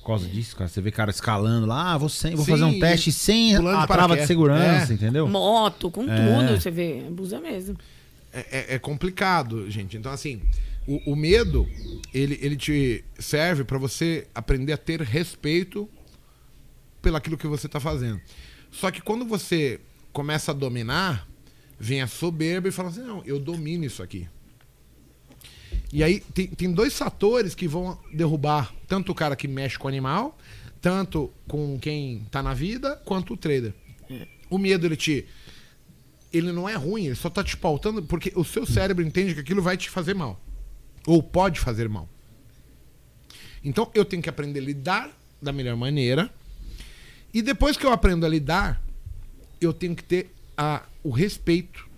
por 0.00 0.06
causa 0.06 0.26
disso, 0.26 0.56
cara? 0.56 0.68
Você 0.68 0.80
vê 0.80 0.90
cara 0.90 1.10
escalando 1.10 1.66
lá, 1.66 1.92
ah, 1.92 1.98
vou, 1.98 2.08
sem, 2.08 2.34
vou 2.34 2.44
Sim, 2.46 2.50
fazer 2.52 2.64
um 2.64 2.78
teste 2.80 3.12
sem 3.12 3.54
a 3.56 3.60
de 3.82 3.86
trava 3.86 4.16
de 4.16 4.26
segurança, 4.26 4.90
É. 4.92 4.94
entendeu? 4.94 5.28
Moto, 5.28 5.90
com 5.90 6.04
É. 6.10 6.16
tudo, 6.16 6.58
você 6.60 6.70
vê. 6.70 7.04
Abusa 7.06 7.38
mesmo. 7.40 7.76
É, 8.32 8.58
é- 8.72 8.74
é 8.74 8.78
complicado, 8.78 9.70
gente. 9.70 9.96
Então, 9.96 10.12
assim, 10.12 10.40
o, 10.86 11.12
o 11.12 11.16
medo, 11.16 11.68
ele, 12.14 12.38
ele 12.40 12.56
te 12.56 13.04
serve 13.18 13.64
pra 13.64 13.78
você 13.78 14.26
aprender 14.34 14.72
a 14.72 14.76
ter 14.76 15.00
respeito 15.00 15.88
pelaquilo 17.02 17.36
que 17.38 17.46
você 17.46 17.68
tá 17.68 17.80
fazendo. 17.80 18.20
Só 18.70 18.90
que 18.90 19.00
quando 19.00 19.24
você 19.24 19.80
começa 20.12 20.52
a 20.52 20.54
dominar, 20.54 21.26
vem 21.78 22.02
a 22.02 22.06
soberba 22.06 22.68
e 22.68 22.72
fala 22.72 22.88
assim, 22.90 23.02
não, 23.02 23.22
eu 23.24 23.38
domino 23.38 23.84
isso 23.84 24.02
aqui. 24.02 24.28
E 25.92 26.04
aí 26.04 26.20
tem, 26.20 26.46
tem 26.48 26.72
dois 26.72 26.96
fatores 26.96 27.54
que 27.54 27.66
vão 27.66 27.98
derrubar 28.12 28.72
tanto 28.86 29.10
o 29.12 29.14
cara 29.14 29.34
que 29.34 29.48
mexe 29.48 29.78
com 29.78 29.86
o 29.86 29.88
animal, 29.88 30.38
tanto 30.80 31.32
com 31.48 31.78
quem 31.78 32.24
tá 32.30 32.42
na 32.42 32.54
vida, 32.54 32.96
quanto 33.04 33.34
o 33.34 33.36
trader. 33.36 33.74
O 34.48 34.58
medo, 34.58 34.86
ele 34.86 34.96
te. 34.96 35.26
Ele 36.32 36.52
não 36.52 36.68
é 36.68 36.74
ruim, 36.74 37.06
ele 37.06 37.14
só 37.14 37.28
tá 37.28 37.42
te 37.42 37.56
pautando 37.56 38.02
porque 38.02 38.32
o 38.36 38.44
seu 38.44 38.64
cérebro 38.64 39.04
entende 39.04 39.34
que 39.34 39.40
aquilo 39.40 39.62
vai 39.62 39.76
te 39.76 39.90
fazer 39.90 40.14
mal. 40.14 40.40
Ou 41.06 41.22
pode 41.22 41.58
fazer 41.58 41.88
mal. 41.88 42.08
Então 43.64 43.90
eu 43.94 44.04
tenho 44.04 44.22
que 44.22 44.28
aprender 44.28 44.60
a 44.60 44.62
lidar 44.62 45.10
da 45.40 45.52
melhor 45.52 45.76
maneira. 45.76 46.32
E 47.32 47.42
depois 47.42 47.76
que 47.76 47.84
eu 47.84 47.92
aprendo 47.92 48.26
a 48.26 48.28
lidar, 48.28 48.82
eu 49.60 49.72
tenho 49.72 49.94
que 49.94 50.04
ter 50.04 50.34
a, 50.56 50.82
o 51.02 51.10
respeito 51.10 51.88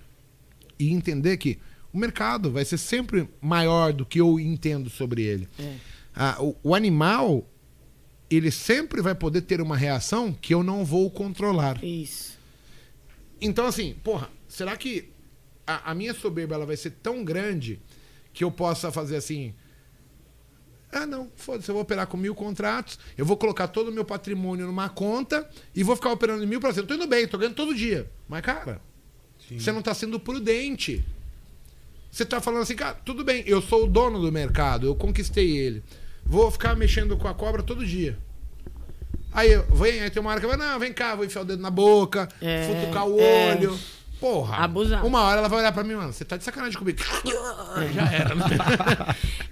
e 0.79 0.91
entender 0.91 1.37
que 1.37 1.59
o 1.93 1.99
mercado 1.99 2.51
vai 2.51 2.65
ser 2.65 2.79
sempre 2.79 3.29
maior 3.41 3.93
do 3.93 4.05
que 4.07 4.21
eu 4.21 4.41
entendo 4.41 4.89
sobre 4.89 5.23
ele. 5.23 5.49
Ah, 6.15 6.37
o, 6.41 6.57
o 6.63 6.75
animal, 6.75 7.47
ele 8.31 8.51
sempre 8.51 9.01
vai 9.03 9.15
poder 9.15 9.43
ter 9.43 9.61
uma 9.61 9.77
reação 9.77 10.33
que 10.33 10.55
eu 10.55 10.63
não 10.63 10.85
vou 10.85 11.11
controlar. 11.11 11.83
Isso. 11.85 12.39
Então, 13.43 13.67
assim, 13.67 13.97
porra, 14.05 14.31
será 14.47 14.77
que 14.77 15.11
a, 15.67 15.91
a 15.91 15.95
minha 15.95 16.15
soberba 16.15 16.55
ela 16.55 16.65
vai 16.65 16.77
ser 16.77 16.91
tão 17.03 17.25
grande 17.25 17.81
que 18.33 18.45
eu 18.45 18.51
possa 18.51 18.93
fazer 18.93 19.17
assim? 19.17 19.53
Ah, 20.93 21.07
não, 21.07 21.31
foda-se, 21.35 21.69
eu 21.69 21.75
vou 21.75 21.83
operar 21.83 22.07
com 22.07 22.17
mil 22.17 22.35
contratos, 22.35 22.99
eu 23.17 23.25
vou 23.25 23.37
colocar 23.37 23.67
todo 23.67 23.89
o 23.89 23.93
meu 23.93 24.05
patrimônio 24.05 24.67
numa 24.67 24.89
conta 24.89 25.49
e 25.75 25.83
vou 25.83 25.97
ficar 25.97 26.13
operando 26.13 26.45
em 26.45 26.47
mil 26.47 26.61
por 26.61 26.73
cento. 26.73 26.87
Tô 26.87 26.95
indo 26.95 27.07
bem, 27.07 27.27
tô 27.27 27.37
ganhando 27.37 27.57
todo 27.57 27.75
dia. 27.75 28.09
Mas, 28.29 28.43
cara, 28.43 28.81
você 29.51 29.73
não 29.73 29.83
tá 29.83 29.93
sendo 29.93 30.21
prudente. 30.21 31.05
Você 32.11 32.25
tá 32.25 32.41
falando 32.41 32.63
assim, 32.63 32.77
cara, 32.77 32.95
tudo 32.95 33.25
bem, 33.25 33.43
eu 33.47 33.61
sou 33.63 33.85
o 33.85 33.87
dono 33.87 34.21
do 34.21 34.31
mercado, 34.31 34.87
eu 34.87 34.95
conquistei 34.95 35.57
ele. 35.57 35.83
Vou 36.25 36.51
ficar 36.51 36.77
mexendo 36.77 37.17
com 37.17 37.27
a 37.27 37.35
cobra 37.35 37.63
todo 37.63 37.85
dia. 37.85 38.19
Aí, 39.33 39.51
eu- 39.53 39.65
vem, 39.71 40.01
aí 40.01 40.11
tem 40.11 40.21
uma 40.21 40.31
hora 40.31 40.41
que 40.41 40.47
vai, 40.47 40.57
não, 40.57 40.79
vem 40.79 40.93
cá, 40.93 41.15
vou 41.15 41.25
enfiar 41.25 41.43
o 41.43 41.45
dedo 41.45 41.63
na 41.63 41.71
boca, 41.71 42.29
É, 42.41 42.67
futucar 42.67 43.07
o 43.07 43.19
é. 43.21 43.55
olho. 43.57 43.79
Porra. 44.21 44.57
Abusar. 44.59 45.05
Uma 45.05 45.23
hora 45.23 45.39
ela 45.41 45.49
vai 45.49 45.59
olhar 45.61 45.73
pra 45.73 45.83
mim, 45.83 45.95
mano, 45.95 46.13
você 46.13 46.25
tá 46.25 46.37
de 46.37 46.45
sacanagem 46.45 46.79
comigo. 46.79 46.99
Já 47.93 48.13
era, 48.13 48.35
né? 48.37 48.45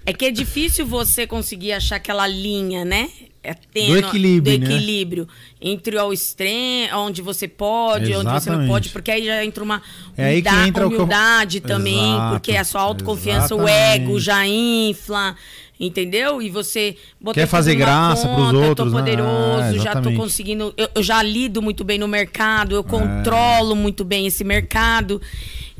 É 0.05 0.13
que 0.13 0.25
é 0.25 0.31
difícil 0.31 0.85
você 0.85 1.27
conseguir 1.27 1.73
achar 1.73 1.97
aquela 1.97 2.25
linha, 2.25 2.85
né? 2.85 3.09
É 3.43 3.55
tênue, 3.55 3.87
Do 4.01 4.07
equilíbrio, 4.07 4.59
do 4.59 4.65
né? 4.67 4.75
equilíbrio 4.75 5.27
entre 5.59 5.97
ao 5.97 6.13
extremo, 6.13 6.95
onde 6.97 7.23
você 7.23 7.47
pode, 7.47 8.03
onde 8.13 8.13
você 8.13 8.23
não 8.23 8.35
Exatamente. 8.37 8.67
pode, 8.69 8.89
porque 8.89 9.09
aí 9.09 9.25
já 9.25 9.43
entra 9.43 9.63
uma 9.63 9.81
É 10.15 10.25
aí 10.25 10.41
que 10.43 10.47
humilda- 10.49 10.67
entra 10.67 10.87
o 10.87 10.91
eu- 10.91 10.95
humildade 10.95 11.59
também, 11.59 12.13
Exato, 12.13 12.31
porque 12.33 12.55
a 12.55 12.63
sua 12.63 12.81
autoconfiança, 12.81 13.55
o 13.55 13.67
exatamente. 13.67 14.01
ego 14.03 14.19
já 14.19 14.45
infla, 14.45 15.35
entendeu? 15.79 16.39
E 16.39 16.51
você 16.51 16.95
Quer 17.33 17.47
fazer 17.47 17.73
graça 17.73 18.27
pros 18.27 18.45
conta, 18.51 18.57
outros, 18.57 18.91
tô 18.91 18.97
né? 18.99 19.01
poderoso, 19.03 19.61
É, 19.63 19.73
já 19.73 19.73
tô 19.73 19.81
exatamente. 19.89 20.17
conseguindo, 20.17 20.73
eu, 20.77 20.89
eu 20.93 21.01
já 21.01 21.23
lido 21.23 21.63
muito 21.63 21.83
bem 21.83 21.97
no 21.97 22.07
mercado, 22.07 22.75
É. 22.75 22.77
eu 22.77 22.83
controlo 22.83 23.75
muito 23.75 24.03
bem 24.05 24.27
esse 24.27 24.43
mercado. 24.43 25.19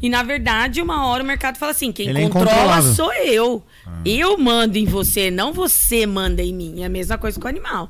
E 0.01 0.09
na 0.09 0.23
verdade, 0.23 0.81
uma 0.81 1.05
hora 1.05 1.21
o 1.21 1.25
mercado 1.27 1.57
fala 1.59 1.73
assim, 1.73 1.91
quem 1.91 2.09
Ele 2.09 2.17
é 2.17 2.21
controla 2.23 2.49
incontrolável. 2.55 2.93
sou 2.95 3.13
eu. 3.13 3.63
Eu 4.05 4.37
mando 4.37 4.77
em 4.77 4.85
você, 4.85 5.31
não 5.31 5.51
você 5.53 6.05
manda 6.05 6.41
em 6.41 6.53
mim. 6.53 6.81
É 6.81 6.85
a 6.85 6.89
mesma 6.89 7.17
coisa 7.17 7.39
com 7.39 7.45
o 7.47 7.49
animal. 7.49 7.89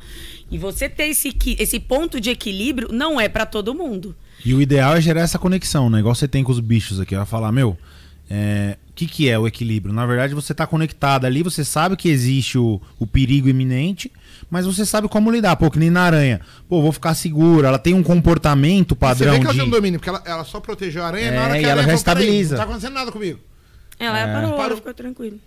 E 0.50 0.58
você 0.58 0.88
ter 0.90 1.08
esse, 1.08 1.36
esse 1.60 1.80
ponto 1.80 2.20
de 2.20 2.30
equilíbrio 2.30 2.90
não 2.92 3.20
é 3.20 3.28
pra 3.30 3.46
todo 3.46 3.74
mundo. 3.74 4.16
E 4.44 4.54
o 4.54 4.62
ideal 4.62 4.96
é 4.96 5.02
gerar 5.02 5.22
essa 5.22 5.38
conexão, 5.40 5.90
né? 5.90 6.00
Igual 6.00 6.16
você 6.16 6.28
tem 6.28 6.44
com 6.44 6.52
os 6.52 6.60
bichos 6.60 7.00
aqui. 7.00 7.16
Vai 7.16 7.26
falar, 7.26 7.52
meu, 7.52 7.78
é, 8.30 8.78
o 8.90 8.94
que, 8.94 9.06
que 9.06 9.30
é 9.30 9.38
o 9.38 9.48
equilíbrio? 9.48 9.94
Na 9.94 10.06
verdade, 10.06 10.34
você 10.34 10.54
tá 10.54 10.66
conectado 10.66 11.26
ali, 11.26 11.44
você 11.44 11.64
sabe 11.64 11.96
que 11.96 12.10
existe 12.10 12.58
o, 12.58 12.82
o 12.98 13.06
perigo 13.06 13.48
iminente, 13.50 14.12
mas 14.50 14.66
você 14.66 14.86
sabe 14.86 15.08
como 15.08 15.30
lidar. 15.32 15.56
Pô, 15.58 15.70
que 15.70 15.78
nem 15.80 15.90
na 15.90 16.02
aranha. 16.04 16.42
Pô, 16.68 16.82
vou 16.82 16.92
ficar 16.92 17.14
seguro. 17.14 17.66
Ela 17.68 17.78
tem 17.80 17.94
um 17.94 18.04
comportamento 18.04 18.90
Você 18.96 19.00
padrão 19.00 19.34
vê 19.34 19.40
que 19.40 19.46
ela 19.46 19.54
de. 19.54 19.60
tem 19.60 19.68
um 19.68 19.72
domínio, 19.72 20.00
porque 20.00 20.10
ela, 20.10 20.24
ela 20.26 20.44
só 20.44 20.60
protegeu 20.60 21.04
a 21.04 21.08
aranha 21.08 21.28
É, 21.28 21.36
na 21.36 21.44
hora 21.44 21.54
que 21.54 21.62
e 21.62 21.66
a 21.66 21.70
ela 21.70 21.82
aranha 21.82 21.98
já 21.98 22.04
falou, 22.04 22.16
"Peraí, 22.18 22.26
estabiliza." 22.26 22.56
Não 22.56 22.64
tá 22.64 22.70
acontecendo 22.70 22.94
nada 22.94 23.12
comigo. 23.12 23.40
Ela 24.00 24.20
É. 24.20 24.34
parou, 24.34 24.50
Parou. 24.52 24.66
ela 24.66 24.76
ficou 24.78 24.94
tranquila. 24.94 25.38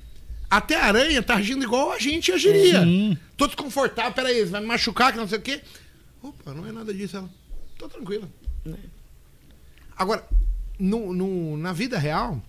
Até 0.57 0.77
a 0.77 0.85
aranha 0.85 1.23
tá 1.23 1.35
agindo 1.37 1.65
igual 1.65 1.93
a 1.93 1.99
gente 1.99 2.31
agiria. 2.33 2.83
Sim. 2.83 3.17
Tô 3.37 3.47
desconfortável, 3.47 4.13
peraí, 4.13 4.41
você 4.41 4.51
vai 4.51 4.61
me 4.61 4.67
machucar, 4.67 5.13
que 5.13 5.19
não 5.19 5.27
sei 5.29 5.39
o 5.39 5.43
quê. 5.43 5.61
Opa, 6.23 6.55
não 6.55 6.67
é 6.67 6.73
nada 6.73 6.93
disso. 6.95 7.17
Ela, 7.17 7.29
tô 7.79 7.89
tranquila. 7.89 8.29
Agora, 9.97 10.25
no, 10.79 11.13
no- 11.13 11.57
na 11.57 11.73
vida 11.73 11.99
real, 11.99 12.41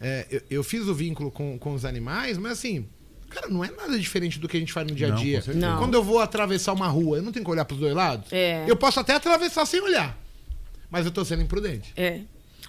é, 0.00 0.26
eu, 0.30 0.42
eu 0.50 0.64
fiz 0.64 0.86
o 0.86 0.94
vínculo 0.94 1.30
com, 1.30 1.58
com 1.58 1.74
os 1.74 1.84
animais, 1.84 2.38
mas 2.38 2.52
assim, 2.52 2.86
cara, 3.28 3.48
não 3.48 3.64
é 3.64 3.70
nada 3.70 3.98
diferente 3.98 4.38
do 4.38 4.48
que 4.48 4.56
a 4.56 4.60
gente 4.60 4.72
faz 4.72 4.86
no 4.86 4.94
dia 4.94 5.12
a 5.12 5.16
dia. 5.16 5.42
Não. 5.54 5.78
Quando 5.78 5.94
eu 5.94 6.02
vou 6.02 6.20
atravessar 6.20 6.72
uma 6.72 6.86
rua, 6.88 7.16
eu 7.18 7.22
não 7.22 7.32
tenho 7.32 7.44
que 7.44 7.50
olhar 7.50 7.64
pros 7.64 7.80
dois 7.80 7.94
lados? 7.94 8.32
É. 8.32 8.64
Eu 8.68 8.76
posso 8.76 9.00
até 9.00 9.14
atravessar 9.14 9.66
sem 9.66 9.80
olhar. 9.80 10.16
Mas 10.90 11.04
eu 11.06 11.10
tô 11.12 11.24
sendo 11.24 11.42
imprudente. 11.42 11.92
É. 11.96 12.20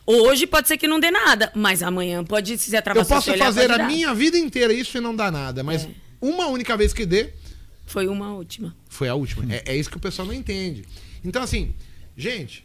Hoje 0.06 0.46
pode 0.46 0.68
ser 0.68 0.78
que 0.78 0.88
não 0.88 1.00
dê 1.00 1.10
nada, 1.10 1.52
mas 1.56 1.82
amanhã 1.82 2.24
pode 2.24 2.58
se 2.58 2.72
Eu 2.74 2.80
atravessar 2.80 3.16
posso 3.16 3.26
se 3.26 3.32
olhar, 3.32 3.46
fazer 3.46 3.72
a 3.72 3.78
dar. 3.78 3.88
minha 3.88 4.14
vida 4.14 4.38
inteira 4.38 4.72
isso 4.72 4.98
e 4.98 5.02
não 5.02 5.16
dá 5.16 5.32
nada. 5.32 5.64
Mas 5.64 5.88
uma 6.22 6.48
única 6.48 6.78
vez 6.78 6.94
que 6.94 7.06
dê, 7.06 7.30
Foi 7.88 8.08
uma 8.08 8.34
última. 8.34 8.76
Foi 8.90 9.08
a 9.10 9.16
última. 9.16 9.52
É, 9.54 9.64
é 9.74 9.76
isso 9.78 9.90
que 9.90 9.98
o 9.98 10.00
pessoal 10.00 10.28
não 10.28 10.34
entende. 10.34 10.86
Então, 11.24 11.42
assim, 11.42 11.74
gente, 12.18 12.64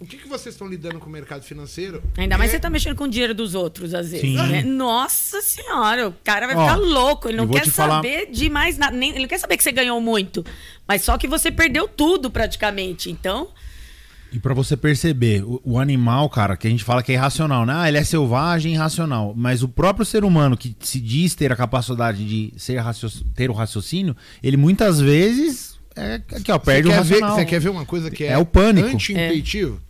o 0.00 0.04
que, 0.06 0.16
que 0.18 0.26
vocês 0.28 0.54
estão 0.54 0.66
lidando 0.66 0.98
com 0.98 1.06
o 1.06 1.12
mercado 1.12 1.42
financeiro? 1.44 2.02
Ainda 2.16 2.36
mais 2.36 2.50
é- 2.50 2.54
você 2.54 2.60
tá 2.60 2.68
mexendo 2.68 2.96
com 2.96 3.04
o 3.04 3.08
dinheiro 3.08 3.34
dos 3.34 3.54
outros, 3.54 3.94
às 3.94 4.10
vezes. 4.10 4.28
Sim. 4.28 4.36
né? 4.36 4.62
Nossa 4.62 5.40
senhora, 5.40 6.08
o 6.08 6.12
cara 6.24 6.46
vai 6.46 6.56
Ó, 6.56 6.60
ficar 6.60 6.76
louco. 6.76 7.28
Ele 7.28 7.36
não 7.38 7.48
quer 7.48 7.66
falar- 7.68 7.96
saber 7.96 8.30
de 8.30 8.50
mais 8.50 8.76
nada. 8.76 8.94
Nem, 8.96 9.10
ele 9.10 9.20
não 9.20 9.28
quer 9.28 9.38
saber 9.38 9.56
que 9.56 9.62
você 9.62 9.72
ganhou 9.72 10.00
muito. 10.00 10.44
Mas 10.88 11.02
só 11.02 11.16
que 11.16 11.28
você 11.28 11.50
perdeu 11.50 11.86
tudo 11.88 12.30
praticamente. 12.30 13.10
Então, 13.10 13.48
E 14.34 14.38
pra 14.40 14.52
você 14.52 14.76
perceber, 14.76 15.44
o, 15.44 15.60
o 15.62 15.78
animal, 15.78 16.28
cara, 16.28 16.56
que 16.56 16.66
a 16.66 16.70
gente 16.70 16.82
fala 16.82 17.04
que 17.04 17.12
é 17.12 17.14
irracional, 17.14 17.64
né? 17.64 17.72
Ah, 17.76 17.88
ele 17.88 17.98
é 17.98 18.02
selvagem 18.02 18.72
e 18.72 18.74
irracional. 18.74 19.32
Mas 19.36 19.62
o 19.62 19.68
próprio 19.68 20.04
ser 20.04 20.24
humano 20.24 20.56
que 20.56 20.74
se 20.80 21.00
diz 21.00 21.36
ter 21.36 21.52
a 21.52 21.56
capacidade 21.56 22.26
de 22.26 22.52
ser 22.56 22.82
ter 23.34 23.48
o 23.48 23.52
raciocínio, 23.52 24.16
ele 24.42 24.56
muitas 24.56 25.00
vezes 25.00 25.78
é 25.94 26.14
aqui, 26.16 26.50
ó, 26.50 26.58
Você 26.58 26.64
perde 26.64 26.88
o 26.88 26.90
quer, 26.90 27.02
ver, 27.04 27.12
racional. 27.14 27.36
você 27.36 27.44
quer 27.44 27.60
ver 27.60 27.68
uma 27.68 27.86
coisa 27.86 28.10
que 28.10 28.24
é, 28.24 28.32
É 28.32 28.38
o 28.38 28.44
pânico. 28.44 28.88
anti-intuitivo? 28.88 29.80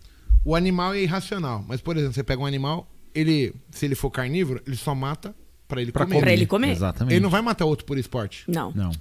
O 0.43 0.55
animal 0.55 0.93
é 0.93 1.01
irracional. 1.01 1.65
Mas, 1.67 1.81
por 1.81 1.97
exemplo, 1.97 2.13
você 2.13 2.23
pega 2.23 2.39
um 2.39 2.45
animal, 2.45 2.87
ele, 3.15 3.51
se 3.71 3.83
ele 3.85 3.95
for 3.95 4.11
carnívoro, 4.11 4.61
ele 4.67 4.75
só 4.75 4.93
mata 4.93 5.33
pra 5.67 5.81
ele 5.81 5.91
Pra 5.91 6.05
comer. 6.05 6.19
Pra 6.19 6.31
ele 6.31 6.45
comer. 6.45 6.69
Exatamente. 6.69 7.13
Ele 7.15 7.23
não 7.23 7.31
vai 7.31 7.41
matar 7.41 7.65
outro 7.65 7.83
por 7.83 7.97
esporte. 7.97 8.43
não. 8.47 8.71
Não. 8.75 8.91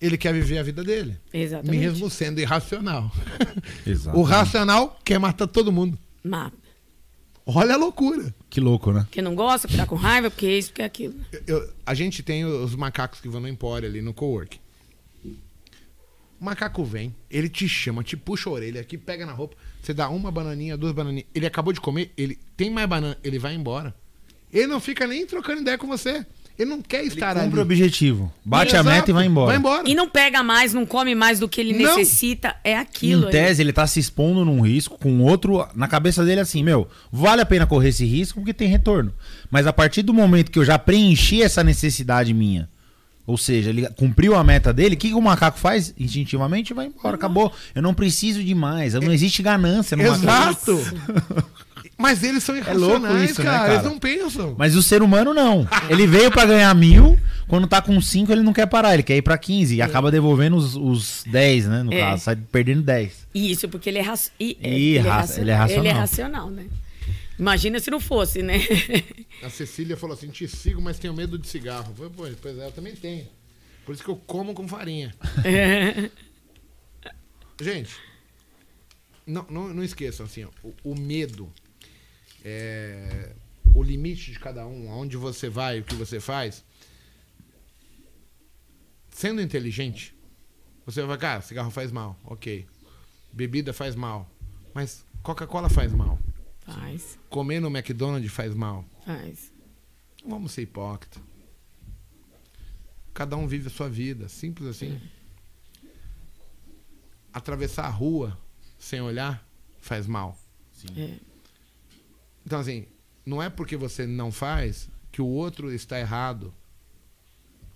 Ele 0.00 0.16
quer 0.16 0.32
viver 0.32 0.58
a 0.58 0.62
vida 0.62 0.82
dele. 0.82 1.16
Exatamente. 1.32 1.78
Mesmo 1.78 2.08
sendo 2.08 2.40
irracional. 2.40 3.10
Exatamente. 3.86 4.18
o 4.18 4.22
racional 4.22 4.98
quer 5.04 5.18
matar 5.18 5.46
todo 5.46 5.70
mundo. 5.70 5.98
Mata. 6.24 6.56
Olha 7.46 7.74
a 7.74 7.76
loucura. 7.76 8.34
Que 8.48 8.60
louco, 8.60 8.92
né? 8.92 9.00
Porque 9.02 9.20
não 9.20 9.34
gosta, 9.34 9.66
porque 9.66 9.76
tá 9.80 9.86
com 9.86 9.96
raiva, 9.96 10.30
porque 10.30 10.46
é 10.46 10.56
isso, 10.58 10.68
porque 10.70 10.82
é 10.82 10.84
aquilo. 10.84 11.14
Eu- 11.46 11.72
a 11.84 11.94
gente 11.94 12.22
tem 12.22 12.44
os 12.44 12.74
macacos 12.76 13.20
que 13.20 13.28
vão 13.28 13.40
no 13.40 13.48
Empório 13.48 13.88
ali 13.88 14.00
no 14.00 14.14
cowork. 14.14 14.58
O 16.40 16.44
macaco 16.44 16.82
vem, 16.84 17.14
ele 17.30 17.48
te 17.50 17.68
chama, 17.68 18.02
te 18.02 18.16
puxa 18.16 18.48
a 18.48 18.52
orelha 18.54 18.80
aqui, 18.80 18.96
pega 18.96 19.26
na 19.26 19.32
roupa, 19.32 19.56
você 19.82 19.92
dá 19.92 20.08
uma 20.08 20.30
bananinha, 20.30 20.74
duas 20.76 20.92
bananinhas. 20.92 21.26
Ele 21.34 21.44
acabou 21.46 21.72
de 21.72 21.80
comer, 21.80 22.12
ele 22.16 22.38
tem 22.56 22.70
mais 22.70 22.88
banana, 22.88 23.18
ele 23.22 23.38
vai 23.38 23.54
embora. 23.54 23.94
Ele 24.50 24.66
não 24.66 24.80
fica 24.80 25.06
nem 25.06 25.26
trocando 25.26 25.60
ideia 25.60 25.76
com 25.76 25.86
você. 25.86 26.24
Ele 26.60 26.68
não 26.68 26.82
quer 26.82 27.02
estar 27.04 27.30
ali. 27.38 27.46
Cumpre 27.46 27.60
o 27.60 27.62
objetivo. 27.62 28.30
Bate 28.44 28.76
a 28.76 28.80
Exato. 28.80 28.94
meta 28.94 29.10
e 29.10 29.14
vai 29.14 29.24
embora. 29.24 29.46
Vai 29.46 29.56
embora. 29.56 29.88
E 29.88 29.94
não 29.94 30.06
pega 30.06 30.42
mais, 30.42 30.74
não 30.74 30.84
come 30.84 31.14
mais 31.14 31.40
do 31.40 31.48
que 31.48 31.58
ele 31.58 31.72
Não. 31.72 31.96
necessita. 31.96 32.54
É 32.62 32.76
aquilo. 32.76 33.28
Em 33.28 33.30
tese, 33.30 33.62
ele 33.62 33.72
tá 33.72 33.86
se 33.86 33.98
expondo 33.98 34.44
num 34.44 34.60
risco 34.60 34.98
com 34.98 35.22
outro. 35.22 35.66
Na 35.74 35.88
cabeça 35.88 36.22
dele, 36.22 36.40
assim, 36.42 36.62
meu, 36.62 36.86
vale 37.10 37.40
a 37.40 37.46
pena 37.46 37.66
correr 37.66 37.88
esse 37.88 38.04
risco 38.04 38.40
porque 38.40 38.52
tem 38.52 38.68
retorno. 38.68 39.10
Mas 39.50 39.66
a 39.66 39.72
partir 39.72 40.02
do 40.02 40.12
momento 40.12 40.50
que 40.50 40.58
eu 40.58 40.64
já 40.64 40.78
preenchi 40.78 41.40
essa 41.40 41.64
necessidade 41.64 42.34
minha, 42.34 42.68
ou 43.26 43.38
seja, 43.38 43.70
ele 43.70 43.88
cumpriu 43.96 44.34
a 44.34 44.44
meta 44.44 44.70
dele, 44.70 44.96
o 44.96 44.98
que, 44.98 45.08
que 45.08 45.14
o 45.14 45.20
macaco 45.22 45.58
faz? 45.58 45.94
Instintivamente 45.98 46.74
vai 46.74 46.86
embora, 46.88 47.14
acabou. 47.14 47.50
Eu 47.74 47.80
não 47.80 47.94
preciso 47.94 48.44
de 48.44 48.54
mais. 48.54 48.92
Não 48.92 49.10
existe 49.10 49.42
ganância 49.42 49.96
no 49.96 50.02
macaco. 50.02 50.72
Exato. 50.72 51.50
Mas 52.00 52.22
eles 52.22 52.42
são 52.42 52.56
É 52.56 52.72
louco 52.72 52.96
irracionais, 52.96 53.30
isso, 53.30 53.40
né, 53.40 53.46
cara. 53.46 53.58
cara? 53.60 53.72
Eles 53.74 53.84
não 53.84 53.98
pensam. 53.98 54.54
Mas 54.58 54.74
o 54.74 54.82
ser 54.82 55.02
humano 55.02 55.34
não. 55.34 55.68
Ele 55.88 56.06
veio 56.06 56.30
pra 56.30 56.46
ganhar 56.46 56.74
mil, 56.74 57.18
quando 57.46 57.66
tá 57.66 57.82
com 57.82 58.00
cinco 58.00 58.32
ele 58.32 58.42
não 58.42 58.52
quer 58.52 58.66
parar, 58.66 58.94
ele 58.94 59.02
quer 59.02 59.16
ir 59.16 59.22
pra 59.22 59.36
15 59.36 59.74
e 59.76 59.82
acaba 59.82 60.10
devolvendo 60.10 60.56
os, 60.56 60.74
os 60.76 61.24
10, 61.26 61.66
né? 61.66 61.82
No 61.82 61.92
É. 61.92 62.00
caso, 62.00 62.24
sai 62.24 62.36
perdendo 62.36 62.82
10. 62.82 63.26
Isso, 63.34 63.68
porque 63.68 63.88
ele 63.90 63.98
é, 63.98 64.02
raci... 64.02 64.30
e- 64.40 64.56
é, 64.62 64.68
ele, 64.68 64.98
é 64.98 65.00
ele 65.00 65.08
é 65.08 65.10
racional. 65.10 65.78
Ele 65.84 65.88
é 65.88 65.92
racional, 65.92 66.50
né? 66.50 66.66
Imagina 67.38 67.78
se 67.80 67.90
não 67.90 68.00
fosse, 68.00 68.42
né? 68.42 68.60
A 69.42 69.48
Cecília 69.48 69.96
falou 69.96 70.14
assim: 70.14 70.28
te 70.28 70.46
sigo, 70.46 70.80
mas 70.80 70.98
tenho 70.98 71.14
medo 71.14 71.38
de 71.38 71.48
cigarro. 71.48 71.86
Eu 71.90 71.94
falei, 71.94 72.32
Pô, 72.32 72.38
pois 72.42 72.58
é, 72.58 72.66
eu 72.66 72.72
também 72.72 72.94
tenho. 72.94 73.26
Por 73.86 73.94
isso 73.94 74.04
que 74.04 74.10
eu 74.10 74.16
como 74.26 74.52
com 74.52 74.68
farinha. 74.68 75.14
Gente, 77.60 77.90
não, 79.26 79.46
não, 79.50 79.68
não 79.74 79.82
esqueçam 79.82 80.24
assim, 80.26 80.44
ó, 80.44 80.48
o, 80.62 80.92
o 80.92 80.94
medo. 80.98 81.50
É, 82.44 83.34
o 83.74 83.82
limite 83.82 84.32
de 84.32 84.38
cada 84.38 84.66
um, 84.66 84.90
aonde 84.90 85.16
você 85.16 85.48
vai, 85.48 85.80
o 85.80 85.84
que 85.84 85.94
você 85.94 86.20
faz, 86.20 86.64
sendo 89.10 89.40
inteligente, 89.40 90.14
você 90.86 91.02
vai, 91.02 91.18
cara, 91.18 91.40
cigarro 91.42 91.70
faz 91.70 91.92
mal, 91.92 92.18
ok. 92.24 92.66
Bebida 93.32 93.72
faz 93.72 93.94
mal. 93.94 94.28
Mas 94.74 95.04
Coca-Cola 95.22 95.68
faz 95.68 95.92
mal. 95.92 96.18
Faz, 96.64 97.18
Comer 97.28 97.60
no 97.60 97.68
McDonald's 97.68 98.32
faz 98.32 98.54
mal. 98.54 98.84
faz. 99.04 99.52
Não 100.22 100.30
vamos 100.30 100.52
ser 100.52 100.62
hipócritas. 100.62 101.22
Cada 103.12 103.36
um 103.36 103.46
vive 103.46 103.66
a 103.66 103.70
sua 103.70 103.88
vida, 103.88 104.28
simples 104.28 104.68
assim. 104.68 105.00
Atravessar 107.32 107.84
a 107.86 107.90
rua 107.90 108.38
sem 108.78 109.00
olhar 109.00 109.46
faz 109.78 110.06
mal. 110.06 110.38
É. 110.96 111.29
Então, 112.44 112.58
assim, 112.60 112.86
não 113.24 113.42
é 113.42 113.48
porque 113.50 113.76
você 113.76 114.06
não 114.06 114.32
faz 114.32 114.88
que 115.12 115.20
o 115.20 115.26
outro 115.26 115.72
está 115.72 115.98
errado. 115.98 116.54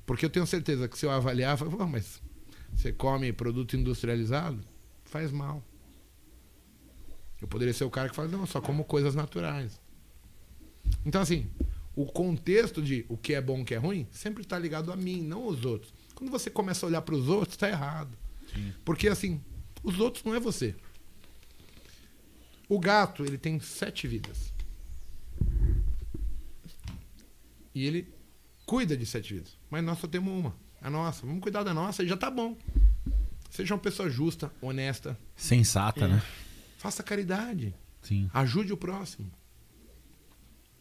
Porque 0.06 0.24
eu 0.24 0.30
tenho 0.30 0.46
certeza 0.46 0.88
que 0.88 0.98
se 0.98 1.06
eu 1.06 1.10
avaliar, 1.10 1.54
eu 1.54 1.58
falo, 1.58 1.76
"Pô, 1.76 1.86
mas 1.86 2.20
você 2.76 2.92
come 2.92 3.32
produto 3.32 3.76
industrializado, 3.76 4.60
faz 5.04 5.30
mal. 5.30 5.62
Eu 7.40 7.48
poderia 7.48 7.74
ser 7.74 7.84
o 7.84 7.90
cara 7.90 8.08
que 8.08 8.16
fala, 8.16 8.28
não, 8.28 8.40
eu 8.40 8.46
só 8.46 8.60
como 8.60 8.84
coisas 8.84 9.14
naturais. 9.14 9.80
Então, 11.04 11.20
assim, 11.20 11.46
o 11.94 12.06
contexto 12.06 12.82
de 12.82 13.04
o 13.08 13.16
que 13.16 13.34
é 13.34 13.40
bom 13.40 13.58
e 13.58 13.62
o 13.62 13.64
que 13.64 13.74
é 13.74 13.78
ruim 13.78 14.06
sempre 14.10 14.42
está 14.42 14.58
ligado 14.58 14.90
a 14.92 14.96
mim, 14.96 15.20
não 15.20 15.42
aos 15.44 15.64
outros. 15.64 15.92
Quando 16.14 16.30
você 16.30 16.48
começa 16.48 16.84
a 16.84 16.88
olhar 16.88 17.02
para 17.02 17.14
os 17.14 17.28
outros, 17.28 17.54
está 17.54 17.68
errado. 17.68 18.16
Porque, 18.84 19.08
assim, 19.08 19.40
os 19.82 20.00
outros 20.00 20.24
não 20.24 20.34
é 20.34 20.40
você. 20.40 20.74
O 22.68 22.78
gato, 22.78 23.24
ele 23.24 23.36
tem 23.36 23.60
sete 23.60 24.08
vidas. 24.08 24.53
E 27.74 27.86
ele 27.86 28.08
cuida 28.66 28.96
de 28.96 29.04
sete 29.04 29.34
vidas. 29.34 29.56
Mas 29.70 29.82
nós 29.84 29.98
só 29.98 30.06
temos 30.06 30.32
uma. 30.32 30.56
A 30.80 30.90
nossa. 30.90 31.26
Vamos 31.26 31.42
cuidar 31.42 31.62
da 31.62 31.74
nossa 31.74 32.02
e 32.02 32.08
já 32.08 32.16
tá 32.16 32.30
bom. 32.30 32.56
Seja 33.50 33.74
uma 33.74 33.80
pessoa 33.80 34.10
justa, 34.10 34.52
honesta. 34.60 35.18
Sensata, 35.36 36.08
né? 36.08 36.22
Faça 36.76 37.02
caridade. 37.02 37.74
Sim. 38.02 38.28
Ajude 38.34 38.72
o 38.72 38.76
próximo. 38.76 39.30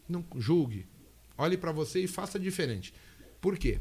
Não 0.08 0.24
julgue. 0.36 0.86
Olhe 1.38 1.56
para 1.56 1.72
você 1.72 2.00
e 2.00 2.06
faça 2.06 2.38
diferente. 2.38 2.92
Por 3.40 3.56
quê? 3.56 3.80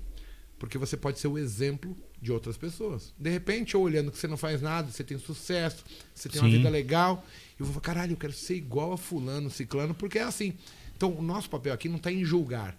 Porque 0.57 0.77
você 0.77 0.95
pode 0.95 1.19
ser 1.19 1.27
o 1.27 1.37
exemplo 1.37 1.97
de 2.21 2.31
outras 2.31 2.55
pessoas. 2.55 3.13
De 3.19 3.29
repente, 3.29 3.75
eu 3.75 3.81
olhando 3.81 4.11
que 4.11 4.17
você 4.17 4.27
não 4.27 4.37
faz 4.37 4.61
nada, 4.61 4.89
você 4.89 5.03
tem 5.03 5.17
sucesso, 5.17 5.83
você 6.15 6.29
tem 6.29 6.39
uma 6.39 6.49
Sim. 6.49 6.57
vida 6.57 6.69
legal, 6.69 7.25
eu 7.59 7.65
vou 7.65 7.73
falar, 7.73 7.81
caralho, 7.81 8.13
eu 8.13 8.17
quero 8.17 8.31
ser 8.31 8.55
igual 8.55 8.93
a 8.93 8.97
fulano, 8.97 9.49
ciclano, 9.49 9.93
porque 9.93 10.19
é 10.19 10.23
assim. 10.23 10.53
Então, 10.95 11.11
o 11.13 11.21
nosso 11.21 11.49
papel 11.49 11.73
aqui 11.73 11.89
não 11.89 11.97
está 11.97 12.11
em 12.11 12.23
julgar. 12.23 12.77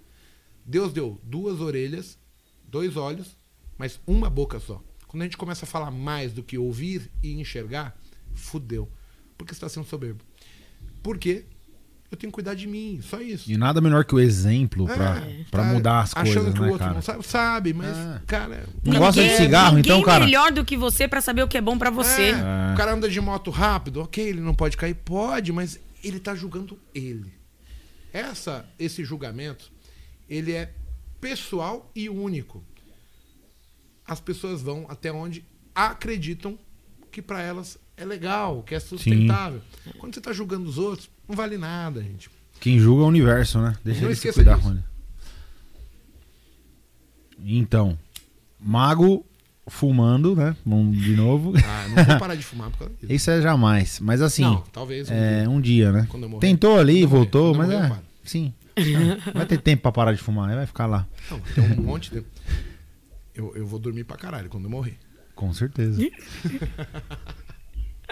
Deus 0.64 0.92
deu 0.92 1.20
duas 1.22 1.60
orelhas, 1.60 2.18
dois 2.66 2.96
olhos, 2.96 3.36
mas 3.78 4.00
uma 4.06 4.30
boca 4.30 4.58
só. 4.60 4.82
Quando 5.06 5.22
a 5.22 5.26
gente 5.26 5.36
começa 5.36 5.64
a 5.64 5.68
falar 5.68 5.90
mais 5.90 6.32
do 6.32 6.42
que 6.42 6.58
ouvir 6.58 7.10
e 7.22 7.32
enxergar, 7.40 7.96
fudeu. 8.34 8.90
Porque 9.38 9.52
você 9.52 9.58
está 9.58 9.68
sendo 9.68 9.86
soberbo. 9.86 10.24
Por 11.02 11.18
quê? 11.18 11.44
Eu 12.10 12.16
tenho 12.16 12.30
que 12.30 12.34
cuidar 12.34 12.54
de 12.54 12.66
mim, 12.68 13.00
só 13.02 13.20
isso. 13.20 13.50
E 13.50 13.56
nada 13.56 13.80
melhor 13.80 14.04
que 14.04 14.14
o 14.14 14.20
exemplo 14.20 14.86
pra, 14.86 15.18
É, 15.18 15.44
pra 15.50 15.64
tá 15.64 15.72
mudar 15.72 16.00
as 16.00 16.16
achando 16.16 16.34
coisas, 16.34 16.54
que 16.54 16.60
o 16.60 16.62
né, 16.62 16.68
outro 16.68 16.78
cara? 16.84 16.94
não 16.94 17.02
sabe, 17.02 17.22
sabe, 17.26 17.72
mas, 17.72 17.96
É. 17.96 18.22
cara. 18.26 18.66
o 18.84 18.90
Não 18.90 18.98
gosta 19.00 19.20
de 19.20 19.28
Ninguém- 19.28 19.44
cigarro, 19.44 19.78
então, 19.78 20.02
cara? 20.02 20.24
melhor 20.24 20.52
do 20.52 20.64
que 20.64 20.76
você 20.76 21.08
pra 21.08 21.20
saber 21.20 21.42
o 21.42 21.48
que 21.48 21.58
é 21.58 21.60
bom 21.60 21.76
pra 21.76 21.90
você. 21.90 22.22
É, 22.22 22.30
É. 22.30 22.72
O 22.72 22.76
cara 22.76 22.92
anda 22.94 23.08
de 23.08 23.20
moto 23.20 23.50
rápido, 23.50 24.00
ok, 24.00 24.24
ele 24.28 24.40
não 24.40 24.54
pode 24.54 24.76
cair, 24.76 24.94
pode, 24.94 25.52
mas 25.52 25.80
ele 26.04 26.20
tá 26.20 26.34
julgando 26.36 26.78
ele. 26.94 27.32
Essa, 28.12 28.64
esse 28.78 29.04
julgamento, 29.04 29.72
ele 30.36 30.52
é 30.52 30.72
pessoal 31.20 31.90
e 31.94 32.08
único. 32.08 32.62
As 34.06 34.20
pessoas 34.20 34.60
vão 34.60 34.84
até 34.88 35.10
onde 35.12 35.44
acreditam 35.74 36.58
que 37.10 37.22
pra 37.22 37.40
elas 37.40 37.78
é 37.96 38.04
legal, 38.04 38.62
que 38.62 38.74
é 38.74 38.80
sustentável. 38.80 39.60
Quando 39.98 40.14
você 40.14 40.20
tá 40.20 40.32
julgando 40.32 40.68
os 40.68 40.78
outros, 40.78 41.08
não 41.28 41.36
vale 41.36 41.56
nada, 41.56 42.02
gente. 42.02 42.28
Quem 42.60 42.78
julga 42.78 43.02
é 43.02 43.04
o 43.04 43.08
universo, 43.08 43.60
né? 43.60 43.76
Deixa 43.84 44.00
Não 44.02 44.08
ele 44.08 44.16
se 44.16 44.32
cuidar, 44.32 44.56
disso. 44.56 44.68
Rony. 44.68 44.84
Então, 47.46 47.98
mago 48.58 49.24
fumando, 49.66 50.34
né? 50.36 50.56
Vamos 50.64 50.98
de 51.00 51.16
novo. 51.16 51.52
Ah, 51.56 51.88
não 51.88 52.04
vou 52.04 52.18
parar 52.18 52.34
de 52.34 52.42
fumar 52.42 52.70
por 52.70 52.78
causa 52.80 52.94
disso. 52.94 53.12
Isso 53.12 53.30
é 53.30 53.40
jamais. 53.42 54.00
Mas 54.00 54.20
assim, 54.22 54.42
Não, 54.42 54.60
talvez 54.72 55.08
um 55.10 55.14
é 55.14 55.40
dia. 55.40 55.50
um 55.50 55.60
dia, 55.60 55.92
né? 55.92 56.08
Morrer. 56.12 56.38
Tentou 56.40 56.78
ali, 56.78 56.94
morrer. 57.02 57.06
voltou, 57.06 57.54
mas 57.54 57.68
morrer, 57.68 57.92
é. 57.92 58.00
Sim. 58.24 58.52
Ah, 58.76 59.30
Vai 59.34 59.46
ter 59.46 59.60
tempo 59.60 59.82
pra 59.82 59.92
parar 59.92 60.12
de 60.12 60.18
fumar, 60.22 60.50
aí 60.50 60.56
vai 60.56 60.66
ficar 60.66 60.86
lá. 60.86 61.06
Não, 61.30 61.38
tem 61.40 61.64
um 61.78 61.82
monte 61.82 62.10
de. 62.10 62.24
Eu, 63.34 63.52
eu 63.56 63.66
vou 63.66 63.78
dormir 63.78 64.04
pra 64.04 64.16
caralho 64.16 64.48
quando 64.48 64.64
eu 64.64 64.70
morrer. 64.70 64.96
Com 65.34 65.52
certeza. 65.52 66.00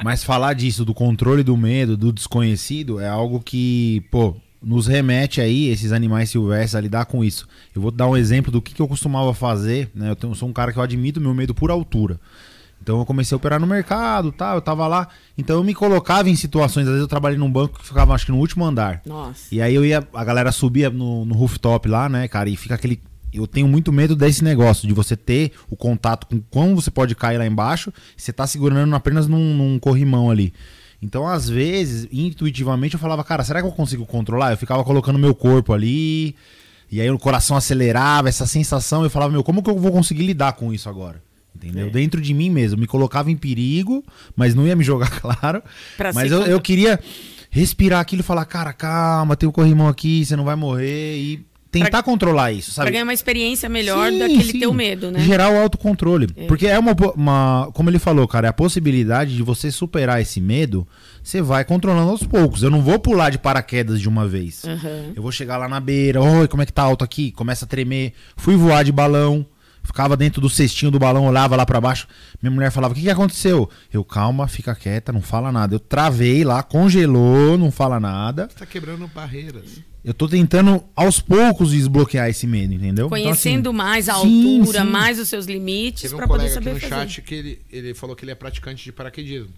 Mas 0.02 0.24
falar 0.24 0.54
disso, 0.54 0.84
do 0.84 0.94
controle 0.94 1.42
do 1.42 1.56
medo, 1.56 1.96
do 1.96 2.12
desconhecido, 2.12 2.98
é 2.98 3.08
algo 3.08 3.40
que, 3.40 4.02
pô, 4.10 4.34
nos 4.60 4.86
remete 4.86 5.40
aí, 5.40 5.68
esses 5.68 5.92
animais 5.92 6.30
silvestres, 6.30 6.74
a 6.74 6.80
lidar 6.80 7.04
com 7.04 7.22
isso. 7.22 7.46
Eu 7.74 7.82
vou 7.82 7.90
dar 7.90 8.08
um 8.08 8.16
exemplo 8.16 8.50
do 8.50 8.60
que, 8.62 8.74
que 8.74 8.80
eu 8.82 8.88
costumava 8.88 9.32
fazer, 9.34 9.90
né? 9.94 10.10
Eu, 10.10 10.16
tenho- 10.16 10.32
eu 10.32 10.34
sou 10.34 10.48
um 10.48 10.52
cara 10.52 10.72
que 10.72 10.78
eu 10.78 10.82
admito 10.82 11.20
meu 11.20 11.34
medo 11.34 11.54
por 11.54 11.70
altura. 11.70 12.18
Então 12.83 12.99
eu 12.99 13.07
comecei 13.07 13.33
a 13.35 13.37
operar 13.37 13.61
no 13.61 13.66
mercado, 13.66 14.33
tá? 14.33 14.55
Eu 14.55 14.61
tava 14.61 14.89
lá. 14.89 15.07
Então 15.39 15.57
eu 15.57 15.64
me 15.64 15.72
colocava 15.72 16.28
em 16.28 16.35
situações, 16.35 16.83
às 16.83 16.89
vezes 16.89 17.03
eu 17.03 17.09
trabalhei 17.09 17.39
num 17.39 17.51
banco 17.51 17.78
que 17.78 17.87
ficava, 17.87 18.12
acho 18.12 18.26
que 18.26 18.33
no 18.33 18.39
último 18.39 18.64
andar. 18.64 19.01
Nossa. 19.07 19.55
E 19.55 19.62
aí 19.62 19.72
eu 19.72 19.85
ia, 19.85 20.07
a 20.12 20.24
galera 20.24 20.51
subia 20.51 20.91
no, 20.91 21.24
no 21.24 21.35
rooftop 21.35 21.89
lá, 21.89 22.09
né, 22.09 22.26
cara, 22.26 22.51
e 22.51 22.57
fica 22.57 22.74
aquele. 22.74 23.01
Eu 23.33 23.47
tenho 23.47 23.66
muito 23.66 23.93
medo 23.93 24.14
desse 24.14 24.45
negócio, 24.45 24.87
de 24.87 24.93
você 24.93 25.16
ter 25.16 25.53
o 25.70 25.76
contato 25.76 26.26
com 26.26 26.43
como 26.51 26.74
você 26.74 26.91
pode 26.91 27.14
cair 27.14 27.39
lá 27.39 27.47
embaixo, 27.47 27.93
você 28.14 28.33
tá 28.33 28.47
segurando 28.47 28.95
apenas 28.95 29.26
num, 29.26 29.55
num 29.55 29.78
corrimão 29.78 30.28
ali. 30.28 30.53
Então, 31.01 31.26
às 31.26 31.49
vezes, 31.49 32.07
intuitivamente, 32.12 32.95
eu 32.95 33.01
falava, 33.01 33.24
cara, 33.24 33.43
será 33.43 33.61
que 33.61 33.66
eu 33.66 33.72
consigo 33.72 34.05
controlar? 34.05 34.53
Eu 34.53 34.59
ficava 34.59 34.85
colocando 34.85 35.18
meu 35.18 35.35
corpo 35.35 35.72
ali, 35.72 36.37
e 36.91 37.01
aí 37.01 37.11
o 37.11 37.18
coração 37.18 37.57
acelerava, 37.57 38.28
essa 38.28 38.47
sensação, 38.47 39.03
eu 39.03 39.09
falava, 39.09 39.33
meu, 39.33 39.43
como 39.43 39.62
que 39.62 39.70
eu 39.70 39.78
vou 39.78 39.93
conseguir 39.93 40.24
lidar 40.26 40.53
com 40.53 40.74
isso 40.74 40.89
agora? 40.89 41.22
Entendeu? 41.55 41.86
É. 41.86 41.90
Dentro 41.90 42.20
de 42.20 42.32
mim 42.34 42.50
mesmo, 42.50 42.80
me 42.80 42.86
colocava 42.86 43.30
em 43.30 43.36
perigo, 43.36 44.05
mas 44.34 44.55
não 44.55 44.66
ia 44.66 44.74
me 44.76 44.82
jogar, 44.84 45.11
claro. 45.20 45.62
Pra 45.96 46.12
mas 46.12 46.30
eu, 46.30 46.38
contra- 46.38 46.53
eu 46.53 46.61
queria 46.61 46.98
respirar 47.50 48.00
aquilo 48.00 48.20
e 48.20 48.24
falar, 48.24 48.44
cara, 48.46 48.72
calma, 48.72 49.36
tem 49.36 49.48
o 49.48 49.53
corrimão 49.53 49.88
aqui, 49.88 50.24
você 50.24 50.34
não 50.36 50.44
vai 50.44 50.57
morrer. 50.57 51.16
E 51.18 51.46
tentar 51.70 52.03
controlar 52.03 52.53
isso, 52.53 52.68
Pra 52.74 52.84
sabe? 52.84 52.90
ganhar 52.92 53.05
uma 53.05 53.14
experiência 53.14 53.66
melhor 53.68 54.11
Sim, 54.11 54.18
daquele 54.18 54.44
sim. 54.44 54.59
teu 54.61 54.72
medo, 54.74 55.11
né? 55.11 55.20
Gerar 55.20 55.50
o 55.50 55.57
autocontrole. 55.57 56.26
Porque 56.48 56.66
é 56.66 56.78
uma, 56.78 56.94
uma. 57.14 57.70
Como 57.72 57.88
ele 57.88 57.98
falou, 57.98 58.26
cara, 58.28 58.46
é 58.46 58.50
a 58.50 58.53
possibilidade 58.53 59.34
de 59.36 59.42
você 59.42 59.70
superar 59.70 60.20
esse 60.20 60.38
medo, 60.40 60.86
você 61.22 61.40
vai 61.40 61.64
controlando 61.64 62.11
aos 62.11 62.22
poucos. 62.24 62.62
Eu 62.62 62.70
não 62.70 62.82
vou 62.82 62.98
pular 62.98 63.30
de 63.30 63.38
paraquedas 63.38 64.00
de 64.00 64.09
uma 64.09 64.26
vez. 64.28 64.64
Aham. 64.66 65.12
Eu 65.16 65.22
vou 65.22 65.32
chegar 65.32 65.57
lá 65.57 65.66
na 65.68 65.80
beira, 65.80 66.20
oi, 66.20 66.46
como 66.48 66.62
é 66.62 66.66
que 66.66 66.72
tá 66.72 66.82
alto 66.82 67.05
aqui? 67.05 67.32
Começa 67.32 67.64
a 67.64 67.68
tremer. 67.68 68.12
Fui 68.36 68.55
voar 68.57 68.82
de 68.84 68.92
balão. 68.92 69.46
Ficava 69.85 70.16
dentro 70.16 70.41
do 70.41 70.49
cestinho 70.49 70.91
do 70.93 70.99
balão, 70.99 71.26
olhava 71.26 71.57
lá 71.57 71.66
pra 71.66 71.80
baixo. 71.80 72.07
Minha 72.41 72.53
mulher 72.53 72.70
falava: 72.70 72.93
O 72.93 72.97
que, 72.97 73.03
que 73.03 73.11
aconteceu? 73.11 73.68
Eu, 73.93 74.05
calma, 74.05 74.47
fica 74.47 74.74
quieta, 74.74 75.12
não 75.12 75.20
fala 75.20 75.51
nada. 75.51 75.74
Eu 75.74 75.81
travei 75.81 76.44
lá, 76.44 76.62
congelou, 76.62 77.59
não 77.59 77.70
fala 77.70 77.98
nada. 77.98 78.48
Você 78.48 78.59
tá 78.59 78.66
quebrando 78.66 79.06
barreiras. 79.09 79.81
Eu 80.05 80.15
tô 80.15 80.28
tentando 80.28 80.82
aos 80.97 81.20
poucos 81.20 81.70
desbloquear 81.70 82.28
esse 82.28 82.47
medo, 82.47 82.74
entendeu? 82.74 83.06
Então, 83.06 83.09
Conhecendo 83.09 83.70
assim, 83.70 83.77
mais 83.78 84.09
a 84.09 84.15
sim, 84.15 84.59
altura, 84.59 84.81
sim. 84.81 84.86
mais 84.90 85.19
os 85.19 85.28
seus 85.28 85.47
limites, 85.47 86.02
Teve 86.02 86.15
um 86.15 86.19
pra 86.19 86.27
poder 86.27 86.39
colega 86.51 86.59
aqui 86.59 86.65
saber 86.65 86.74
no 86.74 86.81
fazer. 86.90 87.09
chat 87.11 87.23
que 87.23 87.35
ele, 87.35 87.62
ele 87.70 87.94
falou 87.94 88.16
que 88.16 88.24
ele 88.24 88.32
é 88.32 88.35
praticante 88.35 88.85
de 88.85 88.93
paraquedismo. 88.93 89.52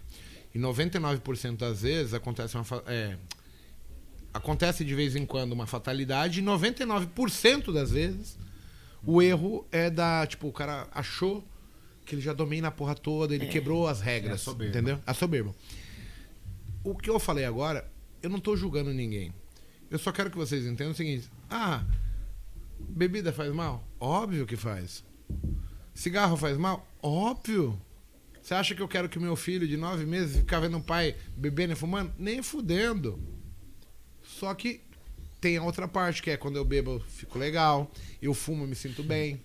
E 0.54 0.58
99% 0.58 1.56
das 1.58 1.82
vezes 1.82 2.14
acontece 2.14 2.56
uma. 2.56 2.64
É, 2.86 3.16
acontece 4.32 4.84
de 4.84 4.94
vez 4.94 5.16
em 5.16 5.24
quando 5.24 5.52
uma 5.52 5.66
fatalidade, 5.66 6.40
e 6.40 6.42
99% 6.42 7.72
das 7.72 7.90
vezes 7.90 8.36
o 9.06 9.20
erro 9.22 9.66
é 9.70 9.90
da. 9.90 10.26
Tipo, 10.26 10.48
o 10.48 10.52
cara 10.52 10.88
achou 10.92 11.44
que 12.04 12.14
ele 12.14 12.22
já 12.22 12.32
domina 12.32 12.68
a 12.68 12.70
porra 12.70 12.94
toda, 12.94 13.34
ele 13.34 13.46
quebrou 13.46 13.88
as 13.88 14.00
regras. 14.00 14.32
É 14.32 14.34
a 14.34 14.38
soberba. 14.38 14.70
entendeu? 14.70 15.00
A 15.06 15.14
soberba. 15.14 15.54
O 16.82 16.94
que 16.94 17.08
eu 17.08 17.18
falei 17.18 17.44
agora, 17.44 17.90
eu 18.22 18.28
não 18.28 18.38
tô 18.38 18.56
julgando 18.56 18.92
ninguém. 18.92 19.32
Eu 19.90 19.98
só 19.98 20.12
quero 20.12 20.30
que 20.30 20.36
vocês 20.36 20.66
entendam 20.66 20.92
o 20.92 20.96
seguinte: 20.96 21.30
ah, 21.48 21.84
bebida 22.78 23.32
faz 23.32 23.52
mal? 23.52 23.86
Óbvio 23.98 24.46
que 24.46 24.56
faz. 24.56 25.04
Cigarro 25.94 26.36
faz 26.36 26.56
mal? 26.56 26.86
Óbvio. 27.02 27.80
Você 28.42 28.52
acha 28.52 28.74
que 28.74 28.82
eu 28.82 28.88
quero 28.88 29.08
que 29.08 29.18
meu 29.18 29.36
filho 29.36 29.66
de 29.66 29.76
nove 29.76 30.04
meses 30.04 30.36
ficar 30.36 30.60
vendo 30.60 30.76
o 30.76 30.82
pai 30.82 31.16
bebendo 31.34 31.72
e 31.72 31.76
fumando? 31.76 32.12
Nem 32.18 32.42
fudendo. 32.42 33.18
Só 34.22 34.52
que 34.52 34.82
tem 35.44 35.58
a 35.58 35.62
outra 35.62 35.86
parte, 35.86 36.22
que 36.22 36.30
é 36.30 36.38
quando 36.38 36.56
eu 36.56 36.64
bebo, 36.64 36.92
eu 36.92 37.00
fico 37.00 37.38
legal, 37.38 37.92
eu 38.22 38.32
fumo, 38.32 38.64
eu 38.64 38.68
me 38.68 38.74
sinto 38.74 39.02
bem. 39.02 39.42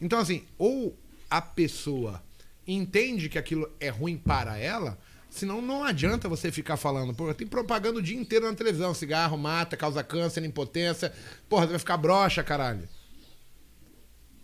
Então, 0.00 0.20
assim, 0.20 0.44
ou 0.56 0.96
a 1.28 1.42
pessoa 1.42 2.22
entende 2.64 3.28
que 3.28 3.36
aquilo 3.36 3.68
é 3.80 3.88
ruim 3.88 4.16
para 4.16 4.56
ela, 4.56 4.96
Senão 5.30 5.60
não 5.60 5.84
adianta 5.84 6.26
você 6.26 6.50
ficar 6.50 6.78
falando, 6.78 7.14
pô, 7.14 7.32
tem 7.34 7.46
propaganda 7.46 7.98
o 7.98 8.02
dia 8.02 8.18
inteiro 8.18 8.46
na 8.46 8.54
televisão, 8.54 8.94
cigarro 8.94 9.36
mata, 9.36 9.76
causa 9.76 10.02
câncer, 10.02 10.42
impotência, 10.42 11.12
porra, 11.50 11.66
você 11.66 11.72
vai 11.72 11.78
ficar 11.78 11.96
broxa, 11.98 12.42
caralho. 12.42 12.88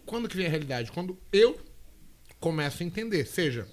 Quando 0.05 0.29
que 0.29 0.37
vem 0.37 0.47
a 0.47 0.51
realidade? 0.51 0.93
Quando 0.93 1.19
eu 1.33 1.59
começo 2.39 2.83
a 2.83 2.87
entender, 2.87 3.25
seja, 3.25 3.67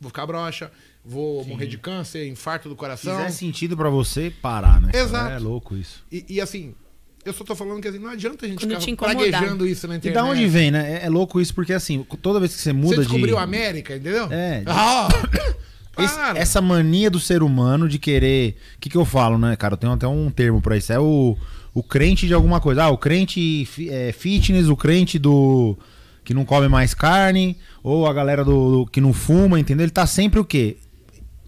vou 0.00 0.10
ficar 0.10 0.26
broxa, 0.26 0.72
vou 1.04 1.44
morrer 1.44 1.66
de 1.66 1.76
câncer, 1.78 2.26
infarto 2.28 2.68
do 2.68 2.76
coração. 2.76 3.16
Fizer 3.16 3.30
sentido 3.30 3.76
pra 3.76 3.90
você, 3.90 4.32
parar, 4.42 4.80
né? 4.80 4.90
cara? 4.92 5.04
Exato. 5.04 5.32
É 5.32 5.38
louco 5.38 5.76
isso. 5.76 6.02
E, 6.10 6.24
e 6.28 6.40
assim, 6.40 6.74
eu 7.24 7.32
só 7.32 7.44
tô 7.44 7.54
falando 7.54 7.80
que 7.80 7.88
assim, 7.88 7.98
não 7.98 8.10
adianta 8.10 8.46
a 8.46 8.48
gente 8.48 8.66
Quando 8.66 8.78
te 8.78 8.86
ficar 8.86 9.06
praguejando 9.14 9.66
isso 9.66 9.86
na 9.88 9.94
E 9.94 9.96
internet. 9.98 10.22
da 10.22 10.28
onde 10.30 10.46
vem, 10.46 10.70
né? 10.70 11.00
É, 11.02 11.06
é 11.06 11.08
louco 11.08 11.40
isso 11.40 11.54
porque, 11.54 11.72
assim, 11.72 12.04
toda 12.22 12.38
vez 12.40 12.54
que 12.54 12.58
você 12.60 12.70
Você 12.70 12.72
muda 12.72 12.96
descobriu 13.02 13.34
de... 13.34 13.40
a 13.40 13.42
América, 13.42 13.96
entendeu? 13.96 14.28
É. 14.30 14.62
Ah, 14.68 15.08
Esse- 15.96 16.14
para. 16.16 16.38
essa 16.38 16.60
mania 16.60 17.08
do 17.08 17.20
ser 17.20 17.40
humano 17.42 17.88
de 17.88 17.98
querer. 18.00 18.56
O 18.76 18.80
que, 18.80 18.90
que 18.90 18.96
eu 18.96 19.04
falo, 19.04 19.38
né, 19.38 19.54
cara? 19.54 19.74
Eu 19.74 19.78
tenho 19.78 19.92
até 19.92 20.08
um 20.08 20.28
termo 20.28 20.60
pra 20.60 20.76
isso. 20.76 20.92
É 20.92 20.98
o, 20.98 21.36
o 21.72 21.82
crente 21.84 22.26
de 22.26 22.34
alguma 22.34 22.60
coisa. 22.60 22.82
Ah, 22.84 22.90
o 22.90 22.98
crente 22.98 23.64
fi- 23.66 23.88
é, 23.90 24.10
fitness, 24.10 24.68
o 24.68 24.76
crente 24.76 25.20
do. 25.20 25.78
que 26.24 26.34
não 26.34 26.44
come 26.44 26.66
mais 26.66 26.94
carne, 26.94 27.56
ou 27.80 28.08
a 28.08 28.12
galera 28.12 28.44
do, 28.44 28.84
do- 28.84 28.86
que 28.90 29.00
não 29.00 29.12
fuma, 29.12 29.60
entendeu? 29.60 29.84
Ele 29.84 29.92
tá 29.92 30.04
sempre 30.04 30.40
o 30.40 30.44
quê? 30.44 30.78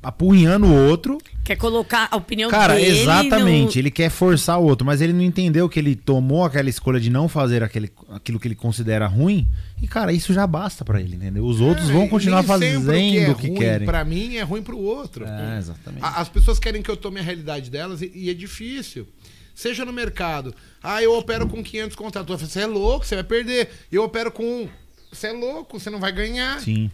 Apurrinhando 0.06 0.66
o 0.66 0.88
outro. 0.88 1.18
Quer 1.44 1.56
colocar 1.56 2.08
a 2.10 2.16
opinião 2.16 2.48
Cara, 2.50 2.74
dele 2.74 3.00
exatamente. 3.00 3.74
no- 3.76 3.80
Ele 3.82 3.90
quer 3.90 4.08
forçar 4.10 4.58
o 4.60 4.64
outro, 4.64 4.86
mas 4.86 5.00
ele 5.00 5.12
não 5.12 5.22
entendeu 5.22 5.68
que 5.68 5.78
ele 5.78 5.94
tomou 5.96 6.44
aquela 6.44 6.68
escolha 6.68 7.00
de 7.00 7.10
não 7.10 7.28
fazer 7.28 7.62
aquele, 7.62 7.90
aquilo 8.10 8.38
que 8.38 8.46
ele 8.48 8.54
considera 8.54 9.06
ruim. 9.06 9.48
E, 9.82 9.86
cara, 9.88 10.12
isso 10.12 10.32
já 10.32 10.46
basta 10.46 10.84
pra 10.84 11.00
ele, 11.00 11.16
entendeu? 11.16 11.44
Os 11.44 11.60
outros 11.60 11.88
É, 11.90 11.92
vão 11.92 12.08
continuar 12.08 12.42
fazendo 12.44 12.88
o 12.88 12.92
que, 12.94 13.18
é 13.18 13.26
ruim 13.50 13.54
querem. 13.54 13.86
Pra 13.86 14.04
mim 14.04 14.36
é 14.36 14.42
ruim 14.42 14.62
pro 14.62 14.78
outro. 14.78 15.24
É, 15.26 15.58
exatamente. 15.58 16.04
A- 16.04 16.20
As 16.20 16.28
pessoas 16.28 16.58
querem 16.58 16.82
que 16.82 16.90
eu 16.90 16.96
tome 16.96 17.18
a 17.20 17.22
realidade 17.22 17.68
delas 17.70 18.00
e, 18.02 18.10
e 18.14 18.30
é 18.30 18.34
difícil. 18.34 19.06
Seja 19.54 19.84
no 19.84 19.92
mercado. 19.92 20.54
Ah, 20.82 21.02
eu 21.02 21.16
opero 21.16 21.48
com 21.48 21.62
500 21.62 21.96
contratos. 21.96 22.40
Você 22.42 22.60
é 22.60 22.66
louco, 22.66 23.04
você 23.06 23.14
vai 23.16 23.24
perder. 23.24 23.70
Eu 23.90 24.04
opero 24.04 24.30
com 24.30 24.44
um. 24.44 24.68
Você 25.12 25.28
é 25.28 25.32
louco, 25.32 25.80
você 25.80 25.90
não 25.90 25.98
vai 25.98 26.12
ganhar. 26.12 26.60
Sim. 26.60 26.90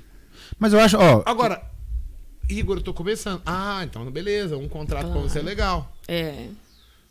Mas 0.59 0.73
eu 0.73 0.81
acho, 0.81 0.97
ó. 0.99 1.23
Agora, 1.27 1.61
Igor, 2.49 2.77
eu 2.79 2.83
tô 2.83 2.93
começando. 2.93 3.41
Ah, 3.47 3.81
então 3.85 4.09
beleza, 4.11 4.57
um 4.57 4.69
contrato 4.69 5.11
pra 5.11 5.21
você 5.21 5.39
é 5.39 5.43
legal. 5.43 5.95
É. 6.07 6.49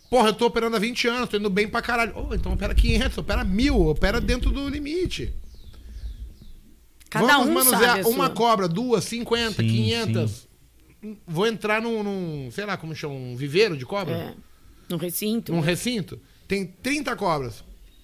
Porra, 0.10 0.30
eu 0.30 0.34
tô 0.34 0.46
operando 0.48 0.76
há 0.76 0.80
20 0.80 1.08
anos, 1.08 1.30
tô 1.30 1.38
indo 1.38 1.50
bem 1.50 1.68
pra 1.68 1.82
caralho. 1.82 2.14
Oh, 2.16 2.34
então 2.36 2.54
opera 2.54 2.76
500, 2.76 3.18
opera 3.20 3.44
1000, 3.44 3.80
opera 3.88 4.20
dentro 4.20 4.52
do 4.52 4.68
limite. 4.70 5.34
Cada 7.10 7.28
Vamos 7.28 7.48
um 7.48 7.54
manusear 7.54 7.98
sabe 7.98 8.02
a 8.02 8.08
uma 8.08 8.28
sua. 8.28 8.36
cobra, 8.36 8.68
duas, 8.68 9.04
50, 9.06 9.62
Sim, 9.62 9.68
500. 9.68 10.48
Vou 11.28 11.48
entrar 11.48 11.82
num, 11.82 12.04
num, 12.04 12.50
sei 12.52 12.66
lá 12.66 12.78
como 12.78 12.94
chama, 12.96 13.14
um 13.16 13.36
viveiro 13.36 13.76
de 13.76 13.86
cobra? 13.86 14.14
É. 14.16 14.34
No 14.88 14.98
recinto. 14.98 15.52
Num 15.52 15.60
recinto. 15.62 16.20
Tem 16.48 16.66
30 16.66 17.16
cobras. 17.16 17.64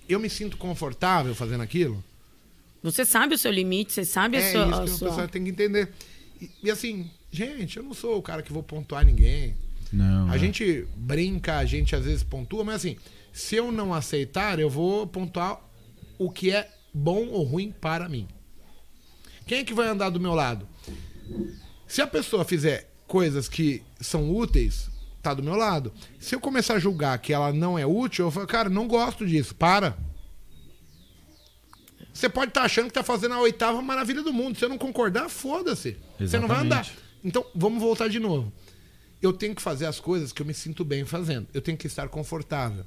Eu 0.10 0.20
me 0.20 0.30
sinto 0.30 0.58
confortável 0.58 1.36
fazendo 1.36 1.62
aquilo? 1.62 2.04
Você 2.82 3.04
sabe 3.06 3.36
o 3.36 3.38
seu 3.38 3.52
limite, 3.52 3.92
você 3.94 4.06
sabe 4.06 4.38
a 4.38 4.40
é 4.40 4.52
sua. 4.52 4.66
isso 4.66 4.74
a 4.76 4.84
que 4.86 4.90
o 4.92 4.98
sua- 4.98 5.08
pessoal 5.10 5.28
tem 5.28 5.44
que 5.44 5.50
entender. 5.50 5.90
E, 6.42 6.50
e 6.64 6.72
assim, 6.72 7.10
gente, 7.38 7.78
eu 7.78 7.84
não 7.84 7.94
sou 7.94 8.18
o 8.18 8.22
cara 8.22 8.42
que 8.42 8.52
vou 8.52 8.64
pontuar 8.64 9.06
ninguém. 9.06 9.56
Não. 9.94 10.30
A 10.30 10.36
é. 10.36 10.40
gente 10.40 10.88
brinca, 10.96 11.58
a 11.58 11.66
gente 11.66 11.96
às 11.96 12.04
vezes 12.04 12.24
pontua, 12.24 12.64
mas 12.64 12.76
assim, 12.76 12.98
se 13.32 13.56
eu 13.56 13.72
não 13.72 13.94
aceitar, 13.94 14.60
eu 14.60 14.70
vou 14.70 15.06
pontuar 15.06 15.62
o 16.18 16.32
que 16.32 16.52
é 16.52 16.70
bom 16.94 17.28
ou 17.28 17.44
ruim 17.44 17.72
para 17.72 18.10
mim. 18.10 18.28
Quem 19.46 19.60
é 19.60 19.64
que 19.64 19.74
vai 19.74 19.88
andar 19.88 20.10
do 20.10 20.20
meu 20.20 20.34
lado? 20.34 20.68
Se 21.88 22.02
a 22.02 22.08
pessoa 22.08 22.44
fizer 22.44 22.92
coisas 23.08 23.48
que 23.48 23.82
são 24.02 24.36
úteis, 24.36 24.90
tá 25.22 25.34
do 25.34 25.44
meu 25.44 25.56
lado. 25.56 25.94
Se 26.20 26.36
eu 26.36 26.40
começar 26.40 26.74
a 26.74 26.80
julgar 26.80 27.18
que 27.20 27.32
ela 27.32 27.54
não 27.54 27.78
é 27.78 27.86
útil, 27.86 28.26
eu 28.26 28.32
falo, 28.32 28.48
cara, 28.48 28.70
não 28.70 28.88
gosto 28.88 29.26
disso, 29.26 29.56
para. 29.56 29.98
Você 32.12 32.28
pode 32.28 32.50
estar 32.50 32.64
achando 32.64 32.88
que 32.88 32.94
tá 32.94 33.04
fazendo 33.04 33.36
a 33.36 33.40
oitava 33.40 33.80
maravilha 33.82 34.24
do 34.24 34.34
mundo. 34.34 34.58
Se 34.58 34.66
eu 34.66 34.70
não 34.70 34.78
concordar, 34.78 35.30
foda-se. 35.30 35.98
Você 36.20 36.40
não 36.40 36.48
vai 36.48 36.62
andar. 36.62 36.86
Então, 37.24 37.46
vamos 37.56 37.82
voltar 37.82 38.08
de 38.08 38.20
novo. 38.20 38.52
Eu 39.22 39.34
tenho 39.34 39.56
que 39.56 39.62
fazer 39.62 39.86
as 39.86 40.00
coisas 40.00 40.32
que 40.32 40.42
eu 40.42 40.46
me 40.46 40.54
sinto 40.54 40.86
bem 40.86 41.04
fazendo. 41.06 41.48
Eu 41.54 41.62
tenho 41.62 41.78
que 41.78 41.88
estar 41.88 42.08
confortável. 42.08 42.86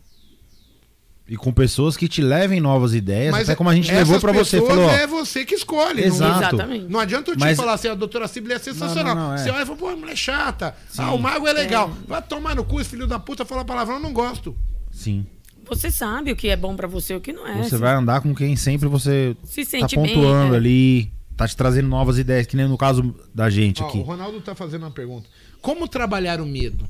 E 1.29 1.37
com 1.37 1.53
pessoas 1.53 1.97
que 1.97 2.09
te 2.09 2.21
levem 2.21 2.61
novas 2.61 2.93
ideias, 2.93 3.33
até 3.33 3.55
como 3.55 3.71
a 3.71 3.75
gente 3.75 3.93
levou 3.93 4.19
pra 4.19 4.33
você. 4.33 4.61
Falou, 4.61 4.87
ó, 4.87 4.91
é 4.91 5.07
você 5.07 5.45
que 5.45 5.55
escolhe. 5.55 6.03
Exato. 6.03 6.33
Não, 6.33 6.39
Exatamente. 6.41 6.87
não 6.89 6.99
adianta 7.01 7.31
eu 7.31 7.37
te 7.37 7.41
Mas- 7.41 7.57
falar 7.57 7.75
assim, 7.75 7.87
a 7.87 7.95
doutora 7.95 8.27
Sibila 8.27 8.55
é 8.55 8.59
sensacional. 8.59 9.15
Não, 9.15 9.23
não, 9.23 9.29
não, 9.31 9.35
é. 9.37 9.39
Você 9.39 9.51
olha 9.51 9.63
e 9.63 9.67
fala, 9.67 9.79
pô, 9.79 9.89
a 9.89 9.97
mulher 9.97 10.13
é 10.13 10.17
chata. 10.17 10.75
Ah, 10.99 11.13
o 11.13 11.19
mago 11.19 11.47
é 11.47 11.53
legal. 11.53 11.93
Vai 12.09 12.21
tomar 12.21 12.57
no 12.57 12.65
cu, 12.65 12.81
esse 12.81 12.91
filho 12.91 13.07
da 13.07 13.21
puta, 13.21 13.45
fala 13.45 13.65
palavrão, 13.65 13.97
eu 13.97 14.03
não 14.03 14.13
gosto. 14.13 14.57
sim. 14.93 15.25
Você 15.67 15.89
sabe 15.89 16.33
o 16.33 16.37
que 16.37 16.49
é 16.49 16.57
bom 16.57 16.75
pra 16.75 16.89
você 16.89 17.13
e 17.13 17.17
o 17.17 17.21
que 17.21 17.33
não 17.33 17.47
é. 17.47 17.63
Você 17.63 17.77
vai 17.77 17.95
andar 17.95 18.21
com 18.23 18.35
quem 18.35 18.57
sempre 18.57 18.89
você 18.89 19.37
Se 19.45 19.63
tá 19.65 19.71
sente 19.71 19.95
bem, 19.95 20.07
pontuando 20.17 20.55
é. 20.55 20.57
ali, 20.57 21.13
tá 21.41 21.49
te 21.49 21.57
trazendo 21.57 21.89
novas 21.89 22.19
ideias, 22.19 22.47
que 22.47 22.55
nem 22.55 22.69
no 22.69 22.77
caso 22.77 23.15
da 23.35 23.49
gente 23.49 23.83
Ó, 23.83 23.89
aqui. 23.89 23.99
o 23.99 24.03
Ronaldo 24.03 24.43
tá 24.43 24.55
fazendo 24.55 24.83
uma 24.83 24.91
pergunta. 24.91 25.27
Como 25.63 25.89
trabalhar 25.89 26.39
o 26.39 26.45
medo? 26.45 26.87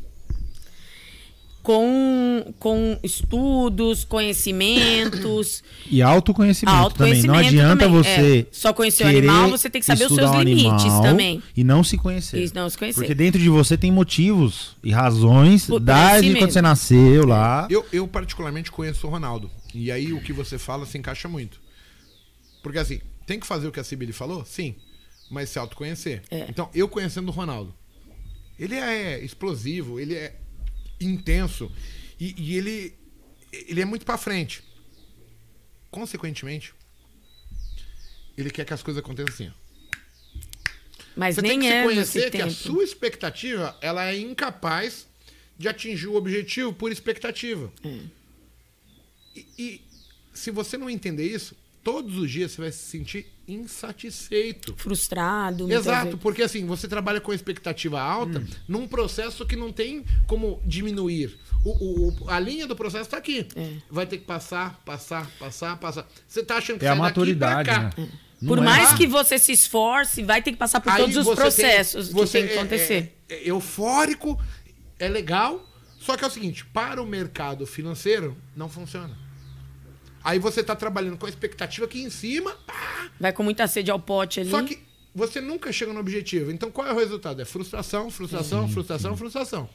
Com, 1.62 2.52
com 2.58 2.98
estudos, 3.02 4.02
conhecimentos. 4.04 5.62
E 5.90 6.02
autoconhecimento, 6.02 6.76
Autoconhecimento 6.76 7.26
também. 7.26 7.42
Não 7.42 7.48
adianta 7.48 7.84
também, 7.84 8.02
você. 8.02 8.40
é. 8.40 8.46
Só 8.52 8.72
conhecer 8.72 9.04
o 9.04 9.08
animal, 9.08 9.50
você 9.50 9.68
tem 9.68 9.80
que 9.80 9.86
saber 9.86 10.06
os 10.06 10.14
seus 10.14 10.30
um 10.30 10.40
limites 10.42 10.84
animal 10.84 11.02
também. 11.02 11.42
E 11.56 11.62
não 11.64 11.82
se 11.84 11.96
conhecer. 11.98 12.44
E 12.44 12.52
não 12.54 12.70
se 12.70 12.78
conhecer. 12.78 13.00
Porque 13.00 13.14
dentro 13.14 13.40
de 13.40 13.48
você 13.48 13.76
tem 13.76 13.90
motivos 13.92 14.76
e 14.82 14.90
razões 14.90 15.66
Por- 15.66 15.80
desde 15.80 16.36
quando 16.36 16.50
você 16.52 16.62
nasceu 16.62 17.26
lá. 17.26 17.66
Eu, 17.70 17.84
eu 17.92 18.06
particularmente 18.08 18.70
conheço 18.70 19.06
o 19.06 19.10
Ronaldo. 19.10 19.50
E 19.74 19.90
aí 19.92 20.12
o 20.12 20.20
que 20.20 20.32
você 20.32 20.58
fala 20.58 20.86
se 20.86 20.96
encaixa 20.96 21.28
muito. 21.28 21.60
Porque 22.62 22.78
assim, 22.78 23.00
tem 23.30 23.38
que 23.38 23.46
fazer 23.46 23.68
o 23.68 23.72
que 23.72 23.78
a 23.78 23.84
Sibili 23.84 24.12
falou? 24.12 24.44
Sim. 24.44 24.74
Mas 25.30 25.50
se 25.50 25.58
autoconhecer. 25.60 26.24
É. 26.32 26.46
Então, 26.48 26.68
eu 26.74 26.88
conhecendo 26.88 27.28
o 27.28 27.30
Ronaldo. 27.30 27.72
Ele 28.58 28.74
é 28.74 29.20
explosivo, 29.24 30.00
ele 30.00 30.16
é 30.16 30.34
intenso. 31.00 31.70
E, 32.18 32.34
e 32.36 32.56
ele, 32.56 32.92
ele 33.52 33.80
é 33.80 33.84
muito 33.84 34.04
pra 34.04 34.18
frente. 34.18 34.64
Consequentemente, 35.92 36.74
ele 38.36 38.50
quer 38.50 38.64
que 38.64 38.74
as 38.74 38.82
coisas 38.82 39.00
aconteçam 39.00 39.32
assim. 39.32 39.48
ó. 39.48 39.52
Mas 41.14 41.36
Você 41.36 41.42
nem 41.42 41.52
tem 41.52 41.60
que 41.60 41.66
se 41.68 41.72
é 41.72 41.82
conhecer 41.84 42.24
que 42.24 42.38
tempo. 42.38 42.48
a 42.48 42.50
sua 42.50 42.82
expectativa 42.82 43.78
ela 43.80 44.06
é 44.10 44.18
incapaz 44.18 45.06
de 45.56 45.68
atingir 45.68 46.08
o 46.08 46.16
objetivo 46.16 46.72
por 46.72 46.90
expectativa. 46.90 47.72
É. 47.84 48.00
E, 49.36 49.46
e 49.56 49.80
se 50.34 50.50
você 50.50 50.76
não 50.76 50.90
entender 50.90 51.28
isso, 51.28 51.54
todos 51.82 52.16
os 52.16 52.30
dias 52.30 52.52
você 52.52 52.60
vai 52.62 52.72
se 52.72 52.78
sentir 52.90 53.26
insatisfeito. 53.48 54.74
Frustrado. 54.76 55.70
Exato, 55.72 56.04
vezes. 56.06 56.20
porque 56.20 56.42
assim, 56.42 56.66
você 56.66 56.86
trabalha 56.86 57.20
com 57.20 57.32
expectativa 57.32 58.00
alta 58.00 58.38
Hum. 58.40 58.46
num 58.68 58.86
processo 58.88 59.44
que 59.46 59.56
não 59.56 59.72
tem 59.72 60.04
como 60.26 60.60
diminuir. 60.64 61.36
O, 61.64 61.70
o- 61.70 62.08
o- 62.24 62.30
a 62.30 62.38
linha 62.38 62.66
do 62.66 62.76
processo 62.76 63.04
está 63.04 63.16
aqui. 63.16 63.46
É. 63.56 63.72
Vai 63.90 64.06
ter 64.06 64.18
que 64.18 64.24
passar, 64.24 64.80
passar, 64.84 65.28
passar, 65.38 65.76
passar. 65.78 66.06
Você 66.26 66.42
tá 66.42 66.56
achando 66.56 66.78
que 66.78 66.86
É 66.86 66.88
a 66.88 66.96
sai 66.96 67.00
daqui 67.02 67.12
pra 67.36 67.48
maturidade, 67.50 67.68
cá. 67.68 67.82
né? 67.98 68.08
Não 68.40 68.48
Por 68.48 68.58
é. 68.58 68.60
mais 68.62 68.92
Ah. 68.92 68.96
que 68.96 69.06
você 69.06 69.38
se 69.38 69.52
esforce, 69.52 70.22
vai 70.22 70.40
ter 70.42 70.52
que 70.52 70.56
passar 70.56 70.80
por 70.80 70.90
Aí 70.92 70.98
todos 71.02 71.16
os 71.16 71.24
você 71.26 71.36
processos 71.42 72.06
tem- 72.06 72.14
que 72.14 72.20
você 72.20 72.38
tem 72.38 72.48
que 72.48 72.54
é- 72.54 72.58
acontecer. 72.58 73.16
É, 73.28 73.34
é 73.34 73.50
eufórico, 73.50 74.40
é 74.98 75.08
legal, 75.08 75.68
só 75.98 76.16
que 76.16 76.24
é 76.24 76.26
o 76.26 76.30
seguinte, 76.30 76.64
para 76.64 77.02
o 77.02 77.06
mercado 77.06 77.66
financeiro, 77.66 78.34
não 78.56 78.68
funciona. 78.70 79.14
Aí 80.22 80.38
você 80.38 80.62
tá 80.62 80.76
trabalhando 80.76 81.16
com 81.16 81.26
a 81.26 81.28
expectativa 81.28 81.86
aqui 81.86 82.02
em 82.02 82.10
cima, 82.10 82.50
pá, 82.66 83.10
Vai 83.18 83.32
com 83.32 83.42
muita 83.42 83.66
sede 83.66 83.90
ao 83.90 83.98
pote 83.98 84.40
ali. 84.40 84.50
só 84.50 84.62
que 84.62 84.78
você 85.14 85.40
nunca 85.40 85.72
chega 85.72 85.92
no 85.92 86.00
objetivo. 86.00 86.50
Então 86.50 86.70
qual 86.70 86.86
é 86.86 86.92
o 86.92 86.98
resultado? 86.98 87.40
É 87.40 87.44
frustração, 87.44 88.10
frustração, 88.10 88.68
frustração, 88.68 89.16
frustração. 89.16 89.68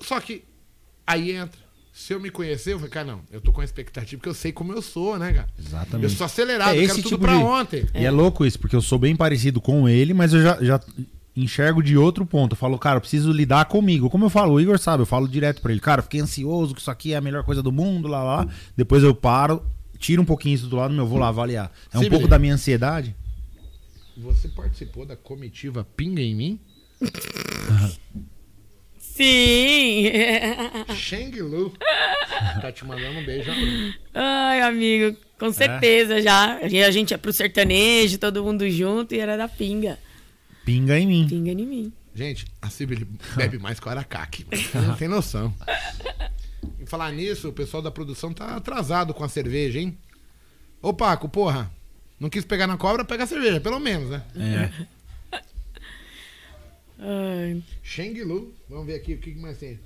Só 0.00 0.20
que 0.20 0.44
aí 1.06 1.32
entra. 1.32 1.66
Se 1.92 2.12
eu 2.12 2.20
me 2.20 2.30
conhecer, 2.30 2.74
eu 2.74 2.78
falei, 2.78 2.90
cara, 2.90 3.06
não, 3.06 3.22
eu 3.32 3.40
tô 3.40 3.50
com 3.52 3.62
a 3.62 3.64
expectativa 3.64 4.18
porque 4.20 4.28
eu 4.28 4.34
sei 4.34 4.52
como 4.52 4.70
eu 4.70 4.82
sou, 4.82 5.18
né, 5.18 5.32
cara? 5.32 5.48
Exatamente. 5.58 6.04
Eu 6.04 6.10
sou 6.10 6.26
acelerado, 6.26 6.74
É 6.74 6.78
eu 6.78 6.82
esse 6.82 6.96
quero 6.96 7.02
tudo 7.04 7.08
tipo 7.14 7.22
pra 7.22 7.38
de- 7.38 7.42
ontem. 7.42 7.86
E 7.94 8.04
é 8.04 8.10
louco 8.10 8.44
isso, 8.44 8.58
porque 8.58 8.76
eu 8.76 8.82
sou 8.82 8.98
bem 8.98 9.16
parecido 9.16 9.62
com 9.62 9.88
ele, 9.88 10.12
mas 10.12 10.34
eu 10.34 10.42
já, 10.42 10.62
já 10.62 10.80
enxergo 11.36 11.82
de 11.82 11.96
outro 11.96 12.24
ponto. 12.24 12.52
Eu 12.52 12.56
falo, 12.56 12.78
cara, 12.78 12.96
eu 12.96 13.00
preciso 13.00 13.30
lidar 13.32 13.66
comigo. 13.66 14.08
Como 14.08 14.24
eu 14.24 14.30
falo, 14.30 14.54
o 14.54 14.60
Igor 14.60 14.78
sabe, 14.78 15.02
eu 15.02 15.06
falo 15.06 15.28
direto 15.28 15.60
pra 15.60 15.70
ele, 15.72 15.80
cara, 15.80 16.02
fiquei 16.02 16.20
ansioso, 16.20 16.74
que 16.74 16.80
isso 16.80 16.90
aqui 16.90 17.12
é 17.12 17.16
a 17.16 17.20
melhor 17.20 17.44
coisa 17.44 17.62
do 17.62 17.70
mundo, 17.72 18.08
lá, 18.08 18.22
lá. 18.22 18.48
Depois 18.76 19.02
eu 19.02 19.14
paro, 19.14 19.64
tiro 19.98 20.22
um 20.22 20.24
pouquinho 20.24 20.54
isso 20.54 20.66
do 20.66 20.76
lado, 20.76 20.94
meu, 20.94 21.06
vou 21.06 21.18
lá 21.18 21.28
avaliar. 21.28 21.70
É 21.92 21.98
um 21.98 22.02
Sim, 22.02 22.08
pouco 22.08 22.22
Billy. 22.24 22.30
da 22.30 22.38
minha 22.38 22.54
ansiedade. 22.54 23.14
Você 24.16 24.48
participou 24.48 25.04
da 25.04 25.14
comitiva 25.14 25.86
Pinga 25.96 26.22
em 26.22 26.34
mim? 26.34 26.60
Sim! 28.98 30.10
Shang 30.94 31.40
Lu. 31.40 31.72
Tá 32.60 32.70
te 32.70 32.84
mandando 32.84 33.18
um 33.18 33.24
beijo. 33.24 33.50
Ai, 34.14 34.60
amigo, 34.60 35.16
É. 35.16 35.38
com 35.38 35.50
certeza 35.52 36.20
já. 36.20 36.60
E 36.68 36.82
a 36.82 36.90
gente 36.90 37.14
é 37.14 37.16
pro 37.16 37.32
sertanejo, 37.32 38.18
todo 38.18 38.44
mundo 38.44 38.68
junto 38.70 39.14
e 39.14 39.18
era 39.18 39.36
da 39.36 39.48
pinga. 39.48 39.98
Pinga 40.66 40.98
em 40.98 41.06
mim. 41.06 41.28
Pinga 41.28 41.52
em 41.52 41.64
mim. 41.64 41.92
Gente, 42.12 42.44
a 42.60 42.68
Cibele 42.68 43.06
bebe 43.36 43.56
mais 43.56 43.78
que 43.78 43.86
o 43.86 43.90
Aracaque. 43.90 44.44
Não 44.74 44.96
tem 44.96 45.06
noção. 45.06 45.54
Em 46.80 46.86
falar 46.86 47.12
nisso, 47.12 47.48
o 47.48 47.52
pessoal 47.52 47.80
da 47.80 47.90
produção 47.92 48.32
tá 48.32 48.56
atrasado 48.56 49.14
com 49.14 49.22
a 49.22 49.28
cerveja, 49.28 49.78
hein? 49.78 49.96
Ô, 50.82 50.92
Paco, 50.92 51.28
porra. 51.28 51.70
Não 52.18 52.28
quis 52.28 52.44
pegar 52.44 52.66
na 52.66 52.76
cobra, 52.76 53.04
pega 53.04 53.22
a 53.22 53.26
cerveja, 53.26 53.60
pelo 53.60 53.78
menos, 53.78 54.10
né? 54.10 54.24
É. 55.30 55.42
Ai, 56.98 57.62
Sheng 57.84 58.20
Lu. 58.24 58.52
Vamos 58.68 58.86
ver 58.86 58.94
aqui 58.94 59.14
o 59.14 59.18
que 59.18 59.32
que 59.32 59.38
mais 59.38 59.58
tem. 59.58 59.78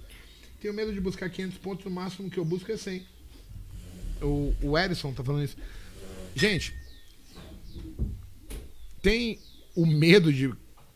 Tenho 0.60 0.72
medo 0.72 0.94
de 0.94 1.00
buscar 1.00 1.28
500 1.28 1.58
pontos, 1.58 1.84
o 1.84 1.90
máximo 1.90 2.30
que 2.30 2.38
eu 2.38 2.44
busco 2.44 2.72
é 2.72 2.76
100. 2.78 3.04
O, 4.22 4.54
o 4.62 4.78
Edson 4.78 5.12
tá 5.12 5.22
falando 5.22 5.44
isso. 5.44 5.56
Gente, 6.34 6.74
tem 9.02 9.38
o 9.74 9.84
medo 9.84 10.32
de 10.32 10.50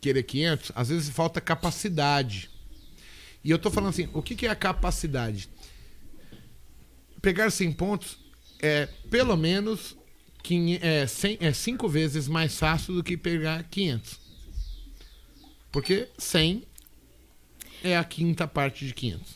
querer 0.05 0.22
500, 0.22 0.72
às 0.74 0.89
vezes 0.90 1.09
falta 1.09 1.40
capacidade. 1.40 2.51
E 3.43 3.51
eu 3.51 3.59
tô 3.59 3.70
falando 3.70 3.89
assim, 3.89 4.06
o 4.12 4.20
que, 4.20 4.35
que 4.35 4.47
é 4.47 4.51
a 4.51 4.55
capacidade? 4.55 5.48
Pegar 7.22 7.51
100 7.51 7.72
pontos 7.72 8.18
é 8.60 8.86
pelo 9.10 9.35
menos 9.35 9.97
500, 10.43 10.86
é, 10.86 11.06
100, 11.06 11.39
é 11.40 11.52
cinco 11.55 11.89
vezes 11.89 12.28
mais 12.28 12.59
fácil 12.59 12.94
do 12.94 13.02
que 13.02 13.16
pegar 13.16 13.64
500. 13.64 14.20
Porque 15.72 16.09
100 16.18 16.64
é 17.82 17.97
a 17.97 18.05
quinta 18.05 18.47
parte 18.47 18.86
de 18.86 18.93
500. 18.93 19.35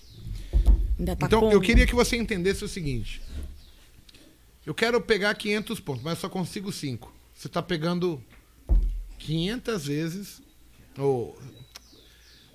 ainda 0.99 1.17
tá 1.17 1.27
Então, 1.27 1.41
com... 1.41 1.51
eu 1.51 1.63
queria 1.63 1.87
que 1.87 1.95
você 1.95 2.15
entendesse 2.17 2.63
o 2.63 2.69
seguinte. 2.69 3.23
Eu 4.67 4.75
quero 4.75 5.01
pegar 5.01 5.35
500 5.35 5.81
pontos, 5.81 6.03
mas 6.03 6.19
só 6.19 6.29
consigo 6.29 6.71
5. 6.71 7.11
Você 7.35 7.47
está 7.47 7.63
pegando 7.63 8.23
500 9.19 9.87
vezes, 9.87 10.48
ou 10.99 11.41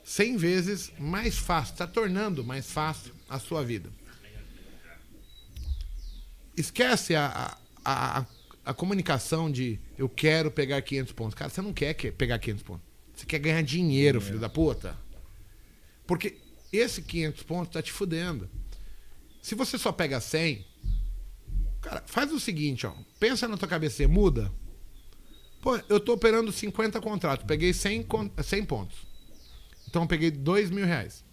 100 0.03 0.37
vezes 0.37 0.91
mais 0.99 1.37
fácil, 1.37 1.73
está 1.73 1.87
tornando 1.87 2.43
mais 2.43 2.69
fácil 2.71 3.13
a 3.29 3.39
sua 3.39 3.63
vida. 3.63 3.89
Esquece 6.55 7.15
a, 7.15 7.57
a, 7.83 8.19
a, 8.19 8.25
a 8.65 8.73
comunicação 8.73 9.51
de 9.51 9.79
eu 9.97 10.07
quero 10.07 10.51
pegar 10.51 10.81
500 10.81 11.13
pontos. 11.13 11.35
Cara, 11.35 11.49
você 11.49 11.61
não 11.61 11.73
quer 11.73 11.93
que- 11.95 12.11
pegar 12.11 12.37
500 12.39 12.63
pontos. 12.63 12.85
Você 13.15 13.25
quer 13.25 13.39
ganhar 13.39 13.61
dinheiro, 13.63 14.21
filho 14.21 14.39
da 14.39 14.49
puta. 14.49 14.97
Porque 16.05 16.37
esse 16.71 17.01
500 17.01 17.43
pontos 17.43 17.73
tá 17.73 17.81
te 17.81 17.91
fudendo. 17.91 18.49
Se 19.41 19.55
você 19.55 19.77
só 19.77 19.91
pega 19.91 20.19
100, 20.19 20.65
cara, 21.81 22.03
faz 22.05 22.31
o 22.31 22.39
seguinte, 22.39 22.85
ó. 22.85 22.93
Pensa 23.19 23.47
na 23.47 23.57
tua 23.57 23.67
cabeça, 23.67 24.07
muda. 24.07 24.51
Pô, 25.63 25.77
eu 25.89 25.99
tô 25.99 26.13
operando 26.13 26.51
50 26.51 26.99
contratos, 27.01 27.45
peguei 27.47 27.73
100, 27.73 28.03
con- 28.03 28.29
100 28.43 28.65
pontos. 28.65 28.97
Então 29.87 30.01
eu 30.03 30.07
peguei 30.07 30.29
2 30.29 30.69
mil 30.69 30.85
reais. 30.85 31.23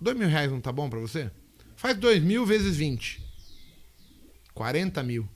2 0.00 0.16
mil 0.16 0.28
reais 0.28 0.50
não 0.50 0.60
tá 0.60 0.70
bom 0.70 0.90
pra 0.90 1.00
você? 1.00 1.30
Faz 1.74 1.96
2 1.96 2.22
mil 2.22 2.44
vezes 2.44 2.76
20. 2.76 3.22
40 4.52 5.02
mil. 5.02 5.26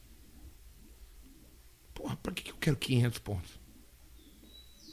Porra, 1.95 2.15
pra 2.17 2.31
que 2.33 2.43
que 2.45 2.51
eu 2.53 2.57
quero 2.61 2.77
500 2.77 3.19
pontos? 3.21 3.51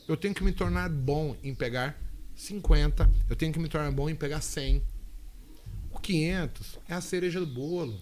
Eu 0.07 0.15
tenho 0.15 0.34
que 0.34 0.43
me 0.43 0.51
tornar 0.53 0.89
bom 0.89 1.35
em 1.43 1.53
pegar 1.53 1.99
50. 2.35 3.11
Eu 3.30 3.35
tenho 3.35 3.51
que 3.51 3.59
me 3.59 3.67
tornar 3.67 3.91
bom 3.91 4.09
em 4.09 4.15
pegar 4.15 4.41
100. 4.41 4.81
O 5.91 5.99
500 5.99 6.80
é 6.88 6.93
a 6.93 7.01
cereja 7.01 7.39
do 7.39 7.45
bolo. 7.47 7.99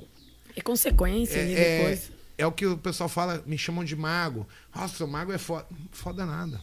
É 0.56 0.62
consequência 0.62 1.38
É, 1.40 1.52
é, 1.52 1.78
depois. 1.80 2.12
É 2.38 2.46
o 2.46 2.52
que 2.52 2.66
o 2.66 2.78
pessoal 2.78 3.10
fala, 3.10 3.44
me 3.46 3.58
chamam 3.58 3.84
de 3.84 3.96
mago. 3.96 4.48
Nossa, 4.76 5.06
o 5.06 5.08
mago 5.08 5.32
é 5.32 5.38
foda. 5.38 5.68
Foda 5.92 6.26
nada. 6.26 6.62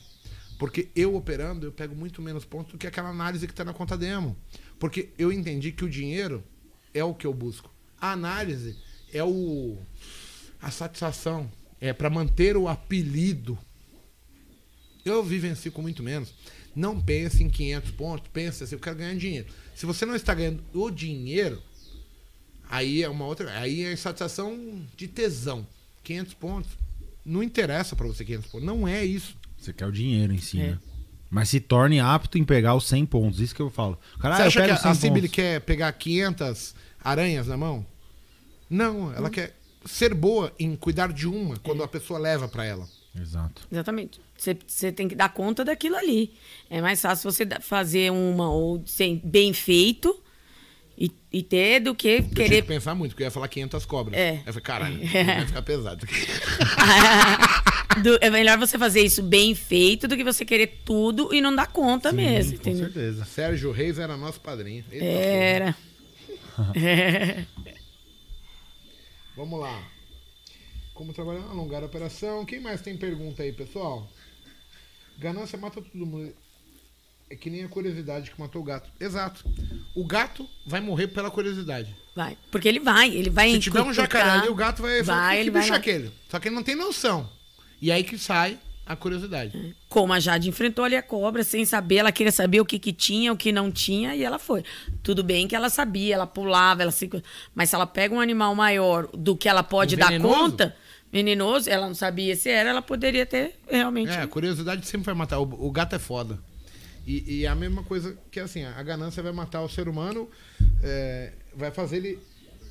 Porque 0.58 0.90
eu 0.94 1.14
operando, 1.14 1.66
eu 1.66 1.72
pego 1.72 1.94
muito 1.94 2.20
menos 2.20 2.44
pontos 2.44 2.72
do 2.72 2.78
que 2.78 2.86
aquela 2.86 3.08
análise 3.08 3.46
que 3.46 3.52
está 3.52 3.64
na 3.64 3.72
conta 3.72 3.96
demo. 3.96 4.36
Porque 4.78 5.10
eu 5.18 5.32
entendi 5.32 5.72
que 5.72 5.84
o 5.84 5.88
dinheiro 5.88 6.44
é 6.92 7.02
o 7.02 7.14
que 7.14 7.26
eu 7.26 7.32
busco. 7.32 7.72
A 7.98 8.12
análise 8.12 8.76
é 9.12 9.24
o 9.24 9.78
a 10.60 10.70
satisfação, 10.70 11.50
é 11.80 11.92
para 11.92 12.10
manter 12.10 12.56
o 12.56 12.68
apelido. 12.68 13.58
Eu 15.04 15.24
vivencio 15.24 15.72
com 15.72 15.80
muito 15.80 16.02
menos. 16.02 16.34
Não 16.76 17.00
pense 17.00 17.42
em 17.42 17.48
500 17.48 17.90
pontos, 17.92 18.30
pense 18.32 18.62
assim, 18.62 18.74
eu 18.74 18.80
quero 18.80 18.96
ganhar 18.96 19.14
dinheiro. 19.14 19.46
Se 19.74 19.86
você 19.86 20.04
não 20.04 20.14
está 20.14 20.34
ganhando 20.34 20.62
o 20.74 20.90
dinheiro, 20.90 21.62
Aí 22.70 23.02
é 23.02 23.08
uma 23.08 23.24
outra. 23.26 23.50
Aí 23.58 23.82
é 23.82 23.96
satisfação 23.96 24.80
de 24.96 25.08
tesão. 25.08 25.66
500 26.04 26.34
pontos. 26.34 26.70
Não 27.24 27.42
interessa 27.42 27.96
pra 27.96 28.06
você 28.06 28.24
500 28.24 28.50
pontos. 28.50 28.66
Não 28.66 28.86
é 28.86 29.04
isso. 29.04 29.36
Você 29.58 29.72
quer 29.72 29.86
o 29.86 29.92
dinheiro 29.92 30.32
em 30.32 30.38
si, 30.38 30.60
É. 30.60 30.68
né? 30.70 30.78
Mas 31.28 31.48
se 31.48 31.60
torne 31.60 32.00
apto 32.00 32.38
em 32.38 32.44
pegar 32.44 32.74
os 32.74 32.86
100 32.88 33.06
pontos. 33.06 33.40
Isso 33.40 33.54
que 33.54 33.62
eu 33.62 33.70
falo. 33.70 33.98
Cara, 34.20 34.36
você 34.36 34.42
eu 34.42 34.46
acha 34.46 34.64
que 34.64 34.70
a, 34.70 34.74
a 34.74 34.78
100 34.78 34.94
Sibili 34.94 35.20
pontos. 35.22 35.34
quer 35.34 35.60
pegar 35.60 35.92
500 35.92 36.74
aranhas 37.04 37.46
na 37.46 37.56
mão? 37.56 37.84
Não, 38.68 39.12
ela 39.14 39.30
quer 39.30 39.56
ser 39.84 40.14
boa 40.14 40.52
em 40.58 40.74
cuidar 40.76 41.12
de 41.12 41.26
uma 41.26 41.56
quando 41.58 41.82
a 41.82 41.88
pessoa 41.88 42.18
leva 42.18 42.48
pra 42.48 42.64
ela. 42.64 42.88
Exato. 43.18 43.62
Exatamente. 43.70 44.20
Você, 44.36 44.56
você 44.66 44.92
tem 44.92 45.08
que 45.08 45.14
dar 45.14 45.28
conta 45.32 45.64
daquilo 45.64 45.96
ali. 45.96 46.32
É 46.68 46.80
mais 46.80 47.00
fácil 47.00 47.30
você 47.30 47.46
fazer 47.60 48.10
uma 48.12 48.50
ou 48.50 48.82
bem 49.24 49.52
feito 49.52 50.20
e, 51.00 51.10
e 51.32 51.42
ter 51.42 51.80
do 51.80 51.94
que 51.94 52.08
Eu 52.08 52.22
tinha 52.22 52.34
querer 52.34 52.62
que 52.62 52.68
pensar 52.68 52.94
muito, 52.94 53.12
porque 53.12 53.22
eu 53.22 53.26
ia 53.28 53.30
falar 53.30 53.48
500 53.48 53.86
cobras. 53.86 54.18
É. 54.20 54.42
Eu 54.46 54.52
falei, 54.52 54.60
caralho, 54.60 54.98
vai 55.08 55.46
ficar 55.46 55.62
pesado. 55.62 56.06
Do- 58.04 58.18
é 58.20 58.30
melhor 58.30 58.56
você 58.58 58.78
fazer 58.78 59.00
isso 59.00 59.22
bem 59.22 59.54
feito 59.54 60.06
do 60.06 60.16
que 60.16 60.22
você 60.22 60.44
querer 60.44 60.82
tudo 60.84 61.34
e 61.34 61.40
não 61.40 61.54
dar 61.54 61.66
conta 61.66 62.12
mesmo, 62.12 62.52
Com 62.52 62.58
entendeu? 62.58 62.84
certeza. 62.84 63.24
Sérgio 63.24 63.72
Reis 63.72 63.98
era 63.98 64.16
nosso 64.16 64.40
padrinho. 64.40 64.84
Era. 64.92 65.74
É. 66.76 67.44
Vamos 69.36 69.58
lá. 69.58 69.82
Como 70.94 71.12
trabalhar 71.12 71.42
alongar 71.44 71.82
a 71.82 71.86
operação. 71.86 72.44
Quem 72.44 72.60
mais 72.60 72.80
tem 72.82 72.96
pergunta 72.96 73.42
aí, 73.42 73.52
pessoal? 73.52 74.08
Ganância 75.18 75.58
mata 75.58 75.80
todo 75.82 76.06
mundo. 76.06 76.32
É 77.30 77.36
que 77.36 77.48
nem 77.48 77.62
a 77.62 77.68
curiosidade 77.68 78.28
que 78.28 78.40
matou 78.40 78.60
o 78.60 78.64
gato. 78.64 78.90
Exato. 78.98 79.44
O 79.94 80.04
gato 80.04 80.48
vai 80.66 80.80
morrer 80.80 81.06
pela 81.06 81.30
curiosidade. 81.30 81.94
Vai. 82.14 82.36
Porque 82.50 82.68
ele 82.68 82.80
vai, 82.80 83.08
ele 83.08 83.30
vai 83.30 83.52
Se 83.52 83.60
tiver 83.60 83.82
um 83.82 83.94
jacaré 83.94 84.30
ali, 84.30 84.48
o 84.48 84.54
gato 84.54 84.82
vai, 84.82 85.00
Vai, 85.00 85.36
que 85.36 85.40
ele 85.42 85.50
bicho 85.52 85.60
vai 85.60 85.68
é 85.68 85.70
lá. 85.70 85.76
aquele? 85.78 86.12
Só 86.28 86.40
que 86.40 86.48
ele 86.48 86.56
não 86.56 86.64
tem 86.64 86.74
noção. 86.74 87.30
E 87.80 87.92
aí 87.92 88.02
que 88.02 88.18
sai 88.18 88.58
a 88.84 88.96
curiosidade. 88.96 89.76
Como 89.88 90.12
a 90.12 90.18
Jade 90.18 90.48
enfrentou 90.48 90.84
ali 90.84 90.96
a 90.96 91.02
cobra 91.02 91.44
sem 91.44 91.64
saber, 91.64 91.98
ela 91.98 92.10
queria 92.10 92.32
saber 92.32 92.60
o 92.60 92.64
que, 92.64 92.80
que 92.80 92.92
tinha, 92.92 93.32
o 93.32 93.36
que 93.36 93.52
não 93.52 93.70
tinha, 93.70 94.16
e 94.16 94.24
ela 94.24 94.40
foi. 94.40 94.64
Tudo 95.00 95.22
bem 95.22 95.46
que 95.46 95.54
ela 95.54 95.70
sabia, 95.70 96.16
ela 96.16 96.26
pulava, 96.26 96.82
ela 96.82 96.90
se... 96.90 97.08
Mas 97.54 97.70
se 97.70 97.76
ela 97.76 97.86
pega 97.86 98.12
um 98.12 98.20
animal 98.20 98.52
maior 98.56 99.06
do 99.14 99.36
que 99.36 99.48
ela 99.48 99.62
pode 99.62 99.94
Um 99.94 99.98
dar 99.98 100.20
conta, 100.20 100.76
venenoso, 101.12 101.70
ela 101.70 101.86
não 101.86 101.94
sabia 101.94 102.34
se 102.34 102.50
era, 102.50 102.70
ela 102.70 102.82
poderia 102.82 103.24
ter 103.24 103.54
realmente. 103.68 104.10
É, 104.10 104.22
a 104.22 104.26
curiosidade 104.26 104.84
sempre 104.84 105.06
vai 105.06 105.14
matar. 105.14 105.38
O, 105.38 105.44
o 105.44 105.70
gato 105.70 105.94
é 105.94 105.98
foda. 106.00 106.36
E, 107.06 107.38
e 107.40 107.44
é 107.44 107.48
a 107.48 107.54
mesma 107.54 107.82
coisa 107.82 108.16
que 108.30 108.38
assim, 108.38 108.64
a 108.64 108.82
ganância 108.82 109.22
vai 109.22 109.32
matar 109.32 109.62
o 109.62 109.68
ser 109.68 109.88
humano, 109.88 110.30
é, 110.82 111.32
vai 111.54 111.70
fazer 111.70 111.96
ele 111.96 112.18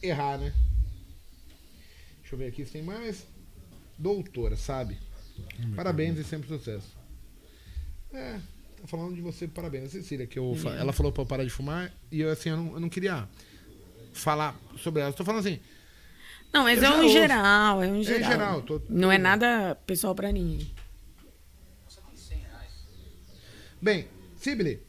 errar, 0.02 0.38
né? 0.38 0.54
Deixa 2.22 2.36
eu 2.36 2.40
ver 2.40 2.48
aqui 2.48 2.66
se 2.66 2.72
tem 2.72 2.84
mais. 2.84 3.26
Doutora, 3.98 4.56
sabe? 4.56 4.98
Parabéns 5.76 6.18
e 6.20 6.24
sempre 6.24 6.48
sucesso. 6.48 6.96
É, 8.14 8.40
tá 8.82 8.88
falando 8.88 9.16
de 9.16 9.22
você, 9.22 9.48
parabéns. 9.48 9.86
A 9.86 9.90
Cecília, 9.90 10.26
que 10.28 10.38
eu, 10.40 10.56
ela 10.78 10.94
falou 10.94 11.12
pra 11.12 11.24
eu 11.24 11.26
parar 11.28 11.44
de 11.44 11.50
fumar 11.50 11.92
e 12.12 12.22
eu 12.22 12.30
assim, 12.32 12.50
eu 12.50 12.58
não, 12.58 12.74
eu 12.74 12.80
não 12.80 12.90
queria 12.90 13.28
falar 14.14 14.58
sobre 14.78 15.02
ela. 15.02 15.10
Eu 15.10 15.14
tô 15.16 15.26
falando 15.26 15.42
assim, 15.42 15.60
Não, 16.54 16.64
mas 16.64 16.82
é 16.82 16.90
um 16.90 17.02
ouço. 17.04 17.10
geral, 17.14 17.84
é 17.84 17.88
um 17.88 18.04
geral. 18.04 18.32
geral, 18.32 18.62
tô- 18.62 18.82
Não 18.90 19.12
é 19.12 19.18
nada 19.18 19.76
pessoal 19.86 20.14
pra 20.16 20.32
ninguém. 20.32 20.72
Bem, 23.82 24.08
Sibili, 24.40 24.80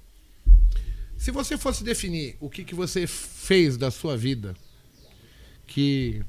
se 1.17 1.31
você 1.31 1.59
fosse 1.59 1.83
definir 1.83 2.37
o 2.41 2.49
que, 2.49 2.65
que 2.65 2.75
você 2.75 3.07
fez 3.07 3.77
da 3.77 3.91
sua 3.91 4.17
vida 4.17 4.55
que 5.67 6.23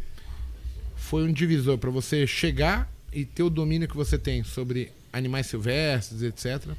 foi 0.96 1.24
um 1.24 1.32
divisor 1.32 1.78
para 1.78 1.90
você 1.90 2.26
chegar 2.26 2.92
e 3.14 3.24
ter 3.24 3.44
o 3.44 3.50
domínio 3.50 3.88
que 3.88 3.96
você 3.96 4.18
tem 4.18 4.44
sobre 4.44 4.92
animais 5.14 5.48
silvestres, 5.48 6.24
etc. 6.24 6.70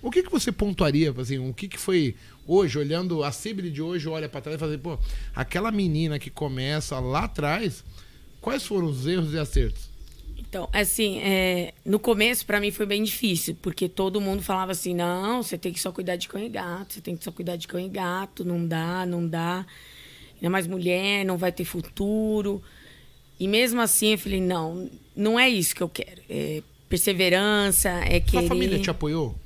O 0.00 0.10
que, 0.10 0.22
que 0.22 0.30
você 0.30 0.50
pontuaria, 0.50 1.14
assim, 1.18 1.38
o 1.38 1.52
que, 1.52 1.68
que 1.68 1.78
foi 1.78 2.14
hoje, 2.46 2.78
olhando 2.78 3.22
a 3.22 3.30
Sibili 3.30 3.70
de 3.70 3.82
hoje, 3.82 4.08
olha 4.08 4.28
para 4.28 4.40
trás 4.40 4.56
e 4.56 4.58
fala 4.58 4.72
assim, 4.72 4.82
pô, 4.82 4.98
aquela 5.34 5.70
menina 5.70 6.18
que 6.18 6.30
começa 6.30 6.98
lá 6.98 7.24
atrás, 7.24 7.84
quais 8.40 8.64
foram 8.64 8.86
os 8.86 9.06
erros 9.06 9.34
e 9.34 9.38
acertos? 9.38 9.89
Então, 10.50 10.68
assim, 10.72 11.20
é, 11.20 11.72
no 11.84 12.00
começo 12.00 12.44
pra 12.44 12.58
mim 12.58 12.72
foi 12.72 12.84
bem 12.84 13.04
difícil, 13.04 13.56
porque 13.62 13.88
todo 13.88 14.20
mundo 14.20 14.42
falava 14.42 14.72
assim: 14.72 14.92
não, 14.92 15.44
você 15.44 15.56
tem 15.56 15.72
que 15.72 15.78
só 15.78 15.92
cuidar 15.92 16.16
de 16.16 16.26
cão 16.26 16.42
e 16.42 16.48
gato, 16.48 16.94
você 16.94 17.00
tem 17.00 17.16
que 17.16 17.22
só 17.22 17.30
cuidar 17.30 17.54
de 17.54 17.68
cão 17.68 17.78
e 17.78 17.88
gato, 17.88 18.44
não 18.44 18.66
dá, 18.66 19.06
não 19.06 19.24
dá. 19.24 19.64
Ainda 20.34 20.50
mais 20.50 20.66
mulher, 20.66 21.24
não 21.24 21.38
vai 21.38 21.52
ter 21.52 21.64
futuro. 21.64 22.60
E 23.38 23.46
mesmo 23.46 23.80
assim 23.80 24.10
eu 24.10 24.18
falei: 24.18 24.40
não, 24.40 24.90
não 25.14 25.38
é 25.38 25.48
isso 25.48 25.72
que 25.72 25.84
eu 25.84 25.88
quero. 25.88 26.20
É, 26.28 26.64
perseverança, 26.88 27.88
é 27.88 28.18
Sua 28.20 28.40
querer. 28.40 28.48
família 28.48 28.78
te 28.80 28.90
apoiou? 28.90 29.36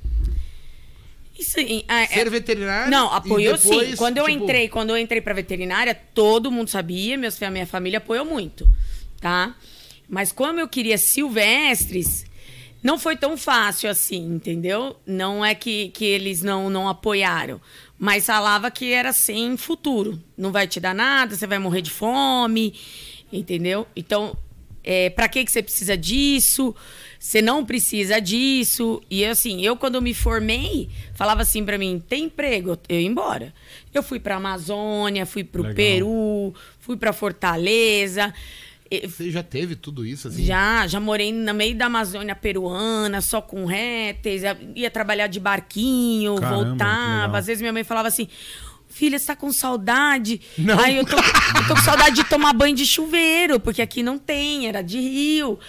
Isso, 1.37 1.57
ah, 1.87 2.01
é- 2.01 2.07
Ser 2.07 2.31
veterinário? 2.31 2.89
Não, 2.89 3.13
apoiou 3.13 3.55
depois, 3.55 3.89
sim. 3.89 3.95
Quando 3.95 4.17
eu 4.17 4.25
tipo, 4.25 4.43
entrei, 4.43 4.69
quando 4.69 4.89
eu 4.89 4.97
entrei 4.97 5.21
pra 5.21 5.35
veterinária, 5.35 5.93
todo 5.93 6.51
mundo 6.51 6.67
sabia, 6.67 7.15
meus, 7.15 7.39
a 7.43 7.51
minha 7.51 7.67
família 7.67 7.97
apoiou 7.99 8.25
muito, 8.25 8.67
tá? 9.21 9.55
Mas 10.07 10.31
como 10.31 10.59
eu 10.59 10.67
queria 10.67 10.97
silvestres, 10.97 12.25
não 12.85 12.99
foi 12.99 13.17
tão 13.17 13.35
fácil 13.35 13.89
assim, 13.89 14.23
entendeu? 14.23 14.95
Não 15.05 15.43
é 15.43 15.55
que, 15.55 15.89
que 15.89 16.05
eles 16.05 16.43
não, 16.43 16.69
não 16.69 16.87
apoiaram. 16.87 17.59
Mas 17.97 18.27
falava 18.27 18.69
que 18.69 18.91
era 18.91 19.11
sem 19.11 19.57
futuro. 19.57 20.21
Não 20.37 20.51
vai 20.51 20.67
te 20.67 20.79
dar 20.79 20.93
nada, 20.93 21.35
você 21.35 21.47
vai 21.47 21.57
morrer 21.57 21.81
de 21.81 21.89
fome, 21.89 22.75
entendeu? 23.33 23.87
Então, 23.95 24.37
é, 24.83 25.09
para 25.09 25.27
que, 25.27 25.43
que 25.43 25.51
você 25.51 25.63
precisa 25.63 25.97
disso? 25.97 26.75
Você 27.19 27.41
não 27.41 27.65
precisa 27.65 28.21
disso. 28.21 29.01
E 29.09 29.25
assim, 29.25 29.65
eu 29.65 29.75
quando 29.75 29.99
me 29.99 30.13
formei, 30.13 30.89
falava 31.15 31.41
assim 31.41 31.65
pra 31.65 31.75
mim, 31.79 32.03
tem 32.07 32.25
emprego, 32.25 32.77
eu 32.87 32.99
ia 32.99 33.07
embora. 33.07 33.51
Eu 33.91 34.03
fui 34.03 34.19
pra 34.19 34.35
Amazônia, 34.35 35.25
fui 35.25 35.43
pro 35.43 35.63
Legal. 35.63 35.75
Peru, 35.75 36.53
fui 36.79 36.97
pra 36.97 37.11
Fortaleza. 37.11 38.31
Você 39.05 39.31
já 39.31 39.41
teve 39.43 39.75
tudo 39.75 40.05
isso, 40.05 40.27
assim? 40.27 40.43
já, 40.45 40.85
já 40.87 40.99
morei 40.99 41.31
no 41.33 41.53
meio 41.53 41.75
da 41.75 41.85
Amazônia 41.87 42.35
peruana, 42.35 43.21
só 43.21 43.41
com 43.41 43.65
répteis, 43.65 44.43
ia- 44.75 44.89
trabalhar 44.91 45.27
de 45.27 45.39
barquinho, 45.39 46.35
Caramba, 46.35 46.65
voltava. 46.65 47.37
Às 47.37 47.47
vezes 47.47 47.61
minha 47.61 47.73
mãe 47.73 47.83
falava 47.83 48.07
assim: 48.07 48.27
Filha, 48.87 49.19
você 49.19 49.25
tá 49.27 49.35
com 49.35 49.51
saudade? 49.51 50.39
Não. 50.57 50.79
Aí 50.79 50.95
eu 50.97 51.05
tô, 51.05 51.17
eu 51.17 51.67
tô 51.67 51.75
com 51.75 51.81
saudade 51.81 52.15
de 52.15 52.23
tomar 52.25 52.53
banho 52.53 52.75
de 52.75 52.85
chuveiro, 52.85 53.59
porque 53.59 53.81
aqui 53.81 54.01
não 54.01 54.17
tem, 54.17 54.67
era 54.67 54.81
de 54.81 54.99
rio. 54.99 55.59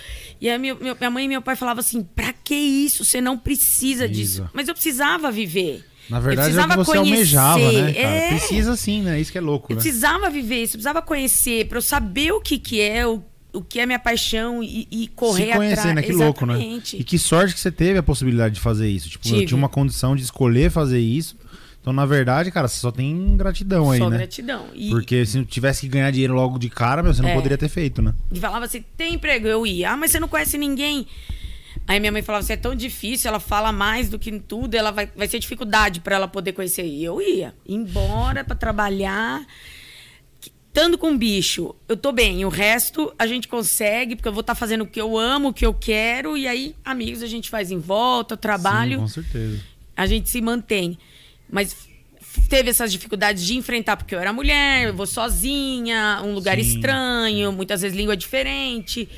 E 0.40 0.48
aí 0.48 0.59
meu- 0.59 0.78
minha 0.78 1.11
mãe 1.11 1.24
e 1.24 1.28
meu 1.28 1.43
pai 1.43 1.57
falavam 1.57 1.81
assim: 1.81 2.03
pra 2.03 2.32
que 2.32 2.55
isso? 2.55 3.05
Você 3.05 3.20
não 3.20 3.36
precisa 3.36 4.07
disso. 4.09 4.20
Precisa. 4.43 4.51
Mas 4.53 4.69
eu 4.69 4.74
precisava 4.74 5.31
viver. 5.32 5.85
Na 6.10 6.18
Eu 6.18 6.22
verdade, 6.22 6.48
é 6.48 6.52
o 6.52 6.54
que 6.54 6.66
precisava 6.66 6.84
você 6.84 6.96
almejava, 6.98 7.72
né? 7.72 7.90
É. 7.96 8.28
Precisa 8.30 8.76
sim, 8.76 9.02
né? 9.02 9.20
Isso 9.20 9.32
que 9.32 9.38
é 9.38 9.40
louco, 9.40 9.72
Eu 9.72 9.76
né? 9.76 9.82
precisava 9.82 10.30
viver 10.30 10.62
isso, 10.62 10.74
eu 10.74 10.78
precisava 10.78 11.02
conhecer, 11.02 11.66
pra 11.66 11.78
eu 11.78 11.82
saber 11.82 12.32
o 12.32 12.40
que, 12.40 12.58
que 12.58 12.80
é, 12.80 13.06
o, 13.06 13.22
o 13.52 13.62
que 13.62 13.80
é 13.80 13.86
minha 13.86 13.98
paixão 13.98 14.62
e, 14.62 14.86
e 14.90 15.08
correr 15.08 15.46
Se 15.46 15.52
conhecer, 15.56 15.78
atrás. 15.80 15.96
né? 15.96 16.02
Que 16.02 16.12
louco, 16.12 16.46
né? 16.46 16.54
Exatamente. 16.54 16.96
E 16.98 17.04
que 17.04 17.18
sorte 17.18 17.54
que 17.54 17.60
você 17.60 17.70
teve 17.72 17.98
a 17.98 18.02
possibilidade 18.02 18.54
de 18.54 18.60
fazer 18.60 18.88
isso. 18.88 19.08
Tipo, 19.08 19.26
eu 19.28 19.32
Tive. 19.34 19.46
tinha 19.46 19.58
uma 19.58 19.68
condição 19.68 20.14
de 20.14 20.22
escolher 20.22 20.70
fazer 20.70 21.00
isso. 21.00 21.36
Então, 21.80 21.92
na 21.92 22.04
verdade, 22.04 22.50
cara, 22.50 22.66
você 22.66 22.80
só 22.80 22.90
tem 22.90 23.36
gratidão 23.36 23.92
aí, 23.92 23.98
Só 24.00 24.10
né? 24.10 24.16
gratidão. 24.16 24.66
E, 24.74 24.90
Porque 24.90 25.24
se 25.24 25.44
tivesse 25.44 25.82
que 25.82 25.88
ganhar 25.88 26.10
dinheiro 26.10 26.34
logo 26.34 26.58
de 26.58 26.68
cara, 26.68 27.00
meu, 27.00 27.14
você 27.14 27.22
não 27.22 27.28
É. 27.28 27.34
poderia 27.34 27.56
ter 27.56 27.68
feito, 27.68 28.02
né? 28.02 28.12
e 28.32 28.40
falava 28.40 28.64
assim: 28.64 28.84
tem 28.96 29.14
emprego? 29.14 29.46
Eu 29.46 29.64
ia. 29.64 29.92
Ah, 29.92 29.96
mas 29.96 30.10
você 30.10 30.18
não 30.18 30.26
conhece 30.26 30.58
ninguém. 30.58 31.06
Aí 31.86 32.00
minha 32.00 32.10
mãe 32.10 32.22
falava 32.22 32.42
assim: 32.42 32.54
é 32.54 32.56
tão 32.56 32.74
difícil, 32.74 33.28
ela 33.28 33.40
fala 33.40 33.70
mais 33.70 34.08
do 34.08 34.18
que 34.18 34.30
em 34.30 34.38
tudo, 34.38 34.74
ela 34.74 34.90
vai, 34.90 35.08
vai 35.14 35.28
ser 35.28 35.38
dificuldade 35.38 36.00
pra 36.00 36.16
ela 36.16 36.26
poder 36.26 36.52
conhecer. 36.52 36.84
E 36.84 37.04
eu 37.04 37.20
ia. 37.22 37.54
Embora 37.66 38.44
pra 38.44 38.56
trabalhar. 38.56 39.46
Estando 40.76 40.98
com 40.98 41.16
bicho, 41.16 41.74
eu 41.88 41.96
tô 41.96 42.12
bem. 42.12 42.44
O 42.44 42.50
resto 42.50 43.10
a 43.18 43.26
gente 43.26 43.48
consegue, 43.48 44.14
porque 44.14 44.28
eu 44.28 44.32
vou 44.32 44.42
estar 44.42 44.54
fazendo 44.54 44.82
o 44.82 44.86
que 44.86 45.00
eu 45.00 45.16
amo, 45.16 45.48
o 45.48 45.52
que 45.52 45.64
eu 45.64 45.72
quero. 45.72 46.36
E 46.36 46.46
aí, 46.46 46.74
amigos, 46.84 47.22
a 47.22 47.26
gente 47.26 47.48
faz 47.48 47.70
em 47.70 47.78
volta, 47.78 48.36
trabalho. 48.36 48.96
Sim, 48.96 49.00
com 49.00 49.08
certeza. 49.08 49.60
a 49.96 50.04
gente 50.04 50.28
se 50.28 50.38
mantém. 50.42 50.98
Mas 51.48 51.74
teve 52.50 52.68
essas 52.68 52.92
dificuldades 52.92 53.42
de 53.46 53.56
enfrentar, 53.56 53.96
porque 53.96 54.14
eu 54.14 54.18
era 54.18 54.34
mulher, 54.34 54.88
eu 54.88 54.94
vou 54.94 55.06
sozinha, 55.06 56.20
um 56.22 56.34
lugar 56.34 56.56
Sim, 56.56 56.62
estranho, 56.62 57.52
muitas 57.52 57.80
vezes 57.80 57.96
língua 57.96 58.14
diferente. 58.14 59.08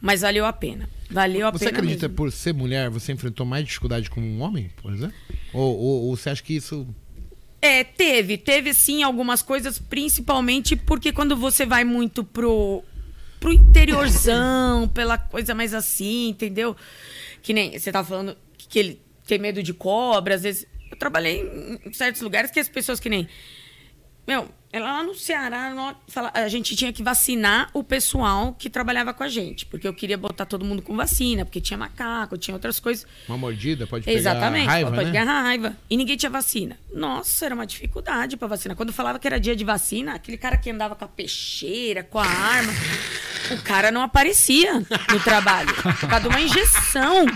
Mas 0.00 0.20
valeu 0.20 0.44
a 0.44 0.52
pena. 0.52 0.88
Valeu 1.10 1.46
a 1.46 1.50
Você 1.50 1.66
pena. 1.66 1.78
acredita, 1.78 2.08
mesmo. 2.08 2.16
por 2.16 2.32
ser 2.32 2.52
mulher, 2.52 2.90
você 2.90 3.12
enfrentou 3.12 3.46
mais 3.46 3.64
dificuldade 3.64 4.10
como 4.10 4.26
um 4.26 4.40
homem, 4.42 4.70
por 4.82 4.92
exemplo? 4.92 5.14
Ou, 5.52 5.76
ou, 5.78 6.02
ou 6.08 6.16
você 6.16 6.30
acha 6.30 6.42
que 6.42 6.54
isso... 6.56 6.86
É, 7.62 7.82
teve. 7.82 8.36
Teve 8.36 8.74
sim 8.74 9.02
algumas 9.02 9.42
coisas, 9.42 9.78
principalmente 9.78 10.76
porque 10.76 11.12
quando 11.12 11.36
você 11.36 11.64
vai 11.64 11.84
muito 11.84 12.22
pro, 12.22 12.84
pro 13.40 13.52
interiorzão, 13.52 14.88
pela 14.94 15.16
coisa 15.16 15.54
mais 15.54 15.72
assim, 15.74 16.28
entendeu? 16.28 16.76
Que 17.42 17.52
nem 17.52 17.78
você 17.78 17.90
tava 17.90 18.06
falando 18.06 18.36
que 18.68 18.78
ele 18.78 19.00
tem 19.26 19.38
medo 19.38 19.62
de 19.62 19.72
cobra, 19.72 20.34
às 20.34 20.42
vezes. 20.42 20.66
Eu 20.90 20.96
trabalhei 20.96 21.80
em 21.84 21.92
certos 21.92 22.22
lugares 22.22 22.50
que 22.50 22.60
as 22.60 22.68
pessoas 22.68 23.00
que 23.00 23.08
nem. 23.08 23.26
Meu, 24.26 24.48
lá 24.74 25.02
no 25.02 25.14
Ceará, 25.14 25.72
a 26.34 26.48
gente 26.48 26.74
tinha 26.74 26.92
que 26.92 27.02
vacinar 27.02 27.70
o 27.72 27.82
pessoal 27.82 28.54
que 28.58 28.68
trabalhava 28.68 29.14
com 29.14 29.22
a 29.22 29.28
gente. 29.28 29.64
Porque 29.66 29.86
eu 29.86 29.94
queria 29.94 30.18
botar 30.18 30.44
todo 30.46 30.64
mundo 30.64 30.82
com 30.82 30.96
vacina, 30.96 31.44
porque 31.44 31.60
tinha 31.60 31.78
macaco, 31.78 32.36
tinha 32.36 32.54
outras 32.54 32.80
coisas. 32.80 33.06
Uma 33.28 33.38
mordida 33.38 33.86
pode 33.86 34.04
pegar 34.04 34.18
Exatamente, 34.18 34.66
raiva, 34.66 34.90
pode 34.90 35.04
né? 35.04 35.12
pegar 35.12 35.24
raiva. 35.24 35.76
E 35.88 35.96
ninguém 35.96 36.16
tinha 36.16 36.30
vacina. 36.30 36.76
Nossa, 36.92 37.46
era 37.46 37.54
uma 37.54 37.66
dificuldade 37.66 38.36
pra 38.36 38.48
vacinar. 38.48 38.76
Quando 38.76 38.92
falava 38.92 39.18
que 39.18 39.26
era 39.26 39.38
dia 39.38 39.54
de 39.54 39.64
vacina, 39.64 40.14
aquele 40.14 40.36
cara 40.36 40.56
que 40.56 40.70
andava 40.70 40.94
com 40.94 41.04
a 41.04 41.08
peixeira, 41.08 42.02
com 42.02 42.18
a 42.18 42.26
arma, 42.26 42.72
o 43.52 43.62
cara 43.62 43.90
não 43.90 44.02
aparecia 44.02 44.74
no 44.80 45.20
trabalho. 45.22 45.72
Por 45.74 46.08
causa 46.08 46.20
de 46.20 46.28
uma 46.28 46.40
injeção. 46.40 47.26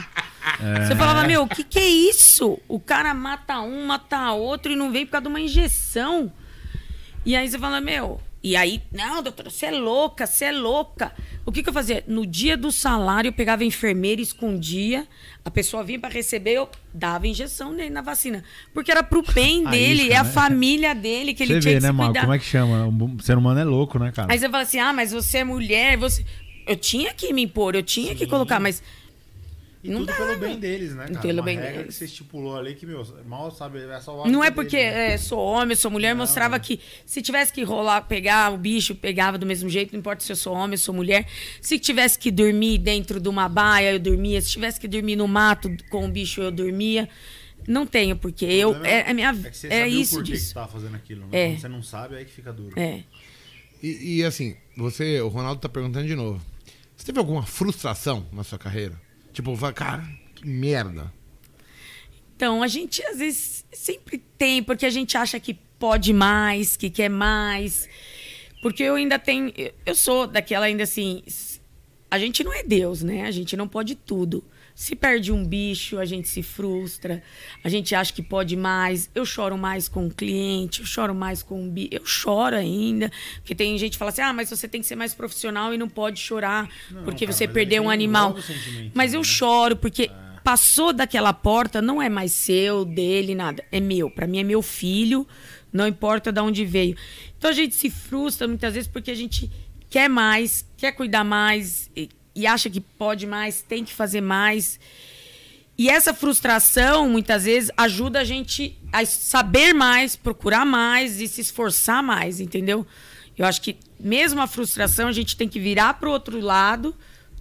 Você 0.86 0.96
falava, 0.96 1.26
meu, 1.26 1.42
o 1.42 1.48
que, 1.48 1.62
que 1.62 1.78
é 1.78 1.88
isso? 1.88 2.58
O 2.66 2.80
cara 2.80 3.14
mata 3.14 3.60
um, 3.60 3.86
mata 3.86 4.32
outro 4.32 4.72
e 4.72 4.76
não 4.76 4.90
vem 4.90 5.04
por 5.04 5.12
causa 5.12 5.22
de 5.22 5.28
uma 5.28 5.40
injeção. 5.40 6.32
E 7.24 7.36
aí 7.36 7.48
você 7.48 7.58
fala, 7.58 7.80
meu. 7.80 8.20
E 8.42 8.56
aí, 8.56 8.80
não, 8.90 9.22
doutora, 9.22 9.50
você 9.50 9.66
é 9.66 9.70
louca, 9.70 10.26
você 10.26 10.46
é 10.46 10.52
louca. 10.52 11.12
O 11.44 11.52
que, 11.52 11.62
que 11.62 11.68
eu 11.68 11.72
fazia? 11.74 12.02
No 12.06 12.24
dia 12.24 12.56
do 12.56 12.72
salário, 12.72 13.28
eu 13.28 13.32
pegava 13.34 13.62
a 13.62 13.66
enfermeira, 13.66 14.22
escondia, 14.22 15.06
a 15.44 15.50
pessoa 15.50 15.84
vinha 15.84 15.98
para 15.98 16.08
receber, 16.08 16.54
eu 16.54 16.68
dava 16.94 17.28
injeção 17.28 17.72
nele 17.72 17.90
na 17.90 18.00
vacina. 18.00 18.42
Porque 18.72 18.90
era 18.90 19.02
pro 19.02 19.22
bem 19.34 19.64
dele, 19.64 20.04
isca, 20.04 20.14
é 20.14 20.16
a 20.16 20.24
né? 20.24 20.30
família 20.30 20.94
dele 20.94 21.34
que 21.34 21.42
ele 21.42 21.54
Você 21.54 21.60
tinha 21.60 21.74
vê, 21.74 21.80
que 21.80 21.82
né, 21.82 21.88
se 21.88 21.94
Marco? 21.94 22.18
Como 22.18 22.32
é 22.32 22.38
que 22.38 22.44
chama? 22.46 22.86
O 22.86 23.22
ser 23.22 23.36
humano 23.36 23.60
é 23.60 23.64
louco, 23.64 23.98
né, 23.98 24.10
cara? 24.10 24.32
Aí 24.32 24.38
você 24.38 24.48
fala 24.48 24.62
assim, 24.62 24.78
ah, 24.78 24.92
mas 24.94 25.12
você 25.12 25.38
é 25.38 25.44
mulher, 25.44 25.98
você... 25.98 26.24
Eu 26.66 26.76
tinha 26.76 27.12
que 27.12 27.32
me 27.34 27.42
impor, 27.42 27.74
eu 27.74 27.82
tinha 27.82 28.14
que 28.14 28.26
colocar, 28.26 28.58
mas 28.58 28.82
E 29.82 29.88
não 29.88 30.00
tudo 30.00 30.08
dá, 30.08 30.16
pelo 30.16 30.28
né? 30.28 30.36
bem 30.36 30.58
deles, 30.58 30.94
né, 30.94 31.06
cara? 31.06 31.20
Pelo 31.20 31.38
Uma 31.38 31.44
bem 31.46 31.56
regra 31.56 31.72
deles. 31.78 31.86
que 31.86 31.92
você 31.94 32.04
estipulou 32.04 32.54
ali 32.56 32.74
que, 32.74 32.84
meu, 32.84 33.02
mal 33.26 33.50
sabe, 33.50 33.80
é 33.82 34.00
só 34.00 34.28
Não 34.28 34.44
é 34.44 34.50
porque 34.50 34.76
é, 34.76 35.16
sou 35.16 35.38
homem, 35.38 35.74
sou 35.74 35.90
mulher, 35.90 36.14
mostrava 36.14 36.60
que 36.60 36.78
se 37.06 37.22
tivesse 37.22 37.50
que 37.50 37.62
rolar, 37.62 38.02
pegar 38.02 38.52
o 38.52 38.58
bicho, 38.58 38.94
pegava 38.94 39.38
do 39.38 39.46
mesmo 39.46 39.70
jeito, 39.70 39.92
não 39.92 40.00
importa 40.00 40.22
se 40.22 40.30
eu 40.30 40.36
sou 40.36 40.52
homem, 40.52 40.76
sou 40.76 40.94
mulher. 40.94 41.26
Se 41.62 41.78
tivesse 41.78 42.18
que 42.18 42.30
dormir 42.30 42.76
dentro 42.76 43.18
de 43.18 43.28
uma 43.28 43.48
baia, 43.48 43.92
eu 43.92 43.98
dormia. 43.98 44.40
Se 44.42 44.50
tivesse 44.50 44.78
que 44.78 44.86
dormir 44.86 45.16
no 45.16 45.26
mato 45.26 45.74
com 45.88 46.04
o 46.04 46.08
bicho, 46.10 46.42
eu 46.42 46.50
dormia. 46.50 47.08
Não 47.66 47.86
tenho, 47.86 48.16
porque 48.16 48.44
eu. 48.44 48.74
É, 48.84 49.10
é 49.10 49.14
minha, 49.14 49.30
É, 49.30 49.50
que 49.50 49.56
você 49.56 49.66
é 49.68 49.80
sabia 49.80 49.86
isso 50.00 50.14
porquê 50.16 50.32
que 50.32 50.36
disso. 50.36 50.48
você 50.48 50.54
tava 50.54 50.68
fazendo 50.68 50.94
aquilo. 50.96 51.20
Né? 51.22 51.28
É. 51.32 51.46
Quando 51.52 51.60
você 51.60 51.68
não 51.68 51.82
sabe, 51.82 52.16
aí 52.16 52.24
que 52.26 52.32
fica 52.32 52.52
duro. 52.52 52.78
É. 52.78 53.00
E, 53.82 54.18
e, 54.18 54.24
assim, 54.24 54.56
você, 54.76 55.20
o 55.22 55.28
Ronaldo 55.28 55.60
tá 55.60 55.68
perguntando 55.68 56.06
de 56.06 56.14
novo. 56.14 56.40
Você 56.96 57.06
teve 57.06 57.18
alguma 57.18 57.42
frustração 57.44 58.26
na 58.30 58.44
sua 58.44 58.58
carreira? 58.58 59.00
Tipo, 59.32 59.56
cara, 59.72 60.02
que 60.34 60.46
merda. 60.46 61.12
Então, 62.36 62.62
a 62.62 62.66
gente 62.66 63.02
às 63.04 63.18
vezes 63.18 63.64
sempre 63.72 64.18
tem, 64.38 64.62
porque 64.62 64.86
a 64.86 64.90
gente 64.90 65.16
acha 65.16 65.38
que 65.38 65.54
pode 65.78 66.12
mais, 66.12 66.76
que 66.76 66.90
quer 66.90 67.08
mais. 67.08 67.88
Porque 68.62 68.82
eu 68.82 68.94
ainda 68.94 69.18
tenho. 69.18 69.52
Eu 69.84 69.94
sou 69.94 70.26
daquela 70.26 70.66
ainda 70.66 70.82
assim. 70.82 71.22
A 72.10 72.18
gente 72.18 72.42
não 72.42 72.52
é 72.52 72.62
Deus, 72.62 73.02
né? 73.02 73.26
A 73.26 73.30
gente 73.30 73.56
não 73.56 73.68
pode 73.68 73.94
tudo. 73.94 74.44
Se 74.80 74.96
perde 74.96 75.30
um 75.30 75.44
bicho, 75.44 75.98
a 75.98 76.06
gente 76.06 76.26
se 76.26 76.42
frustra, 76.42 77.22
a 77.62 77.68
gente 77.68 77.94
acha 77.94 78.10
que 78.14 78.22
pode 78.22 78.56
mais. 78.56 79.10
Eu 79.14 79.26
choro 79.26 79.58
mais 79.58 79.88
com 79.88 80.06
o 80.06 80.10
cliente, 80.10 80.80
eu 80.80 80.86
choro 80.86 81.14
mais 81.14 81.42
com 81.42 81.62
o 81.62 81.70
bicho. 81.70 81.90
Eu 81.92 82.06
choro 82.06 82.56
ainda, 82.56 83.12
porque 83.34 83.54
tem 83.54 83.76
gente 83.76 83.92
que 83.92 83.98
fala 83.98 84.10
assim: 84.10 84.22
ah, 84.22 84.32
mas 84.32 84.48
você 84.48 84.66
tem 84.66 84.80
que 84.80 84.86
ser 84.86 84.96
mais 84.96 85.12
profissional 85.12 85.74
e 85.74 85.76
não 85.76 85.86
pode 85.86 86.18
chorar 86.18 86.66
porque 87.04 87.26
cara, 87.26 87.36
você 87.36 87.46
perdeu 87.46 87.82
aí 87.82 87.86
um 87.88 87.90
animal. 87.90 88.34
Mas 88.94 89.12
eu 89.12 89.20
né? 89.20 89.24
choro 89.24 89.76
porque 89.76 90.10
passou 90.42 90.94
daquela 90.94 91.34
porta, 91.34 91.82
não 91.82 92.00
é 92.00 92.08
mais 92.08 92.32
seu, 92.32 92.82
dele, 92.82 93.34
nada. 93.34 93.62
É 93.70 93.80
meu. 93.80 94.10
Para 94.10 94.26
mim 94.26 94.38
é 94.38 94.44
meu 94.44 94.62
filho, 94.62 95.28
não 95.70 95.86
importa 95.86 96.32
de 96.32 96.40
onde 96.40 96.64
veio. 96.64 96.96
Então 97.36 97.50
a 97.50 97.54
gente 97.54 97.74
se 97.74 97.90
frustra 97.90 98.48
muitas 98.48 98.72
vezes 98.72 98.88
porque 98.88 99.10
a 99.10 99.14
gente 99.14 99.50
quer 99.90 100.08
mais, 100.08 100.66
quer 100.78 100.92
cuidar 100.92 101.22
mais 101.22 101.90
e, 102.40 102.46
acha 102.46 102.68
que 102.70 102.80
pode 102.80 103.26
mais, 103.26 103.62
tem 103.62 103.84
que 103.84 103.92
fazer 103.92 104.20
mais. 104.20 104.78
E 105.78 105.88
essa 105.88 106.12
frustração, 106.12 107.08
muitas 107.08 107.44
vezes, 107.44 107.70
ajuda 107.76 108.20
a 108.20 108.24
gente 108.24 108.76
a 108.92 109.04
saber 109.06 109.72
mais, 109.72 110.14
procurar 110.16 110.66
mais 110.66 111.20
e 111.20 111.26
se 111.28 111.40
esforçar 111.40 112.02
mais, 112.02 112.38
entendeu? 112.40 112.86
Eu 113.38 113.46
acho 113.46 113.62
que 113.62 113.76
mesmo 113.98 114.40
a 114.42 114.46
frustração, 114.46 115.08
a 115.08 115.12
gente 115.12 115.36
tem 115.36 115.48
que 115.48 115.58
virar 115.58 115.94
para 115.94 116.08
o 116.08 116.12
outro 116.12 116.38
lado 116.40 116.94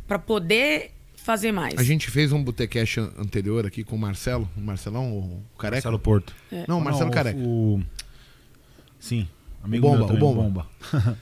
para 0.08 0.18
poder 0.18 0.92
fazer 1.18 1.52
mais. 1.52 1.78
A 1.78 1.84
gente 1.84 2.10
fez 2.10 2.32
um 2.32 2.42
Botecast 2.42 3.00
an- 3.02 3.12
anterior 3.18 3.66
aqui 3.66 3.84
com 3.84 3.96
o 3.98 4.00
Marcelo. 4.00 4.50
O 4.56 4.62
Marcelão, 4.62 5.12
o 5.12 5.44
Careca? 5.58 5.76
Marcelo 5.78 6.00
Porto. 6.00 6.34
Não, 6.68 6.80
o 6.80 6.82
Marcelo 6.82 7.10
o- 7.10 7.14
Careca. 7.14 7.38
O... 7.40 7.82
Sim. 9.00 9.28
Amigo 9.62 9.86
Bomba, 9.88 9.98
meu 9.98 10.08
também, 10.08 10.24
o 10.24 10.34
Bomba. 10.34 10.68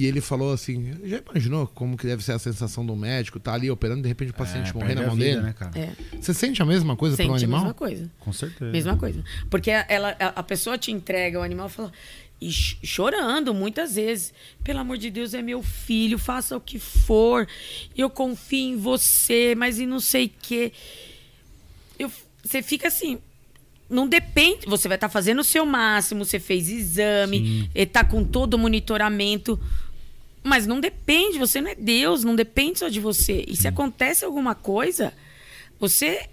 E 0.00 0.06
ele 0.06 0.20
falou 0.20 0.52
assim: 0.52 0.92
já 1.04 1.18
imaginou 1.28 1.66
como 1.66 1.96
que 1.96 2.06
deve 2.06 2.22
ser 2.22 2.30
a 2.32 2.38
sensação 2.38 2.86
do 2.86 2.94
médico, 2.94 3.40
tá 3.40 3.52
ali 3.54 3.68
operando, 3.68 4.02
de 4.02 4.08
repente 4.08 4.30
o 4.30 4.34
paciente 4.34 4.70
É, 4.70 4.72
morrer 4.72 4.94
na 4.94 5.02
mão 5.08 5.16
vida, 5.16 5.24
dele? 5.30 5.40
né, 5.42 5.52
cara? 5.58 5.72
É. 5.76 5.90
Você 6.20 6.32
sente 6.32 6.62
a 6.62 6.64
mesma 6.64 6.94
coisa 6.96 7.16
para 7.16 7.24
um 7.24 7.28
Sente 7.30 7.44
a 7.44 7.46
animal? 7.46 7.60
mesma 7.62 7.74
coisa. 7.74 8.10
Com 8.20 8.32
certeza. 8.32 8.70
Mesma 8.70 8.96
coisa. 8.96 9.24
Porque 9.50 9.70
ela, 9.70 10.14
a 10.20 10.26
a 10.38 10.42
pessoa 10.44 10.78
te 10.78 10.92
entrega 10.92 11.40
o 11.40 11.42
animal 11.42 11.66
e 11.66 11.70
fala. 11.70 11.92
E 12.40 12.52
ch- 12.52 12.78
chorando 12.84 13.52
muitas 13.52 13.96
vezes. 13.96 14.32
Pelo 14.62 14.78
amor 14.78 14.96
de 14.98 15.10
Deus, 15.10 15.34
é 15.34 15.42
meu 15.42 15.60
filho, 15.64 16.16
faça 16.16 16.56
o 16.56 16.60
que 16.60 16.78
for. 16.78 17.48
Eu 17.96 18.08
confio 18.08 18.74
em 18.74 18.76
você, 18.76 19.56
mas 19.56 19.80
e 19.80 19.86
não 19.86 19.98
sei 19.98 20.26
o 20.26 20.30
quê. 20.40 20.72
Eu, 21.98 22.08
você 22.44 22.62
fica 22.62 22.86
assim. 22.86 23.18
Não 23.90 24.06
depende. 24.06 24.66
Você 24.66 24.86
vai 24.86 24.96
estar 24.96 25.08
fazendo 25.08 25.40
o 25.40 25.44
seu 25.44 25.64
máximo, 25.66 26.24
você 26.24 26.38
fez 26.38 26.68
exame, 26.68 27.68
está 27.74 28.04
com 28.04 28.22
todo 28.22 28.54
o 28.54 28.58
monitoramento. 28.58 29.58
Mas 30.48 30.66
não 30.66 30.80
depende, 30.80 31.38
você 31.38 31.60
não 31.60 31.70
é 31.70 31.74
Deus, 31.74 32.24
não 32.24 32.34
depende 32.34 32.78
só 32.78 32.88
de 32.88 32.98
você. 33.00 33.44
E 33.46 33.54
se 33.56 33.68
acontece 33.68 34.24
alguma 34.24 34.54
coisa, 34.54 35.12
você 35.78 36.26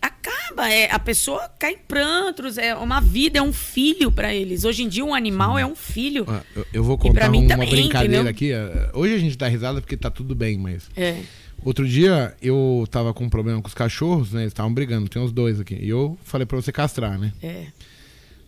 acaba. 0.00 0.68
É, 0.70 0.90
a 0.90 0.98
pessoa 0.98 1.48
cai 1.58 1.74
em 1.74 1.78
prantos, 1.78 2.58
é 2.58 2.74
uma 2.74 3.00
vida, 3.00 3.38
é 3.38 3.42
um 3.42 3.52
filho 3.52 4.10
para 4.10 4.34
eles. 4.34 4.64
Hoje 4.64 4.82
em 4.82 4.88
dia, 4.88 5.04
um 5.04 5.14
animal 5.14 5.58
é 5.58 5.64
um 5.64 5.76
filho. 5.76 6.24
Ah, 6.28 6.42
eu, 6.56 6.66
eu 6.74 6.84
vou 6.84 6.98
contar 6.98 7.30
uma 7.30 7.46
também, 7.46 7.68
brincadeira 7.70 8.14
entendeu? 8.30 8.30
aqui. 8.30 8.52
eh, 8.52 8.90
Hoje 8.94 9.14
a 9.14 9.18
gente 9.18 9.36
dá 9.36 9.46
risada 9.48 9.80
porque 9.80 9.96
tá 9.96 10.10
tudo 10.10 10.34
bem, 10.34 10.58
mas. 10.58 10.88
É. 10.96 11.20
Outro 11.62 11.86
dia 11.86 12.34
eu 12.40 12.86
tava 12.90 13.12
com 13.12 13.24
um 13.24 13.28
problema 13.28 13.60
com 13.60 13.68
os 13.68 13.74
cachorros, 13.74 14.32
né? 14.32 14.42
Eles 14.42 14.50
estavam 14.52 14.72
brigando, 14.72 15.08
tem 15.10 15.20
uns 15.20 15.30
dois 15.30 15.60
aqui. 15.60 15.74
E 15.74 15.88
eu 15.90 16.18
falei 16.24 16.46
pra 16.46 16.56
você 16.56 16.72
castrar, 16.72 17.18
né? 17.18 17.32
É. 17.42 17.66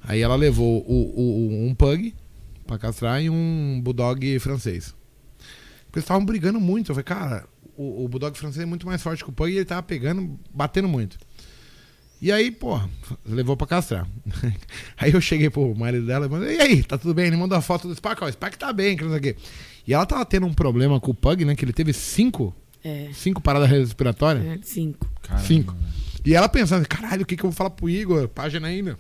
Aí 0.03 0.21
ela 0.21 0.35
levou 0.35 0.79
o, 0.89 1.13
o- 1.15 1.67
um 1.69 1.75
pug 1.75 2.15
pra 2.79 2.89
castrar 2.89 3.23
e 3.23 3.29
um 3.31 3.81
bulldog 3.83 4.39
francês. 4.39 4.95
Porque 5.87 5.99
eles 5.99 6.05
estavam 6.05 6.25
brigando 6.25 6.61
muito. 6.61 6.91
Eu 6.91 6.95
falei, 6.95 7.05
cara, 7.05 7.45
o, 7.77 8.05
o 8.05 8.09
bulldog 8.09 8.37
francês 8.37 8.63
é 8.63 8.67
muito 8.67 8.87
mais 8.87 9.03
forte 9.03 9.23
que 9.23 9.31
o 9.31 9.33
pug 9.33 9.53
e 9.53 9.57
ele 9.57 9.65
tava 9.65 9.83
pegando, 9.83 10.39
batendo 10.53 10.89
muito. 10.89 11.19
E 12.21 12.31
aí, 12.31 12.51
pô, 12.53 12.81
levou 13.27 13.57
pra 13.57 13.67
castrar. 13.67 14.07
aí 14.97 15.13
eu 15.13 15.21
cheguei 15.21 15.51
pro 15.51 15.75
marido 15.75 16.07
dela 16.07 16.27
e 16.27 16.29
falei, 16.29 16.57
e 16.57 16.61
aí, 16.61 16.83
tá 16.85 16.97
tudo 16.97 17.13
bem? 17.15 17.27
Ele 17.27 17.37
mandou 17.37 17.59
a 17.59 17.61
foto 17.61 17.89
do 17.89 17.95
Spack, 17.95 18.23
ó, 18.23 18.27
o 18.29 18.33
Spack 18.33 18.57
tá 18.57 18.73
bem, 18.73 18.97
que 18.97 19.03
não 19.03 19.11
sei 19.11 19.19
o 19.19 19.23
quê. 19.23 19.37
E 19.87 19.93
ela 19.93 20.07
tava 20.07 20.25
tendo 20.25 20.47
um 20.47 20.55
problema 20.55 21.01
com 21.01 21.11
o 21.11 21.15
pug, 21.15 21.45
né? 21.45 21.57
Que 21.57 21.65
ele 21.65 21.73
teve 21.73 21.93
cinco, 21.93 22.55
É. 22.85 23.09
cinco 23.13 23.41
paradas 23.43 23.69
respiratórias. 23.69 24.45
é, 24.47 24.59
Cinco. 24.63 25.11
Caramba, 25.21 25.47
Cinco. 25.47 25.77
E 26.25 26.35
ela 26.37 26.49
pensando, 26.49 26.87
caralho, 26.87 27.23
o 27.23 27.27
que, 27.27 27.37
que 27.37 27.45
eu 27.45 27.51
vou 27.51 27.57
falar 27.57 27.71
pro 27.71 27.91
Igor? 27.91 28.29
Página 28.29 28.69
ainda. 28.69 28.97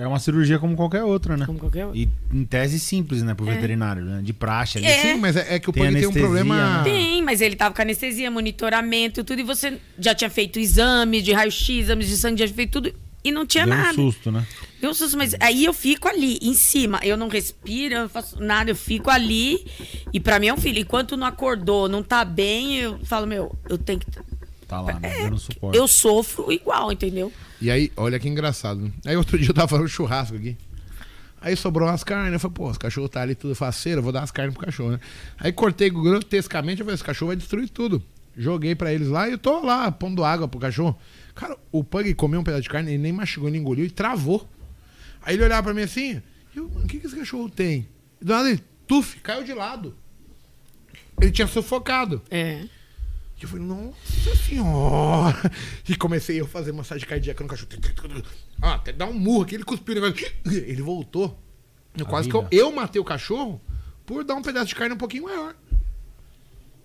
É 0.00 0.06
uma 0.06 0.18
cirurgia 0.18 0.58
como 0.58 0.76
qualquer 0.76 1.02
outra, 1.02 1.36
né? 1.36 1.46
Como 1.46 1.58
qualquer 1.58 1.86
outro. 1.86 1.98
E 1.98 2.08
em 2.32 2.44
tese 2.44 2.78
simples, 2.78 3.22
né, 3.22 3.34
pro 3.34 3.46
veterinário, 3.46 4.04
né? 4.04 4.20
De 4.22 4.32
praxe 4.32 4.76
ali. 4.78 4.86
É. 4.86 5.00
Sim, 5.00 5.14
mas 5.18 5.34
é, 5.34 5.54
é 5.54 5.58
que 5.58 5.70
o 5.70 5.72
Tem 5.72 5.84
pug 5.84 5.98
tem 5.98 6.06
um 6.06 6.12
problema. 6.12 6.78
né? 6.78 6.84
Tem, 6.84 7.22
mas 7.22 7.40
ele 7.40 7.56
tava 7.56 7.74
com 7.74 7.80
anestesia, 7.80 8.30
monitoramento, 8.30 9.24
tudo, 9.24 9.40
e 9.40 9.42
você 9.42 9.78
já 9.98 10.14
tinha 10.14 10.28
feito 10.28 10.58
exames 10.58 11.22
de 11.22 11.32
raio-x, 11.32 11.68
exames 11.84 12.06
de 12.06 12.16
sangue, 12.18 12.38
já 12.40 12.46
tinha 12.46 12.56
feito 12.56 12.72
tudo, 12.82 12.94
e 13.24 13.32
não 13.32 13.46
tinha 13.46 13.64
Deu 13.64 13.74
nada. 13.74 13.92
um 13.92 13.94
susto, 13.94 14.30
né? 14.30 14.46
Deu 14.80 14.90
um 14.90 14.94
susto, 14.94 15.16
mas 15.16 15.34
aí 15.40 15.64
eu 15.64 15.72
fico 15.72 16.08
ali, 16.08 16.38
em 16.42 16.54
cima. 16.54 16.98
Eu 17.02 17.16
não 17.16 17.28
respiro, 17.28 17.94
eu 17.94 18.00
não 18.02 18.08
faço 18.08 18.42
nada, 18.42 18.70
eu 18.70 18.76
fico 18.76 19.08
ali. 19.08 19.64
E 20.12 20.18
pra 20.18 20.38
mim 20.40 20.48
é 20.48 20.52
um 20.54 20.56
filho. 20.56 20.80
Enquanto 20.80 21.16
não 21.16 21.26
acordou, 21.26 21.88
não 21.88 22.02
tá 22.02 22.24
bem, 22.24 22.76
eu 22.78 22.98
falo, 23.04 23.26
meu, 23.26 23.54
eu 23.68 23.78
tenho 23.78 24.00
que. 24.00 24.06
Tá 24.72 24.80
lá, 24.80 24.98
né? 24.98 25.24
Dando 25.24 25.36
suporte. 25.38 25.76
Eu 25.76 25.86
sofro 25.86 26.50
igual, 26.50 26.90
entendeu? 26.90 27.30
E 27.60 27.70
aí, 27.70 27.92
olha 27.94 28.18
que 28.18 28.26
engraçado. 28.26 28.80
né? 28.80 28.90
Aí 29.04 29.14
outro 29.14 29.36
dia 29.38 29.50
eu 29.50 29.54
tava 29.54 29.68
fazendo 29.68 29.86
churrasco 29.86 30.34
aqui. 30.34 30.56
Aí 31.42 31.54
sobrou 31.54 31.86
umas 31.86 32.02
carnes. 32.02 32.32
Eu 32.32 32.40
falei, 32.40 32.54
pô, 32.54 32.70
os 32.70 32.78
cachorros 32.78 33.10
tá 33.10 33.20
ali 33.20 33.34
tudo 33.34 33.54
faceiro, 33.54 33.98
eu 33.98 34.02
vou 34.02 34.12
dar 34.12 34.22
as 34.22 34.30
carnes 34.30 34.54
pro 34.54 34.64
cachorro, 34.64 34.92
né? 34.92 35.00
Aí 35.38 35.52
cortei 35.52 35.90
grotescamente, 35.90 36.80
eu 36.80 36.86
falei, 36.86 36.94
esse 36.94 37.04
cachorro 37.04 37.28
vai 37.28 37.36
destruir 37.36 37.68
tudo. 37.68 38.02
Joguei 38.34 38.74
pra 38.74 38.90
eles 38.94 39.08
lá 39.08 39.28
e 39.28 39.32
eu 39.32 39.38
tô 39.38 39.60
lá 39.60 39.92
pondo 39.92 40.24
água 40.24 40.48
pro 40.48 40.58
cachorro. 40.58 40.98
Cara, 41.34 41.54
o 41.70 41.84
Pug 41.84 42.14
comeu 42.14 42.40
um 42.40 42.44
pedaço 42.44 42.62
de 42.62 42.70
carne, 42.70 42.92
ele 42.92 43.02
nem 43.02 43.12
mastigou, 43.12 43.50
nem 43.50 43.60
engoliu 43.60 43.84
e 43.84 43.90
travou. 43.90 44.48
Aí 45.20 45.34
ele 45.36 45.44
olhava 45.44 45.64
pra 45.64 45.74
mim 45.74 45.82
assim, 45.82 46.22
eu, 46.56 46.64
o 46.64 46.86
que 46.86 46.98
que 46.98 47.06
esse 47.06 47.16
cachorro 47.16 47.50
tem? 47.50 47.86
E 48.22 48.24
do 48.24 48.32
nada 48.32 48.48
ele, 48.48 48.62
tuf, 48.86 49.20
caiu 49.20 49.44
de 49.44 49.52
lado. 49.52 49.94
Ele 51.20 51.30
tinha 51.30 51.46
sufocado. 51.46 52.22
É. 52.30 52.64
Eu 53.44 53.48
falei, 53.48 53.64
nossa 53.64 54.36
senhora. 54.48 55.52
E 55.88 55.96
comecei 55.96 56.40
eu 56.40 56.44
a 56.44 56.48
fazer 56.48 56.72
massagem 56.72 57.06
cardíaca 57.06 57.42
no 57.42 57.48
cachorro. 57.48 57.70
Ah, 58.60 58.74
até 58.74 58.92
dar 58.92 59.06
um 59.06 59.14
murro 59.14 59.42
aqui, 59.42 59.54
ele 59.56 59.64
cuspiu 59.64 59.96
o 59.96 60.00
negócio. 60.00 60.32
Ele 60.46 60.82
voltou. 60.82 61.38
Eu 61.96 62.06
quase 62.06 62.28
que 62.28 62.34
eu, 62.34 62.46
eu 62.50 62.72
matei 62.72 63.00
o 63.00 63.04
cachorro 63.04 63.60
por 64.06 64.24
dar 64.24 64.34
um 64.34 64.42
pedaço 64.42 64.66
de 64.66 64.74
carne 64.74 64.94
um 64.94 64.98
pouquinho 64.98 65.24
maior. 65.24 65.54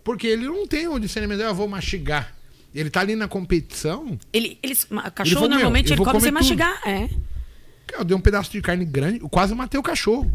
Porque 0.03 0.27
ele 0.27 0.45
não 0.45 0.65
tem 0.67 0.87
o 0.87 0.99
discernimento, 0.99 1.41
eu 1.41 1.53
vou 1.53 1.67
mastigar. 1.67 2.35
Ele 2.73 2.89
tá 2.89 3.01
ali 3.01 3.15
na 3.15 3.27
competição. 3.27 4.17
Ele, 4.31 4.57
Ele 4.61 4.75
cachorro 4.75 5.33
falou, 5.33 5.49
meu, 5.49 5.57
normalmente 5.57 5.93
ele 5.93 6.03
come 6.03 6.19
sem 6.19 6.29
tudo. 6.29 6.33
mastigar. 6.33 6.81
É. 6.87 7.09
Eu 7.93 8.03
dei 8.03 8.15
um 8.15 8.19
pedaço 8.21 8.51
de 8.51 8.61
carne 8.61 8.85
grande, 8.85 9.19
eu 9.21 9.29
quase 9.29 9.55
matei 9.55 9.79
o 9.79 9.83
cachorro. 9.83 10.31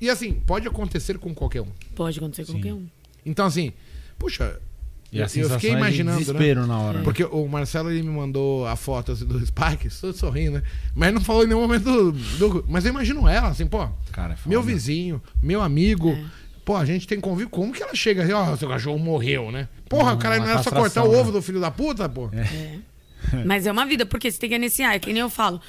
E 0.00 0.08
assim, 0.08 0.34
pode 0.34 0.66
acontecer 0.68 1.18
com 1.18 1.34
qualquer 1.34 1.62
um. 1.62 1.72
Pode 1.94 2.18
acontecer 2.18 2.46
com 2.46 2.52
qualquer 2.52 2.72
um. 2.72 2.86
Então, 3.26 3.46
assim, 3.46 3.72
puxa, 4.18 4.60
E 5.10 5.20
a 5.20 5.24
eu 5.24 5.28
sensação 5.28 5.58
fiquei 5.58 5.70
é 5.70 5.74
de 5.74 5.78
imaginando. 5.80 6.18
né? 6.18 6.24
desespero 6.24 6.66
na 6.66 6.78
hora. 6.78 6.98
né? 6.98 7.04
Porque 7.04 7.24
o 7.24 7.48
Marcelo 7.48 7.90
ele 7.90 8.02
me 8.02 8.10
mandou 8.10 8.66
a 8.66 8.76
foto 8.76 9.12
assim, 9.12 9.24
do 9.24 9.38
Spike, 9.46 9.88
todo 10.00 10.12
sorrindo, 10.14 10.58
né? 10.58 10.62
Mas 10.94 11.14
não 11.14 11.20
falou 11.22 11.44
em 11.44 11.46
nenhum 11.46 11.60
momento 11.62 11.84
do, 11.84 12.12
do- 12.12 12.64
Mas 12.68 12.84
eu 12.84 12.90
imagino 12.90 13.26
ela, 13.26 13.48
assim, 13.48 13.66
pô. 13.66 13.88
Cara, 14.12 14.34
é 14.34 14.48
meu 14.48 14.62
vizinho, 14.62 15.22
meu 15.42 15.62
amigo. 15.62 16.16
Pô, 16.64 16.76
a 16.76 16.84
gente 16.84 17.06
tem 17.06 17.18
convívio. 17.18 17.48
Como 17.48 17.72
que 17.72 17.82
ela 17.82 17.94
chega 17.94 18.22
assim, 18.22 18.32
ó, 18.34 18.54
seu 18.56 18.68
cachorro 18.68 18.98
morreu, 18.98 19.50
né? 19.50 19.66
Porra, 19.88 20.10
Não, 20.10 20.16
o 20.16 20.18
cara 20.18 20.38
não 20.38 20.46
era 20.46 20.62
só 20.62 20.70
cortar 20.70 21.02
o 21.04 21.10
ovo 21.10 21.26
né? 21.26 21.32
do 21.32 21.40
filho 21.42 21.58
da 21.60 21.70
puta, 21.70 22.06
pô. 22.06 22.28
Mas 23.46 23.66
é 23.66 23.72
uma 23.72 23.86
vida, 23.86 24.04
porque 24.04 24.30
você 24.30 24.38
tem 24.38 24.50
que 24.50 24.54
anestesiar. 24.56 24.94
É 24.94 24.98
que 24.98 25.10
nem 25.12 25.22
eu 25.22 25.30
falo. 25.30 25.60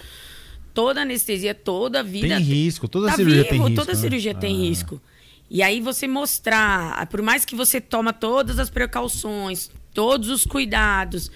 Toda 0.73 1.01
anestesia, 1.01 1.55
toda 1.55 2.03
vida. 2.03 2.27
Tem 2.27 2.39
risco, 2.43 2.87
toda 2.87 3.07
tá 3.07 3.15
cirurgia 3.15 3.43
vivo, 3.43 3.49
tem 3.49 3.59
risco. 3.61 3.75
Toda 3.75 3.93
né? 3.93 3.99
cirurgia 3.99 4.35
tem 4.35 4.53
Ah. 4.55 4.59
risco. 4.59 5.01
E 5.49 5.63
aí 5.63 5.81
você 5.81 6.07
mostrar, 6.07 7.05
por 7.07 7.21
mais 7.21 7.43
que 7.45 7.55
você 7.55 7.81
toma 7.81 8.13
todas 8.13 8.59
as 8.59 8.69
precauções, 8.69 9.69
todos 9.93 10.29
os 10.29 10.45
cuidados, 10.45 11.31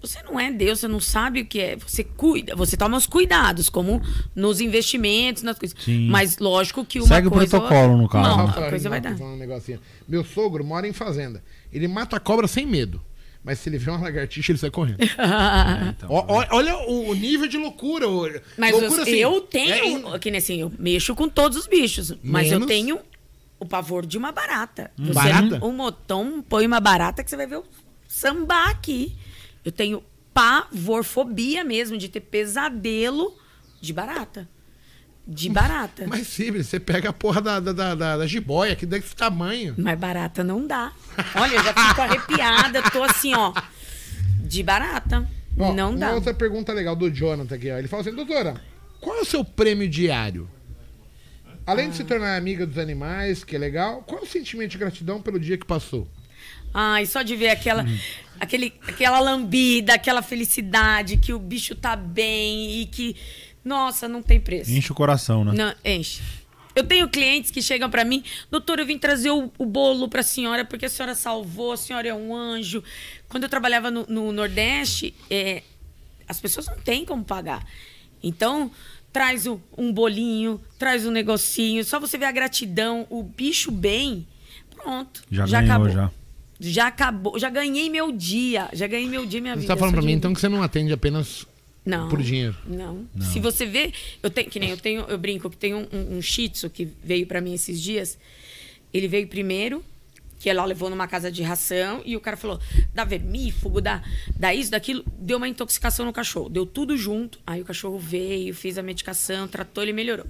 você 0.00 0.22
não 0.22 0.38
é 0.38 0.50
Deus, 0.52 0.80
você 0.80 0.88
não 0.88 1.00
sabe 1.00 1.40
o 1.42 1.46
que 1.46 1.60
é. 1.60 1.76
Você 1.76 2.02
cuida, 2.04 2.54
você 2.56 2.76
toma 2.76 2.96
os 2.96 3.06
cuidados, 3.06 3.68
como 3.68 4.02
nos 4.34 4.60
investimentos, 4.60 5.42
nas 5.42 5.58
coisas. 5.58 5.76
Sim. 5.80 6.08
Mas 6.08 6.38
lógico 6.38 6.84
que 6.84 6.98
uma 6.98 7.06
Segue 7.08 7.28
o 7.28 7.30
coisa... 7.30 7.58
protocolo, 7.58 7.96
no 7.96 8.08
caso, 8.08 8.28
Não, 8.36 8.46
né? 8.48 8.66
a 8.66 8.70
coisa 8.70 8.88
vai 8.88 9.00
dar. 9.00 9.12
Um 9.14 9.36
negocinho. 9.36 9.80
Meu 10.08 10.24
sogro 10.24 10.64
mora 10.64 10.86
em 10.86 10.92
fazenda. 10.92 11.42
Ele 11.72 11.86
mata 11.88 12.16
a 12.16 12.20
cobra 12.20 12.46
sem 12.48 12.66
medo. 12.66 13.00
Mas 13.44 13.60
se 13.60 13.68
ele 13.68 13.78
vê 13.78 13.90
uma 13.92 14.00
lagartixa, 14.00 14.50
ele 14.50 14.58
sai 14.58 14.70
correndo. 14.72 15.00
É, 15.00 15.06
então, 15.96 16.08
Ó, 16.10 16.24
ó- 16.28 16.46
olha 16.50 16.76
o 16.88 17.14
nível 17.14 17.46
de 17.46 17.56
loucura. 17.56 18.08
o- 18.08 18.28
Mas 18.58 18.72
loucura, 18.72 18.96
eu, 18.96 19.02
assim, 19.02 19.14
eu 19.14 19.36
é 19.36 19.40
tenho, 19.40 19.84
in- 20.14 20.18
que 20.18 20.30
nem 20.32 20.38
assim, 20.38 20.60
eu 20.60 20.72
mexo 20.76 21.14
com 21.14 21.28
todos 21.28 21.56
os 21.56 21.66
bichos, 21.68 22.12
mas 22.24 22.50
eu 22.50 22.66
tenho 22.66 22.98
o 23.58 23.66
pavor 23.66 24.04
de 24.04 24.18
uma 24.18 24.32
barata. 24.32 24.90
Você, 24.98 25.12
Barata? 25.12 25.64
Um 25.64 25.72
motão 25.72 26.44
põe 26.46 26.66
uma 26.66 26.80
barata 26.80 27.24
que 27.24 27.30
você 27.30 27.36
vai 27.36 27.46
ver 27.46 27.58
o 27.58 27.64
sambar 28.08 28.68
aqui. 28.68 29.16
Eu 29.64 29.72
tenho 29.72 30.02
pavorfobia 30.32 31.64
mesmo 31.64 31.96
de 31.96 32.08
ter 32.08 32.20
pesadelo 32.20 33.34
de 33.80 33.92
barata. 33.92 34.48
De 35.26 35.48
barata. 35.48 36.06
Mas 36.08 36.26
simples, 36.28 36.68
você 36.68 36.78
pega 36.78 37.08
a 37.08 37.12
porra 37.12 37.40
da, 37.40 37.58
da, 37.58 37.72
da, 37.72 37.94
da, 37.94 38.16
da 38.18 38.26
jiboia, 38.26 38.76
que 38.76 38.86
desse 38.86 39.16
tamanho. 39.16 39.74
Mas 39.76 39.98
barata 39.98 40.44
não 40.44 40.66
dá. 40.66 40.92
Olha, 41.34 41.54
eu 41.54 41.64
já 41.64 41.74
fico 41.74 42.00
arrepiada, 42.00 42.82
tô 42.90 43.02
assim, 43.02 43.34
ó. 43.34 43.52
De 44.42 44.62
barata. 44.62 45.28
Ó, 45.58 45.72
não 45.72 45.90
uma 45.90 45.98
dá. 45.98 46.14
outra 46.14 46.34
pergunta 46.34 46.72
legal 46.72 46.94
do 46.94 47.10
Jonathan 47.10 47.54
aqui, 47.54 47.70
ó. 47.70 47.78
Ele 47.78 47.88
fala 47.88 48.02
assim, 48.02 48.14
doutora, 48.14 48.60
qual 49.00 49.16
é 49.16 49.20
o 49.22 49.24
seu 49.24 49.44
prêmio 49.44 49.88
diário? 49.88 50.48
Além 51.66 51.90
de 51.90 51.96
se 51.96 52.04
tornar 52.04 52.36
amiga 52.36 52.64
dos 52.66 52.78
animais, 52.78 53.42
que 53.42 53.56
é 53.56 53.58
legal, 53.58 54.02
qual 54.06 54.20
é 54.20 54.24
o 54.24 54.26
sentimento 54.26 54.70
de 54.70 54.78
gratidão 54.78 55.20
pelo 55.20 55.38
dia 55.40 55.58
que 55.58 55.66
passou? 55.66 56.08
Ai, 56.72 57.06
só 57.06 57.22
de 57.22 57.34
ver 57.34 57.48
aquela, 57.48 57.82
Hum. 57.82 57.98
aquele, 58.38 58.72
aquela 58.86 59.18
lambida, 59.18 59.94
aquela 59.94 60.22
felicidade, 60.22 61.16
que 61.16 61.32
o 61.32 61.38
bicho 61.38 61.74
tá 61.74 61.96
bem 61.96 62.80
e 62.82 62.86
que. 62.86 63.16
Nossa, 63.64 64.06
não 64.06 64.22
tem 64.22 64.38
preço. 64.38 64.70
Enche 64.70 64.92
o 64.92 64.94
coração, 64.94 65.44
né? 65.44 65.52
Não, 65.54 65.74
enche. 65.84 66.22
Eu 66.76 66.84
tenho 66.84 67.08
clientes 67.08 67.50
que 67.50 67.62
chegam 67.62 67.88
pra 67.88 68.04
mim, 68.04 68.22
doutor, 68.50 68.78
eu 68.78 68.84
vim 68.86 68.98
trazer 68.98 69.30
o, 69.30 69.50
o 69.58 69.64
bolo 69.64 70.08
pra 70.10 70.22
senhora 70.22 70.62
porque 70.62 70.84
a 70.84 70.88
senhora 70.90 71.14
salvou, 71.14 71.72
a 71.72 71.76
senhora 71.76 72.06
é 72.08 72.14
um 72.14 72.36
anjo. 72.36 72.84
Quando 73.28 73.44
eu 73.44 73.48
trabalhava 73.48 73.90
no, 73.90 74.04
no 74.06 74.30
Nordeste, 74.30 75.14
é, 75.30 75.62
as 76.28 76.38
pessoas 76.38 76.66
não 76.66 76.76
têm 76.76 77.04
como 77.04 77.24
pagar. 77.24 77.66
Então, 78.22 78.70
traz 79.16 79.46
o- 79.46 79.58
um 79.78 79.90
bolinho, 79.90 80.60
traz 80.78 81.06
um 81.06 81.10
negocinho, 81.10 81.82
só 81.82 81.98
você 81.98 82.18
ver 82.18 82.26
a 82.26 82.32
gratidão, 82.32 83.06
o 83.08 83.22
bicho 83.22 83.70
bem, 83.70 84.26
pronto. 84.74 85.22
Já 85.30 85.46
ganhou, 85.46 85.64
acabou. 85.64 85.88
já. 85.90 86.10
Já 86.60 86.86
acabou, 86.88 87.38
já 87.38 87.48
ganhei 87.48 87.88
meu 87.88 88.12
dia, 88.12 88.68
já 88.74 88.86
ganhei 88.86 89.08
meu 89.08 89.24
dia, 89.24 89.40
minha 89.40 89.54
Você 89.54 89.60
vida. 89.62 89.72
tá 89.72 89.78
falando 89.78 89.94
pra 89.94 90.02
mim, 90.02 90.12
então, 90.12 90.34
que 90.34 90.40
você 90.40 90.50
não 90.50 90.62
atende 90.62 90.92
apenas 90.92 91.46
Não. 91.82 92.10
Por 92.10 92.20
dinheiro. 92.22 92.54
Não. 92.66 93.06
Se 93.32 93.40
você 93.40 93.64
vê, 93.64 93.90
eu 94.22 94.28
tenho 94.28 94.50
que 94.50 94.60
nem 94.60 94.68
eu 94.68 94.76
tenho, 94.76 95.00
eu 95.08 95.16
brinco 95.16 95.48
que 95.48 95.56
tem 95.56 95.74
um, 95.74 95.86
um, 95.90 96.18
um 96.18 96.20
Shih 96.22 96.50
Tzu 96.50 96.68
que 96.68 96.86
veio 97.02 97.26
pra 97.26 97.40
mim 97.40 97.54
esses 97.54 97.80
dias. 97.80 98.18
Ele 98.92 99.08
veio 99.08 99.26
primeiro, 99.28 99.82
que 100.46 100.50
ela 100.50 100.64
levou 100.64 100.88
numa 100.88 101.08
casa 101.08 101.28
de 101.28 101.42
ração 101.42 102.02
e 102.04 102.16
o 102.16 102.20
cara 102.20 102.36
falou: 102.36 102.60
dá 102.94 103.02
vermífugo, 103.02 103.80
dá, 103.80 104.00
dá 104.36 104.54
isso, 104.54 104.70
daquilo. 104.70 105.04
Deu 105.18 105.38
uma 105.38 105.48
intoxicação 105.48 106.06
no 106.06 106.12
cachorro. 106.12 106.48
Deu 106.48 106.64
tudo 106.64 106.96
junto. 106.96 107.40
Aí 107.44 107.60
o 107.60 107.64
cachorro 107.64 107.98
veio, 107.98 108.54
fez 108.54 108.78
a 108.78 108.82
medicação, 108.82 109.48
tratou, 109.48 109.82
ele 109.82 109.92
melhorou. 109.92 110.24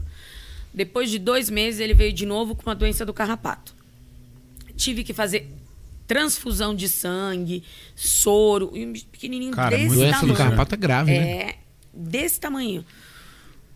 Depois 0.72 1.10
de 1.10 1.18
dois 1.18 1.50
meses, 1.50 1.80
ele 1.80 1.92
veio 1.92 2.14
de 2.14 2.24
novo 2.24 2.56
com 2.56 2.62
uma 2.62 2.74
doença 2.74 3.04
do 3.04 3.12
carrapato. 3.12 3.74
Tive 4.74 5.04
que 5.04 5.12
fazer 5.12 5.52
transfusão 6.06 6.74
de 6.74 6.88
sangue, 6.88 7.62
soro, 7.94 8.70
e 8.74 8.86
um 8.86 8.94
pequenininho 8.94 9.52
Cara, 9.52 9.76
desse 9.76 9.96
Doença 9.96 10.20
tamanho. 10.20 10.32
do 10.32 10.38
carrapato 10.38 10.74
é 10.74 10.78
grave, 10.78 11.10
né? 11.10 11.40
É, 11.40 11.58
desse 11.92 12.40
tamanho. 12.40 12.82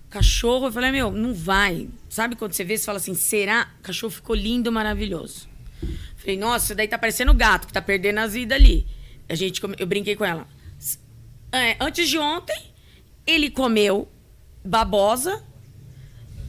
Cachorro, 0.09 0.69
eu 0.69 0.73
falei, 0.73 0.91
meu, 0.91 1.11
não 1.11 1.35
vai. 1.35 1.87
Sabe 2.09 2.35
quando 2.35 2.55
você 2.55 2.65
vê, 2.65 2.79
você 2.79 2.87
fala 2.87 2.97
assim, 2.97 3.13
será? 3.13 3.69
O 3.81 3.83
cachorro 3.83 4.11
ficou 4.11 4.35
lindo, 4.35 4.73
maravilhoso. 4.73 5.51
Falei, 6.21 6.37
nossa, 6.37 6.67
isso 6.67 6.75
daí 6.75 6.87
tá 6.87 6.99
parecendo 6.99 7.33
gato, 7.33 7.67
que 7.67 7.73
tá 7.73 7.81
perdendo 7.81 8.19
as 8.19 8.35
vidas 8.35 8.59
ali. 8.59 8.87
A 9.29 9.35
gente, 9.35 9.61
eu 9.79 9.87
brinquei 9.87 10.15
com 10.15 10.25
ela. 10.25 10.47
É, 11.51 11.77
antes 11.81 12.09
de 12.09 12.19
ontem, 12.19 12.63
ele 13.27 13.51
comeu 13.51 14.09
babosa 14.65 15.43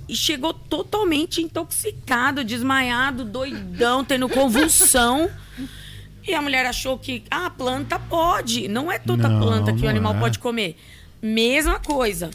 e 0.07 0.15
chegou 0.15 0.53
totalmente 0.53 1.41
intoxicado, 1.41 2.43
desmaiado, 2.43 3.23
doidão, 3.23 4.03
tendo 4.03 4.27
convulsão. 4.29 5.29
E 6.23 6.35
a 6.35 6.41
mulher 6.41 6.67
achou 6.67 6.99
que 6.99 7.23
ah, 7.31 7.47
a 7.47 7.49
planta 7.49 7.97
pode. 7.97 8.67
Não 8.67 8.91
é 8.91 8.99
toda 8.99 9.27
Não, 9.27 9.41
planta 9.41 9.73
que 9.73 9.83
o 9.83 9.89
animal 9.89 10.13
é. 10.13 10.19
pode 10.19 10.37
comer. 10.37 10.77
Mesma 11.19 11.79
coisa. 11.79 12.29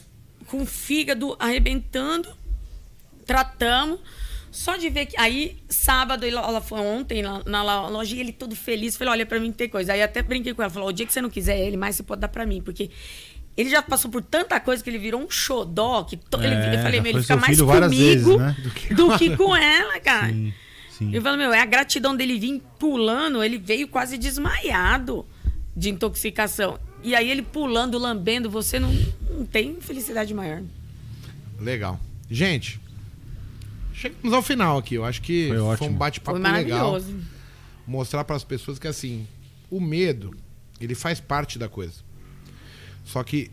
Com 0.48 0.62
o 0.62 0.66
fígado 0.66 1.36
arrebentando, 1.38 2.28
tratamos. 3.24 4.00
Só 4.56 4.76
de 4.78 4.88
ver 4.88 5.04
que. 5.06 5.20
Aí, 5.20 5.56
sábado, 5.68 6.24
ela 6.24 6.40
ela 6.40 6.60
foi 6.62 6.80
ontem 6.80 7.20
lá 7.22 7.42
na 7.44 7.62
loja 7.88 8.16
e 8.16 8.20
ele 8.20 8.32
todo 8.32 8.56
feliz. 8.56 8.96
Falei, 8.96 9.12
olha, 9.12 9.26
pra 9.26 9.38
mim 9.38 9.52
tem 9.52 9.68
coisa. 9.68 9.92
Aí 9.92 10.02
até 10.02 10.22
brinquei 10.22 10.54
com 10.54 10.62
ela. 10.62 10.70
Falou, 10.70 10.88
o 10.88 10.92
dia 10.92 11.04
que 11.04 11.12
você 11.12 11.20
não 11.20 11.28
quiser 11.28 11.58
ele 11.60 11.76
mais, 11.76 11.96
você 11.96 12.02
pode 12.02 12.22
dar 12.22 12.28
pra 12.28 12.46
mim. 12.46 12.62
Porque 12.62 12.90
ele 13.54 13.68
já 13.68 13.82
passou 13.82 14.10
por 14.10 14.24
tanta 14.24 14.58
coisa 14.58 14.82
que 14.82 14.88
ele 14.88 14.96
virou 14.98 15.20
um 15.20 15.28
xodó. 15.30 16.04
Que 16.04 16.16
to- 16.16 16.38
ele, 16.42 16.54
É, 16.54 16.74
eu 16.76 16.82
falei, 16.82 17.00
meu, 17.02 17.12
ele 17.12 17.20
fica 17.20 17.36
mais 17.36 17.60
comigo 17.60 17.90
vezes, 17.90 18.26
né? 18.38 18.56
do, 18.62 18.94
Do 18.96 19.18
que 19.18 19.28
que 19.30 19.36
com 19.36 19.54
ela, 19.54 20.00
cara. 20.00 20.28
Sim, 20.32 20.54
sim. 20.90 21.10
Eu 21.14 21.20
falo, 21.20 21.36
meu, 21.36 21.52
é 21.52 21.60
a 21.60 21.66
gratidão 21.66 22.16
dele 22.16 22.38
vir 22.38 22.62
pulando, 22.78 23.44
ele 23.44 23.58
veio 23.58 23.86
quase 23.88 24.16
desmaiado 24.16 25.26
de 25.76 25.90
intoxicação. 25.90 26.78
E 27.04 27.14
aí 27.14 27.30
ele 27.30 27.42
pulando, 27.42 27.98
lambendo, 27.98 28.48
você 28.48 28.78
não, 28.80 28.90
não 29.30 29.44
tem 29.44 29.76
felicidade 29.82 30.32
maior. 30.32 30.62
Legal. 31.60 32.00
Gente, 32.30 32.80
chegamos 33.96 34.32
ao 34.32 34.42
final 34.42 34.78
aqui. 34.78 34.94
Eu 34.94 35.04
acho 35.04 35.22
que 35.22 35.48
Foi 35.48 35.76
foi, 35.76 35.88
um 35.88 35.92
bate-papo 35.94 36.38
legal. 36.38 36.52
maravilhoso. 36.92 37.16
Mostrar 37.86 38.24
para 38.24 38.36
as 38.36 38.44
pessoas 38.44 38.78
que, 38.78 38.86
assim, 38.88 39.26
o 39.70 39.80
medo, 39.80 40.34
ele 40.80 40.94
faz 40.94 41.20
parte 41.20 41.58
da 41.58 41.68
coisa. 41.68 41.94
Só 43.04 43.22
que 43.22 43.50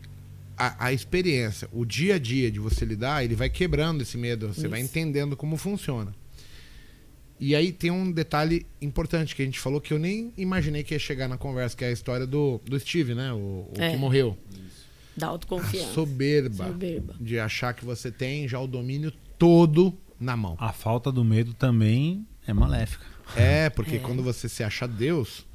a, 0.56 0.86
a 0.86 0.92
experiência, 0.92 1.68
o 1.72 1.84
dia 1.84 2.16
a 2.16 2.18
dia 2.18 2.50
de 2.50 2.58
você 2.58 2.84
lidar, 2.84 3.24
ele 3.24 3.34
vai 3.34 3.48
quebrando 3.48 4.02
esse 4.02 4.16
medo. 4.18 4.48
Você 4.48 4.66
vai 4.68 4.80
Isso. 4.80 4.90
entendendo 4.90 5.36
como 5.36 5.56
funciona. 5.56 6.14
E 7.38 7.54
aí 7.54 7.72
tem 7.72 7.90
um 7.90 8.10
detalhe 8.10 8.64
importante 8.80 9.34
que 9.34 9.42
a 9.42 9.44
gente 9.44 9.58
falou 9.58 9.80
que 9.80 9.92
eu 9.92 9.98
nem 9.98 10.32
imaginei 10.36 10.82
que 10.84 10.94
ia 10.94 10.98
chegar 10.98 11.28
na 11.28 11.36
conversa, 11.36 11.76
que 11.76 11.84
é 11.84 11.88
a 11.88 11.92
história 11.92 12.26
do, 12.26 12.60
do 12.64 12.78
Steve, 12.78 13.14
né? 13.14 13.32
O, 13.32 13.36
o 13.36 13.72
É. 13.76 13.90
que 13.90 13.96
morreu. 13.96 14.36
Da 15.16 15.26
A 15.26 15.30
autoconfiança. 15.30 15.92
soberba, 15.92 16.66
Soberba. 16.68 17.14
de 17.20 17.38
achar 17.38 17.72
que 17.74 17.84
você 17.84 18.10
tem 18.10 18.48
já 18.48 18.58
o 18.60 18.66
domínio 18.66 19.12
todo 19.38 19.96
na 20.18 20.36
mão. 20.36 20.56
A 20.58 20.72
falta 20.72 21.10
do 21.12 21.24
medo 21.24 21.52
também 21.54 22.26
é 22.46 22.52
maléfica. 22.52 23.04
É, 23.36 23.70
porque 23.70 23.98
quando 23.98 24.22
você 24.22 24.48
se 24.48 24.62
acha 24.62 24.86
Deus, 24.86 25.46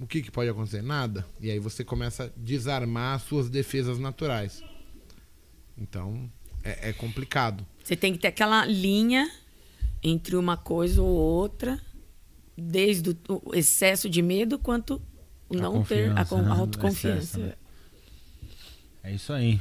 o 0.00 0.06
que, 0.06 0.22
que 0.22 0.30
pode 0.30 0.48
acontecer? 0.50 0.82
Nada. 0.82 1.24
E 1.40 1.50
aí 1.50 1.58
você 1.58 1.84
começa 1.84 2.24
a 2.24 2.30
desarmar 2.36 3.16
as 3.16 3.22
suas 3.22 3.48
defesas 3.50 3.98
naturais. 3.98 4.62
Então, 5.76 6.28
é, 6.64 6.90
é 6.90 6.92
complicado. 6.92 7.66
Você 7.82 7.96
tem 7.96 8.12
que 8.12 8.18
ter 8.18 8.28
aquela 8.28 8.64
linha 8.66 9.30
entre 10.02 10.34
uma 10.36 10.56
coisa 10.56 11.00
ou 11.02 11.08
outra, 11.08 11.80
desde 12.56 13.16
o 13.28 13.54
excesso 13.54 14.08
de 14.10 14.20
medo 14.22 14.58
quanto 14.58 15.00
o 15.48 15.56
A 15.56 15.60
não 15.60 15.84
ter 15.84 16.10
a, 16.10 16.14
né? 16.14 16.26
a 16.30 16.34
O 16.34 16.52
autoconfiança. 16.52 17.18
excesso, 17.18 17.38
né? 17.38 17.52
É 19.04 19.12
isso 19.14 19.32
aí. 19.32 19.60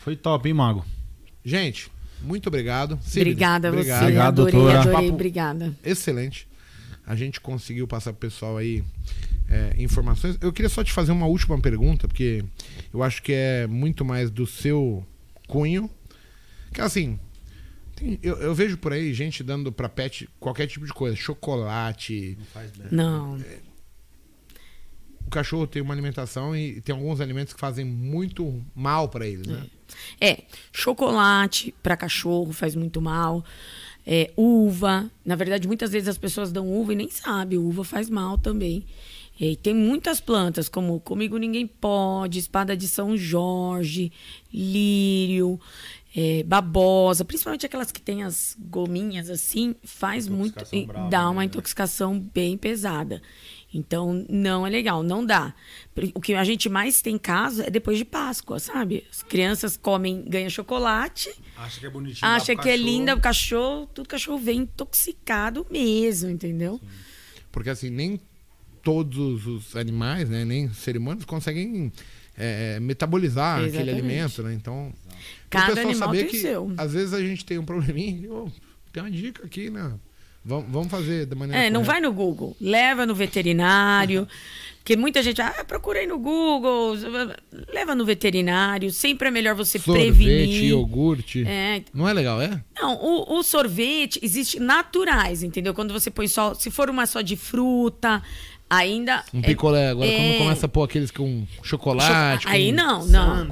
Foi 0.00 0.16
top, 0.16 0.48
hein, 0.48 0.54
Mago? 0.54 0.84
Gente, 1.44 1.90
muito 2.24 2.46
obrigado. 2.48 2.98
Obrigada 3.16 3.68
a 3.68 3.70
você, 3.70 3.92
obrigado. 3.92 4.20
Adorei, 4.20 4.52
doutora. 4.52 4.80
adorei, 4.80 5.10
obrigada. 5.10 5.74
Excelente. 5.84 6.48
A 7.06 7.16
gente 7.16 7.40
conseguiu 7.40 7.86
passar 7.86 8.12
pro 8.12 8.28
pessoal 8.28 8.56
aí 8.56 8.82
é, 9.50 9.74
informações. 9.78 10.38
Eu 10.40 10.52
queria 10.52 10.68
só 10.68 10.82
te 10.84 10.92
fazer 10.92 11.12
uma 11.12 11.26
última 11.26 11.58
pergunta, 11.60 12.06
porque 12.06 12.44
eu 12.92 13.02
acho 13.02 13.22
que 13.22 13.32
é 13.32 13.66
muito 13.66 14.04
mais 14.04 14.30
do 14.30 14.46
seu 14.46 15.04
cunho. 15.48 15.90
Que 16.72 16.80
assim, 16.80 17.18
tem- 17.96 18.18
eu, 18.22 18.36
eu 18.38 18.54
vejo 18.54 18.78
por 18.78 18.92
aí 18.92 19.12
gente 19.12 19.42
dando 19.42 19.70
pra 19.72 19.88
pet 19.88 20.28
qualquer 20.40 20.66
tipo 20.66 20.86
de 20.86 20.92
coisa, 20.92 21.16
chocolate. 21.16 22.38
Não. 22.90 23.34
O 23.34 23.42
cachorro 25.32 25.66
tem 25.66 25.82
uma 25.82 25.94
alimentação 25.94 26.54
e 26.56 26.80
tem 26.80 26.94
alguns 26.94 27.20
alimentos 27.20 27.52
que 27.52 27.60
fazem 27.60 27.84
muito 27.84 28.62
mal 28.74 29.08
pra 29.08 29.26
eles, 29.26 29.46
né? 29.46 29.66
É, 30.20 30.44
chocolate 30.72 31.74
para 31.82 31.96
cachorro 31.96 32.52
faz 32.52 32.74
muito 32.74 33.00
mal. 33.00 33.44
É, 34.06 34.30
uva. 34.36 35.10
Na 35.24 35.36
verdade, 35.36 35.66
muitas 35.68 35.90
vezes 35.90 36.08
as 36.08 36.18
pessoas 36.18 36.50
dão 36.50 36.68
uva 36.68 36.92
e 36.92 36.96
nem 36.96 37.08
sabem. 37.08 37.58
Uva 37.58 37.84
faz 37.84 38.08
mal 38.10 38.38
também. 38.38 38.84
E 39.40 39.56
tem 39.56 39.74
muitas 39.74 40.20
plantas, 40.20 40.68
como 40.68 41.00
Comigo 41.00 41.36
Ninguém 41.36 41.66
Pode, 41.66 42.38
Espada 42.38 42.76
de 42.76 42.86
São 42.86 43.16
Jorge, 43.16 44.12
Lírio, 44.52 45.58
é, 46.14 46.42
Babosa, 46.42 47.24
principalmente 47.24 47.64
aquelas 47.64 47.90
que 47.90 48.00
tem 48.00 48.22
as 48.22 48.56
gominhas 48.60 49.30
assim, 49.30 49.74
faz 49.82 50.28
muito. 50.28 50.64
E 50.72 50.86
brava, 50.86 51.08
dá 51.08 51.22
né? 51.24 51.28
uma 51.28 51.44
intoxicação 51.44 52.20
bem 52.20 52.56
pesada. 52.56 53.22
Então, 53.74 54.26
não 54.28 54.66
é 54.66 54.70
legal, 54.70 55.02
não 55.02 55.24
dá. 55.24 55.54
O 56.14 56.20
que 56.20 56.34
a 56.34 56.44
gente 56.44 56.68
mais 56.68 57.00
tem 57.00 57.16
caso 57.16 57.62
é 57.62 57.70
depois 57.70 57.96
de 57.96 58.04
Páscoa, 58.04 58.58
sabe? 58.58 59.04
As 59.10 59.22
crianças 59.22 59.76
comem, 59.76 60.22
ganham 60.28 60.50
chocolate, 60.50 61.30
Acha 61.56 61.80
que 61.80 61.86
é 61.86 61.90
bonitinho. 61.90 62.30
acha 62.30 62.54
que 62.54 62.68
é 62.68 62.76
linda 62.76 63.14
o 63.14 63.20
cachorro, 63.20 63.86
tudo 63.86 64.08
cachorro 64.08 64.38
vem 64.38 64.60
intoxicado 64.60 65.66
mesmo, 65.70 66.28
entendeu? 66.30 66.80
Porque 67.50 67.70
assim, 67.70 67.88
nem 67.90 68.20
todos 68.82 69.46
os 69.46 69.74
animais, 69.76 70.28
né, 70.28 70.44
nem 70.44 70.66
os 70.66 70.76
seres 70.78 71.00
humanos 71.00 71.24
conseguem 71.24 71.90
é, 72.36 72.78
metabolizar 72.80 73.58
aquele 73.58 73.68
Exatamente. 73.76 73.98
alimento, 73.98 74.42
né? 74.42 74.54
Então, 74.54 74.92
Cada 75.48 75.80
animal 75.80 76.08
saber 76.08 76.18
tem 76.24 76.28
que 76.28 76.38
seu. 76.40 76.72
às 76.76 76.92
vezes 76.92 77.12
a 77.14 77.20
gente 77.20 77.44
tem 77.44 77.58
um 77.58 77.64
probleminha, 77.64 78.30
ô, 78.32 78.50
tem 78.92 79.02
uma 79.02 79.10
dica 79.10 79.44
aqui, 79.46 79.70
né? 79.70 79.94
Vamos, 80.44 80.88
fazer 80.90 81.26
da 81.26 81.36
maneira 81.36 81.64
É, 81.66 81.70
não 81.70 81.80
correta. 81.80 81.92
vai 81.92 82.00
no 82.00 82.12
Google, 82.12 82.56
leva 82.60 83.06
no 83.06 83.14
veterinário. 83.14 84.26
Porque 84.78 84.96
muita 84.96 85.22
gente, 85.22 85.40
ah, 85.40 85.64
procurei 85.64 86.08
no 86.08 86.18
Google, 86.18 86.96
leva 87.72 87.94
no 87.94 88.04
veterinário. 88.04 88.90
Sempre 88.90 89.28
é 89.28 89.30
melhor 89.30 89.54
você 89.54 89.78
Sorvete, 89.78 90.02
prevenir. 90.06 90.64
iogurte. 90.70 91.44
É, 91.46 91.82
Não 91.94 92.08
é 92.08 92.12
legal, 92.12 92.42
é? 92.42 92.60
Não, 92.76 92.96
o, 92.96 93.38
o 93.38 93.42
sorvete 93.44 94.18
existe 94.20 94.58
naturais, 94.58 95.44
entendeu? 95.44 95.72
Quando 95.72 95.92
você 95.92 96.10
põe 96.10 96.26
só. 96.26 96.52
Se 96.54 96.68
for 96.68 96.90
uma 96.90 97.06
só 97.06 97.20
de 97.20 97.36
fruta, 97.36 98.20
ainda. 98.76 99.22
Um 99.34 99.40
é- 99.40 99.42
picolé. 99.42 99.90
Agora, 99.90 100.08
é- 100.08 100.16
quando 100.16 100.38
começa 100.38 100.66
a 100.66 100.68
pôr 100.68 100.82
aqueles 100.84 101.10
com 101.10 101.44
chocolate. 101.62 102.46
Aí 102.48 102.70
com 102.70 102.76
não, 102.76 103.06
não. 103.06 103.46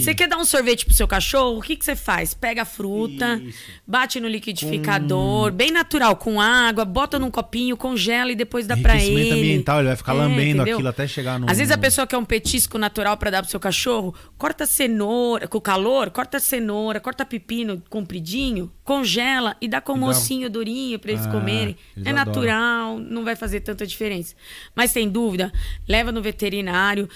Você 0.00 0.14
quer 0.14 0.28
dar 0.28 0.36
um 0.36 0.44
sorvete 0.44 0.84
pro 0.84 0.94
seu 0.94 1.08
cachorro? 1.08 1.58
O 1.58 1.62
que, 1.62 1.76
que 1.76 1.84
você 1.84 1.96
faz? 1.96 2.34
Pega 2.34 2.62
a 2.62 2.64
fruta, 2.64 3.40
bate 3.86 4.20
no 4.20 4.28
liquidificador, 4.28 5.52
bem 5.52 5.70
natural, 5.70 6.16
com 6.16 6.40
água, 6.40 6.84
bota 6.84 7.18
num 7.18 7.30
copinho, 7.30 7.76
congela 7.76 8.30
e 8.30 8.34
depois 8.34 8.66
dá 8.66 8.76
pra 8.76 8.96
ele. 9.02 9.30
Ambiental, 9.30 9.78
ele 9.78 9.88
vai 9.88 9.96
ficar 9.96 10.12
lambendo 10.12 10.56
entendeu? 10.62 10.74
aquilo 10.76 10.88
até 10.88 11.06
chegar 11.06 11.38
no- 11.38 11.50
Às 11.50 11.58
vezes 11.58 11.70
a 11.72 11.78
pessoa 11.78 12.06
quer 12.06 12.16
um 12.18 12.24
petisco 12.24 12.78
natural 12.78 13.16
pra 13.16 13.30
dar 13.30 13.42
pro 13.42 13.50
seu 13.50 13.60
cachorro, 13.60 14.14
corta 14.36 14.66
cenoura, 14.66 15.48
com 15.48 15.60
calor, 15.60 16.10
corta 16.10 16.38
cenoura, 16.38 17.00
corta 17.00 17.24
pepino 17.24 17.82
compridinho, 17.88 18.70
congela 18.84 19.56
e 19.60 19.68
dá 19.68 19.80
com 19.80 19.94
dá- 19.94 19.98
mocinho 20.00 20.48
durinho 20.50 20.98
pra 20.98 21.12
eles 21.12 21.26
Ah, 21.26 21.30
comerem. 21.30 21.76
eles 21.96 22.06
é 22.06 22.10
adoram. 22.10 22.24
natural, 22.26 22.98
não 22.98 23.24
vai 23.24 23.36
fazer 23.36 23.60
tanta 23.60 23.86
diferença. 23.86 24.34
Mas 24.74 24.92
tem 24.92 25.08
dúvida, 25.08 25.52
leva 25.86 26.12
no 26.12 26.22
veterinário. 26.22 27.08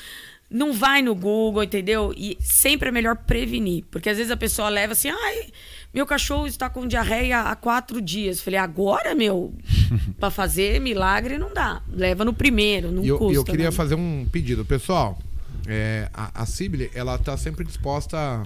Não 0.51 0.73
vai 0.75 1.01
no 1.01 1.15
Google, 1.15 1.63
entendeu? 1.63 2.13
E 2.15 2.37
sempre 2.41 2.91
é 2.91 2.93
melhor 2.93 3.17
prevenir. 3.17 3.85
Porque 3.91 4.11
às 4.11 4.19
vezes 4.19 4.31
a 4.31 4.37
pessoa 4.37 4.69
leva 4.69 4.93
assim, 4.93 5.09
ai, 5.09 5.47
meu 5.95 6.05
cachorro 6.05 6.47
está 6.47 6.69
com 6.69 6.87
diarreia 6.87 7.41
há 7.41 7.57
quatro 7.57 8.03
dias. 8.03 8.41
Falei, 8.41 8.59
agora, 8.59 9.15
meu, 9.15 9.55
pra 10.21 10.31
fazer 10.31 10.79
milagre 10.79 11.39
não 11.39 11.55
dá. 11.55 11.81
Leva 11.89 12.25
no 12.25 12.35
primeiro, 12.35 12.93
não 12.93 13.03
E 13.03 13.09
eu, 13.09 13.19
custa. 13.19 13.35
eu 13.35 13.45
queria 13.45 13.67
né? 13.67 13.73
fazer 13.73 13.95
um 13.95 14.27
pedido. 14.31 14.63
Pessoal, 14.63 15.19
é, 15.67 16.09
a, 16.13 16.43
a 16.43 16.47
ela 16.95 17.19
tá 17.19 17.37
sempre 17.37 17.65
disposta 17.65 18.19
a, 18.19 18.43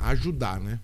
a 0.00 0.08
ajudar, 0.10 0.58
né? 0.58 0.80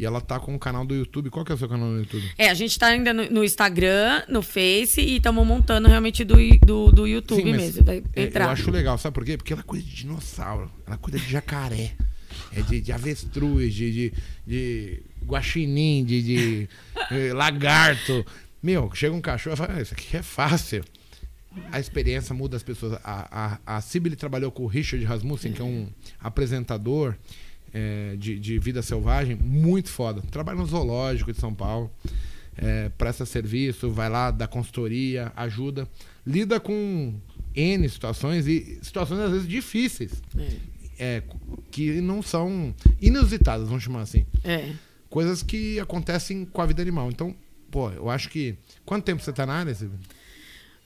E 0.00 0.04
ela 0.06 0.18
tá 0.18 0.40
com 0.40 0.54
o 0.54 0.58
canal 0.58 0.86
do 0.86 0.94
YouTube. 0.94 1.28
Qual 1.28 1.44
que 1.44 1.52
é 1.52 1.54
o 1.54 1.58
seu 1.58 1.68
canal 1.68 1.86
no 1.86 1.98
YouTube? 1.98 2.26
É, 2.38 2.48
a 2.48 2.54
gente 2.54 2.78
tá 2.78 2.86
ainda 2.86 3.12
no, 3.12 3.30
no 3.30 3.44
Instagram, 3.44 4.22
no 4.30 4.40
Face 4.40 4.98
e 4.98 5.18
estamos 5.18 5.46
montando 5.46 5.88
realmente 5.88 6.24
do, 6.24 6.36
do, 6.64 6.90
do 6.90 7.06
YouTube 7.06 7.42
Sim, 7.42 7.52
mesmo. 7.52 7.84
Vai 7.84 8.02
é, 8.16 8.22
entrar. 8.22 8.46
eu 8.46 8.50
acho 8.50 8.70
legal, 8.70 8.96
sabe 8.96 9.12
por 9.12 9.26
quê? 9.26 9.36
Porque 9.36 9.52
ela 9.52 9.62
cuida 9.62 9.84
de 9.84 9.94
dinossauro, 9.94 10.72
ela 10.86 10.96
cuida 10.96 11.18
de 11.18 11.30
jacaré, 11.30 11.92
é 12.50 12.62
de, 12.62 12.80
de 12.80 12.90
avestruz, 12.92 13.74
de, 13.74 13.92
de, 13.92 14.12
de 14.46 15.02
guaxinim, 15.26 16.02
de, 16.02 16.22
de 16.22 16.68
eh, 17.10 17.34
lagarto. 17.34 18.24
Meu, 18.62 18.90
chega 18.94 19.14
um 19.14 19.20
cachorro 19.20 19.52
e 19.52 19.58
fala, 19.58 19.74
"Ah, 19.76 19.82
isso 19.82 19.92
aqui 19.92 20.16
é 20.16 20.22
fácil. 20.22 20.82
A 21.70 21.78
experiência 21.78 22.34
muda 22.34 22.56
as 22.56 22.62
pessoas. 22.62 22.98
A, 23.04 23.58
a, 23.66 23.76
a 23.76 23.80
Sibylle 23.82 24.16
trabalhou 24.16 24.50
com 24.50 24.62
o 24.62 24.66
Richard 24.66 25.04
Rasmussen, 25.04 25.52
que 25.52 25.60
é 25.60 25.64
um 25.64 25.90
apresentador 26.18 27.16
eh, 27.72 28.16
de, 28.18 28.38
de 28.38 28.58
vida 28.58 28.82
selvagem, 28.82 29.36
muito 29.36 29.88
foda. 29.90 30.20
Trabalha 30.30 30.58
no 30.58 30.66
zoológico 30.66 31.32
de 31.32 31.38
São 31.38 31.54
Paulo, 31.54 31.90
eh, 32.56 32.90
presta 32.98 33.24
serviço, 33.26 33.90
vai 33.90 34.08
lá, 34.08 34.30
dá 34.30 34.46
consultoria, 34.46 35.32
ajuda. 35.36 35.88
Lida 36.26 36.60
com 36.60 37.14
N 37.54 37.88
situações 37.88 38.46
e 38.46 38.78
situações 38.82 39.20
às 39.20 39.30
vezes 39.30 39.48
difíceis, 39.48 40.22
eh, 40.98 41.22
que 41.70 42.00
não 42.00 42.22
são 42.22 42.74
inusitadas, 43.00 43.66
vamos 43.68 43.82
chamar 43.82 44.02
assim 44.02 44.24
É. 44.44 44.72
coisas 45.08 45.42
que 45.42 45.80
acontecem 45.80 46.44
com 46.44 46.60
a 46.60 46.66
vida 46.66 46.82
animal. 46.82 47.08
Então, 47.10 47.34
pô, 47.70 47.90
eu 47.90 48.10
acho 48.10 48.28
que. 48.28 48.54
Quanto 48.84 49.04
tempo 49.04 49.22
você 49.22 49.32
tá 49.32 49.46
na 49.46 49.54
área, 49.54 49.74
Silvio? 49.74 49.98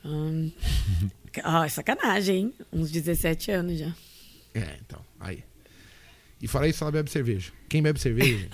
Hum, 0.05 0.51
ah, 1.43 1.69
sacanagem, 1.69 2.37
hein? 2.37 2.55
Uns 2.73 2.91
17 2.91 3.51
anos 3.51 3.79
já. 3.79 3.93
É, 4.55 4.77
então, 4.87 5.01
aí. 5.19 5.43
E 6.45 6.47
fora 6.47 6.69
isso, 6.69 6.85
ela 6.85 6.93
bebe 6.93 7.11
cerveja. 7.11 7.51
Quem 7.71 7.83
bebe 7.83 7.99
cerveja, 7.99 8.51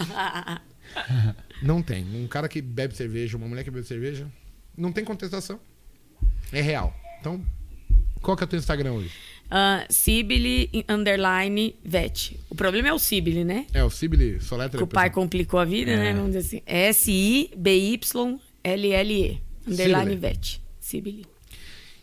não 1.61 1.83
tem. 1.83 2.05
Um 2.05 2.29
cara 2.29 2.49
que 2.49 2.63
bebe 2.63 2.95
cerveja, 2.95 3.37
uma 3.37 3.49
mulher 3.49 3.65
que 3.65 3.71
bebe 3.71 3.85
cerveja, 3.85 4.29
não 4.79 4.93
tem 4.93 5.05
contestação. 5.05 5.59
É 6.53 6.61
real. 6.61 6.95
Então, 7.19 7.45
qual 8.23 8.37
que 8.37 8.45
é 8.45 8.47
o 8.47 8.49
teu 8.49 8.61
Instagram 8.61 8.93
hoje? 8.93 9.11
Sibylle 9.91 10.71
underline 10.89 11.75
vet. 11.85 12.39
O 12.49 12.55
problema 12.55 12.87
é 12.87 12.93
o 12.93 12.99
Sibylle, 13.01 13.43
né? 13.43 13.67
É 13.75 13.83
o 13.83 13.91
Sibylle 13.91 14.41
Soletra. 14.41 14.79
Que 14.79 14.85
o 14.85 14.87
pai 14.87 15.11
complicou 15.11 15.59
a 15.59 15.65
vida, 15.65 15.97
né? 15.97 16.13
Vamos 16.15 16.37
dizer 16.37 16.47
assim. 16.47 16.63
S-I-B-Y-L-L-E. 16.65 17.51
Underline 19.67 20.05
Sibylle. 20.05 20.17
vet. 20.17 20.63
Sibylle. 20.79 21.27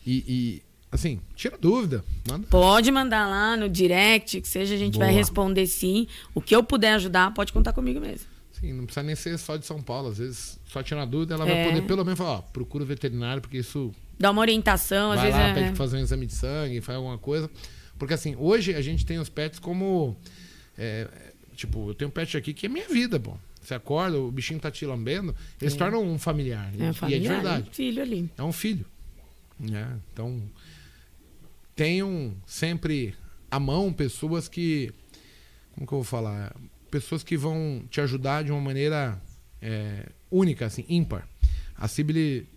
E, 0.06 0.24
e, 0.28 0.62
assim, 0.92 1.20
tira 1.36 1.58
dúvida. 1.58 2.04
Manda. 2.28 2.48
Pode 2.48 2.92
mandar 2.92 3.28
lá 3.28 3.56
no 3.58 3.68
direct, 3.70 4.42
que 4.42 4.48
seja, 4.48 4.76
a 4.76 4.78
gente 4.78 4.98
vai 4.98 5.10
Boa. 5.10 5.18
responder 5.20 5.68
sim. 5.68 6.08
O 6.34 6.42
que 6.42 6.56
eu 6.56 6.64
puder 6.64 6.94
ajudar, 6.94 7.34
pode 7.34 7.52
contar 7.54 7.74
comigo 7.74 8.00
mesmo. 8.00 8.28
Sim, 8.54 8.74
não 8.74 8.86
precisa 8.86 9.04
nem 9.04 9.16
ser 9.16 9.38
só 9.38 9.56
de 9.56 9.66
São 9.66 9.82
Paulo. 9.82 10.10
Às 10.10 10.18
vezes, 10.18 10.60
só 10.68 10.82
tirar 10.82 11.06
dúvida, 11.06 11.36
ela 11.36 11.48
É. 11.48 11.64
vai 11.64 11.74
poder 11.74 11.88
pelo 11.88 12.04
menos 12.04 12.18
falar, 12.18 12.32
ó, 12.38 12.42
procura 12.42 12.84
o 12.84 12.88
veterinário, 12.88 13.42
porque 13.42 13.58
isso 13.58 13.94
Dá 14.20 14.32
uma 14.32 14.42
orientação, 14.42 15.12
às 15.12 15.18
vai 15.20 15.28
vezes 15.28 15.40
lá, 15.40 15.48
é. 15.50 15.54
pede 15.54 15.68
pra 15.68 15.76
fazer 15.76 15.98
um 15.98 16.00
exame 16.00 16.26
de 16.26 16.34
sangue, 16.34 16.82
faz 16.82 16.96
alguma 16.96 17.20
coisa. 17.20 17.50
Porque 18.00 18.16
assim, 18.16 18.36
hoje 18.36 18.74
a 18.74 18.82
gente 18.82 19.06
tem 19.06 19.20
os 19.20 19.30
pets 19.30 19.60
como. 19.60 20.18
é, 20.78 21.08
tipo, 21.56 21.90
eu 21.90 21.94
tenho 21.94 22.10
um 22.10 22.12
pet 22.12 22.36
aqui 22.38 22.52
que 22.54 22.66
é 22.66 22.70
minha 22.70 22.88
vida, 22.88 23.20
pô. 23.20 23.38
Você 23.62 23.74
acorda, 23.76 24.18
o 24.18 24.32
bichinho 24.32 24.60
tá 24.60 24.72
te 24.72 24.86
lambendo, 24.86 25.36
eles 25.62 25.76
tornam 25.76 26.02
um 26.04 26.18
familiar. 26.18 26.72
É, 26.80 26.86
e- 26.86 26.90
um 26.90 26.94
familiar, 26.94 27.12
E 27.12 27.16
é 27.16 27.20
de 27.20 27.28
verdade. 27.28 27.70
um 27.70 27.74
filho 27.74 28.02
ali. 28.02 28.30
É 28.38 28.44
um 28.44 28.52
filho. 28.52 28.86
né? 29.60 29.98
Então, 30.14 30.42
tenham 31.78 32.36
sempre 32.46 33.14
à 33.50 33.58
mão 33.60 33.94
pessoas 33.94 34.50
que. 34.50 34.92
Como 35.74 35.86
que 35.88 35.94
eu 35.94 35.98
vou 36.00 36.04
falar? 36.04 36.54
Pessoas 36.92 37.24
que 37.24 37.38
vão 37.38 37.84
te 37.90 38.02
ajudar 38.02 38.44
de 38.44 38.52
uma 38.52 38.60
maneira 38.60 39.22
é, 39.62 40.10
única, 40.32 40.66
assim, 40.66 40.84
ímpar. 40.90 41.28
A 41.76 41.88
Sibylle 41.88 42.48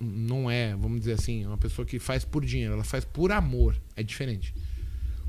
não 0.00 0.50
é, 0.50 0.74
vamos 0.74 0.98
dizer 0.98 1.12
assim, 1.12 1.46
uma 1.46 1.56
pessoa 1.56 1.86
que 1.86 1.98
faz 2.00 2.24
por 2.24 2.44
dinheiro, 2.44 2.74
ela 2.74 2.84
faz 2.84 3.04
por 3.04 3.30
amor. 3.30 3.80
É 3.96 4.02
diferente. 4.02 4.52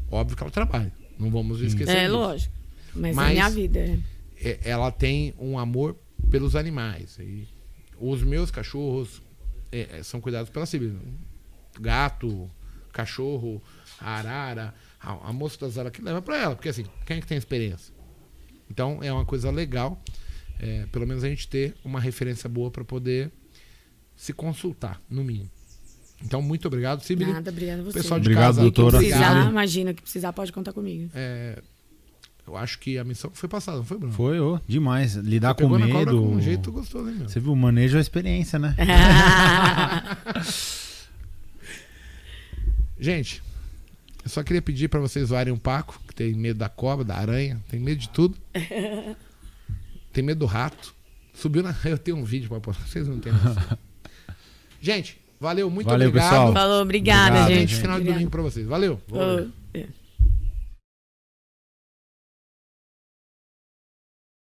Óbvio 0.09 0.35
que 0.35 0.41
ela 0.43 0.51
trabalha. 0.51 0.91
Não 1.19 1.29
vamos 1.29 1.61
esquecer 1.61 1.95
É, 1.95 2.01
disso. 2.05 2.13
lógico. 2.17 2.53
Mas, 2.95 3.15
Mas- 3.15 3.29
é 3.29 3.33
minha 3.33 3.49
vida. 3.49 3.79
é. 3.79 3.99
É, 4.41 4.59
ela 4.63 4.91
tem 4.91 5.33
um 5.39 5.57
amor 5.59 5.95
pelos 6.31 6.55
animais. 6.55 7.17
E 7.19 7.47
os 7.99 8.23
meus 8.23 8.49
cachorros 8.49 9.21
é, 9.71 9.99
é, 9.99 10.03
são 10.03 10.19
cuidados 10.19 10.49
pela 10.49 10.65
Sibylle. 10.65 10.97
Gato, 11.79 12.49
cachorro, 12.95 13.61
arara, 13.99 14.73
a, 14.99 15.29
a 15.29 15.33
moça 15.33 15.59
das 15.59 15.77
aras 15.77 15.91
que 15.91 16.01
leva 16.01 16.21
pra 16.21 16.37
ela, 16.37 16.55
porque 16.55 16.69
assim, 16.69 16.85
quem 17.05 17.17
é 17.17 17.21
que 17.21 17.27
tem 17.27 17.37
experiência? 17.37 17.93
Então 18.69 18.99
é 19.03 19.11
uma 19.11 19.25
coisa 19.25 19.51
legal, 19.51 20.01
é, 20.59 20.85
pelo 20.91 21.05
menos 21.05 21.23
a 21.23 21.29
gente 21.29 21.47
ter 21.47 21.75
uma 21.83 21.99
referência 21.99 22.49
boa 22.49 22.71
para 22.71 22.83
poder 22.83 23.31
se 24.15 24.33
consultar, 24.33 25.01
no 25.09 25.23
mínimo. 25.23 25.49
Então, 26.23 26.41
muito 26.41 26.67
obrigado, 26.67 27.03
Sibylle. 27.03 27.33
Nada, 27.33 27.51
obrigada 27.51 27.81
a 27.81 27.85
você. 27.85 27.99
Pessoal 27.99 28.19
de 28.19 28.27
Obrigado, 28.27 28.45
casa, 28.45 28.61
doutora. 28.61 28.97
Se 28.97 29.03
precisar, 29.03 29.29
obrigado. 29.31 29.51
imagina 29.51 29.93
que 29.93 30.01
precisar, 30.01 30.33
pode 30.33 30.51
contar 30.53 30.71
comigo. 30.71 31.11
É, 31.13 31.61
eu 32.47 32.55
acho 32.55 32.79
que 32.79 32.97
a 32.97 33.03
missão 33.03 33.29
foi 33.33 33.49
passada, 33.49 33.77
não 33.77 33.85
foi, 33.85 33.97
Bruno? 33.97 34.13
Foi, 34.13 34.39
ô, 34.39 34.59
demais. 34.65 35.15
Lidar 35.15 35.49
Você 35.49 35.63
com 35.63 35.69
pegou 35.69 35.79
na 35.79 35.87
cobra 35.87 36.13
medo. 36.13 36.25
com 36.25 36.35
um 36.35 36.41
jeito 36.41 36.71
gostoso, 36.71 37.09
hein, 37.09 37.15
meu? 37.15 37.29
Você 37.29 37.39
viu, 37.39 37.51
o 37.51 37.55
manejo 37.55 37.97
é 37.97 37.99
a 37.99 38.01
experiência, 38.01 38.57
né? 38.57 38.75
Gente, 42.99 43.41
eu 44.23 44.29
só 44.29 44.43
queria 44.43 44.61
pedir 44.61 44.89
pra 44.89 44.99
vocês 44.99 45.27
zoarem 45.27 45.53
um 45.53 45.57
Paco, 45.57 46.01
que 46.07 46.15
tem 46.15 46.33
medo 46.33 46.57
da 46.57 46.69
cobra, 46.69 47.05
da 47.05 47.15
aranha, 47.15 47.61
tem 47.69 47.79
medo 47.79 47.99
de 47.99 48.09
tudo. 48.09 48.37
tem 50.11 50.23
medo 50.23 50.39
do 50.39 50.45
rato. 50.45 50.95
Subiu 51.33 51.61
na. 51.61 51.75
Eu 51.85 51.97
tenho 51.97 52.17
um 52.17 52.23
vídeo 52.23 52.49
pra 52.49 52.59
pôr, 52.59 52.73
vocês 52.73 53.07
não 53.07 53.19
têm 53.19 53.33
noção. 53.33 53.77
Gente, 54.81 55.19
valeu, 55.39 55.69
muito 55.69 55.87
Valeu, 55.87 56.09
obrigado. 56.09 56.29
pessoal. 56.29 56.53
Falou, 56.53 56.81
obrigada, 56.81 57.41
Obrigado, 57.41 57.59
gente. 57.59 57.75
Final 57.75 57.99
de 57.99 58.05
domingo 58.05 58.29
pra 58.29 58.43
vocês. 58.43 58.67
Valeu. 58.67 59.01
É. 59.11 59.64